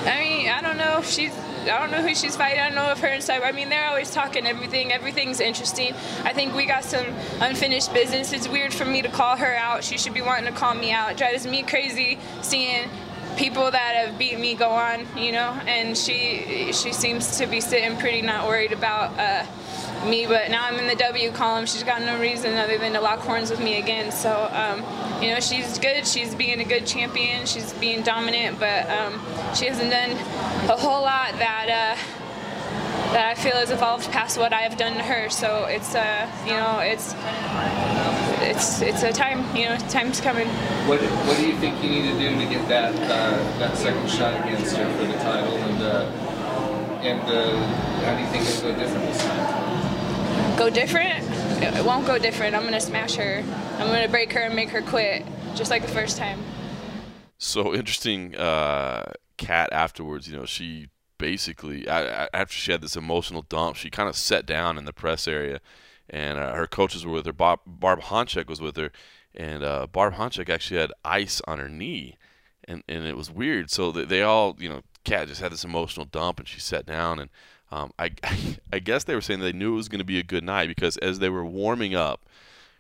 I 0.07 0.19
mean, 0.21 0.49
I 0.49 0.61
don't 0.63 0.79
know 0.79 0.99
if 0.99 1.09
she's. 1.09 1.33
I 1.67 1.81
don't 1.81 1.91
know 1.91 2.01
who 2.01 2.15
she's 2.15 2.37
fighting. 2.37 2.61
I 2.61 2.67
don't 2.67 2.77
know 2.77 2.93
if 2.93 3.01
her 3.01 3.09
and. 3.09 3.29
I 3.29 3.51
mean, 3.53 3.69
they're 3.69 3.87
always 3.87 4.11
talking 4.13 4.47
everything. 4.47 4.93
Everything's 4.93 5.41
interesting. 5.41 5.95
I 6.25 6.33
think 6.33 6.55
we 6.55 6.65
got 6.65 6.85
some 6.85 7.07
unfinished 7.41 7.93
business. 7.93 8.33
It's 8.33 8.49
weird 8.49 8.73
for 8.73 8.85
me 8.85 9.03
to 9.03 9.09
call 9.09 9.37
her 9.37 9.55
out. 9.57 9.83
She 9.83 9.99
should 9.99 10.15
be 10.15 10.23
wanting 10.23 10.53
to 10.53 10.59
call 10.59 10.75
me 10.75 10.93
out. 10.93 11.11
It 11.11 11.17
drives 11.17 11.47
me 11.47 11.63
crazy 11.63 12.19
seeing 12.41 12.89
people 13.37 13.71
that 13.71 13.95
have 13.97 14.19
beat 14.19 14.39
me 14.39 14.55
go 14.55 14.71
on, 14.71 15.07
you 15.17 15.33
know. 15.33 15.51
And 15.67 15.97
she 15.97 16.73
she 16.73 16.93
seems 16.93 17.39
to 17.39 17.47
be 17.47 17.61
sitting 17.61 17.97
pretty 17.99 18.23
not 18.23 18.47
worried 18.47 18.73
about. 18.73 19.19
Uh, 19.19 19.45
me, 20.05 20.27
but 20.27 20.51
now 20.51 20.65
I'm 20.65 20.79
in 20.79 20.87
the 20.87 20.95
W 20.97 21.31
column. 21.33 21.67
She's 21.67 21.83
got 21.83 22.03
no 22.03 22.19
reason 22.21 22.55
other 22.55 22.79
than 22.79 22.93
to 22.93 23.01
lock 23.01 23.21
horns 23.21 23.51
with 23.51 23.61
me 23.61 23.79
again. 23.79 24.13
So, 24.13 24.51
um, 24.53 24.83
you 25.23 25.31
know, 25.31 25.41
she's 25.41 25.79
good. 25.79 26.07
She's 26.07 26.35
being 26.35 26.61
a 26.61 26.65
good 26.65 26.87
champion. 26.87 27.47
She's 27.47 27.73
being 27.75 28.03
dominant, 28.03 28.59
but 28.59 28.89
um, 28.91 29.21
she 29.55 29.67
hasn't 29.67 29.91
done 29.91 30.11
a 30.69 30.77
whole 30.77 31.03
lot 31.03 31.33
that 31.39 31.69
uh, 31.69 32.17
that 33.13 33.37
I 33.37 33.41
feel 33.41 33.55
has 33.55 33.71
evolved 33.71 34.11
past 34.11 34.39
what 34.39 34.53
I 34.53 34.63
have 34.63 34.77
done 34.77 34.95
to 34.95 35.03
her. 35.03 35.31
So 35.31 35.65
it's, 35.65 35.95
uh, 35.95 36.31
you 36.45 36.53
know, 36.53 36.81
it's 36.81 37.15
it's 38.43 38.83
it's 38.83 39.03
a 39.03 39.13
time. 39.13 39.45
You 39.57 39.71
know, 39.71 39.77
time's 39.89 40.21
coming. 40.21 40.49
What, 40.87 41.01
what 41.01 41.37
do 41.37 41.47
you 41.47 41.57
think 41.57 41.83
you 41.83 41.91
need 41.91 42.13
to 42.13 42.19
do 42.19 42.39
to 42.39 42.47
get 42.47 42.69
that 42.69 42.95
uh, 42.95 43.59
that 43.59 43.77
second 43.77 44.09
shot 44.11 44.35
against 44.45 44.77
her 44.77 44.99
for 44.99 45.07
the 45.07 45.19
title? 45.19 45.57
And 45.57 45.83
uh, 45.83 46.27
and 47.03 47.21
uh, 47.23 47.57
how 48.05 48.17
do 48.17 48.23
you 48.23 48.29
think 48.29 48.45
it'll 48.45 48.73
go 48.73 48.79
different 48.79 49.07
this 49.07 49.23
time? 49.25 49.76
Go 50.57 50.71
different? 50.71 51.23
It 51.63 51.85
won't 51.85 52.07
go 52.07 52.19
different. 52.19 52.57
I'm 52.57 52.65
gonna 52.65 52.81
smash 52.81 53.17
her. 53.17 53.45
I'm 53.79 53.89
gonna 53.89 54.09
break 54.09 54.33
her 54.33 54.41
and 54.41 54.57
make 54.57 54.71
her 54.71 54.81
quit, 54.81 55.25
just 55.55 55.71
like 55.71 55.83
the 55.83 55.89
first 55.89 56.17
time. 56.17 56.43
So 57.37 57.75
interesting. 57.75 58.35
Uh, 58.35 59.13
Cat 59.37 59.69
afterwards, 59.71 60.29
you 60.29 60.37
know, 60.37 60.47
she 60.47 60.89
basically 61.19 61.87
after 61.87 62.55
she 62.55 62.73
had 62.73 62.81
this 62.81 62.97
emotional 62.97 63.43
dump, 63.43 63.77
she 63.77 63.91
kind 63.91 64.09
of 64.09 64.17
sat 64.17 64.47
down 64.47 64.79
in 64.79 64.87
the 64.87 64.95
press 64.95 65.29
area, 65.29 65.61
and 66.09 66.39
uh, 66.39 66.55
her 66.55 66.67
coaches 66.67 67.05
were 67.05 67.13
with 67.13 67.27
her. 67.27 67.35
Bob, 67.35 67.61
Barb 67.67 68.01
Honchak 68.01 68.49
was 68.49 68.63
with 68.63 68.77
her, 68.77 68.91
and 69.35 69.63
uh, 69.63 69.87
Barb 69.87 70.15
Honchak 70.15 70.49
actually 70.49 70.81
had 70.81 70.93
ice 71.05 71.43
on 71.47 71.59
her 71.59 71.69
knee, 71.69 72.17
and 72.65 72.83
and 72.89 73.05
it 73.05 73.17
was 73.17 73.31
weird. 73.31 73.71
So 73.71 73.93
they, 73.93 74.05
they 74.07 74.23
all, 74.23 74.57
you 74.59 74.71
know, 74.71 74.81
Cat 75.05 75.29
just 75.29 75.43
had 75.43 75.53
this 75.53 75.65
emotional 75.65 76.07
dump, 76.07 76.39
and 76.39 76.49
she 76.49 76.61
sat 76.61 76.87
down, 76.87 77.19
and 77.19 77.29
um, 77.71 77.93
I 77.99 78.11
I 78.73 78.79
guess 78.79 79.05
they 79.05 79.15
were 79.15 79.21
saying 79.21 79.41
they 79.41 79.53
knew 79.53 79.75
it 79.75 79.77
was 79.77 79.89
going 79.89 79.99
to 79.99 80.05
be 80.05 80.19
a 80.19 80.25
good 80.25 80.45
night 80.45 80.69
because 80.69 80.97
as 80.99 81.19
they 81.19 81.29
were 81.29 81.45
warming 81.45 81.95
up, 81.95 82.21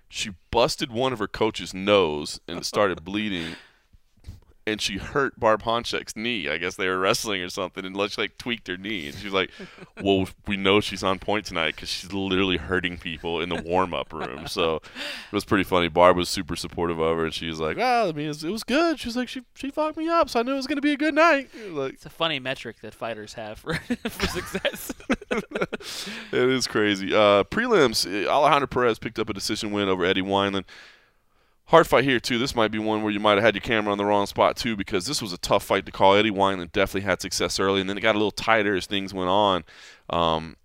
she 0.08 0.30
busted 0.50 0.90
one 0.90 1.12
of 1.12 1.18
her 1.18 1.28
coach's 1.28 1.74
nose 1.74 2.40
and 2.46 2.64
started 2.64 3.04
bleeding 3.04 3.56
and 4.66 4.80
she 4.80 4.98
hurt 4.98 5.38
Barb 5.38 5.62
Honchak's 5.62 6.16
knee. 6.16 6.48
I 6.48 6.58
guess 6.58 6.74
they 6.74 6.88
were 6.88 6.98
wrestling 6.98 7.40
or 7.40 7.48
something, 7.48 7.84
and 7.84 7.96
she 8.10 8.20
like 8.20 8.36
tweaked 8.36 8.66
her 8.66 8.76
knee. 8.76 9.06
And 9.08 9.16
she's 9.16 9.32
like, 9.32 9.50
"Well, 10.02 10.28
we 10.46 10.56
know 10.56 10.80
she's 10.80 11.04
on 11.04 11.20
point 11.20 11.46
tonight 11.46 11.76
because 11.76 11.88
she's 11.88 12.12
literally 12.12 12.56
hurting 12.56 12.98
people 12.98 13.40
in 13.40 13.48
the 13.48 13.62
warm 13.62 13.94
up 13.94 14.12
room." 14.12 14.48
So 14.48 14.76
it 14.76 15.32
was 15.32 15.44
pretty 15.44 15.62
funny. 15.62 15.88
Barb 15.88 16.16
was 16.16 16.28
super 16.28 16.56
supportive 16.56 16.98
of 16.98 17.16
her, 17.16 17.24
and 17.26 17.34
she 17.34 17.46
was 17.46 17.60
like, 17.60 17.76
"Well, 17.76 18.08
I 18.08 18.12
mean, 18.12 18.28
it 18.28 18.42
was, 18.42 18.64
good." 18.64 18.98
She 18.98 19.08
was 19.08 19.16
like, 19.16 19.28
"She 19.28 19.42
she 19.54 19.70
fucked 19.70 19.96
me 19.96 20.08
up, 20.08 20.28
so 20.28 20.40
I 20.40 20.42
knew 20.42 20.52
it 20.52 20.56
was 20.56 20.66
gonna 20.66 20.80
be 20.80 20.92
a 20.92 20.96
good 20.96 21.14
night." 21.14 21.48
Like 21.70 21.94
It's 21.94 22.06
a 22.06 22.10
funny 22.10 22.40
metric 22.40 22.80
that 22.80 22.92
fighters 22.92 23.34
have 23.34 23.58
for, 23.58 23.74
for 24.08 24.26
success. 24.26 24.92
it 25.30 25.68
is 26.32 26.66
crazy. 26.66 27.14
Uh, 27.14 27.44
prelims, 27.44 28.04
uh, 28.06 28.28
Alejandro 28.28 28.66
Perez 28.66 28.98
picked 28.98 29.18
up 29.20 29.28
a 29.28 29.34
decision 29.34 29.70
win 29.70 29.88
over 29.88 30.04
Eddie 30.04 30.22
Wineland. 30.22 30.64
Hard 31.68 31.88
fight 31.88 32.04
here 32.04 32.20
too. 32.20 32.38
This 32.38 32.54
might 32.54 32.70
be 32.70 32.78
one 32.78 33.02
where 33.02 33.12
you 33.12 33.18
might 33.18 33.34
have 33.34 33.42
had 33.42 33.54
your 33.54 33.60
camera 33.60 33.90
on 33.90 33.98
the 33.98 34.04
wrong 34.04 34.26
spot 34.26 34.56
too, 34.56 34.76
because 34.76 35.06
this 35.06 35.20
was 35.20 35.32
a 35.32 35.38
tough 35.38 35.64
fight 35.64 35.84
to 35.86 35.92
call. 35.92 36.14
Eddie 36.14 36.30
Wineland 36.30 36.70
definitely 36.70 37.08
had 37.08 37.20
success 37.20 37.58
early, 37.58 37.80
and 37.80 37.90
then 37.90 37.98
it 37.98 38.02
got 38.02 38.14
a 38.14 38.18
little 38.18 38.30
tighter 38.30 38.76
as 38.76 38.86
things 38.86 39.12
went 39.12 39.28
on. 39.28 39.64
Um, 40.08 40.56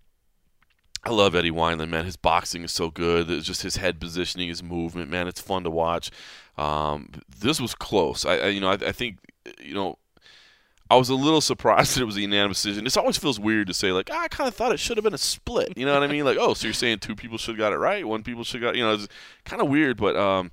I 1.03 1.09
love 1.09 1.33
Eddie 1.33 1.51
Wineland, 1.51 1.89
man. 1.89 2.05
His 2.05 2.17
boxing 2.17 2.63
is 2.63 2.71
so 2.71 2.91
good. 2.91 3.29
It's 3.31 3.47
just 3.47 3.63
his 3.63 3.77
head 3.77 3.99
positioning, 3.99 4.49
his 4.49 4.61
movement, 4.61 5.09
man. 5.09 5.27
It's 5.27 5.41
fun 5.41 5.63
to 5.63 5.71
watch. 5.71 6.11
Um, 6.57 7.09
this 7.39 7.59
was 7.59 7.73
close. 7.73 8.23
I, 8.23 8.37
I 8.37 8.47
you 8.49 8.61
know, 8.61 8.69
I, 8.69 8.73
I 8.73 8.91
think, 8.91 9.17
you 9.59 9.73
know, 9.73 9.97
I 10.91 10.95
was 10.97 11.09
a 11.09 11.15
little 11.15 11.41
surprised 11.41 11.95
that 11.95 12.03
it 12.03 12.05
was 12.05 12.17
a 12.17 12.21
unanimous 12.21 12.61
decision. 12.61 12.83
This 12.83 12.97
always 12.97 13.17
feels 13.17 13.39
weird 13.39 13.65
to 13.67 13.73
say, 13.73 13.91
like, 13.91 14.09
ah, 14.11 14.21
I 14.21 14.27
kind 14.27 14.47
of 14.47 14.53
thought 14.53 14.71
it 14.71 14.79
should 14.79 14.97
have 14.97 15.03
been 15.03 15.15
a 15.15 15.17
split. 15.17 15.75
You 15.75 15.87
know 15.87 15.93
what 15.95 16.03
I 16.03 16.07
mean? 16.07 16.25
Like, 16.25 16.37
oh, 16.39 16.53
so 16.53 16.67
you're 16.67 16.73
saying 16.75 16.99
two 16.99 17.15
people 17.15 17.39
should 17.39 17.55
have 17.55 17.59
got 17.59 17.73
it 17.73 17.77
right, 17.77 18.05
one 18.05 18.21
people 18.21 18.43
should 18.43 18.61
got, 18.61 18.75
you 18.75 18.83
know, 18.83 18.93
it's 18.93 19.07
kind 19.43 19.61
of 19.61 19.69
weird. 19.69 19.97
But 19.97 20.15
um, 20.15 20.51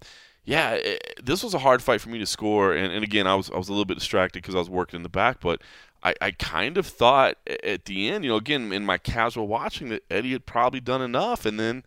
yeah, 0.49 0.71
it, 0.73 1.21
this 1.23 1.43
was 1.43 1.53
a 1.53 1.59
hard 1.59 1.83
fight 1.83 2.01
for 2.01 2.09
me 2.09 2.19
to 2.19 2.25
score. 2.27 2.73
And, 2.73 2.91
and 2.91 3.05
again, 3.05 3.27
I 3.27 3.35
was 3.35 3.51
I 3.51 3.59
was 3.59 3.69
a 3.69 3.73
little 3.73 3.85
bit 3.85 3.99
distracted 3.99 4.43
because 4.43 4.55
I 4.55 4.59
was 4.59 4.71
working 4.71 4.97
in 4.97 5.03
the 5.03 5.11
back, 5.11 5.41
but 5.41 5.61
I, 6.03 6.15
I 6.23 6.31
kind 6.31 6.79
of 6.79 6.87
thought 6.87 7.37
at 7.63 7.85
the 7.85 8.09
end, 8.09 8.25
you 8.25 8.31
know, 8.31 8.37
again 8.37 8.73
in 8.73 8.87
my 8.87 8.97
casual 8.97 9.47
watching 9.47 9.91
that 9.91 10.05
Eddie 10.11 10.33
had 10.33 10.47
probably 10.47 10.81
done 10.81 11.03
enough, 11.03 11.45
and 11.45 11.61
then 11.61 11.83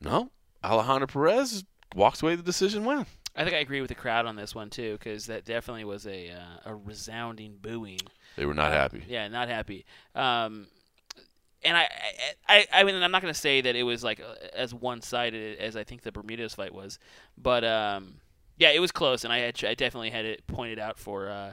no, 0.00 0.30
Alejandro 0.64 1.06
Perez 1.06 1.64
walks 1.94 2.20
away 2.22 2.34
the 2.34 2.42
decision 2.42 2.84
win. 2.84 3.06
I 3.36 3.44
think 3.44 3.54
I 3.54 3.60
agree 3.60 3.80
with 3.80 3.90
the 3.90 3.94
crowd 3.94 4.26
on 4.26 4.34
this 4.34 4.56
one 4.56 4.70
too, 4.70 4.94
because 4.98 5.26
that 5.26 5.44
definitely 5.44 5.84
was 5.84 6.04
a 6.06 6.30
uh, 6.30 6.70
a 6.70 6.74
resounding 6.74 7.58
booing. 7.62 8.00
They 8.36 8.44
were 8.44 8.54
not 8.54 8.72
Uh, 8.72 8.76
happy. 8.76 9.04
Yeah, 9.06 9.28
not 9.28 9.48
happy. 9.48 9.84
Um, 10.16 10.66
and 11.62 11.76
I, 11.76 11.88
I, 12.48 12.66
I 12.72 12.84
mean, 12.84 12.94
I'm 12.96 13.10
not 13.10 13.22
to 13.22 13.34
say 13.34 13.60
that 13.60 13.76
it 13.76 13.82
was 13.82 14.02
like 14.02 14.20
as 14.54 14.72
one-sided 14.74 15.58
as 15.58 15.76
I 15.76 15.84
think 15.84 16.02
the 16.02 16.12
Bermudez 16.12 16.54
fight 16.54 16.74
was, 16.74 16.98
but 17.36 17.64
um, 17.64 18.14
yeah, 18.56 18.70
it 18.70 18.80
was 18.80 18.92
close, 18.92 19.24
and 19.24 19.32
I 19.32 19.38
had, 19.38 19.64
I 19.64 19.74
definitely 19.74 20.10
had 20.10 20.24
it 20.24 20.46
pointed 20.46 20.78
out 20.78 20.98
for 20.98 21.28
uh, 21.28 21.52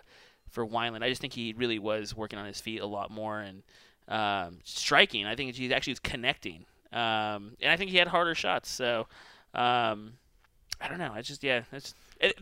for 0.50 0.66
Wineland. 0.66 1.04
I 1.04 1.10
just 1.10 1.22
think 1.22 1.34
he 1.34 1.54
really 1.58 1.80
was 1.80 2.16
working 2.16 2.40
on 2.40 2.46
his 2.46 2.62
feet 2.62 2.82
a 2.82 2.86
lot 2.86 3.12
more 3.12 3.40
and 3.40 3.64
um, 4.08 4.60
striking. 4.64 5.26
I 5.26 5.36
think 5.36 5.56
he 5.56 5.74
actually 5.74 5.92
was 5.92 6.00
connecting, 6.00 6.66
um, 6.94 7.56
and 7.62 7.72
I 7.72 7.78
think 7.78 7.92
he 7.92 7.98
had 7.98 8.08
harder 8.08 8.36
shots. 8.36 8.70
So 8.70 9.08
um, 9.54 10.14
I 10.80 10.88
don't 10.88 11.00
know. 11.00 11.12
I 11.14 11.22
just 11.22 11.44
yeah, 11.44 11.64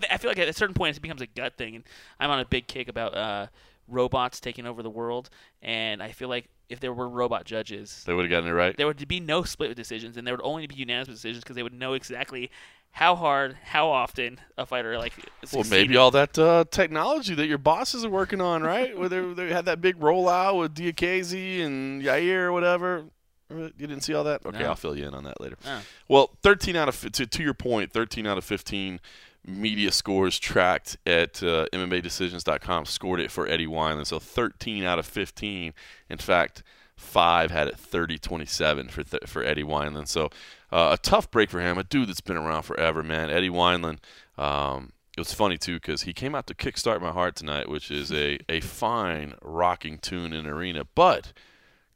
I 0.09 0.18
feel 0.18 0.30
like 0.30 0.39
at 0.39 0.47
a 0.47 0.53
certain 0.53 0.76
point 0.76 0.97
it 0.97 1.01
becomes 1.01 1.22
a 1.22 1.28
gut 1.28 1.57
thing, 1.57 1.76
and 1.76 1.84
I'm 2.20 2.30
on 2.30 2.39
a 2.39 2.45
big 2.45 2.68
kick 2.68 2.88
about 2.88 3.16
uh, 3.16 3.47
robots 3.88 4.39
taking 4.39 4.66
over 4.66 4.84
the 4.84 4.89
world, 4.89 5.30
and 5.61 6.01
I 6.01 6.11
feel 6.11 6.30
like 6.30 6.49
if 6.70 6.80
there 6.80 6.93
were 6.93 7.07
robot 7.07 7.45
judges, 7.45 8.03
They 8.05 8.13
would 8.13 8.24
have 8.26 8.30
gotten 8.32 8.49
it 8.49 8.53
right. 8.53 8.76
there 8.76 8.88
would 8.88 9.07
be 9.07 9.20
no 9.20 9.43
split 9.43 9.76
decisions, 9.76 10.18
and 10.18 10.26
there 10.26 10.34
would 10.34 10.43
only 10.43 10.68
be 10.68 10.76
unanimous 10.76 11.07
decisions 11.07 11.43
because 11.43 11.55
they 11.55 11.63
would 11.63 11.74
know 11.74 11.93
exactly 11.93 12.49
how 12.91 13.16
hard, 13.16 13.57
how 13.63 13.89
often 13.89 14.39
a 14.57 14.66
fighter 14.66 14.97
like. 14.97 15.13
Well, 15.51 15.66
maybe 15.70 15.97
all 15.97 16.11
that 16.11 16.39
uh, 16.39 16.63
technology 16.72 17.36
that 17.36 17.45
your 17.47 17.57
bosses 17.57 18.05
are 18.05 18.09
working 18.09 18.39
on, 18.39 18.63
right? 18.63 18.97
Where 18.97 19.09
they, 19.09 19.22
they 19.34 19.49
had 19.49 19.66
that 19.66 19.82
big 19.82 19.99
rollout 19.99 20.57
with 20.59 20.76
Diakaze 20.76 21.61
and 21.61 22.01
Yair 22.01 22.43
or 22.45 22.51
whatever. 22.53 23.03
You 23.49 23.70
didn't 23.78 24.01
see 24.01 24.13
all 24.13 24.24
that? 24.24 24.45
Okay, 24.45 24.59
No. 24.59 24.70
I'll 24.70 24.76
fill 24.76 24.97
you 24.97 25.07
in 25.07 25.13
on 25.13 25.26
that 25.26 25.39
later. 25.39 25.57
Oh. 25.68 25.82
Well, 26.07 26.30
13 26.41 26.76
out 26.76 26.88
of 26.89 26.99
to, 27.11 27.28
to 27.28 27.43
your 27.43 27.53
point, 27.53 27.91
13 27.93 28.26
out 28.26 28.38
of 28.38 28.43
15 28.45 28.99
media 29.46 29.91
scores 29.91 30.39
tracked 30.39 30.98
at 31.06 31.41
uh, 31.43 31.68
MMADecisions.com 31.72 32.86
scored 32.86 33.20
it 33.20 33.32
for 33.32 33.48
Eddie 33.48 33.68
Wineland. 33.68 34.08
So 34.08 34.20
13 34.20 34.84
out 34.84 35.00
of 35.00 35.06
15. 35.06 35.74
In 36.10 36.18
fact, 36.18 36.64
five 36.96 37.52
had 37.52 37.68
it 37.68 37.78
30-27 37.78 38.89
for 38.89 39.04
th- 39.04 39.24
for 39.26 39.43
Eddie 39.43 39.64
Wineland. 39.64 40.08
So 40.08 40.30
uh, 40.72 40.89
a 40.93 40.98
tough 40.98 41.30
break 41.32 41.50
for 41.50 41.60
him. 41.62 41.78
A 41.78 41.84
dude 41.84 42.10
that's 42.10 42.22
been 42.22 42.38
around 42.38 42.64
forever, 42.64 43.04
man. 43.04 43.30
Eddie 43.30 43.50
Wineland. 43.50 44.00
Um, 44.38 44.91
it 45.18 45.22
was 45.22 45.34
funny 45.34 45.58
too 45.58 45.76
because 45.76 46.02
he 46.02 46.14
came 46.14 46.36
out 46.36 46.48
to 46.48 46.54
"Kickstart 46.54 47.02
My 47.02 47.12
Heart" 47.12 47.38
tonight, 47.38 47.70
which 47.70 47.89
is 47.89 48.12
a 48.12 48.38
a 48.50 48.60
fine 48.60 49.36
rocking 49.41 49.98
tune 49.98 50.34
in 50.34 50.46
arena, 50.46 50.84
but. 50.96 51.34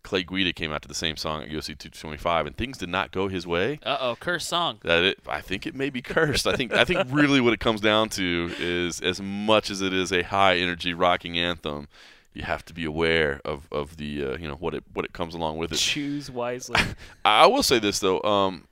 Clay 0.04 0.24
Guida 0.24 0.54
came 0.54 0.72
out 0.72 0.82
to 0.84 0.88
the 0.88 0.94
same 0.96 1.18
song 1.18 1.44
at 1.44 1.50
UFC 1.50 1.68
225, 1.78 2.48
and 2.48 2.56
things 2.58 2.78
did 2.78 2.90
not 2.90 3.12
go 3.12 3.28
his 3.28 3.46
way 3.46 3.80
Uh 3.84 3.98
oh, 4.00 4.16
curse 4.20 4.46
song. 4.48 4.80
that 4.84 5.04
it 5.04 5.20
I 5.28 5.42
think 5.42 5.68
it 5.68 5.76
may 5.76 5.90
be 5.90 6.02
cursed. 6.02 6.48
I 6.48 6.56
think 6.56 6.74
I 6.74 6.86
think 6.86 7.08
really 7.10 7.42
what 7.42 7.54
it 7.54 7.60
comes 7.60 7.82
down 7.82 8.10
to 8.10 8.52
is 8.60 9.02
as 9.02 9.22
much 9.22 9.70
as 9.70 9.82
it 9.82 9.94
is 9.94 10.12
a 10.12 10.24
high 10.24 10.58
energy 10.58 10.94
rocking 10.94 11.38
anthem, 11.38 11.88
you 12.34 12.44
have 12.44 12.64
to 12.66 12.74
be 12.74 12.86
aware 12.86 13.42
of, 13.44 13.68
of 13.72 13.98
the 13.98 14.24
uh, 14.24 14.38
you 14.38 14.48
know 14.48 14.56
what 14.56 14.74
it 14.74 14.84
what 14.94 15.04
it 15.06 15.14
comes 15.14 15.34
along 15.36 15.58
with 15.58 15.72
it. 15.74 15.78
Choose 15.78 16.32
wisely. 16.32 16.80
I 17.26 17.44
I 17.44 17.48
will 17.48 17.64
say 17.64 17.80
this 17.80 18.00
though, 18.00 18.22
um, 18.22 18.68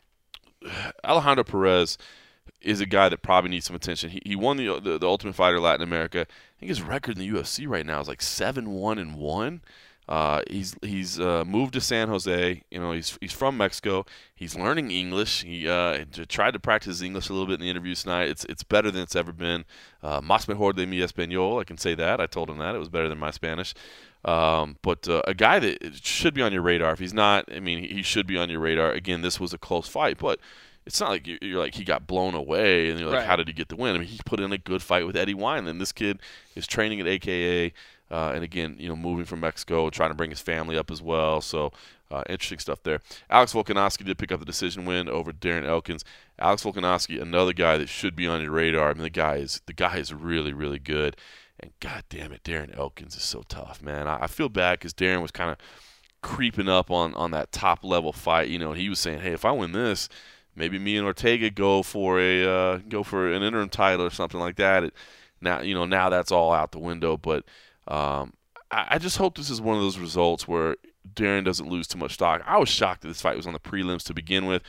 Alejandro 1.03 1.43
Perez 1.43 1.97
is 2.61 2.79
a 2.81 2.85
guy 2.85 3.09
that 3.09 3.21
probably 3.21 3.49
needs 3.51 3.65
some 3.65 3.75
attention. 3.75 4.09
He, 4.09 4.21
he 4.25 4.35
won 4.35 4.57
the, 4.57 4.79
the 4.79 4.97
the 4.97 5.07
Ultimate 5.07 5.35
Fighter 5.35 5.59
Latin 5.59 5.83
America. 5.83 6.21
I 6.21 6.59
think 6.59 6.69
his 6.69 6.81
record 6.81 7.17
in 7.17 7.19
the 7.19 7.29
UFC 7.39 7.67
right 7.67 7.85
now 7.85 7.99
is 7.99 8.07
like 8.07 8.21
seven 8.21 8.71
one 8.71 8.97
and 8.97 9.15
one. 9.15 9.61
Uh, 10.07 10.41
he's 10.49 10.73
he's 10.81 11.19
uh, 11.19 11.43
moved 11.45 11.73
to 11.73 11.81
San 11.81 12.07
Jose. 12.07 12.61
You 12.71 12.79
know, 12.79 12.93
he's 12.93 13.17
he's 13.19 13.33
from 13.33 13.57
Mexico. 13.57 14.05
He's 14.33 14.55
learning 14.55 14.89
English. 14.91 15.43
He 15.43 15.67
uh, 15.67 16.05
tried 16.29 16.51
to 16.51 16.59
practice 16.59 17.01
English 17.01 17.27
a 17.29 17.33
little 17.33 17.47
bit 17.47 17.55
in 17.55 17.61
the 17.61 17.69
interview 17.69 17.93
tonight. 17.93 18.29
It's 18.29 18.45
it's 18.45 18.63
better 18.63 18.89
than 18.89 19.01
it's 19.01 19.15
ever 19.15 19.33
been. 19.33 19.65
Uh, 20.01 20.21
Más 20.21 20.47
mejor 20.47 20.73
de 20.73 20.85
mi 20.85 20.99
español. 20.99 21.59
I 21.59 21.65
can 21.65 21.77
say 21.77 21.93
that. 21.95 22.21
I 22.21 22.25
told 22.27 22.49
him 22.49 22.57
that 22.59 22.73
it 22.75 22.79
was 22.79 22.89
better 22.89 23.09
than 23.09 23.17
my 23.19 23.31
Spanish. 23.31 23.73
Um, 24.25 24.77
but 24.81 25.07
uh, 25.07 25.21
a 25.27 25.33
guy 25.33 25.59
that 25.59 25.95
should 26.03 26.33
be 26.33 26.41
on 26.41 26.51
your 26.53 26.61
radar. 26.61 26.91
If 26.93 26.99
he's 26.99 27.13
not, 27.13 27.45
I 27.53 27.59
mean, 27.59 27.83
he 27.83 28.01
should 28.01 28.27
be 28.27 28.37
on 28.37 28.49
your 28.49 28.59
radar. 28.59 28.91
Again, 28.91 29.21
this 29.21 29.39
was 29.39 29.53
a 29.53 29.57
close 29.57 29.87
fight, 29.87 30.17
but 30.17 30.39
it's 30.85 30.99
not 30.99 31.09
like 31.09 31.27
you're, 31.27 31.37
you're 31.41 31.59
like 31.59 31.75
he 31.75 31.83
got 31.83 32.07
blown 32.07 32.33
away 32.33 32.89
and 32.89 32.99
you're 32.99 33.09
like, 33.09 33.19
Right. 33.19 33.25
how 33.27 33.35
did 33.35 33.47
he 33.47 33.53
get 33.53 33.67
the 33.69 33.75
win? 33.75 33.95
I 33.95 33.99
mean, 33.99 34.07
he 34.07 34.19
put 34.25 34.39
in 34.39 34.51
a 34.51 34.57
good 34.57 34.81
fight 34.81 35.05
with 35.05 35.15
Eddie 35.17 35.33
Wineland. 35.35 35.79
This 35.79 35.91
kid 35.91 36.19
is 36.55 36.65
training 36.65 36.99
at 37.01 37.07
AKA, 37.07 37.73
uh, 38.09 38.31
and 38.33 38.43
again, 38.43 38.75
you 38.79 38.87
know, 38.87 38.95
moving 38.95 39.25
from 39.25 39.41
Mexico, 39.41 39.89
trying 39.89 40.09
to 40.09 40.15
bring 40.15 40.29
his 40.29 40.39
family 40.39 40.77
up 40.77 40.89
as 40.91 41.01
well. 41.01 41.41
So 41.41 41.71
uh, 42.09 42.23
interesting 42.29 42.59
stuff 42.59 42.83
there. 42.83 43.01
Alex 43.29 43.53
Volkanovski 43.53 44.05
did 44.05 44.17
pick 44.17 44.31
up 44.31 44.39
the 44.39 44.45
decision 44.45 44.85
win 44.85 45.09
over 45.09 45.33
Darren 45.33 45.65
Elkins. 45.65 46.05
Alex 46.39 46.63
Volkanovski, 46.63 47.21
another 47.21 47.53
guy 47.53 47.77
that 47.77 47.89
should 47.89 48.15
be 48.15 48.27
on 48.27 48.41
your 48.41 48.51
radar. 48.51 48.89
I 48.89 48.93
mean, 48.93 49.03
the 49.03 49.09
guy 49.09 49.35
is 49.35 49.61
the 49.65 49.73
guy 49.73 49.97
is 49.97 50.13
really 50.13 50.53
really 50.53 50.79
good. 50.79 51.17
And 51.59 51.71
god 51.79 52.03
damn 52.09 52.31
it, 52.31 52.43
Darren 52.43 52.77
Elkins 52.77 53.15
is 53.15 53.23
so 53.23 53.43
tough, 53.49 53.81
man. 53.81 54.07
I, 54.07 54.23
I 54.23 54.27
feel 54.27 54.49
bad 54.49 54.79
because 54.79 54.93
Darren 54.93 55.21
was 55.21 55.31
kind 55.31 55.49
of 55.49 55.57
creeping 56.21 56.69
up 56.69 56.89
on 56.89 57.13
on 57.15 57.31
that 57.31 57.51
top 57.51 57.83
level 57.83 58.13
fight. 58.13 58.47
You 58.47 58.59
know, 58.59 58.73
he 58.73 58.89
was 58.89 58.99
saying, 58.99 59.19
hey, 59.19 59.33
if 59.33 59.43
I 59.43 59.51
win 59.51 59.71
this, 59.73 60.07
maybe 60.55 60.79
me 60.79 60.97
and 60.97 61.05
Ortega 61.05 61.49
go 61.49 61.83
for 61.83 62.19
a 62.19 62.45
uh, 62.45 62.77
go 62.89 63.03
for 63.03 63.31
an 63.31 63.43
interim 63.43 63.69
title 63.69 64.05
or 64.05 64.11
something 64.11 64.39
like 64.39 64.55
that. 64.57 64.85
It, 64.85 64.93
now 65.41 65.61
you 65.61 65.73
know 65.73 65.85
now 65.85 66.09
that's 66.09 66.31
all 66.31 66.53
out 66.53 66.71
the 66.71 66.79
window. 66.79 67.17
But 67.17 67.43
um, 67.87 68.33
I, 68.71 68.87
I 68.91 68.97
just 68.97 69.17
hope 69.17 69.37
this 69.37 69.49
is 69.49 69.61
one 69.61 69.75
of 69.75 69.81
those 69.81 69.97
results 69.97 70.47
where 70.47 70.75
Darren 71.13 71.45
doesn't 71.45 71.69
lose 71.69 71.87
too 71.87 71.97
much 71.97 72.13
stock. 72.13 72.41
I 72.45 72.57
was 72.57 72.69
shocked 72.69 73.01
that 73.01 73.07
this 73.07 73.21
fight 73.21 73.37
was 73.37 73.47
on 73.47 73.53
the 73.53 73.59
prelims 73.59 74.03
to 74.05 74.13
begin 74.13 74.45
with. 74.45 74.61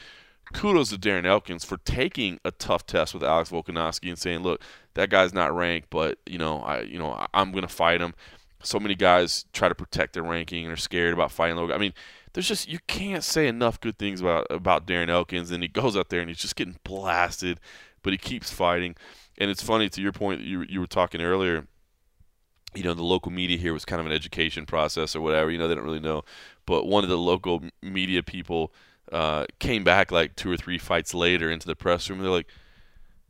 Kudos 0.53 0.91
to 0.91 0.97
Darren 0.97 1.27
Elkins 1.27 1.64
for 1.64 1.76
taking 1.79 2.41
a 2.45 2.51
tough 2.51 2.87
test 2.87 3.13
with 3.13 3.22
Alex 3.22 3.51
Volkanovski 3.51 4.09
and 4.09 4.18
saying, 4.18 4.41
"Look, 4.41 4.63
that 4.95 5.11
guy's 5.11 5.34
not 5.34 5.55
ranked, 5.55 5.91
but 5.91 6.18
you 6.26 6.38
know, 6.38 6.61
I 6.61 6.80
you 6.83 6.99
know 6.99 7.13
I, 7.13 7.26
I'm 7.34 7.53
going 7.53 7.63
to 7.63 7.68
fight 7.68 8.01
him." 8.01 8.14
So 8.63 8.80
many 8.80 8.95
guys 8.95 9.45
try 9.53 9.68
to 9.68 9.75
protect 9.75 10.14
their 10.14 10.22
ranking 10.22 10.64
and 10.64 10.72
are 10.72 10.76
scared 10.76 11.13
about 11.13 11.30
fighting 11.30 11.57
Logan. 11.57 11.76
I 11.76 11.79
mean, 11.79 11.92
there's 12.33 12.49
just 12.49 12.68
you 12.68 12.79
can't 12.87 13.22
say 13.22 13.47
enough 13.47 13.80
good 13.80 13.99
things 13.99 14.21
about 14.21 14.47
about 14.49 14.87
Darren 14.87 15.11
Elkins, 15.11 15.51
and 15.51 15.63
he 15.63 15.68
goes 15.68 15.97
out 15.97 16.09
there 16.09 16.21
and 16.21 16.30
he's 16.30 16.38
just 16.38 16.57
getting 16.57 16.79
blasted, 16.83 17.61
but 18.03 18.13
he 18.13 18.18
keeps 18.18 18.51
fighting. 18.51 18.97
And 19.37 19.51
it's 19.51 19.63
funny 19.63 19.88
to 19.91 20.01
your 20.01 20.13
point 20.13 20.41
that 20.41 20.47
you 20.47 20.63
you 20.63 20.80
were 20.80 20.87
talking 20.87 21.21
earlier. 21.21 21.67
You 22.74 22.82
know, 22.84 22.95
the 22.95 23.03
local 23.03 23.32
media 23.32 23.57
here 23.57 23.72
was 23.72 23.84
kind 23.84 24.00
of 24.00 24.07
an 24.07 24.12
education 24.12 24.66
process 24.66 25.16
or 25.16 25.20
whatever. 25.20 25.50
You 25.50 25.58
know, 25.58 25.68
they 25.68 25.74
don't 25.74 25.84
really 25.84 26.00
know, 26.00 26.22
but 26.66 26.86
one 26.86 27.03
of 27.03 27.11
the 27.11 27.18
local 27.18 27.62
media 27.82 28.22
people 28.22 28.72
uh, 29.11 29.46
came 29.58 29.84
back 29.84 30.12
like 30.12 30.36
two 30.36 30.50
or 30.50 30.57
three 30.57 30.78
fights 30.78 31.14
later 31.14 31.50
into 31.50 31.66
the 31.66 31.76
press 31.76 32.08
room. 32.11 32.20
They're 32.20 32.30
like, 32.30 32.49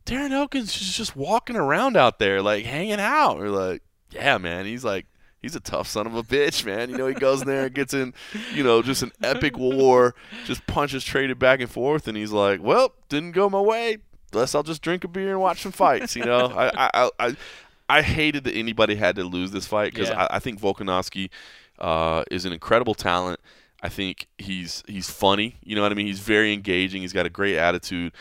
Darren 0.05 0.31
Elkins 0.31 0.75
is 0.81 0.95
just 0.95 1.15
walking 1.15 1.55
around 1.55 1.95
out 1.95 2.19
there, 2.19 2.41
like 2.41 2.65
hanging 2.65 2.99
out. 2.99 3.37
We're 3.37 3.49
like, 3.49 3.81
yeah, 4.11 4.37
man. 4.37 4.65
He's 4.65 4.83
like, 4.83 5.05
he's 5.41 5.55
a 5.55 5.59
tough 5.59 5.87
son 5.87 6.07
of 6.07 6.15
a 6.15 6.23
bitch, 6.23 6.65
man. 6.65 6.89
You 6.89 6.97
know, 6.97 7.07
he 7.07 7.13
goes 7.13 7.41
in 7.41 7.47
there 7.47 7.65
and 7.65 7.73
gets 7.73 7.93
in, 7.93 8.13
you 8.53 8.63
know, 8.63 8.81
just 8.81 9.03
an 9.03 9.11
epic 9.23 9.57
war, 9.57 10.15
just 10.45 10.65
punches 10.67 11.03
traded 11.03 11.39
back 11.39 11.61
and 11.61 11.69
forth, 11.69 12.07
and 12.07 12.17
he's 12.17 12.31
like, 12.31 12.61
well, 12.61 12.93
didn't 13.07 13.31
go 13.31 13.49
my 13.49 13.61
way. 13.61 13.99
Guess 14.31 14.53
I'll 14.53 14.63
just 14.63 14.81
drink 14.81 15.03
a 15.03 15.07
beer 15.07 15.31
and 15.31 15.39
watch 15.39 15.61
some 15.61 15.71
fights. 15.71 16.15
You 16.15 16.25
know, 16.25 16.47
I, 16.47 16.89
I, 16.93 17.09
I, 17.19 17.35
I 17.89 18.01
hated 18.01 18.43
that 18.45 18.53
anybody 18.53 18.95
had 18.95 19.15
to 19.15 19.23
lose 19.23 19.51
this 19.51 19.65
fight 19.67 19.93
because 19.93 20.09
Yeah. 20.09 20.27
I, 20.29 20.35
I 20.35 20.39
think 20.39 20.59
Volkanovski 20.61 21.29
uh, 21.79 22.23
is 22.29 22.45
an 22.45 22.53
incredible 22.53 22.93
talent. 22.93 23.39
I 23.81 23.89
think 23.89 24.27
he's 24.37 24.83
he's 24.87 25.09
funny. 25.09 25.57
You 25.63 25.75
know 25.75 25.81
what 25.81 25.91
I 25.91 25.95
mean? 25.95 26.07
He's 26.07 26.19
very 26.19 26.53
engaging. 26.53 27.01
He's 27.01 27.13
got 27.13 27.25
a 27.25 27.29
great 27.29 27.57
attitude, 27.57 28.13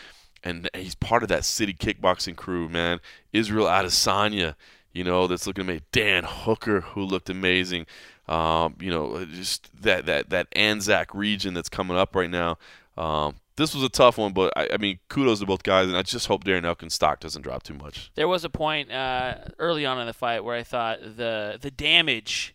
and 0.45 0.71
he's 0.75 0.95
part 0.95 1.23
of 1.23 1.29
that 1.31 1.45
city 1.45 1.75
kickboxing 1.75 2.37
crew, 2.37 2.69
man. 2.69 3.01
Israel 3.33 3.67
Adesanya, 3.67 4.55
you 4.93 5.03
know, 5.05 5.27
that's 5.27 5.47
looking 5.47 5.67
make 5.67 5.91
Dan 5.91 6.25
Hooker, 6.25 6.81
who 6.81 7.03
looked 7.03 7.29
amazing. 7.29 7.87
Um, 8.29 8.77
you 8.79 8.91
know, 8.91 9.25
just 9.25 9.69
that 9.83 10.07
that 10.07 10.31
that 10.31 10.47
Anzac 10.55 11.13
region 11.15 11.55
that's 11.55 11.69
coming 11.69 11.97
up 11.97 12.15
right 12.15 12.31
now. 12.31 12.59
Um, 12.97 13.37
this 13.59 13.75
was 13.75 13.85
a 13.85 13.89
tough 13.91 14.17
one, 14.17 14.33
but 14.33 14.53
I, 14.57 14.69
I 14.73 14.77
mean, 14.79 14.99
kudos 15.09 15.41
to 15.41 15.47
both 15.47 15.63
guys, 15.63 15.89
and 15.89 15.97
I 15.97 16.03
just 16.03 16.27
hope 16.27 16.45
Darren 16.45 16.65
Elkin's 16.65 16.95
stock 16.95 17.21
doesn't 17.21 17.43
drop 17.43 17.63
too 17.63 17.75
much. 17.75 18.11
There 18.15 18.27
was 18.29 18.45
a 18.45 18.49
point 18.49 18.91
uh, 18.91 19.35
early 19.59 19.85
on 19.85 20.01
in 20.01 20.07
the 20.07 20.13
fight 20.15 20.43
where 20.45 20.57
I 20.57 20.63
thought 20.63 21.01
the 21.03 21.59
the 21.61 21.71
damage 21.71 22.55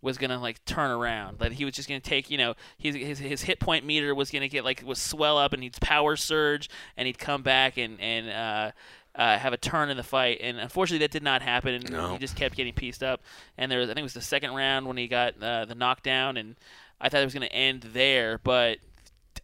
was 0.00 0.18
gonna 0.18 0.38
like 0.40 0.64
turn 0.64 0.90
around. 0.90 1.40
Like 1.40 1.52
he 1.52 1.64
was 1.64 1.74
just 1.74 1.88
gonna 1.88 2.00
take, 2.00 2.30
you 2.30 2.38
know, 2.38 2.54
his 2.76 2.94
his, 2.94 3.18
his 3.18 3.42
hit 3.42 3.58
point 3.60 3.84
meter 3.86 4.14
was 4.14 4.30
gonna 4.30 4.48
get 4.48 4.64
like 4.64 4.82
was 4.84 5.00
swell 5.00 5.38
up 5.38 5.52
and 5.52 5.62
he'd 5.62 5.80
power 5.80 6.16
surge 6.16 6.68
and 6.96 7.06
he'd 7.06 7.18
come 7.18 7.42
back 7.42 7.76
and 7.78 8.00
and 8.00 8.28
uh, 8.28 8.72
uh, 9.14 9.38
have 9.38 9.52
a 9.52 9.56
turn 9.56 9.90
in 9.90 9.96
the 9.96 10.02
fight. 10.02 10.38
And 10.42 10.58
unfortunately, 10.58 11.04
that 11.06 11.12
did 11.12 11.22
not 11.22 11.40
happen. 11.42 11.74
And 11.74 11.90
No. 11.90 12.12
he 12.12 12.18
just 12.18 12.34
kept 12.36 12.56
getting 12.56 12.72
pieced 12.74 13.02
up. 13.02 13.20
And 13.56 13.70
there 13.70 13.78
was 13.78 13.88
I 13.88 13.94
think 13.94 14.00
it 14.00 14.04
was 14.04 14.14
the 14.14 14.22
second 14.22 14.54
round 14.54 14.86
when 14.86 14.96
he 14.96 15.06
got 15.06 15.40
uh, 15.42 15.64
the 15.66 15.74
knockdown, 15.76 16.36
and 16.36 16.56
I 17.00 17.08
thought 17.08 17.20
it 17.22 17.24
was 17.24 17.34
gonna 17.34 17.46
end 17.46 17.82
there, 17.92 18.38
but. 18.42 18.78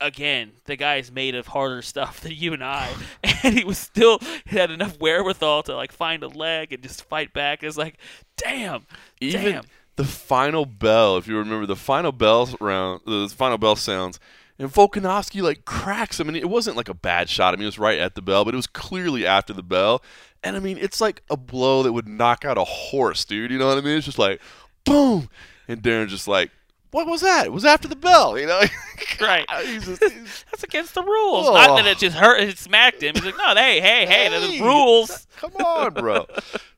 Again, 0.00 0.52
the 0.66 0.76
guy 0.76 0.96
is 0.96 1.10
made 1.10 1.34
of 1.34 1.48
harder 1.48 1.82
stuff 1.82 2.20
than 2.20 2.32
you 2.32 2.52
and 2.52 2.62
I, 2.62 2.88
and 3.42 3.58
he 3.58 3.64
was 3.64 3.78
still 3.78 4.20
had 4.46 4.70
enough 4.70 4.98
wherewithal 5.00 5.64
to 5.64 5.74
like 5.74 5.90
find 5.92 6.22
a 6.22 6.28
leg 6.28 6.72
and 6.72 6.82
just 6.82 7.02
fight 7.04 7.32
back. 7.32 7.62
It's 7.64 7.76
like, 7.76 7.96
damn, 8.36 8.86
Even 9.20 9.52
damn. 9.52 9.64
the 9.96 10.04
final 10.04 10.64
bell, 10.66 11.16
if 11.16 11.26
you 11.26 11.36
remember 11.36 11.66
the 11.66 11.74
final 11.76 12.12
bell 12.12 12.48
round, 12.60 13.00
the 13.06 13.28
final 13.34 13.58
bell 13.58 13.74
sounds, 13.74 14.20
and 14.58 14.72
Volkanovski 14.72 15.42
like 15.42 15.64
cracks 15.64 16.20
him, 16.20 16.28
and 16.28 16.36
it 16.36 16.48
wasn't 16.48 16.76
like 16.76 16.88
a 16.88 16.94
bad 16.94 17.28
shot. 17.28 17.52
I 17.52 17.56
mean, 17.56 17.64
it 17.64 17.66
was 17.66 17.78
right 17.78 17.98
at 17.98 18.14
the 18.14 18.22
bell, 18.22 18.44
but 18.44 18.54
it 18.54 18.56
was 18.56 18.66
clearly 18.68 19.26
after 19.26 19.52
the 19.52 19.62
bell. 19.64 20.02
And 20.44 20.56
I 20.56 20.60
mean, 20.60 20.78
it's 20.78 21.00
like 21.00 21.22
a 21.28 21.36
blow 21.36 21.82
that 21.82 21.92
would 21.92 22.06
knock 22.06 22.44
out 22.44 22.56
a 22.58 22.64
horse, 22.64 23.24
dude. 23.24 23.50
You 23.50 23.58
know 23.58 23.66
what 23.66 23.78
I 23.78 23.80
mean? 23.80 23.96
It's 23.96 24.06
just 24.06 24.18
like, 24.18 24.40
boom, 24.84 25.28
and 25.66 25.82
Darren's 25.82 26.12
just 26.12 26.28
like, 26.28 26.50
what 26.90 27.06
was 27.06 27.20
that? 27.20 27.46
It 27.46 27.52
was 27.52 27.64
after 27.64 27.86
the 27.88 27.96
bell, 27.96 28.38
you 28.38 28.46
know? 28.46 28.60
right. 29.20 29.44
He's 29.64 29.84
just- 29.86 30.02
he's- 30.12 30.44
That's 30.50 30.62
against 30.64 30.94
the 30.94 31.02
rules. 31.02 31.46
Oh. 31.48 31.54
Not 31.54 31.76
that 31.76 31.86
it 31.86 31.98
just 31.98 32.16
hurt, 32.16 32.40
it 32.40 32.58
smacked 32.58 33.02
him. 33.02 33.14
He's 33.14 33.24
like, 33.24 33.36
no, 33.36 33.54
hey, 33.54 33.80
hey, 33.80 34.06
hey, 34.06 34.28
there's 34.28 34.50
Hey, 34.50 34.60
rules. 34.62 35.26
Come 35.36 35.54
on, 35.56 35.94
bro. 35.94 36.26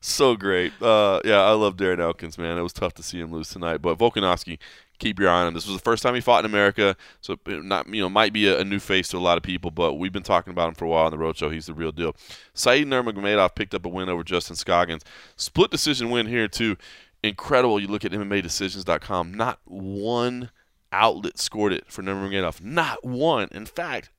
so 0.01 0.35
great. 0.35 0.73
Uh, 0.81 1.19
yeah, 1.25 1.41
I 1.41 1.51
love 1.53 1.77
Darren 1.77 1.99
Elkins, 1.99 2.37
man. 2.37 2.57
It 2.57 2.61
was 2.61 2.73
tough 2.73 2.93
to 2.95 3.03
see 3.03 3.19
him 3.19 3.31
lose 3.31 3.49
tonight, 3.49 3.81
but 3.81 3.97
Volkanovski, 3.97 4.59
keep 4.99 5.19
your 5.19 5.29
eye 5.29 5.41
on 5.41 5.47
him. 5.47 5.53
This 5.55 5.65
was 5.65 5.75
the 5.77 5.81
first 5.81 6.03
time 6.03 6.13
he 6.13 6.21
fought 6.21 6.45
in 6.45 6.51
America, 6.51 6.95
so 7.21 7.37
it 7.47 7.65
not 7.65 7.87
you 7.91 8.01
know 8.03 8.09
might 8.09 8.33
be 8.33 8.47
a, 8.47 8.59
a 8.59 8.63
new 8.63 8.77
face 8.77 9.07
to 9.09 9.17
a 9.17 9.19
lot 9.19 9.35
of 9.37 9.41
people, 9.43 9.71
but 9.71 9.95
we've 9.95 10.11
been 10.13 10.21
talking 10.21 10.51
about 10.51 10.67
him 10.69 10.75
for 10.75 10.85
a 10.85 10.87
while 10.89 11.05
on 11.05 11.11
the 11.11 11.17
roadshow. 11.17 11.51
He's 11.51 11.65
the 11.65 11.73
real 11.73 11.91
deal. 11.91 12.15
Saeed 12.53 12.85
Nurmagomedov 12.85 13.55
picked 13.55 13.73
up 13.73 13.83
a 13.83 13.89
win 13.89 14.09
over 14.09 14.23
Justin 14.23 14.55
Scoggins. 14.55 15.01
Split 15.37 15.71
decision 15.71 16.11
win 16.11 16.27
here 16.27 16.47
too. 16.47 16.75
Incredible. 17.23 17.79
You 17.79 17.87
look 17.87 18.05
at 18.05 18.11
MMADecisions.com. 18.11 19.33
Not 19.33 19.59
one 19.65 20.49
outlet 20.91 21.37
scored 21.39 21.73
it 21.73 21.91
for 21.91 22.01
Nurmagomedov. 22.01 22.61
Not 22.61 23.03
one. 23.03 23.47
In 23.51 23.65
fact, 23.65 24.09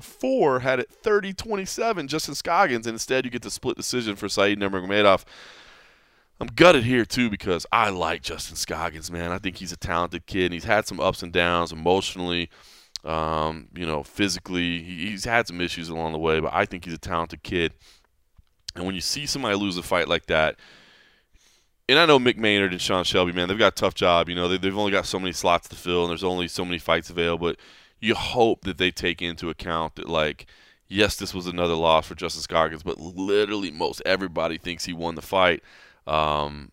four 0.00 0.60
had 0.60 0.80
it 0.80 0.90
30-27 1.02 2.06
Justin 2.06 2.34
Scoggins, 2.34 2.86
and 2.86 2.94
instead 2.94 3.24
you 3.24 3.30
get 3.30 3.42
the 3.42 3.50
split 3.50 3.76
decision 3.76 4.16
for 4.16 4.28
Saeed 4.28 4.58
Nurmagomedov. 4.58 5.24
I'm 6.40 6.48
gutted 6.48 6.82
here 6.82 7.04
too 7.04 7.30
because 7.30 7.66
I 7.70 7.90
like 7.90 8.22
Justin 8.22 8.56
Scoggins, 8.56 9.12
man. 9.12 9.30
I 9.30 9.38
think 9.38 9.58
he's 9.58 9.70
a 9.70 9.76
talented 9.76 10.26
kid. 10.26 10.46
And 10.46 10.54
he's 10.54 10.64
had 10.64 10.88
some 10.88 10.98
ups 10.98 11.22
and 11.22 11.32
downs 11.32 11.70
emotionally, 11.70 12.50
um, 13.04 13.68
you 13.74 13.86
know, 13.86 14.02
physically. 14.02 14.82
He's 14.82 15.24
had 15.24 15.46
some 15.46 15.60
issues 15.60 15.88
along 15.88 16.12
the 16.12 16.18
way, 16.18 16.40
but 16.40 16.52
I 16.52 16.64
think 16.64 16.84
he's 16.84 16.94
a 16.94 16.98
talented 16.98 17.44
kid. 17.44 17.74
And 18.74 18.84
when 18.84 18.96
you 18.96 19.00
see 19.00 19.24
somebody 19.26 19.54
lose 19.54 19.76
a 19.76 19.84
fight 19.84 20.08
like 20.08 20.26
that, 20.26 20.56
and 21.88 21.98
I 21.98 22.06
know 22.06 22.18
Mick 22.18 22.36
Maynard 22.36 22.72
and 22.72 22.80
Sean 22.80 23.04
Shelby, 23.04 23.32
man, 23.32 23.48
they've 23.48 23.58
got 23.58 23.72
a 23.72 23.76
tough 23.76 23.94
job. 23.94 24.28
You 24.28 24.34
know, 24.34 24.48
they, 24.48 24.58
they've 24.58 24.76
only 24.76 24.92
got 24.92 25.06
so 25.06 25.18
many 25.18 25.32
slots 25.32 25.68
to 25.68 25.76
fill, 25.76 26.02
and 26.02 26.10
there's 26.10 26.24
only 26.24 26.48
so 26.48 26.64
many 26.64 26.78
fights 26.78 27.10
available. 27.10 27.48
But 27.48 27.56
you 28.00 28.14
hope 28.14 28.62
that 28.62 28.78
they 28.78 28.90
take 28.90 29.20
into 29.20 29.50
account 29.50 29.96
that, 29.96 30.08
like, 30.08 30.46
yes, 30.88 31.16
this 31.16 31.34
was 31.34 31.46
another 31.46 31.74
loss 31.74 32.06
for 32.06 32.14
Justin 32.14 32.42
Scoggins, 32.42 32.82
but 32.82 32.98
literally 32.98 33.70
most 33.70 34.02
everybody 34.06 34.58
thinks 34.58 34.84
he 34.84 34.92
won 34.92 35.14
the 35.14 35.22
fight. 35.22 35.62
Um, 36.06 36.72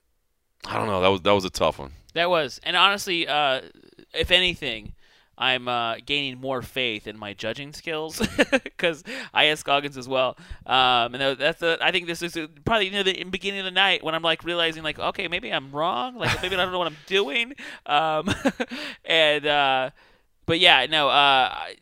I 0.65 0.77
don't 0.77 0.87
know. 0.87 1.01
That 1.01 1.09
was 1.09 1.21
that 1.21 1.33
was 1.33 1.45
a 1.45 1.49
tough 1.49 1.79
one. 1.79 1.91
That 2.13 2.29
was, 2.29 2.59
and 2.63 2.75
honestly, 2.75 3.27
uh, 3.27 3.61
if 4.13 4.31
anything, 4.31 4.93
I'm 5.39 5.69
uh, 5.69 5.95
gaining 6.05 6.39
more 6.39 6.61
faith 6.61 7.07
in 7.07 7.17
my 7.17 7.33
judging 7.33 7.71
skills 7.71 8.19
because 8.51 9.03
I 9.33 9.45
asked 9.45 9.63
Goggins 9.63 9.97
as 9.97 10.07
well. 10.07 10.37
Um, 10.65 11.15
and 11.15 11.39
that's 11.39 11.61
the, 11.61 11.77
I 11.81 11.91
think 11.91 12.07
this 12.07 12.21
is 12.21 12.37
probably 12.65 12.87
you 12.87 12.91
know 12.91 13.03
the 13.03 13.19
in 13.19 13.29
beginning 13.29 13.61
of 13.61 13.65
the 13.65 13.71
night 13.71 14.03
when 14.03 14.13
I'm 14.13 14.21
like 14.21 14.43
realizing 14.43 14.83
like 14.83 14.99
okay 14.99 15.27
maybe 15.29 15.51
I'm 15.51 15.71
wrong 15.71 16.15
like 16.15 16.41
maybe 16.41 16.55
I 16.55 16.59
don't 16.63 16.73
know 16.73 16.77
what 16.77 16.87
I'm 16.87 16.97
doing. 17.07 17.53
Um, 17.85 18.29
and 19.05 19.45
uh, 19.47 19.89
but 20.45 20.59
yeah 20.59 20.85
no 20.89 21.07
uh, 21.07 21.11
I, 21.53 21.75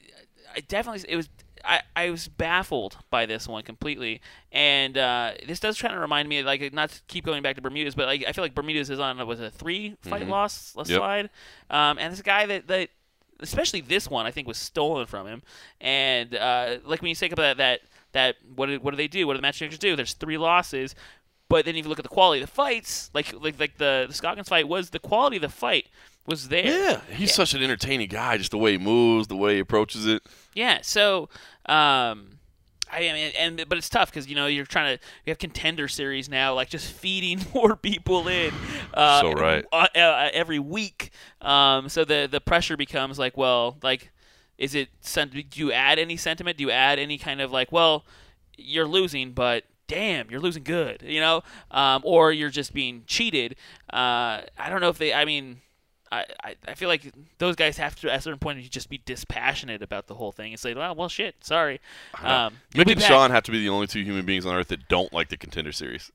I 0.55 0.59
definitely 0.61 1.03
it 1.09 1.15
was. 1.15 1.27
I, 1.65 1.81
I 1.97 2.09
was 2.11 2.29
baffled 2.29 2.97
by 3.09 3.25
this 3.25 3.45
one 3.45 3.61
completely, 3.63 4.21
and 4.53 4.97
uh, 4.97 5.33
this 5.47 5.59
does 5.59 5.75
try 5.75 5.91
to 5.91 5.99
remind 5.99 6.29
me, 6.29 6.41
like, 6.41 6.71
not 6.71 6.91
to 6.91 7.01
keep 7.09 7.25
going 7.25 7.43
back 7.43 7.57
to 7.57 7.61
Bermudez, 7.61 7.93
but 7.93 8.05
like 8.05 8.23
I 8.25 8.31
feel 8.31 8.43
like 8.45 8.55
Bermudez 8.55 8.89
is 8.89 9.01
on 9.01 9.17
was 9.27 9.41
a 9.41 9.49
three 9.51 9.97
fight 10.01 10.21
Mhm. 10.21 10.29
loss 10.29 10.73
Yep. 10.77 10.85
slide, 10.87 11.29
um, 11.69 11.97
and 11.99 12.13
this 12.13 12.21
guy 12.21 12.45
that 12.45 12.67
that 12.67 12.89
especially 13.39 13.81
this 13.81 14.09
one 14.09 14.25
I 14.25 14.31
think 14.31 14.47
was 14.47 14.57
stolen 14.57 15.05
from 15.05 15.27
him, 15.27 15.43
and 15.81 16.35
uh, 16.35 16.77
like 16.85 17.01
when 17.01 17.09
you 17.09 17.15
think 17.15 17.33
about 17.33 17.57
that 17.57 17.81
that 18.13 18.35
what 18.55 18.67
do, 18.67 18.79
what 18.79 18.91
do 18.91 18.97
they 18.97 19.07
do? 19.07 19.27
What 19.27 19.33
do 19.33 19.37
the 19.37 19.41
matchmakers 19.41 19.79
do? 19.79 19.95
There's 19.95 20.13
three 20.13 20.37
losses, 20.37 20.95
but 21.49 21.65
then 21.65 21.75
if 21.75 21.85
you 21.85 21.89
look 21.89 21.99
at 21.99 22.03
the 22.03 22.09
quality 22.09 22.41
of 22.41 22.49
the 22.49 22.53
fights, 22.53 23.09
like 23.13 23.33
like 23.33 23.59
like 23.59 23.77
the, 23.77 24.05
the 24.07 24.13
Scoggins 24.13 24.49
fight 24.49 24.67
was 24.67 24.89
the 24.89 24.99
quality 24.99 25.37
of 25.37 25.41
the 25.41 25.49
fight 25.49 25.87
was 26.25 26.49
there. 26.49 26.65
Yeah, 26.65 27.01
he's 27.15 27.33
such 27.33 27.53
an 27.53 27.63
entertaining 27.63 28.09
guy. 28.09 28.37
Just 28.37 28.51
the 28.51 28.57
way 28.57 28.73
he 28.73 28.77
moves, 28.77 29.27
the 29.27 29.35
way 29.35 29.55
he 29.55 29.59
approaches 29.59 30.05
it. 30.05 30.23
Yeah. 30.53 30.79
So, 30.81 31.29
um, 31.67 32.36
I 32.91 32.99
mean, 32.99 33.31
and 33.37 33.65
but 33.67 33.77
it's 33.77 33.89
tough 33.89 34.09
because 34.09 34.27
you 34.27 34.35
know 34.35 34.47
you're 34.47 34.65
trying 34.65 34.97
to 34.97 35.03
you 35.25 35.31
have 35.31 35.37
contender 35.39 35.87
series 35.87 36.29
now, 36.29 36.53
like 36.53 36.69
just 36.69 36.91
feeding 36.91 37.39
more 37.53 37.75
people 37.75 38.27
in. 38.27 38.53
Uh, 38.93 39.21
So 39.21 39.31
right. 39.33 39.65
uh, 39.71 39.87
uh, 39.95 40.29
every 40.33 40.59
week. 40.59 41.11
Um, 41.41 41.89
so 41.89 42.05
the 42.05 42.27
the 42.29 42.41
pressure 42.41 42.77
becomes 42.77 43.19
like, 43.19 43.37
well, 43.37 43.77
like, 43.83 44.11
is 44.57 44.75
it? 44.75 44.89
Do 45.13 45.43
you 45.55 45.71
add 45.71 45.99
any 45.99 46.17
sentiment? 46.17 46.57
Do 46.57 46.63
you 46.63 46.71
add 46.71 46.99
any 46.99 47.17
kind 47.17 47.41
of 47.41 47.51
like, 47.51 47.71
well, 47.71 48.05
you're 48.57 48.87
losing, 48.87 49.31
but 49.33 49.63
damn, 49.87 50.29
you're 50.29 50.41
losing 50.41 50.63
good, 50.63 51.01
you 51.05 51.19
know, 51.19 51.43
um, 51.71 52.01
or 52.05 52.31
you're 52.31 52.49
just 52.49 52.73
being 52.73 53.03
cheated. 53.07 53.55
Uh, 53.91 54.41
I 54.57 54.69
don't 54.69 54.81
know 54.81 54.89
if 54.89 54.97
they. 54.97 55.13
I 55.13 55.25
mean. 55.25 55.61
I, 56.11 56.25
I, 56.43 56.55
I 56.67 56.73
feel 56.75 56.89
like 56.89 57.11
those 57.37 57.55
guys 57.55 57.77
have 57.77 57.95
to 58.01 58.11
at 58.11 58.19
a 58.19 58.21
certain 58.21 58.39
point 58.39 58.59
just 58.69 58.89
be 58.89 59.01
dispassionate 59.05 59.81
about 59.81 60.07
the 60.07 60.15
whole 60.15 60.31
thing 60.31 60.53
and 60.53 60.59
say, 60.59 60.73
well, 60.73 60.95
well, 60.95 61.09
shit, 61.09 61.35
sorry. 61.41 61.79
Um, 62.21 62.55
be 62.73 62.81
and. 62.81 63.01
Sean 63.01 63.31
have 63.31 63.43
to 63.43 63.51
be 63.51 63.59
the 63.59 63.69
only 63.69 63.87
two 63.87 64.03
human 64.03 64.25
beings 64.25 64.45
on 64.45 64.55
earth 64.55 64.69
that 64.69 64.87
don't 64.87 65.11
like 65.13 65.29
the 65.29 65.37
contender 65.37 65.71
series. 65.71 66.11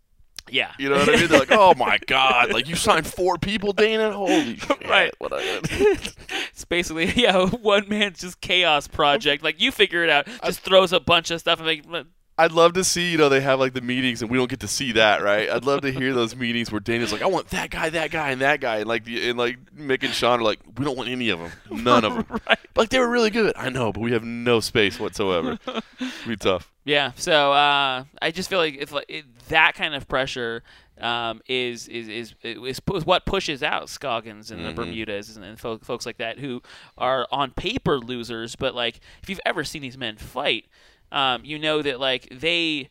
Yeah. 0.51 0.73
You 0.79 0.89
know 0.89 0.97
what 0.97 1.09
I 1.09 1.17
mean? 1.17 1.29
They're 1.29 1.39
like, 1.39 1.53
oh 1.53 1.75
my 1.75 1.99
god, 2.07 2.53
like 2.53 2.69
you 2.69 2.75
signed 2.75 3.07
four 3.07 3.39
people, 3.39 3.73
Dana. 3.73 4.13
Holy 4.13 4.57
shit! 4.59 4.89
Right. 4.89 5.15
What 5.19 5.33
I- 5.33 5.61
it's 5.71 6.65
basically 6.69 7.07
yeah, 7.13 7.47
one 7.47 7.89
man's 7.89 8.21
just 8.21 8.41
chaos 8.41 8.89
project. 8.89 9.45
Like 9.45 9.61
you 9.61 9.71
figure 9.71 10.03
it 10.03 10.11
out, 10.11 10.27
just 10.45 10.61
throws 10.61 10.93
a 10.93 11.01
bunch 11.01 11.31
of 11.31 11.41
stuff 11.41 11.61
and 11.61 11.67
like 11.69 12.07
I'd 12.39 12.53
love 12.53 12.73
to 12.75 12.83
see, 12.85 13.11
you 13.13 13.19
know, 13.19 13.29
they 13.29 13.41
have 13.43 13.61
like 13.61 13.75
the 13.75 13.81
meetings 13.83 14.23
and 14.23 14.31
we 14.31 14.39
don't 14.39 14.49
get 14.49 14.61
to 14.61 14.69
see 14.69 14.93
that, 14.93 15.23
right? 15.23 15.51
I'd 15.51 15.65
love 15.65 15.83
to 15.83 15.93
hear 15.93 16.15
those 16.15 16.35
meetings 16.35 16.73
where 16.73 16.81
Dana's 16.81 17.13
like, 17.13 17.21
I 17.23 17.27
want 17.27 17.49
that 17.51 17.71
guy, 17.71 17.91
that 17.91 18.11
guy, 18.11 18.31
and 18.31 18.41
that 18.41 18.61
guy, 18.61 18.79
and 18.79 18.89
like, 18.89 19.05
the, 19.05 19.29
and 19.29 19.39
like 19.39 19.59
Mick 19.77 20.03
and 20.03 20.13
Sean 20.15 20.41
are 20.41 20.43
like, 20.43 20.61
we 20.79 20.85
don't 20.85 20.97
want 20.97 21.09
any 21.11 21.29
of 21.29 21.39
them, 21.41 21.53
none 21.71 22.05
of 22.05 22.15
them. 22.15 22.27
right? 22.49 22.59
Like 22.75 22.89
they 22.89 22.99
were 22.99 23.09
really 23.09 23.31
good, 23.31 23.53
I 23.57 23.69
know, 23.69 23.93
but 23.93 24.01
we 24.01 24.13
have 24.13 24.25
no 24.25 24.61
space 24.61 24.99
whatsoever. 24.99 25.59
It'd 25.69 25.83
be 26.27 26.37
tough. 26.37 26.73
Yeah, 26.85 27.13
so 27.17 27.53
uh, 27.53 28.05
I 28.21 28.31
just 28.33 28.49
feel 28.51 28.59
like 28.59 28.77
it's 28.79 28.93
like 28.93 29.07
it, 29.09 29.25
that 29.49 29.75
kind 29.75 29.95
of 29.95 30.09
pressure 30.09 30.63
um, 31.01 31.41
is, 31.49 31.87
is 31.89 32.09
is 32.09 32.35
is 32.43 32.59
is 32.95 33.07
what 33.07 33.25
pushes 33.25 33.63
out 33.63 33.89
Scoggins 33.89 34.51
and 34.51 34.61
Mhm. 34.63 34.67
the 34.69 34.73
Bermudas 34.73 35.37
and, 35.37 35.45
and 35.45 35.61
fo- 35.61 35.79
folks 35.79 36.07
like 36.07 36.17
that 36.19 36.39
who 36.39 36.61
are 36.99 37.27
on 37.31 37.53
paper 37.53 37.99
losers, 37.99 38.57
but 38.57 38.75
like 38.75 39.01
if 39.23 39.29
you've 39.31 39.41
ever 39.47 39.63
seen 39.65 39.83
these 39.83 39.97
men 39.99 40.17
fight, 40.17 40.67
um, 41.13 41.45
you 41.45 41.59
know 41.59 41.83
that 41.83 42.01
like 42.01 42.29
they, 42.31 42.91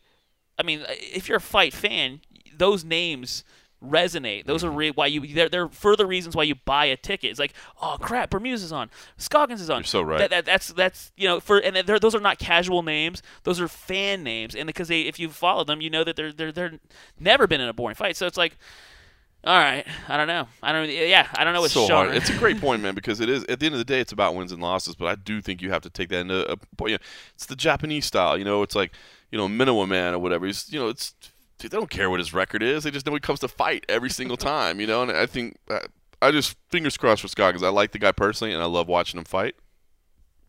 I 0.58 0.62
mean, 0.62 0.84
if 0.88 1.28
you're 1.28 1.38
a 1.38 1.40
fight 1.40 1.74
fan, 1.74 2.20
those 2.56 2.84
names 2.84 3.44
resonate. 3.84 4.46
Those 4.46 4.62
are 4.64 4.70
re- 4.70 4.92
why 4.92 5.06
you 5.06 5.34
they're, 5.34 5.48
they're 5.48 5.68
further 5.68 6.06
reasons 6.06 6.36
why 6.36 6.44
you 6.44 6.54
buy 6.54 6.86
a 6.86 6.96
ticket. 6.96 7.30
It's 7.30 7.40
like, 7.40 7.52
oh 7.80 7.96
crap, 8.00 8.30
Bermudez 8.30 8.62
is 8.62 8.72
on, 8.72 8.90
Scoggins 9.16 9.60
is 9.60 9.68
on. 9.68 9.78
You're 9.78 9.84
so 9.84 10.02
right. 10.02 10.18
That, 10.18 10.30
that, 10.30 10.44
that's 10.44 10.68
that's 10.68 11.12
you 11.16 11.28
know 11.28 11.40
for 11.40 11.58
and 11.58 11.76
they're, 11.76 11.98
those 11.98 12.14
are 12.14 12.20
not 12.20 12.38
casual 12.38 12.82
names. 12.82 13.22
Those 13.42 13.60
are 13.60 13.68
fan 13.68 14.22
names, 14.22 14.54
and 14.54 14.66
because 14.66 14.88
they 14.88 15.02
if 15.02 15.18
you 15.18 15.28
follow 15.28 15.64
them, 15.64 15.80
you 15.80 15.90
know 15.90 16.04
that 16.04 16.16
they're 16.16 16.32
they're 16.32 16.52
they're 16.52 16.78
never 17.18 17.46
been 17.46 17.60
in 17.60 17.68
a 17.68 17.72
boring 17.74 17.96
fight. 17.96 18.16
So 18.16 18.26
it's 18.26 18.38
like. 18.38 18.56
All 19.44 19.58
right, 19.58 19.84
I 20.08 20.16
don't 20.16 20.28
know. 20.28 20.46
I 20.62 20.72
don't. 20.72 20.88
Yeah, 20.88 21.26
I 21.34 21.42
don't 21.42 21.52
know 21.52 21.62
what 21.62 21.72
so 21.72 21.86
genre. 21.86 22.12
hard. 22.12 22.16
It's 22.16 22.30
a 22.30 22.38
great 22.38 22.60
point, 22.60 22.80
man, 22.80 22.94
because 22.96 23.18
it 23.20 23.28
is 23.28 23.44
at 23.44 23.58
the 23.58 23.66
end 23.66 23.74
of 23.74 23.80
the 23.80 23.84
day, 23.84 24.00
it's 24.00 24.12
about 24.12 24.36
wins 24.36 24.52
and 24.52 24.62
losses. 24.62 24.94
But 24.94 25.06
I 25.06 25.16
do 25.16 25.40
think 25.40 25.60
you 25.60 25.70
have 25.70 25.82
to 25.82 25.90
take 25.90 26.10
that 26.10 26.20
into 26.20 26.48
a 26.50 26.56
point. 26.76 26.90
You 26.92 26.96
know, 26.98 27.04
it's 27.34 27.46
the 27.46 27.56
Japanese 27.56 28.06
style. 28.06 28.38
You 28.38 28.44
know, 28.44 28.62
it's 28.62 28.76
like 28.76 28.92
you 29.32 29.38
know 29.38 29.48
Minowaman 29.48 30.12
or 30.12 30.20
whatever. 30.20 30.46
He's 30.46 30.72
you 30.72 30.78
know 30.78 30.88
it's 30.88 31.14
they 31.58 31.68
don't 31.68 31.90
care 31.90 32.08
what 32.08 32.20
his 32.20 32.32
record 32.32 32.62
is. 32.62 32.84
They 32.84 32.92
just 32.92 33.04
know 33.04 33.14
he 33.14 33.20
comes 33.20 33.40
to 33.40 33.48
fight 33.48 33.84
every 33.88 34.10
single 34.10 34.36
time. 34.38 34.80
You 34.80 34.86
know, 34.86 35.02
and 35.02 35.10
I 35.10 35.26
think 35.26 35.56
uh, 35.68 35.80
I 36.20 36.30
just 36.30 36.56
fingers 36.70 36.96
crossed 36.96 37.22
for 37.22 37.28
Scott 37.28 37.52
because 37.52 37.64
I 37.64 37.70
like 37.70 37.90
the 37.90 37.98
guy 37.98 38.12
personally 38.12 38.54
and 38.54 38.62
I 38.62 38.66
love 38.66 38.86
watching 38.86 39.18
him 39.18 39.24
fight. 39.24 39.56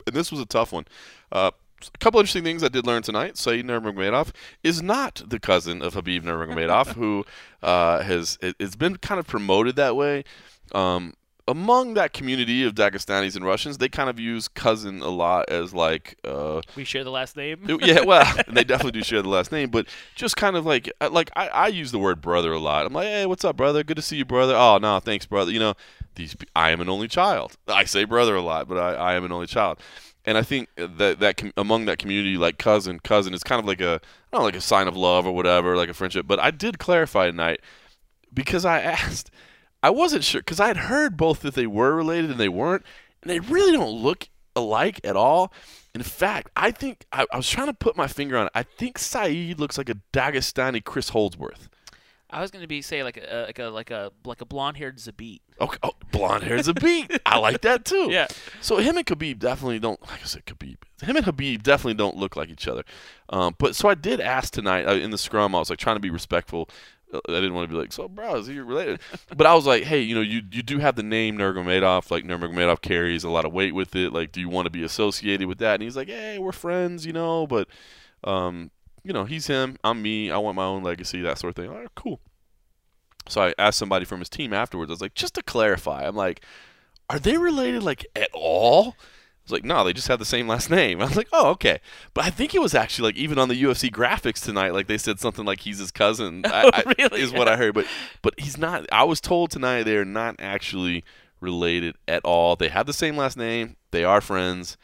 And 0.06 0.14
this 0.14 0.30
was 0.30 0.40
a 0.40 0.46
tough 0.46 0.72
one. 0.72 0.84
Uh, 1.32 1.50
a 1.94 1.98
couple 1.98 2.20
interesting 2.20 2.44
things 2.44 2.62
I 2.62 2.68
did 2.68 2.86
learn 2.86 3.02
tonight. 3.02 3.36
Saeed 3.36 3.66
Nurmagomedov 3.66 4.32
is 4.62 4.82
not 4.82 5.22
the 5.26 5.38
cousin 5.38 5.82
of 5.82 5.94
Khabib 5.94 6.22
Nurmagomedov, 6.22 6.88
who 6.94 7.24
uh, 7.62 8.02
has 8.02 8.38
it, 8.40 8.56
has 8.60 8.76
been 8.76 8.96
kind 8.96 9.18
of 9.18 9.26
promoted 9.26 9.76
that 9.76 9.96
way. 9.96 10.24
Um, 10.72 11.14
among 11.46 11.94
that 11.94 12.12
community 12.12 12.64
of 12.64 12.74
Dagestanis 12.74 13.36
and 13.36 13.44
Russians, 13.44 13.78
they 13.78 13.88
kind 13.88 14.08
of 14.08 14.18
use 14.18 14.48
cousin 14.48 15.00
a 15.00 15.08
lot 15.08 15.50
as 15.50 15.74
like. 15.74 16.16
Uh, 16.24 16.62
we 16.74 16.84
share 16.84 17.04
the 17.04 17.10
last 17.10 17.36
name. 17.36 17.60
yeah, 17.82 18.00
well, 18.00 18.24
they 18.48 18.64
definitely 18.64 18.98
do 18.98 19.04
share 19.04 19.20
the 19.20 19.28
last 19.28 19.52
name, 19.52 19.70
but 19.70 19.86
just 20.14 20.36
kind 20.36 20.56
of 20.56 20.64
like 20.64 20.90
like 21.10 21.30
I, 21.36 21.48
I 21.48 21.66
use 21.68 21.92
the 21.92 21.98
word 21.98 22.20
brother 22.20 22.52
a 22.52 22.58
lot. 22.58 22.86
I'm 22.86 22.92
like, 22.92 23.08
hey, 23.08 23.26
what's 23.26 23.44
up, 23.44 23.56
brother? 23.56 23.84
Good 23.84 23.96
to 23.96 24.02
see 24.02 24.16
you, 24.16 24.24
brother. 24.24 24.54
Oh 24.56 24.78
no, 24.78 24.98
thanks, 25.00 25.26
brother. 25.26 25.52
You 25.52 25.58
know, 25.58 25.74
these 26.14 26.34
I 26.56 26.70
am 26.70 26.80
an 26.80 26.88
only 26.88 27.08
child. 27.08 27.56
I 27.68 27.84
say 27.84 28.04
brother 28.04 28.34
a 28.34 28.42
lot, 28.42 28.68
but 28.68 28.78
I, 28.78 28.94
I 28.94 29.14
am 29.14 29.24
an 29.24 29.32
only 29.32 29.46
child 29.46 29.78
and 30.24 30.38
I 30.38 30.42
think 30.42 30.68
that 30.76 31.20
that 31.20 31.36
com- 31.36 31.52
among 31.56 31.84
that 31.86 31.98
community, 31.98 32.36
like 32.36 32.58
cousin, 32.58 33.00
cousin, 33.00 33.34
is 33.34 33.42
kind 33.42 33.60
of 33.60 33.66
like 33.66 33.80
a 33.80 33.94
I 33.94 34.36
don't 34.36 34.40
know, 34.40 34.44
like 34.44 34.56
a 34.56 34.60
sign 34.60 34.88
of 34.88 34.96
love 34.96 35.26
or 35.26 35.32
whatever, 35.32 35.76
like 35.76 35.88
a 35.88 35.94
friendship. 35.94 36.26
But 36.26 36.40
I 36.40 36.50
did 36.50 36.78
clarify 36.78 37.26
tonight 37.26 37.60
because 38.32 38.64
I 38.64 38.80
asked, 38.82 39.30
I 39.82 39.90
wasn't 39.90 40.24
sure 40.24 40.40
because 40.40 40.60
I 40.60 40.68
had 40.68 40.76
heard 40.76 41.16
both 41.16 41.40
that 41.40 41.54
they 41.54 41.66
were 41.66 41.94
related 41.94 42.30
and 42.30 42.40
they 42.40 42.48
weren't, 42.48 42.84
and 43.22 43.30
they 43.30 43.40
really 43.40 43.72
don't 43.72 44.02
look 44.02 44.28
alike 44.56 45.00
at 45.04 45.16
all. 45.16 45.52
In 45.94 46.02
fact, 46.02 46.50
I 46.56 46.70
think 46.70 47.04
I, 47.12 47.26
I 47.32 47.36
was 47.36 47.48
trying 47.48 47.68
to 47.68 47.74
put 47.74 47.96
my 47.96 48.06
finger 48.06 48.36
on 48.36 48.46
it. 48.46 48.52
I 48.54 48.62
think 48.64 48.98
Saeed 48.98 49.60
looks 49.60 49.78
like 49.78 49.88
a 49.88 49.96
Dagestani 50.12 50.82
Chris 50.82 51.10
Holdsworth. 51.10 51.68
I 52.30 52.40
was 52.40 52.50
going 52.50 52.62
to 52.62 52.68
be 52.68 52.82
say 52.82 53.02
like 53.02 53.16
a 53.16 53.44
like 53.46 53.58
a 53.58 53.64
like 53.64 53.90
a 53.90 54.10
like 54.24 54.40
a 54.40 54.44
blonde-haired 54.44 54.98
Zabit. 54.98 55.40
Okay, 55.60 55.78
oh, 55.82 55.92
blonde 56.10 56.42
haired 56.42 56.62
Zabit. 56.62 57.20
I 57.26 57.38
like 57.38 57.60
that 57.60 57.84
too. 57.84 58.08
Yeah. 58.10 58.26
So 58.60 58.78
him 58.78 58.96
and 58.96 59.06
Khabib 59.06 59.38
definitely 59.38 59.78
don't. 59.78 60.00
Like 60.02 60.22
I 60.22 60.24
said, 60.24 60.44
Khabib. 60.46 60.76
Him 61.02 61.16
and 61.16 61.24
Khabib 61.24 61.62
definitely 61.62 61.94
don't 61.94 62.16
look 62.16 62.34
like 62.34 62.48
each 62.48 62.66
other. 62.66 62.82
Um, 63.28 63.54
but 63.58 63.76
so 63.76 63.88
I 63.88 63.94
did 63.94 64.20
ask 64.20 64.52
tonight 64.52 64.86
uh, 64.86 64.94
in 64.94 65.10
the 65.10 65.18
scrum. 65.18 65.54
I 65.54 65.58
was 65.58 65.70
like 65.70 65.78
trying 65.78 65.96
to 65.96 66.00
be 66.00 66.10
respectful. 66.10 66.68
Uh, 67.12 67.20
I 67.28 67.34
didn't 67.34 67.54
want 67.54 67.68
to 67.68 67.72
be 67.74 67.80
like, 67.80 67.92
so 67.92 68.08
bro, 68.08 68.36
is 68.36 68.46
he 68.46 68.58
related? 68.58 69.00
but 69.36 69.46
I 69.46 69.54
was 69.54 69.66
like, 69.66 69.84
hey, 69.84 70.00
you 70.00 70.14
know, 70.14 70.20
you 70.20 70.42
you 70.50 70.62
do 70.62 70.78
have 70.78 70.96
the 70.96 71.02
name 71.02 71.38
Nurmagomedov. 71.38 72.10
Like 72.10 72.24
Nurmagomedov 72.24 72.80
carries 72.80 73.22
a 73.22 73.30
lot 73.30 73.44
of 73.44 73.52
weight 73.52 73.74
with 73.74 73.94
it. 73.94 74.12
Like, 74.12 74.32
do 74.32 74.40
you 74.40 74.48
want 74.48 74.66
to 74.66 74.70
be 74.70 74.82
associated 74.82 75.46
with 75.46 75.58
that? 75.58 75.74
And 75.74 75.82
he's 75.82 75.96
like, 75.96 76.08
hey, 76.08 76.38
we're 76.38 76.52
friends, 76.52 77.06
you 77.06 77.12
know, 77.12 77.46
but 77.46 77.68
um, 78.24 78.70
you 79.04 79.12
know, 79.12 79.24
he's 79.24 79.46
him, 79.46 79.76
I'm 79.84 80.02
me. 80.02 80.30
I 80.30 80.38
want 80.38 80.56
my 80.56 80.64
own 80.64 80.82
legacy, 80.82 81.20
that 81.22 81.38
sort 81.38 81.50
of 81.50 81.56
thing. 81.56 81.70
All 81.70 81.78
right, 81.78 81.88
cool. 81.94 82.20
So 83.28 83.42
I 83.42 83.54
asked 83.58 83.78
somebody 83.78 84.04
from 84.04 84.20
his 84.20 84.28
team 84.28 84.52
afterwards. 84.52 84.90
I 84.90 84.94
was 84.94 85.00
like, 85.00 85.14
just 85.14 85.34
to 85.34 85.42
clarify, 85.42 86.06
I'm 86.06 86.16
like, 86.16 86.42
are 87.08 87.18
they 87.18 87.36
related 87.36 87.82
like 87.82 88.06
at 88.16 88.30
all? 88.32 88.96
I 88.98 89.44
was 89.44 89.52
like, 89.52 89.64
no, 89.64 89.84
they 89.84 89.92
just 89.92 90.08
have 90.08 90.18
the 90.18 90.24
same 90.24 90.48
last 90.48 90.70
name. 90.70 91.00
I 91.00 91.04
was 91.04 91.16
like, 91.16 91.28
oh, 91.32 91.50
okay. 91.50 91.80
But 92.14 92.24
I 92.24 92.30
think 92.30 92.54
it 92.54 92.62
was 92.62 92.74
actually 92.74 93.08
like 93.08 93.16
even 93.16 93.38
on 93.38 93.48
the 93.48 93.62
UFC 93.62 93.90
graphics 93.90 94.42
tonight, 94.42 94.72
like 94.72 94.86
they 94.86 94.98
said 94.98 95.20
something 95.20 95.44
like 95.44 95.60
he's 95.60 95.78
his 95.78 95.90
cousin. 95.90 96.42
Oh, 96.54 96.70
I, 96.72 96.94
really? 96.98 97.20
Is 97.20 97.32
what 97.32 97.48
I 97.48 97.56
heard. 97.56 97.74
But 97.74 97.86
but 98.22 98.34
he's 98.38 98.56
not. 98.56 98.86
I 98.90 99.04
was 99.04 99.20
told 99.20 99.50
tonight 99.50 99.82
they're 99.82 100.04
not 100.04 100.36
actually 100.38 101.04
related 101.40 101.96
at 102.08 102.24
all. 102.24 102.56
They 102.56 102.68
have 102.68 102.86
the 102.86 102.92
same 102.92 103.16
last 103.16 103.36
name. 103.36 103.76
They 103.90 104.04
are 104.04 104.20
friends. 104.20 104.76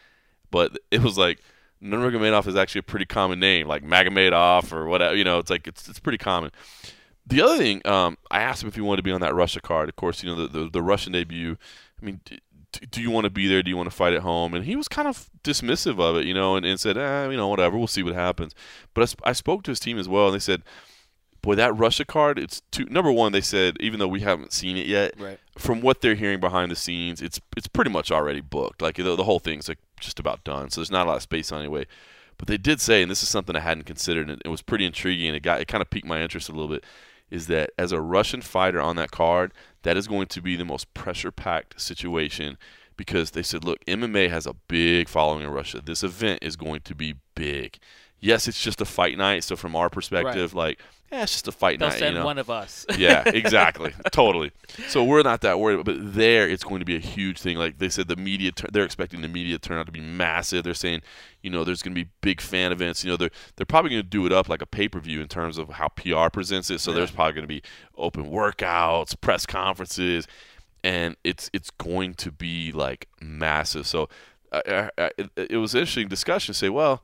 But 0.50 0.78
it 0.90 1.00
was 1.00 1.16
like 1.16 1.40
Nurmagomedov 1.82 2.46
is 2.46 2.56
actually 2.56 2.80
a 2.80 2.84
pretty 2.84 3.06
common 3.06 3.40
name, 3.40 3.66
like 3.66 3.82
Magomedov 3.82 4.72
or 4.72 4.86
whatever. 4.86 5.16
You 5.16 5.24
know, 5.24 5.38
it's 5.38 5.50
like 5.50 5.66
it's 5.66 5.88
it's 5.88 6.00
pretty 6.00 6.18
common. 6.18 6.50
The 7.26 7.42
other 7.42 7.58
thing, 7.58 7.86
um, 7.86 8.18
I 8.30 8.42
asked 8.42 8.62
him 8.62 8.68
if 8.68 8.74
he 8.74 8.80
wanted 8.80 8.98
to 8.98 9.02
be 9.02 9.12
on 9.12 9.20
that 9.20 9.34
Russia 9.34 9.60
card. 9.60 9.88
Of 9.88 9.96
course, 9.96 10.22
you 10.22 10.34
know 10.34 10.46
the 10.46 10.48
the, 10.48 10.70
the 10.70 10.82
Russian 10.82 11.12
debut. 11.12 11.56
I 12.00 12.04
mean, 12.04 12.20
do 12.90 13.00
you 13.00 13.10
want 13.10 13.24
to 13.24 13.30
be 13.30 13.46
there? 13.46 13.62
Do 13.62 13.70
you 13.70 13.76
want 13.76 13.90
to 13.90 13.94
fight 13.96 14.12
at 14.12 14.22
home? 14.22 14.54
And 14.54 14.64
he 14.64 14.76
was 14.76 14.88
kind 14.88 15.08
of 15.08 15.30
dismissive 15.42 15.98
of 16.00 16.16
it, 16.16 16.26
you 16.26 16.34
know, 16.34 16.56
and, 16.56 16.64
and 16.64 16.78
said, 16.78 16.96
eh, 16.96 17.28
you 17.28 17.36
know, 17.36 17.48
whatever, 17.48 17.76
we'll 17.76 17.86
see 17.86 18.02
what 18.02 18.14
happens. 18.14 18.54
But 18.94 19.02
I, 19.02 19.04
sp- 19.10 19.24
I 19.24 19.32
spoke 19.32 19.62
to 19.64 19.70
his 19.70 19.80
team 19.80 19.98
as 19.98 20.08
well, 20.08 20.26
and 20.26 20.34
they 20.34 20.40
said, 20.40 20.62
boy, 21.42 21.54
that 21.56 21.76
Russia 21.76 22.04
card, 22.04 22.38
it's 22.38 22.60
too. 22.70 22.84
Number 22.86 23.10
one, 23.12 23.32
they 23.32 23.40
said, 23.40 23.76
even 23.80 23.98
though 23.98 24.08
we 24.08 24.20
haven't 24.20 24.52
seen 24.52 24.76
it 24.76 24.86
yet, 24.86 25.14
Right. 25.18 25.38
from 25.58 25.80
what 25.80 26.00
they're 26.00 26.14
hearing 26.14 26.40
behind 26.40 26.70
the 26.70 26.76
scenes, 26.76 27.20
it's 27.22 27.40
it's 27.56 27.66
pretty 27.68 27.90
much 27.90 28.10
already 28.10 28.40
booked. 28.40 28.82
Like 28.82 28.96
the, 28.96 29.16
the 29.16 29.24
whole 29.24 29.38
thing's 29.40 29.68
like 29.68 29.78
just 30.00 30.18
about 30.18 30.44
done. 30.44 30.70
So 30.70 30.80
there's 30.80 30.90
not 30.90 31.06
a 31.06 31.10
lot 31.10 31.16
of 31.16 31.22
space 31.22 31.50
on 31.52 31.60
anyway. 31.60 31.86
But 32.38 32.48
they 32.48 32.56
did 32.56 32.80
say, 32.80 33.02
and 33.02 33.10
this 33.10 33.22
is 33.22 33.28
something 33.28 33.54
I 33.54 33.60
hadn't 33.60 33.84
considered, 33.84 34.30
and 34.30 34.40
it 34.44 34.48
was 34.48 34.62
pretty 34.62 34.86
intriguing, 34.86 35.26
and 35.28 35.36
it 35.36 35.42
got 35.42 35.60
it 35.60 35.68
kind 35.68 35.82
of 35.82 35.90
piqued 35.90 36.06
my 36.06 36.22
interest 36.22 36.48
a 36.48 36.52
little 36.52 36.68
bit, 36.68 36.84
is 37.30 37.48
that 37.48 37.70
as 37.78 37.92
a 37.92 38.00
Russian 38.00 38.40
fighter 38.40 38.80
on 38.80 38.96
that 38.96 39.10
card, 39.10 39.52
that 39.82 39.96
is 39.96 40.08
going 40.08 40.26
to 40.28 40.40
be 40.40 40.56
the 40.56 40.64
most 40.64 40.92
pressure-packed 40.94 41.78
situation 41.80 42.56
because 42.96 43.30
they 43.32 43.42
said, 43.42 43.64
look, 43.64 43.82
MMA 43.86 44.28
has 44.30 44.46
a 44.46 44.54
big 44.68 45.08
following 45.08 45.42
in 45.42 45.50
Russia. 45.50 45.80
This 45.84 46.02
event 46.02 46.38
is 46.42 46.56
going 46.56 46.80
to 46.82 46.94
be 46.94 47.14
big. 47.34 47.78
Yes, 48.20 48.46
it's 48.48 48.62
just 48.62 48.80
a 48.80 48.84
fight 48.84 49.16
night, 49.16 49.44
so 49.44 49.56
from 49.56 49.74
our 49.74 49.88
perspective, 49.88 50.52
like, 50.54 50.78
yeah, 51.10 51.22
it's 51.22 51.32
just 51.32 51.48
a 51.48 51.52
fight 51.52 51.78
They'll 51.80 51.88
night. 51.88 51.98
send 51.98 52.14
you 52.14 52.20
know? 52.20 52.24
one 52.24 52.38
of 52.38 52.50
us. 52.50 52.86
yeah, 52.98 53.22
exactly, 53.26 53.92
totally. 54.12 54.52
So 54.88 55.02
we're 55.02 55.22
not 55.22 55.40
that 55.40 55.58
worried, 55.58 55.84
but 55.84 56.14
there 56.14 56.48
it's 56.48 56.62
going 56.62 56.78
to 56.78 56.84
be 56.84 56.94
a 56.94 57.00
huge 57.00 57.40
thing. 57.40 57.56
Like 57.56 57.78
they 57.78 57.88
said, 57.88 58.06
the 58.06 58.14
media 58.14 58.52
tur- 58.52 58.68
they're 58.70 58.84
expecting 58.84 59.20
the 59.20 59.28
media 59.28 59.58
turnout 59.58 59.86
to 59.86 59.92
be 59.92 60.00
massive. 60.00 60.62
They're 60.62 60.74
saying, 60.74 61.00
you 61.42 61.50
know, 61.50 61.64
there's 61.64 61.82
going 61.82 61.96
to 61.96 62.04
be 62.04 62.10
big 62.20 62.40
fan 62.40 62.70
events. 62.70 63.02
You 63.02 63.10
know, 63.10 63.16
they're 63.16 63.30
they're 63.56 63.66
probably 63.66 63.90
going 63.90 64.02
to 64.02 64.08
do 64.08 64.24
it 64.24 64.32
up 64.32 64.48
like 64.48 64.62
a 64.62 64.66
pay 64.66 64.88
per 64.88 65.00
view 65.00 65.20
in 65.20 65.26
terms 65.26 65.58
of 65.58 65.70
how 65.70 65.88
PR 65.88 66.28
presents 66.32 66.70
it. 66.70 66.80
So 66.80 66.92
there's 66.92 67.10
probably 67.10 67.32
going 67.32 67.44
to 67.44 67.48
be 67.48 67.62
open 67.96 68.30
workouts, 68.30 69.20
press 69.20 69.46
conferences, 69.46 70.28
and 70.84 71.16
it's 71.24 71.50
it's 71.52 71.70
going 71.70 72.14
to 72.14 72.30
be 72.30 72.70
like 72.70 73.08
massive. 73.20 73.86
So 73.86 74.08
it, 74.52 74.92
it 75.36 75.56
was 75.56 75.74
an 75.74 75.80
interesting 75.80 76.08
discussion. 76.08 76.54
Say, 76.54 76.68
well 76.68 77.02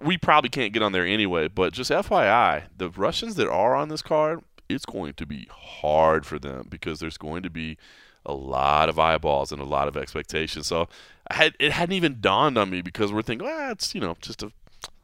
we 0.00 0.16
probably 0.18 0.50
can't 0.50 0.72
get 0.72 0.82
on 0.82 0.92
there 0.92 1.06
anyway. 1.06 1.48
But 1.48 1.72
just 1.72 1.90
FYI, 1.90 2.64
the 2.76 2.90
Russians 2.90 3.34
that 3.36 3.48
are 3.48 3.74
on 3.74 3.88
this 3.88 4.02
card, 4.02 4.40
it's 4.68 4.86
going 4.86 5.14
to 5.14 5.26
be 5.26 5.48
hard 5.50 6.24
for 6.26 6.38
them 6.38 6.66
because 6.70 7.00
there's 7.00 7.18
going 7.18 7.42
to 7.42 7.50
be 7.50 7.76
a 8.24 8.32
lot 8.32 8.88
of 8.88 8.98
eyeballs 8.98 9.50
and 9.52 9.60
a 9.60 9.64
lot 9.64 9.88
of 9.88 9.96
expectations. 9.96 10.66
So 10.66 10.88
I 11.28 11.34
had, 11.34 11.54
it 11.58 11.72
hadn't 11.72 11.94
even 11.94 12.18
dawned 12.20 12.56
on 12.56 12.70
me 12.70 12.80
because 12.82 13.12
we're 13.12 13.22
thinking, 13.22 13.46
well, 13.46 13.72
it's 13.72 13.94
you 13.94 14.00
know 14.00 14.16
just 14.20 14.42
a 14.42 14.52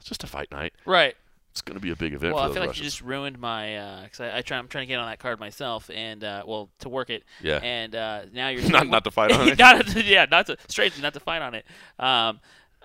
just 0.02 0.22
a 0.24 0.26
fight 0.26 0.50
night. 0.52 0.72
Right. 0.86 1.14
It's 1.50 1.62
going 1.62 1.74
to 1.76 1.80
be 1.82 1.90
a 1.90 1.96
big 1.96 2.12
event 2.12 2.34
Well, 2.34 2.44
I 2.44 2.48
feel 2.52 2.60
like 2.60 2.68
Russians. 2.68 2.78
you 2.78 2.84
just 2.84 3.00
ruined 3.02 3.38
my 3.40 4.02
because 4.04 4.20
I, 4.20 4.38
I 4.38 4.42
try 4.42 4.58
I'm 4.58 4.68
trying 4.68 4.82
to 4.82 4.86
get 4.86 5.00
on 5.00 5.08
that 5.08 5.18
card 5.18 5.40
myself 5.40 5.90
and 5.92 6.22
uh, 6.22 6.44
well 6.46 6.70
to 6.80 6.88
work 6.88 7.10
it. 7.10 7.24
Yeah. 7.42 7.56
And 7.62 7.96
uh, 7.96 8.22
now 8.32 8.48
you're 8.48 8.62
Not- 8.70 8.86
not 8.86 9.02
to 9.04 9.10
fight 9.10 9.32
on 9.32 9.48
it. 9.48 9.58
not 9.58 9.84
to, 9.88 10.02
yeah, 10.04 10.26
not 10.30 10.46
to 10.46 10.56
straight 10.68 11.00
not 11.02 11.14
to 11.14 11.20
fight 11.20 11.42
on 11.42 11.54
it. 11.54 11.64
Um, 11.98 12.38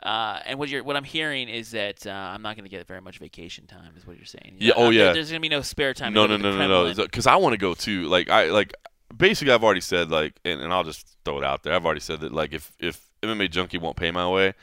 uh, 0.03 0.39
and 0.45 0.59
what 0.59 0.69
you're 0.69 0.84
what 0.84 0.95
I'm 0.97 1.03
hearing 1.03 1.49
is 1.49 1.71
that 1.71 2.05
uh, 2.05 2.11
I'm 2.11 2.41
not 2.41 2.55
going 2.55 2.65
to 2.65 2.69
get 2.69 2.85
very 2.88 3.01
much 3.01 3.19
vacation 3.19 3.65
time. 3.67 3.93
Is 3.97 4.05
what 4.05 4.17
you're 4.17 4.25
saying? 4.25 4.57
Yeah, 4.59 4.73
oh, 4.75 4.84
Uh, 4.84 4.84
there- 4.85 4.93
yeah. 4.93 5.13
There's 5.13 5.30
going 5.30 5.41
to 5.41 5.45
be 5.47 5.49
no 5.49 5.61
spare 5.61 5.93
time. 5.93 6.13
No, 6.13 6.25
no, 6.27 6.38
no, 6.38 6.55
no, 6.57 6.91
no. 6.91 6.93
Because 6.93 7.25
I 7.27 7.35
want 7.38 7.53
to 7.53 7.57
go 7.57 7.73
too. 7.73 8.07
Like 8.07 8.30
I 8.30 8.45
like 8.51 8.73
basically 9.15 9.53
I've 9.53 9.63
already 9.63 9.81
said 9.81 10.09
like, 10.09 10.39
and, 10.43 10.61
and 10.61 10.73
I'll 10.73 10.84
just 10.84 11.17
throw 11.25 11.38
it 11.38 11.43
out 11.43 11.63
there. 11.63 11.73
I've 11.73 11.85
already 11.85 12.01
said 12.01 12.19
that 12.21 12.31
like 12.34 12.53
if 12.53 12.71
if 12.80 13.01
MMA 13.21 13.49
Junkie 13.49 13.77
won't 13.77 13.95
pay 13.95 14.11
my 14.11 14.27
way, 14.30 14.53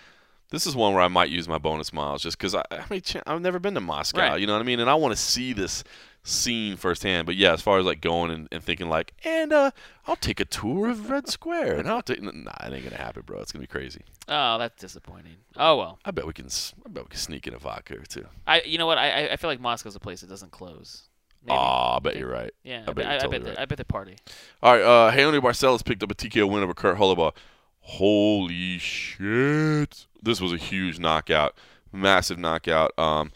this 0.50 0.66
is 0.66 0.74
one 0.76 0.92
where 0.94 1.02
I 1.02 1.08
might 1.08 1.30
use 1.30 1.48
my 1.48 1.58
bonus 1.58 1.92
miles 1.92 2.22
just 2.22 2.38
because 2.38 2.54
I, 2.54 2.62
I 2.70 2.84
mean, 2.90 3.02
I've 3.26 3.40
never 3.40 3.58
been 3.58 3.74
to 3.74 3.80
Moscow. 3.80 4.20
Right. 4.20 4.40
You 4.40 4.46
know 4.46 4.52
what 4.54 4.62
I 4.62 4.64
mean? 4.64 4.80
And 4.80 4.90
I 4.90 4.94
want 4.94 5.12
to 5.12 5.20
see 5.20 5.52
this 5.52 5.84
scene 6.22 6.76
firsthand. 6.76 7.26
But 7.26 7.36
yeah, 7.36 7.52
as 7.52 7.62
far 7.62 7.78
as 7.78 7.86
like 7.86 8.00
going 8.00 8.30
and, 8.30 8.48
and 8.52 8.62
thinking 8.62 8.88
like, 8.88 9.14
and 9.24 9.52
uh, 9.52 9.70
I'll 10.06 10.16
take 10.16 10.40
a 10.40 10.44
tour 10.44 10.88
of 10.90 11.10
Red 11.10 11.28
Square, 11.28 11.78
and 11.78 11.88
I'll 11.88 12.02
take. 12.02 12.22
Nah, 12.22 12.30
it 12.64 12.72
ain't 12.72 12.84
gonna 12.84 12.96
happen, 12.96 13.22
bro. 13.24 13.40
It's 13.40 13.52
gonna 13.52 13.62
be 13.62 13.66
crazy. 13.66 14.02
Oh, 14.28 14.58
that's 14.58 14.80
disappointing. 14.80 15.36
Oh 15.56 15.76
well. 15.76 15.98
I 16.04 16.10
bet 16.10 16.26
we 16.26 16.32
can. 16.32 16.46
I 16.46 16.88
bet 16.88 17.04
we 17.04 17.08
can 17.08 17.18
sneak 17.18 17.46
in 17.46 17.54
a 17.54 17.58
vodka 17.58 17.94
or 17.94 18.04
two. 18.04 18.26
I 18.46 18.62
you 18.62 18.78
know 18.78 18.86
what 18.86 18.98
I 18.98 19.10
I- 19.10 19.32
I 19.32 19.36
feel 19.36 19.50
like 19.50 19.60
Moscow's 19.60 19.96
a 19.96 20.00
place 20.00 20.20
that 20.20 20.28
doesn't 20.28 20.52
close. 20.52 21.08
Maybe. 21.42 21.56
Aw, 21.56 21.96
I 21.96 21.98
bet 22.00 22.16
you're 22.16 22.28
right. 22.30 22.52
Yeah, 22.64 22.84
I 22.86 22.92
bet 22.92 23.06
I, 23.06 23.16
totally 23.16 23.38
bet 23.38 23.46
right. 23.46 23.56
they, 23.56 23.62
I 23.62 23.64
bet 23.64 23.78
they 23.78 23.84
party. 23.84 24.16
All 24.62 24.74
right, 24.74 24.82
uh, 24.82 25.10
Raoni 25.10 25.40
Barcelos 25.40 25.82
picked 25.82 26.02
up 26.02 26.10
a 26.10 26.14
TKO 26.14 26.50
win 26.50 26.62
over 26.62 26.74
Kurt 26.74 26.98
Holobaugh. 26.98 27.32
Holy 27.80 28.76
shit! 28.76 30.06
This 30.22 30.40
was 30.40 30.52
a 30.52 30.56
huge 30.56 30.98
knockout, 30.98 31.54
massive 31.92 32.38
knockout. 32.38 32.98
Um, 32.98 33.32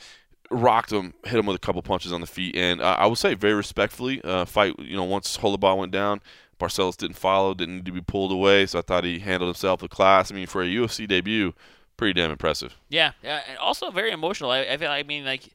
rocked 0.50 0.92
him, 0.92 1.14
hit 1.24 1.38
him 1.38 1.46
with 1.46 1.56
a 1.56 1.60
couple 1.60 1.82
punches 1.82 2.12
on 2.12 2.20
the 2.20 2.26
feet, 2.26 2.56
and 2.56 2.80
uh, 2.80 2.96
I 2.98 3.06
will 3.06 3.16
say 3.16 3.34
very 3.34 3.54
respectfully. 3.54 4.22
Uh, 4.22 4.44
fight, 4.44 4.78
you 4.78 4.96
know, 4.96 5.04
once 5.04 5.38
Holobaugh 5.38 5.76
went 5.76 5.92
down, 5.92 6.20
Barcelos 6.58 6.96
didn't 6.96 7.16
follow, 7.16 7.54
didn't 7.54 7.76
need 7.76 7.86
to 7.86 7.92
be 7.92 8.00
pulled 8.00 8.32
away, 8.32 8.66
so 8.66 8.78
I 8.78 8.82
thought 8.82 9.04
he 9.04 9.18
handled 9.18 9.48
himself 9.48 9.82
with 9.82 9.90
class. 9.90 10.30
I 10.30 10.34
mean, 10.34 10.46
for 10.46 10.62
a 10.62 10.66
UFC 10.66 11.08
debut, 11.08 11.54
pretty 11.96 12.12
damn 12.12 12.30
impressive. 12.30 12.76
Yeah, 12.88 13.12
yeah, 13.22 13.40
and 13.48 13.58
also 13.58 13.90
very 13.90 14.10
emotional. 14.10 14.50
I, 14.50 14.60
I 14.60 14.76
feel. 14.76 14.90
I 14.90 15.02
mean, 15.02 15.24
like 15.24 15.48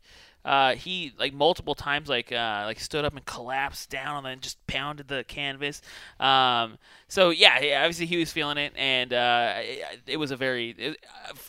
uh, 0.45 0.75
he 0.75 1.13
like 1.19 1.33
multiple 1.33 1.75
times 1.75 2.07
like 2.07 2.31
uh, 2.31 2.63
like 2.65 2.79
stood 2.79 3.03
up 3.03 3.15
and 3.15 3.25
collapsed 3.25 3.89
down 3.89 4.17
and 4.17 4.25
then 4.25 4.39
just 4.39 4.65
pounded 4.67 5.07
the 5.07 5.23
canvas. 5.27 5.81
Um, 6.19 6.77
so 7.07 7.29
yeah, 7.29 7.59
yeah, 7.59 7.81
obviously 7.81 8.05
he 8.05 8.17
was 8.17 8.31
feeling 8.31 8.57
it, 8.57 8.73
and 8.77 9.11
uh, 9.11 9.55
it, 9.57 9.99
it 10.07 10.17
was 10.17 10.31
a 10.31 10.37
very. 10.37 10.69
It, 10.77 11.05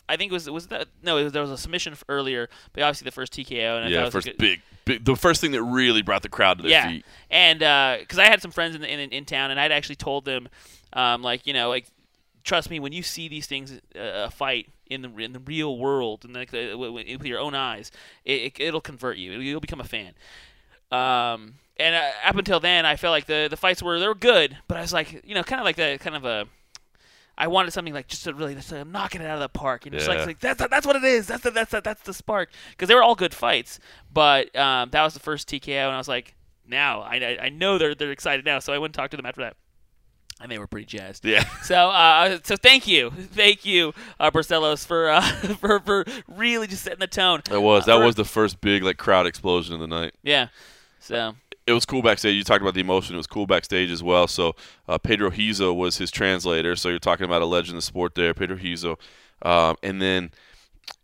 I 0.09 0.17
think 0.17 0.31
it 0.31 0.33
was 0.33 0.49
was 0.49 0.67
that 0.67 0.87
no, 1.01 1.17
it 1.17 1.23
was, 1.23 1.33
there 1.33 1.41
was 1.41 1.51
a 1.51 1.57
submission 1.57 1.95
earlier, 2.09 2.49
but 2.73 2.83
obviously 2.83 3.05
the 3.05 3.11
first 3.11 3.33
TKO. 3.33 3.77
And 3.77 3.85
I 3.85 3.87
thought 3.87 3.91
yeah, 3.91 3.99
was 4.01 4.09
a 4.09 4.11
first 4.11 4.27
good- 4.27 4.37
big, 4.37 4.61
big, 4.83 5.05
the 5.05 5.15
first 5.15 5.39
thing 5.39 5.51
that 5.51 5.63
really 5.63 6.01
brought 6.01 6.21
the 6.21 6.29
crowd 6.29 6.57
to 6.57 6.63
their 6.63 6.71
yeah. 6.71 6.87
feet. 6.89 7.05
And 7.29 7.59
because 8.01 8.19
I 8.19 8.25
had 8.25 8.41
some 8.41 8.51
friends 8.51 8.75
in, 8.75 8.83
in 8.83 9.11
in 9.11 9.25
town, 9.25 9.51
and 9.51 9.59
I'd 9.59 9.71
actually 9.71 9.95
told 9.95 10.25
them, 10.25 10.49
um, 10.91 11.21
like 11.21 11.47
you 11.47 11.53
know, 11.53 11.69
like 11.69 11.85
trust 12.43 12.69
me, 12.69 12.79
when 12.79 12.91
you 12.91 13.03
see 13.03 13.27
these 13.27 13.47
things 13.47 13.79
uh, 13.97 14.29
fight 14.29 14.67
in 14.91 15.01
the 15.01 15.09
in 15.17 15.33
the 15.33 15.39
real 15.39 15.77
world 15.77 16.25
and 16.25 16.33
like 16.33 16.51
w- 16.51 16.91
with 16.91 17.25
your 17.25 17.39
own 17.39 17.55
eyes, 17.55 17.91
it, 18.25 18.59
it, 18.59 18.73
will 18.73 18.81
convert 18.81 19.17
you. 19.17 19.39
You'll 19.39 19.61
become 19.61 19.79
a 19.79 19.85
fan. 19.85 20.13
Um, 20.91 21.55
and 21.77 21.95
uh, 21.95 22.11
up 22.25 22.35
until 22.35 22.59
then, 22.59 22.85
I 22.85 22.97
felt 22.97 23.11
like 23.11 23.25
the 23.25 23.47
the 23.49 23.57
fights 23.57 23.81
were 23.81 23.99
they 23.99 24.07
were 24.07 24.15
good, 24.15 24.57
but 24.67 24.77
I 24.77 24.81
was 24.81 24.93
like, 24.93 25.23
you 25.25 25.33
know, 25.33 25.43
kind 25.43 25.59
of 25.61 25.65
like 25.65 25.77
the 25.77 25.97
kind 25.99 26.15
of 26.15 26.25
a. 26.25 26.47
I 27.37 27.47
wanted 27.47 27.71
something 27.71 27.93
like 27.93 28.07
just 28.07 28.25
to 28.25 28.33
really 28.33 28.53
just 28.53 28.69
to 28.69 28.83
knock 28.83 29.15
it 29.15 29.21
out 29.21 29.35
of 29.35 29.39
the 29.39 29.49
park, 29.49 29.85
and 29.85 29.95
just 29.95 30.07
like, 30.07 30.17
Yeah. 30.17 30.21
it's 30.23 30.27
like 30.27 30.39
that's 30.39 30.67
that's 30.69 30.85
what 30.85 30.97
it 30.97 31.03
is. 31.05 31.27
That's 31.27 31.43
the, 31.43 31.51
that's 31.51 31.71
the, 31.71 31.81
that's 31.81 32.01
the 32.03 32.13
spark 32.13 32.49
because 32.71 32.87
they 32.89 32.93
were 32.93 33.01
all 33.01 33.15
good 33.15 33.33
fights, 33.33 33.79
but 34.13 34.53
um, 34.55 34.89
that 34.91 35.01
was 35.03 35.13
the 35.13 35.21
first 35.21 35.47
TKO, 35.49 35.87
and 35.87 35.95
I 35.95 35.97
was 35.97 36.09
like, 36.09 36.35
now 36.67 37.01
I, 37.01 37.15
I 37.15 37.45
I 37.45 37.49
know 37.49 37.77
they're 37.77 37.95
they're 37.95 38.11
excited 38.11 38.45
now, 38.45 38.59
so 38.59 38.73
I 38.73 38.77
went 38.77 38.89
and 38.89 38.95
talked 38.95 39.11
to 39.11 39.17
them 39.17 39.25
after 39.25 39.41
that, 39.41 39.55
and 40.41 40.51
they 40.51 40.57
were 40.59 40.67
pretty 40.67 40.85
jazzed. 40.85 41.23
Yeah. 41.25 41.43
So 41.63 41.75
uh, 41.89 42.39
so 42.43 42.55
thank 42.57 42.87
you, 42.87 43.11
thank 43.11 43.65
you, 43.65 43.93
uh, 44.19 44.31
Barcelos 44.31 44.85
for 44.85 45.09
uh, 45.09 45.21
for 45.61 45.79
for 45.79 46.05
really 46.27 46.67
just 46.67 46.83
setting 46.83 46.99
the 46.99 47.07
tone. 47.07 47.41
That 47.49 47.61
was 47.61 47.83
Uh, 47.83 47.85
that 47.87 47.99
for- 47.99 48.05
was 48.05 48.15
the 48.15 48.25
first 48.25 48.59
big 48.61 48.83
like 48.83 48.97
crowd 48.97 49.25
explosion 49.27 49.73
of 49.75 49.79
the 49.79 49.87
night. 49.87 50.13
yeah. 50.23 50.47
So 50.99 51.35
it 51.67 51.73
was 51.73 51.85
cool 51.85 52.01
backstage. 52.01 52.35
You 52.35 52.43
talked 52.43 52.61
about 52.61 52.73
the 52.73 52.81
emotion. 52.81 53.15
It 53.15 53.17
was 53.17 53.27
cool 53.27 53.45
backstage 53.47 53.89
as 53.91 54.03
well. 54.03 54.27
So 54.27 54.55
uh, 54.87 54.97
Pedro 54.97 55.29
Rizzo 55.31 55.71
was 55.73 55.97
his 55.97 56.11
translator. 56.11 56.75
So 56.75 56.89
you're 56.89 56.99
talking 56.99 57.25
about 57.25 57.41
a 57.41 57.45
legend 57.45 57.77
of 57.77 57.83
sport 57.83 58.15
there, 58.15 58.33
Pedro 58.33 58.55
Rizzo. 58.57 58.97
Um, 59.43 59.75
and 59.83 60.01
then 60.01 60.31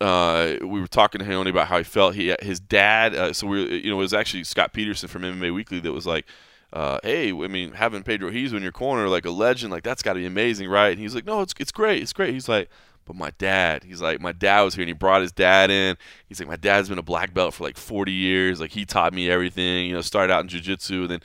uh, 0.02 0.56
we 0.62 0.80
were 0.82 0.88
talking 0.88 1.20
to 1.20 1.26
Raoni 1.26 1.50
about 1.50 1.68
how 1.68 1.78
he 1.78 1.84
felt. 1.84 2.16
He 2.16 2.34
his 2.42 2.60
dad. 2.60 3.16
Uh, 3.16 3.34
so 3.34 3.48
we, 3.48 3.64
were, 3.64 3.70
you 3.72 3.90
know, 3.90 3.98
it 3.98 4.02
was 4.02 4.14
actually 4.14 4.44
Scott 4.44 4.74
Peterson 4.74 5.08
from 5.10 5.22
MMA 5.24 5.54
Weekly 5.54 5.80
that 5.80 5.92
was 5.94 6.06
like. 6.06 6.26
Uh, 6.74 7.00
hey, 7.04 7.32
I 7.32 7.48
mean, 7.48 7.74
having 7.74 8.04
Pedro 8.04 8.30
Rizzo 8.30 8.58
in 8.58 8.64
your 8.64 8.72
corner, 8.72 9.08
like 9.08 9.26
a 9.26 9.32
legend, 9.32 9.72
like 9.72 9.84
that's 9.84 10.02
got 10.02 10.14
to 10.14 10.20
be 10.20 10.26
amazing, 10.26 10.70
right? 10.70 10.90
And 10.90 11.00
he's 11.00 11.16
like, 11.16 11.26
no, 11.26 11.42
it's 11.42 11.54
it's 11.60 11.72
great, 11.72 12.02
it's 12.02 12.14
great. 12.14 12.34
He's 12.34 12.50
like, 12.50 12.70
but 13.06 13.16
my 13.16 13.32
dad, 13.38 13.86
he's 13.86 14.02
like, 14.02 14.20
my 14.20 14.34
dad 14.34 14.64
was 14.64 14.76
here 14.76 14.82
and 14.84 14.90
he 14.90 14.94
brought 14.94 15.22
his 15.22 15.32
dad 15.32 15.72
in. 15.72 15.96
He's 16.28 16.40
like, 16.40 16.50
my 16.50 16.58
dad's 16.58 16.90
been 16.90 16.98
a 16.98 17.04
black 17.04 17.34
belt 17.34 17.54
for 17.54 17.64
like 17.64 17.78
40 17.78 18.12
years. 18.12 18.60
Like 18.60 18.72
he 18.72 18.86
taught 18.86 19.14
me 19.14 19.30
everything. 19.30 19.88
You 19.88 19.94
know, 19.94 20.02
started 20.02 20.34
out 20.34 20.44
in 20.44 20.50
jujitsu, 20.50 21.02
and 21.02 21.10
then 21.10 21.22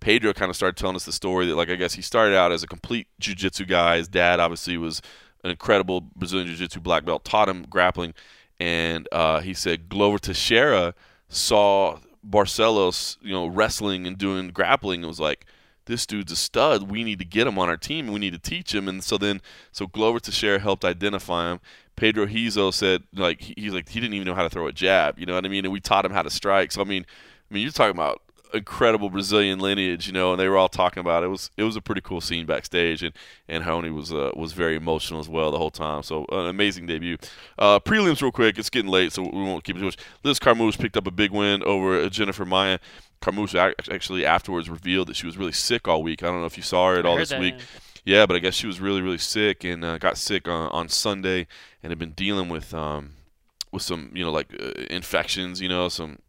Pedro 0.00 0.32
kind 0.32 0.48
of 0.48 0.56
started 0.56 0.78
telling 0.78 0.96
us 0.96 1.04
the 1.04 1.12
story 1.12 1.46
that 1.46 1.56
like 1.56 1.68
I 1.68 1.74
guess 1.74 1.92
he 1.94 2.02
started 2.02 2.34
out 2.34 2.52
as 2.52 2.62
a 2.62 2.66
complete 2.66 3.06
jujitsu 3.20 3.68
guy. 3.68 3.98
His 3.98 4.08
dad 4.08 4.40
obviously 4.40 4.78
was 4.78 5.02
an 5.44 5.50
incredible 5.50 6.00
Brazilian 6.00 6.48
jiu-jitsu 6.48 6.80
black 6.80 7.04
belt, 7.04 7.24
taught 7.24 7.48
him 7.48 7.66
grappling, 7.70 8.14
and 8.58 9.08
uh, 9.12 9.40
he 9.40 9.54
said 9.54 9.88
Glover 9.88 10.18
Teixeira 10.18 10.94
saw 11.28 11.98
Barcelos, 12.28 13.16
you 13.20 13.32
know, 13.32 13.46
wrestling 13.46 14.06
and 14.06 14.18
doing 14.18 14.48
grappling, 14.48 15.04
it 15.04 15.06
was 15.06 15.20
like, 15.20 15.46
this 15.86 16.04
dude's 16.04 16.32
a 16.32 16.36
stud. 16.36 16.90
We 16.90 17.04
need 17.04 17.20
to 17.20 17.24
get 17.24 17.46
him 17.46 17.58
on 17.58 17.68
our 17.68 17.76
team. 17.76 18.08
We 18.12 18.18
need 18.18 18.32
to 18.32 18.38
teach 18.40 18.74
him. 18.74 18.88
And 18.88 19.04
so 19.04 19.16
then, 19.16 19.40
so 19.70 19.86
Glover 19.86 20.18
Teixeira 20.18 20.58
helped 20.58 20.84
identify 20.84 21.52
him. 21.52 21.60
Pedro 21.94 22.26
Rizzo 22.26 22.72
said, 22.72 23.04
like, 23.14 23.40
he- 23.40 23.54
he's 23.56 23.72
like, 23.72 23.88
he 23.88 24.00
didn't 24.00 24.14
even 24.14 24.26
know 24.26 24.34
how 24.34 24.42
to 24.42 24.50
throw 24.50 24.66
a 24.66 24.72
jab. 24.72 25.18
You 25.18 25.26
know 25.26 25.34
what 25.34 25.46
I 25.46 25.48
mean? 25.48 25.64
And 25.64 25.72
we 25.72 25.80
taught 25.80 26.04
him 26.04 26.10
how 26.12 26.22
to 26.22 26.30
strike. 26.30 26.72
So 26.72 26.80
I 26.80 26.84
mean, 26.84 27.06
I 27.50 27.54
mean, 27.54 27.62
you're 27.62 27.70
talking 27.72 27.96
about 27.96 28.20
incredible 28.54 29.10
Brazilian 29.10 29.58
lineage, 29.58 30.06
you 30.06 30.12
know, 30.12 30.32
and 30.32 30.40
they 30.40 30.48
were 30.48 30.56
all 30.56 30.68
talking 30.68 31.00
about 31.00 31.22
it. 31.22 31.26
It 31.26 31.30
was 31.30 31.50
it 31.56 31.62
was 31.62 31.76
a 31.76 31.80
pretty 31.80 32.00
cool 32.00 32.20
scene 32.20 32.46
backstage, 32.46 33.02
and 33.02 33.14
and 33.48 33.64
Raoni 33.64 33.94
was 33.94 34.12
uh, 34.12 34.30
was 34.34 34.52
very 34.52 34.76
emotional 34.76 35.20
as 35.20 35.28
well 35.28 35.50
the 35.50 35.58
whole 35.58 35.70
time. 35.70 36.02
So 36.02 36.26
an 36.30 36.46
amazing 36.46 36.86
debut. 36.86 37.16
Uh, 37.58 37.80
prelims, 37.80 38.22
real 38.22 38.32
quick. 38.32 38.58
It's 38.58 38.70
getting 38.70 38.90
late, 38.90 39.12
so 39.12 39.22
we 39.22 39.42
won't 39.42 39.64
keep 39.64 39.76
it 39.76 39.80
too 39.80 39.86
much. 39.86 39.98
Liz 40.22 40.38
Carmouche 40.38 40.78
picked 40.78 40.96
up 40.96 41.06
a 41.06 41.10
big 41.10 41.30
win 41.30 41.62
over 41.62 42.00
uh, 42.00 42.08
Jennifer 42.08 42.44
Maia. 42.44 42.78
Carmouche 43.20 43.54
actually 43.54 44.26
afterwards 44.26 44.68
revealed 44.68 45.08
that 45.08 45.16
she 45.16 45.26
was 45.26 45.36
really 45.36 45.52
sick 45.52 45.88
all 45.88 46.02
week. 46.02 46.22
I 46.22 46.26
don't 46.26 46.40
know 46.40 46.46
if 46.46 46.56
you 46.56 46.62
saw 46.62 46.90
her 46.90 46.98
at 46.98 47.06
I 47.06 47.08
all 47.08 47.16
this 47.16 47.30
that, 47.30 47.40
week. 47.40 47.54
yeah. 47.58 47.64
Yeah, 48.04 48.24
but 48.24 48.36
I 48.36 48.38
guess 48.38 48.54
she 48.54 48.68
was 48.68 48.80
really 48.80 49.02
really 49.02 49.18
sick 49.18 49.64
and 49.64 49.84
uh, 49.84 49.98
got 49.98 50.16
sick 50.16 50.46
on, 50.46 50.70
on 50.70 50.88
Sunday 50.88 51.48
and 51.82 51.90
had 51.90 51.98
been 51.98 52.12
dealing 52.12 52.48
with 52.48 52.72
um 52.72 53.14
with 53.72 53.82
some 53.82 54.12
you 54.14 54.24
know 54.24 54.30
like 54.30 54.54
uh, 54.60 54.82
infections, 54.90 55.60
you 55.60 55.68
know 55.68 55.88
some 55.88 56.20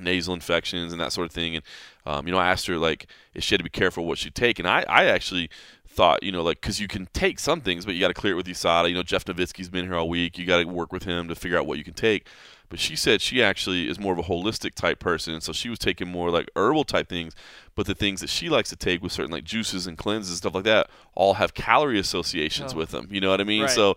nasal 0.00 0.34
infections 0.34 0.92
and 0.92 1.00
that 1.00 1.12
sort 1.12 1.26
of 1.26 1.32
thing. 1.32 1.56
And 1.56 1.64
um, 2.06 2.26
you 2.26 2.32
know, 2.32 2.38
I 2.38 2.48
asked 2.50 2.66
her 2.66 2.78
like 2.78 3.06
if 3.34 3.44
she 3.44 3.54
had 3.54 3.58
to 3.60 3.64
be 3.64 3.70
careful 3.70 4.04
what 4.06 4.18
she'd 4.18 4.34
take, 4.34 4.58
and 4.58 4.66
I, 4.68 4.84
I 4.88 5.04
actually 5.06 5.50
thought 5.86 6.22
you 6.22 6.30
know 6.30 6.42
like 6.42 6.60
because 6.60 6.80
you 6.80 6.88
can 6.88 7.06
take 7.12 7.38
some 7.38 7.60
things, 7.60 7.84
but 7.84 7.94
you 7.94 8.00
got 8.00 8.08
to 8.08 8.14
clear 8.14 8.32
it 8.34 8.36
with 8.36 8.46
USADA. 8.46 8.88
You 8.88 8.94
know, 8.94 9.02
Jeff 9.02 9.24
Novitzky's 9.24 9.68
been 9.68 9.84
here 9.84 9.94
all 9.96 10.08
week. 10.08 10.38
You 10.38 10.46
got 10.46 10.58
to 10.58 10.64
work 10.64 10.92
with 10.92 11.02
him 11.04 11.28
to 11.28 11.34
figure 11.34 11.58
out 11.58 11.66
what 11.66 11.78
you 11.78 11.84
can 11.84 11.94
take. 11.94 12.26
But 12.68 12.78
she 12.78 12.94
said 12.94 13.20
she 13.20 13.42
actually 13.42 13.88
is 13.88 13.98
more 13.98 14.12
of 14.12 14.20
a 14.20 14.22
holistic 14.22 14.74
type 14.74 15.00
person, 15.00 15.34
and 15.34 15.42
so 15.42 15.52
she 15.52 15.68
was 15.68 15.78
taking 15.80 16.06
more 16.06 16.30
like 16.30 16.48
herbal 16.54 16.84
type 16.84 17.08
things. 17.08 17.34
But 17.74 17.86
the 17.86 17.96
things 17.96 18.20
that 18.20 18.30
she 18.30 18.48
likes 18.48 18.68
to 18.70 18.76
take 18.76 19.02
with 19.02 19.10
certain 19.10 19.32
like 19.32 19.42
juices 19.42 19.88
and 19.88 19.98
cleanses 19.98 20.30
and 20.30 20.36
stuff 20.38 20.54
like 20.54 20.62
that 20.64 20.88
all 21.16 21.34
have 21.34 21.52
calorie 21.54 21.98
associations 21.98 22.72
Oh. 22.72 22.76
with 22.76 22.90
them. 22.92 23.08
You 23.10 23.20
know 23.20 23.30
what 23.30 23.40
I 23.40 23.44
mean? 23.44 23.62
Right. 23.62 23.70
So 23.70 23.96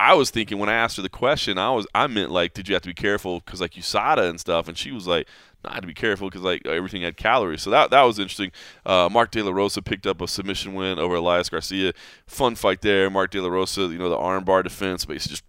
I 0.00 0.14
was 0.14 0.30
thinking 0.30 0.58
when 0.58 0.68
I 0.68 0.74
asked 0.74 0.96
her 0.96 1.02
the 1.02 1.08
question, 1.08 1.58
I 1.58 1.70
was 1.70 1.86
I 1.94 2.06
meant 2.06 2.30
like, 2.30 2.54
did 2.54 2.68
you 2.68 2.74
have 2.74 2.82
to 2.82 2.88
be 2.88 2.94
careful 2.94 3.40
because 3.40 3.60
like 3.60 3.72
USADA 3.72 4.28
and 4.28 4.38
stuff? 4.38 4.68
And 4.68 4.78
she 4.78 4.92
was 4.92 5.06
like, 5.08 5.26
no, 5.64 5.70
I 5.70 5.74
had 5.74 5.80
to 5.80 5.88
be 5.88 5.94
careful 5.94 6.28
because 6.28 6.42
like 6.42 6.64
everything 6.66 7.02
had 7.02 7.16
calories. 7.16 7.62
So 7.62 7.70
that 7.70 7.90
that 7.90 8.02
was 8.02 8.18
interesting. 8.18 8.52
Uh, 8.86 9.08
Mark 9.10 9.32
De 9.32 9.42
La 9.42 9.50
Rosa 9.50 9.82
picked 9.82 10.06
up 10.06 10.20
a 10.20 10.28
submission 10.28 10.74
win 10.74 10.98
over 10.98 11.16
Elias 11.16 11.48
Garcia. 11.48 11.92
Fun 12.26 12.54
fight 12.54 12.80
there. 12.82 13.10
Mark 13.10 13.32
De 13.32 13.40
La 13.40 13.48
Rosa, 13.48 13.82
you 13.82 13.98
know 13.98 14.08
the 14.08 14.16
armbar 14.16 14.62
defense, 14.62 15.04
but 15.04 15.18
just 15.18 15.44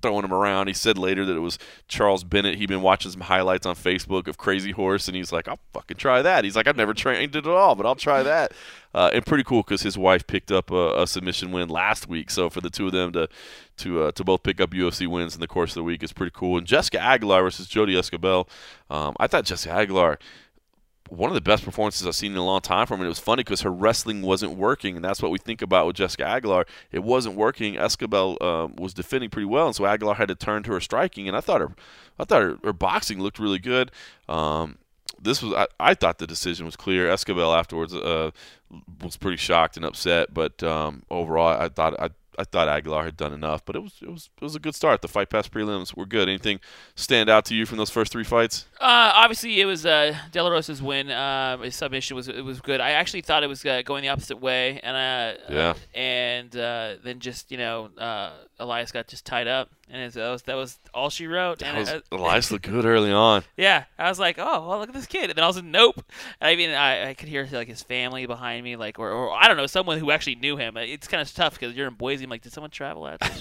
throwing 0.00 0.24
him 0.24 0.32
around. 0.32 0.68
He 0.68 0.74
said 0.74 0.98
later 0.98 1.24
that 1.24 1.36
it 1.36 1.40
was 1.40 1.58
Charles 1.88 2.24
Bennett. 2.24 2.58
He'd 2.58 2.68
been 2.68 2.82
watching 2.82 3.10
some 3.10 3.22
highlights 3.22 3.66
on 3.66 3.74
Facebook 3.74 4.28
of 4.28 4.38
Crazy 4.38 4.70
Horse, 4.70 5.08
and 5.08 5.16
he's 5.16 5.32
like, 5.32 5.48
I'll 5.48 5.58
fucking 5.72 5.96
try 5.96 6.22
that. 6.22 6.44
He's 6.44 6.56
like, 6.56 6.66
I've 6.66 6.76
never 6.76 6.94
trained 6.94 7.34
it 7.34 7.46
at 7.46 7.52
all, 7.52 7.74
but 7.74 7.86
I'll 7.86 7.94
try 7.94 8.22
that. 8.22 8.52
Uh, 8.94 9.10
and 9.12 9.24
pretty 9.26 9.44
cool 9.44 9.62
because 9.62 9.82
his 9.82 9.98
wife 9.98 10.26
picked 10.26 10.50
up 10.50 10.70
a, 10.70 11.02
a 11.02 11.06
submission 11.06 11.52
win 11.52 11.68
last 11.68 12.08
week. 12.08 12.30
So 12.30 12.48
for 12.48 12.60
the 12.60 12.70
two 12.70 12.86
of 12.86 12.92
them 12.92 13.12
to 13.12 13.28
to 13.78 14.02
uh, 14.04 14.12
to 14.12 14.24
both 14.24 14.42
pick 14.42 14.60
up 14.60 14.70
UFC 14.70 15.06
wins 15.06 15.34
in 15.34 15.40
the 15.40 15.46
course 15.46 15.70
of 15.72 15.74
the 15.76 15.84
week 15.84 16.02
is 16.02 16.12
pretty 16.12 16.32
cool. 16.34 16.56
And 16.58 16.66
Jessica 16.66 16.98
Aguilar 16.98 17.42
versus 17.42 17.68
Jodie 17.68 17.98
Esquibel. 17.98 18.48
Um, 18.90 19.14
I 19.20 19.26
thought 19.26 19.44
Jessica 19.44 19.74
Aguilar 19.74 20.18
one 21.10 21.30
of 21.30 21.34
the 21.34 21.40
best 21.40 21.64
performances 21.64 22.06
I've 22.06 22.14
seen 22.14 22.32
in 22.32 22.38
a 22.38 22.44
long 22.44 22.60
time 22.60 22.86
from 22.86 23.00
her. 23.00 23.06
It 23.06 23.08
was 23.08 23.18
funny 23.18 23.42
because 23.42 23.62
her 23.62 23.70
wrestling 23.70 24.22
wasn't 24.22 24.56
working, 24.56 24.96
and 24.96 25.04
that's 25.04 25.22
what 25.22 25.30
we 25.30 25.38
think 25.38 25.62
about 25.62 25.86
with 25.86 25.96
Jessica 25.96 26.24
Aguilar. 26.24 26.66
It 26.92 27.02
wasn't 27.02 27.36
working. 27.36 27.76
Esquibel 27.76 28.40
um, 28.42 28.76
was 28.76 28.94
defending 28.94 29.30
pretty 29.30 29.46
well, 29.46 29.66
and 29.66 29.76
so 29.76 29.86
Aguilar 29.86 30.14
had 30.14 30.28
to 30.28 30.34
turn 30.34 30.62
to 30.64 30.72
her 30.72 30.80
striking. 30.80 31.28
And 31.28 31.36
I 31.36 31.40
thought 31.40 31.60
her, 31.60 31.74
I 32.18 32.24
thought 32.24 32.42
her, 32.42 32.58
her 32.64 32.72
boxing 32.72 33.20
looked 33.20 33.38
really 33.38 33.58
good. 33.58 33.90
Um, 34.28 34.78
this 35.20 35.42
was 35.42 35.52
I, 35.52 35.66
I 35.80 35.94
thought 35.94 36.18
the 36.18 36.26
decision 36.26 36.66
was 36.66 36.76
clear. 36.76 37.10
Esquibel 37.10 37.52
afterwards 37.52 37.94
uh, 37.94 38.30
was 39.02 39.16
pretty 39.16 39.36
shocked 39.36 39.76
and 39.76 39.84
upset, 39.84 40.32
but 40.32 40.62
um, 40.62 41.02
overall 41.10 41.60
I 41.60 41.68
thought 41.68 41.98
I, 42.00 42.10
I 42.38 42.44
thought 42.44 42.68
Aguilar 42.68 43.04
had 43.04 43.16
done 43.16 43.32
enough. 43.32 43.64
But 43.64 43.76
it 43.76 43.80
was 43.82 43.94
it 44.00 44.08
was 44.10 44.30
it 44.40 44.44
was 44.44 44.54
a 44.54 44.58
good 44.58 44.74
start. 44.74 45.02
The 45.02 45.08
fight 45.08 45.28
past 45.28 45.52
prelims 45.52 45.94
were 45.96 46.06
good. 46.06 46.28
Anything 46.28 46.60
stand 46.94 47.28
out 47.28 47.44
to 47.46 47.54
you 47.54 47.66
from 47.66 47.78
those 47.78 47.90
first 47.90 48.12
three 48.12 48.24
fights? 48.24 48.66
Uh, 48.80 49.12
obviously, 49.14 49.60
it 49.60 49.64
was 49.66 49.84
uh, 49.84 50.16
De 50.32 50.42
La 50.42 50.48
Rosa's 50.48 50.80
win. 50.80 51.10
Uh, 51.10 51.58
his 51.58 51.74
submission 51.76 52.16
was 52.16 52.28
it 52.28 52.42
was 52.44 52.60
good. 52.60 52.80
I 52.80 52.90
actually 52.92 53.22
thought 53.22 53.42
it 53.42 53.48
was 53.48 53.64
uh, 53.66 53.82
going 53.82 54.02
the 54.02 54.08
opposite 54.08 54.40
way, 54.40 54.80
and 54.82 54.96
uh, 54.96 55.52
Yeah. 55.52 55.70
uh, 55.70 55.74
and 55.98 56.56
uh, 56.56 56.94
then 57.02 57.18
just 57.20 57.50
you 57.50 57.58
know 57.58 57.90
uh, 57.98 58.30
Elias 58.60 58.92
got 58.92 59.06
just 59.06 59.24
tied 59.24 59.46
up, 59.46 59.70
and 59.90 60.12
that 60.12 60.30
was 60.30 60.42
that 60.42 60.54
was 60.54 60.78
all 60.92 61.10
she 61.10 61.26
wrote. 61.26 61.62
And 61.62 61.78
was, 61.78 61.88
uh, 61.88 62.00
Elias 62.10 62.50
looked 62.50 62.68
good 62.68 62.84
early 62.84 63.12
on. 63.12 63.44
yeah, 63.56 63.84
I 63.98 64.08
was 64.08 64.18
like, 64.18 64.38
oh, 64.38 64.68
well, 64.68 64.78
look 64.78 64.88
at 64.88 64.94
this 64.94 65.06
kid. 65.06 65.30
And 65.30 65.36
then 65.36 65.44
I 65.44 65.46
was 65.46 65.56
like, 65.56 65.64
nope. 65.64 66.04
I 66.40 66.56
mean, 66.56 66.70
I, 66.70 67.10
I 67.10 67.14
could 67.14 67.28
hear 67.28 67.46
like 67.52 67.68
his 67.68 67.82
family 67.82 68.26
behind 68.26 68.64
me, 68.64 68.76
like, 68.76 68.98
or, 68.98 69.10
or 69.10 69.32
I 69.32 69.48
don't 69.48 69.56
know, 69.56 69.66
someone 69.66 69.98
who 69.98 70.10
actually 70.10 70.36
knew 70.36 70.56
him. 70.56 70.76
It's 70.76 71.06
kind 71.06 71.20
of 71.20 71.32
tough 71.32 71.54
because 71.54 71.76
you're 71.76 71.88
in 71.88 71.94
Boise. 71.94 72.24
I'm 72.24 72.30
like, 72.30 72.42
did 72.42 72.52
someone 72.52 72.70
travel 72.70 73.04
out? 73.04 73.22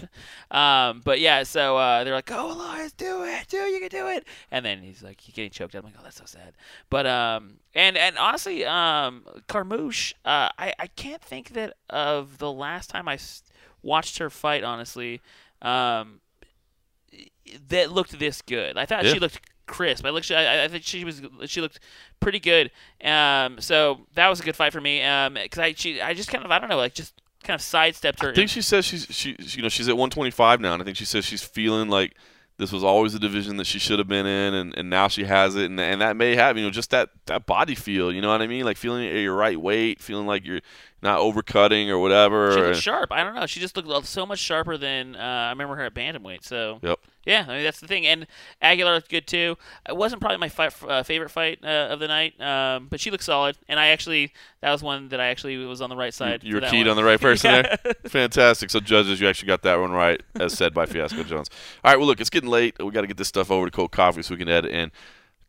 Um, 0.49 1.02
but 1.03 1.19
yeah, 1.19 1.44
so 1.44 1.77
uh, 1.77 2.03
they're 2.03 2.14
like, 2.14 2.26
go, 2.26 2.52
Elias, 2.52 2.94
do 2.94 3.23
it, 3.23 3.48
do 3.48 3.57
you 3.57 3.80
can 3.80 3.89
do 3.89 4.07
it. 4.07 4.26
And 4.49 4.65
then 4.65 4.81
he's 4.81 5.03
like, 5.03 5.19
he's 5.19 5.35
getting 5.35 5.52
choked. 5.52 5.76
out. 5.76 5.80
I'm 5.80 5.85
like, 5.85 5.95
oh, 5.99 6.03
that's 6.03 6.18
so 6.18 6.26
sad. 6.26 6.53
But 6.89 7.06
um, 7.06 7.56
and 7.76 7.98
and 7.98 8.18
honestly, 8.18 8.65
um, 8.65 9.23
Carmouche, 9.48 10.14
uh, 10.26 10.49
I 10.57 10.73
I 10.80 10.88
can't 10.88 11.22
think 11.22 11.49
that 11.49 11.73
of 11.89 12.38
the 12.38 12.52
last 12.52 12.89
time 12.89 13.07
I 13.07 13.18
watched 13.82 14.18
her 14.20 14.30
fight. 14.30 14.64
Honestly, 14.64 15.22
um, 15.62 16.20
that 17.70 17.91
looked 17.91 18.18
this 18.20 18.41
good. 18.41 18.78
I 18.78 18.86
thought 18.86 19.06
Yeah. 19.06 19.14
she 19.14 19.20
looked 19.20 19.40
crisp. 19.66 20.06
I 20.06 20.10
looked. 20.10 20.30
I, 20.32 20.66
I 20.66 20.68
think 20.68 20.84
she 20.84 21.04
was. 21.04 21.22
She 21.45 21.62
looked 21.62 21.80
pretty 22.20 22.40
good. 22.40 22.72
Um, 23.04 23.60
so 23.62 24.02
that 24.16 24.28
was 24.28 24.40
a 24.40 24.44
good 24.44 24.56
fight 24.56 24.74
for 24.74 24.82
me. 24.82 25.04
Um, 25.04 25.36
because 25.36 25.60
I 25.60 25.74
she 25.74 26.02
I 26.02 26.14
just 26.14 26.30
kind 26.30 26.44
of 26.45 26.52
I 26.52 26.60
don't 26.60 26.70
know 26.70 26.78
like 26.78 26.94
just 26.94 27.14
kind 27.44 27.56
of 27.56 27.62
sidestepped 27.62 28.22
her. 28.22 28.32
I 28.32 28.34
think 28.34 28.49
she 28.49 28.62
says 28.62 28.86
she's 28.86 29.06
she 29.10 29.36
you 29.40 29.62
know 29.62 29.70
she's 29.70 29.88
at 29.88 29.95
125 29.95 30.60
now, 30.62 30.74
and 30.74 30.82
I 30.82 30.86
think 30.86 30.98
she 30.98 31.06
says 31.06 31.26
she's 31.26 31.44
feeling 31.44 31.90
like 31.90 32.16
this 32.58 32.72
was 32.72 32.84
always 32.84 33.14
a 33.14 33.20
division 33.20 33.58
that 33.58 33.68
she 33.68 33.78
should 33.78 33.99
have 33.99 34.08
been 34.08 34.26
in, 34.26 34.54
and, 34.56 34.76
and 34.76 34.90
now 34.90 35.08
she 35.08 35.26
has 35.26 35.56
it, 35.56 35.66
and, 35.70 35.80
and 35.80 36.02
that 36.02 36.18
may 36.18 36.36
have 36.36 36.58
you 36.58 36.64
know 36.66 36.72
just 36.72 36.90
that 36.90 37.10
that 37.28 37.45
body 37.45 37.76
feel, 37.76 38.12
you 38.12 38.20
know 38.20 38.30
what 38.30 38.41
I 38.41 38.48
mean, 38.48 38.66
like 38.66 38.78
feeling 38.78 39.06
at 39.08 39.14
your 39.14 39.36
right 39.36 39.60
weight, 39.62 40.02
feeling 40.02 40.26
like 40.26 40.44
you're 40.45 40.62
not 41.02 41.19
overcutting 41.19 41.90
or 41.90 41.99
whatever. 41.99 42.52
She 42.53 42.60
looked 42.61 42.78
sharp. 42.82 43.11
I 43.11 43.24
don't 43.24 43.36
know. 43.36 43.45
She 43.45 43.60
just 43.60 43.78
looked 43.78 44.07
so 44.07 44.26
much 44.26 44.40
sharper 44.40 44.78
than 44.78 45.15
uh, 45.15 45.19
I 45.19 45.49
remember 45.49 45.76
her 45.76 45.86
at 45.86 45.94
bantamweight. 45.94 46.44
So 46.44 46.80
Yep. 46.82 46.99
yeah, 47.26 47.45
I 47.48 47.53
mean 47.56 47.64
that's 47.64 47.80
the 47.80 47.86
thing. 47.88 48.07
And 48.07 48.26
Aguilar 48.61 48.95
looked 48.95 49.10
good 49.10 49.28
too. 49.28 49.57
It 49.88 49.95
wasn't 49.95 50.22
probably 50.22 50.38
my 50.38 50.49
fight, 50.49 50.74
uh, 50.88 51.03
favorite 51.03 51.30
fight 51.30 51.60
uh, 51.64 51.88
of 51.91 51.99
the 51.99 52.07
night, 52.07 52.40
um, 52.41 52.88
but 52.90 52.99
she 52.99 53.11
looked 53.11 53.24
solid. 53.24 53.57
And 53.69 53.80
I 53.80 53.88
actually 53.90 54.34
that 54.61 54.72
was 54.72 54.82
one 54.82 55.10
that 55.10 55.19
I 55.19 55.28
actually 55.28 55.57
was 55.57 55.82
on 55.82 55.90
the 55.91 55.95
right 55.95 56.14
side. 56.14 56.44
You 56.44 56.56
for 56.56 56.61
were 56.61 56.69
keyed 56.72 56.88
one. 56.88 56.90
on 56.90 56.95
the 56.95 57.03
right 57.03 57.22
person 57.22 57.52
Yeah. 57.53 57.76
there. 57.84 57.94
Fantastic. 58.07 58.69
So 58.72 58.80
judges, 58.80 59.22
you 59.22 59.28
actually 59.28 59.48
got 59.48 59.61
that 59.61 59.80
one 59.80 59.91
right, 59.91 60.22
as 60.40 60.53
said 60.53 60.74
by 60.74 60.86
Fiasco 60.88 61.24
Jones. 61.24 61.49
All 61.84 61.91
right. 61.91 61.98
Well, 61.98 62.07
look, 62.07 62.19
it's 62.19 62.30
getting 62.32 62.49
late. 62.49 62.76
We 62.84 62.90
got 62.91 63.02
to 63.02 63.07
get 63.07 63.18
this 63.18 63.28
stuff 63.28 63.52
over 63.52 63.68
to 63.68 63.72
Cold 63.72 63.91
Coffee 63.91 64.24
so 64.24 64.34
we 64.34 64.40
can 64.40 64.49
edit. 64.49 64.72
in. 64.72 64.91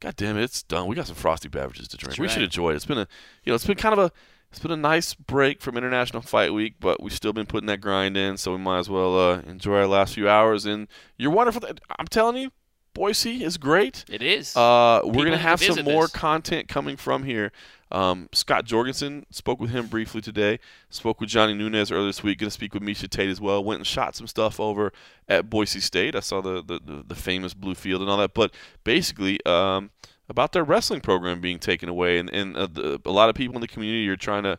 God 0.00 0.14
damn 0.14 0.36
it, 0.38 0.44
it's 0.44 0.62
done. 0.62 0.86
We 0.86 0.94
got 0.94 1.08
some 1.08 1.16
frosty 1.16 1.48
beverages 1.48 1.88
to 1.88 1.96
drink. 1.96 2.10
That's 2.12 2.18
we 2.20 2.28
should 2.28 2.42
enjoy 2.44 2.70
it. 2.70 2.76
It's 2.76 2.84
been 2.84 2.98
a, 2.98 3.08
you 3.42 3.50
know, 3.50 3.54
it's 3.56 3.66
been 3.66 3.76
kind 3.76 3.92
of 3.94 3.98
a, 3.98 4.12
it's 4.50 4.60
been 4.60 4.70
a 4.70 4.76
nice 4.76 5.14
break 5.14 5.60
from 5.60 5.76
International 5.76 6.22
Fight 6.22 6.52
Week, 6.52 6.76
but 6.80 7.02
we've 7.02 7.12
still 7.12 7.32
been 7.32 7.46
putting 7.46 7.66
that 7.66 7.80
grind 7.80 8.16
in, 8.16 8.36
so 8.36 8.52
we 8.52 8.58
might 8.58 8.78
as 8.78 8.88
well 8.88 9.18
uh, 9.18 9.40
enjoy 9.40 9.76
our 9.76 9.86
last 9.86 10.14
few 10.14 10.28
hours. 10.28 10.64
And 10.64 10.88
you're 11.16 11.30
wonderful. 11.30 11.62
I'm 11.98 12.06
telling 12.06 12.36
you, 12.36 12.50
Boise 12.94 13.44
is 13.44 13.58
great. 13.58 14.04
It 14.08 14.22
is. 14.22 14.56
Uh, 14.56 15.00
we're 15.04 15.24
gonna 15.24 15.36
have 15.36 15.62
some 15.62 15.84
more 15.84 16.04
this. 16.04 16.12
content 16.12 16.68
coming 16.68 16.96
from 16.96 17.24
here. 17.24 17.52
Um, 17.90 18.28
Scott 18.32 18.64
Jorgensen 18.64 19.24
spoke 19.30 19.60
with 19.60 19.70
him 19.70 19.86
briefly 19.86 20.20
today. 20.20 20.58
Spoke 20.90 21.20
with 21.20 21.30
Johnny 21.30 21.54
Nunez 21.54 21.90
earlier 21.90 22.06
this 22.06 22.22
week. 22.22 22.38
Going 22.38 22.48
to 22.48 22.50
speak 22.50 22.74
with 22.74 22.82
Miesha 22.82 23.08
Tate 23.08 23.30
as 23.30 23.40
well. 23.40 23.64
Went 23.64 23.78
and 23.78 23.86
shot 23.86 24.14
some 24.14 24.26
stuff 24.26 24.60
over 24.60 24.92
at 25.26 25.48
Boise 25.48 25.80
State. 25.80 26.14
I 26.14 26.20
saw 26.20 26.40
the 26.40 26.62
the, 26.62 26.80
the, 26.84 27.04
the 27.06 27.14
famous 27.14 27.54
blue 27.54 27.74
field 27.74 28.02
and 28.02 28.10
all 28.10 28.18
that. 28.18 28.34
But 28.34 28.52
basically, 28.84 29.44
um, 29.46 29.90
about 30.28 30.52
their 30.52 30.64
wrestling 30.64 31.00
program 31.00 31.40
being 31.40 31.58
taken 31.58 31.88
away, 31.88 32.18
and 32.18 32.30
and 32.30 32.56
uh, 32.56 32.66
the, 32.66 33.00
a 33.04 33.10
lot 33.10 33.28
of 33.28 33.34
people 33.34 33.54
in 33.54 33.60
the 33.60 33.68
community 33.68 34.08
are 34.08 34.16
trying 34.16 34.42
to 34.44 34.58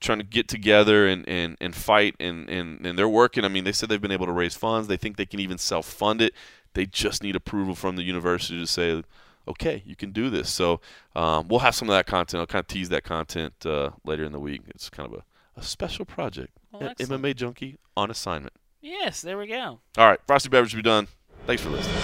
trying 0.00 0.18
to 0.18 0.24
get 0.24 0.48
together 0.48 1.06
and, 1.08 1.28
and, 1.28 1.56
and 1.60 1.74
fight 1.74 2.14
and, 2.20 2.48
and, 2.48 2.86
and 2.86 2.98
they're 2.98 3.08
working. 3.08 3.44
I 3.44 3.48
mean, 3.48 3.64
they 3.64 3.72
said 3.72 3.88
they've 3.88 4.00
been 4.00 4.12
able 4.12 4.26
to 4.26 4.32
raise 4.32 4.54
funds. 4.54 4.86
They 4.88 4.96
think 4.96 5.16
they 5.16 5.26
can 5.26 5.40
even 5.40 5.58
self 5.58 5.86
fund 5.86 6.22
it. 6.22 6.34
They 6.74 6.86
just 6.86 7.22
need 7.22 7.34
approval 7.34 7.74
from 7.74 7.96
the 7.96 8.02
university 8.02 8.60
to 8.60 8.66
say, 8.66 9.02
okay, 9.46 9.82
you 9.84 9.96
can 9.96 10.12
do 10.12 10.30
this. 10.30 10.48
So 10.50 10.80
um, 11.16 11.48
we'll 11.48 11.60
have 11.60 11.74
some 11.74 11.88
of 11.88 11.94
that 11.94 12.06
content. 12.06 12.40
I'll 12.40 12.46
kind 12.46 12.62
of 12.62 12.68
tease 12.68 12.90
that 12.90 13.02
content 13.04 13.54
uh, 13.66 13.90
later 14.04 14.24
in 14.24 14.32
the 14.32 14.40
week. 14.40 14.62
It's 14.68 14.88
kind 14.90 15.12
of 15.12 15.18
a, 15.18 15.24
a 15.60 15.62
special 15.62 16.04
project. 16.04 16.52
Well. 16.70 16.94
MMA 16.94 17.34
Junkie 17.34 17.78
on 17.96 18.10
assignment. 18.10 18.52
yes, 18.80 19.22
there 19.22 19.38
we 19.38 19.46
go. 19.46 19.80
All 19.96 20.06
right, 20.06 20.20
Frosty 20.26 20.48
Beverage 20.50 20.74
will 20.74 20.78
be 20.78 20.82
done. 20.82 21.08
Thanks 21.46 21.62
for 21.62 21.70
listening. 21.70 21.96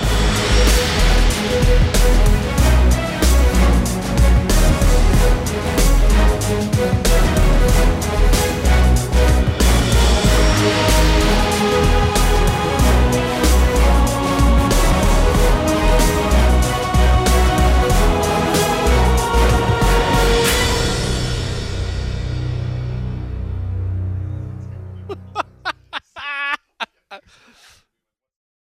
Música 6.45 8.14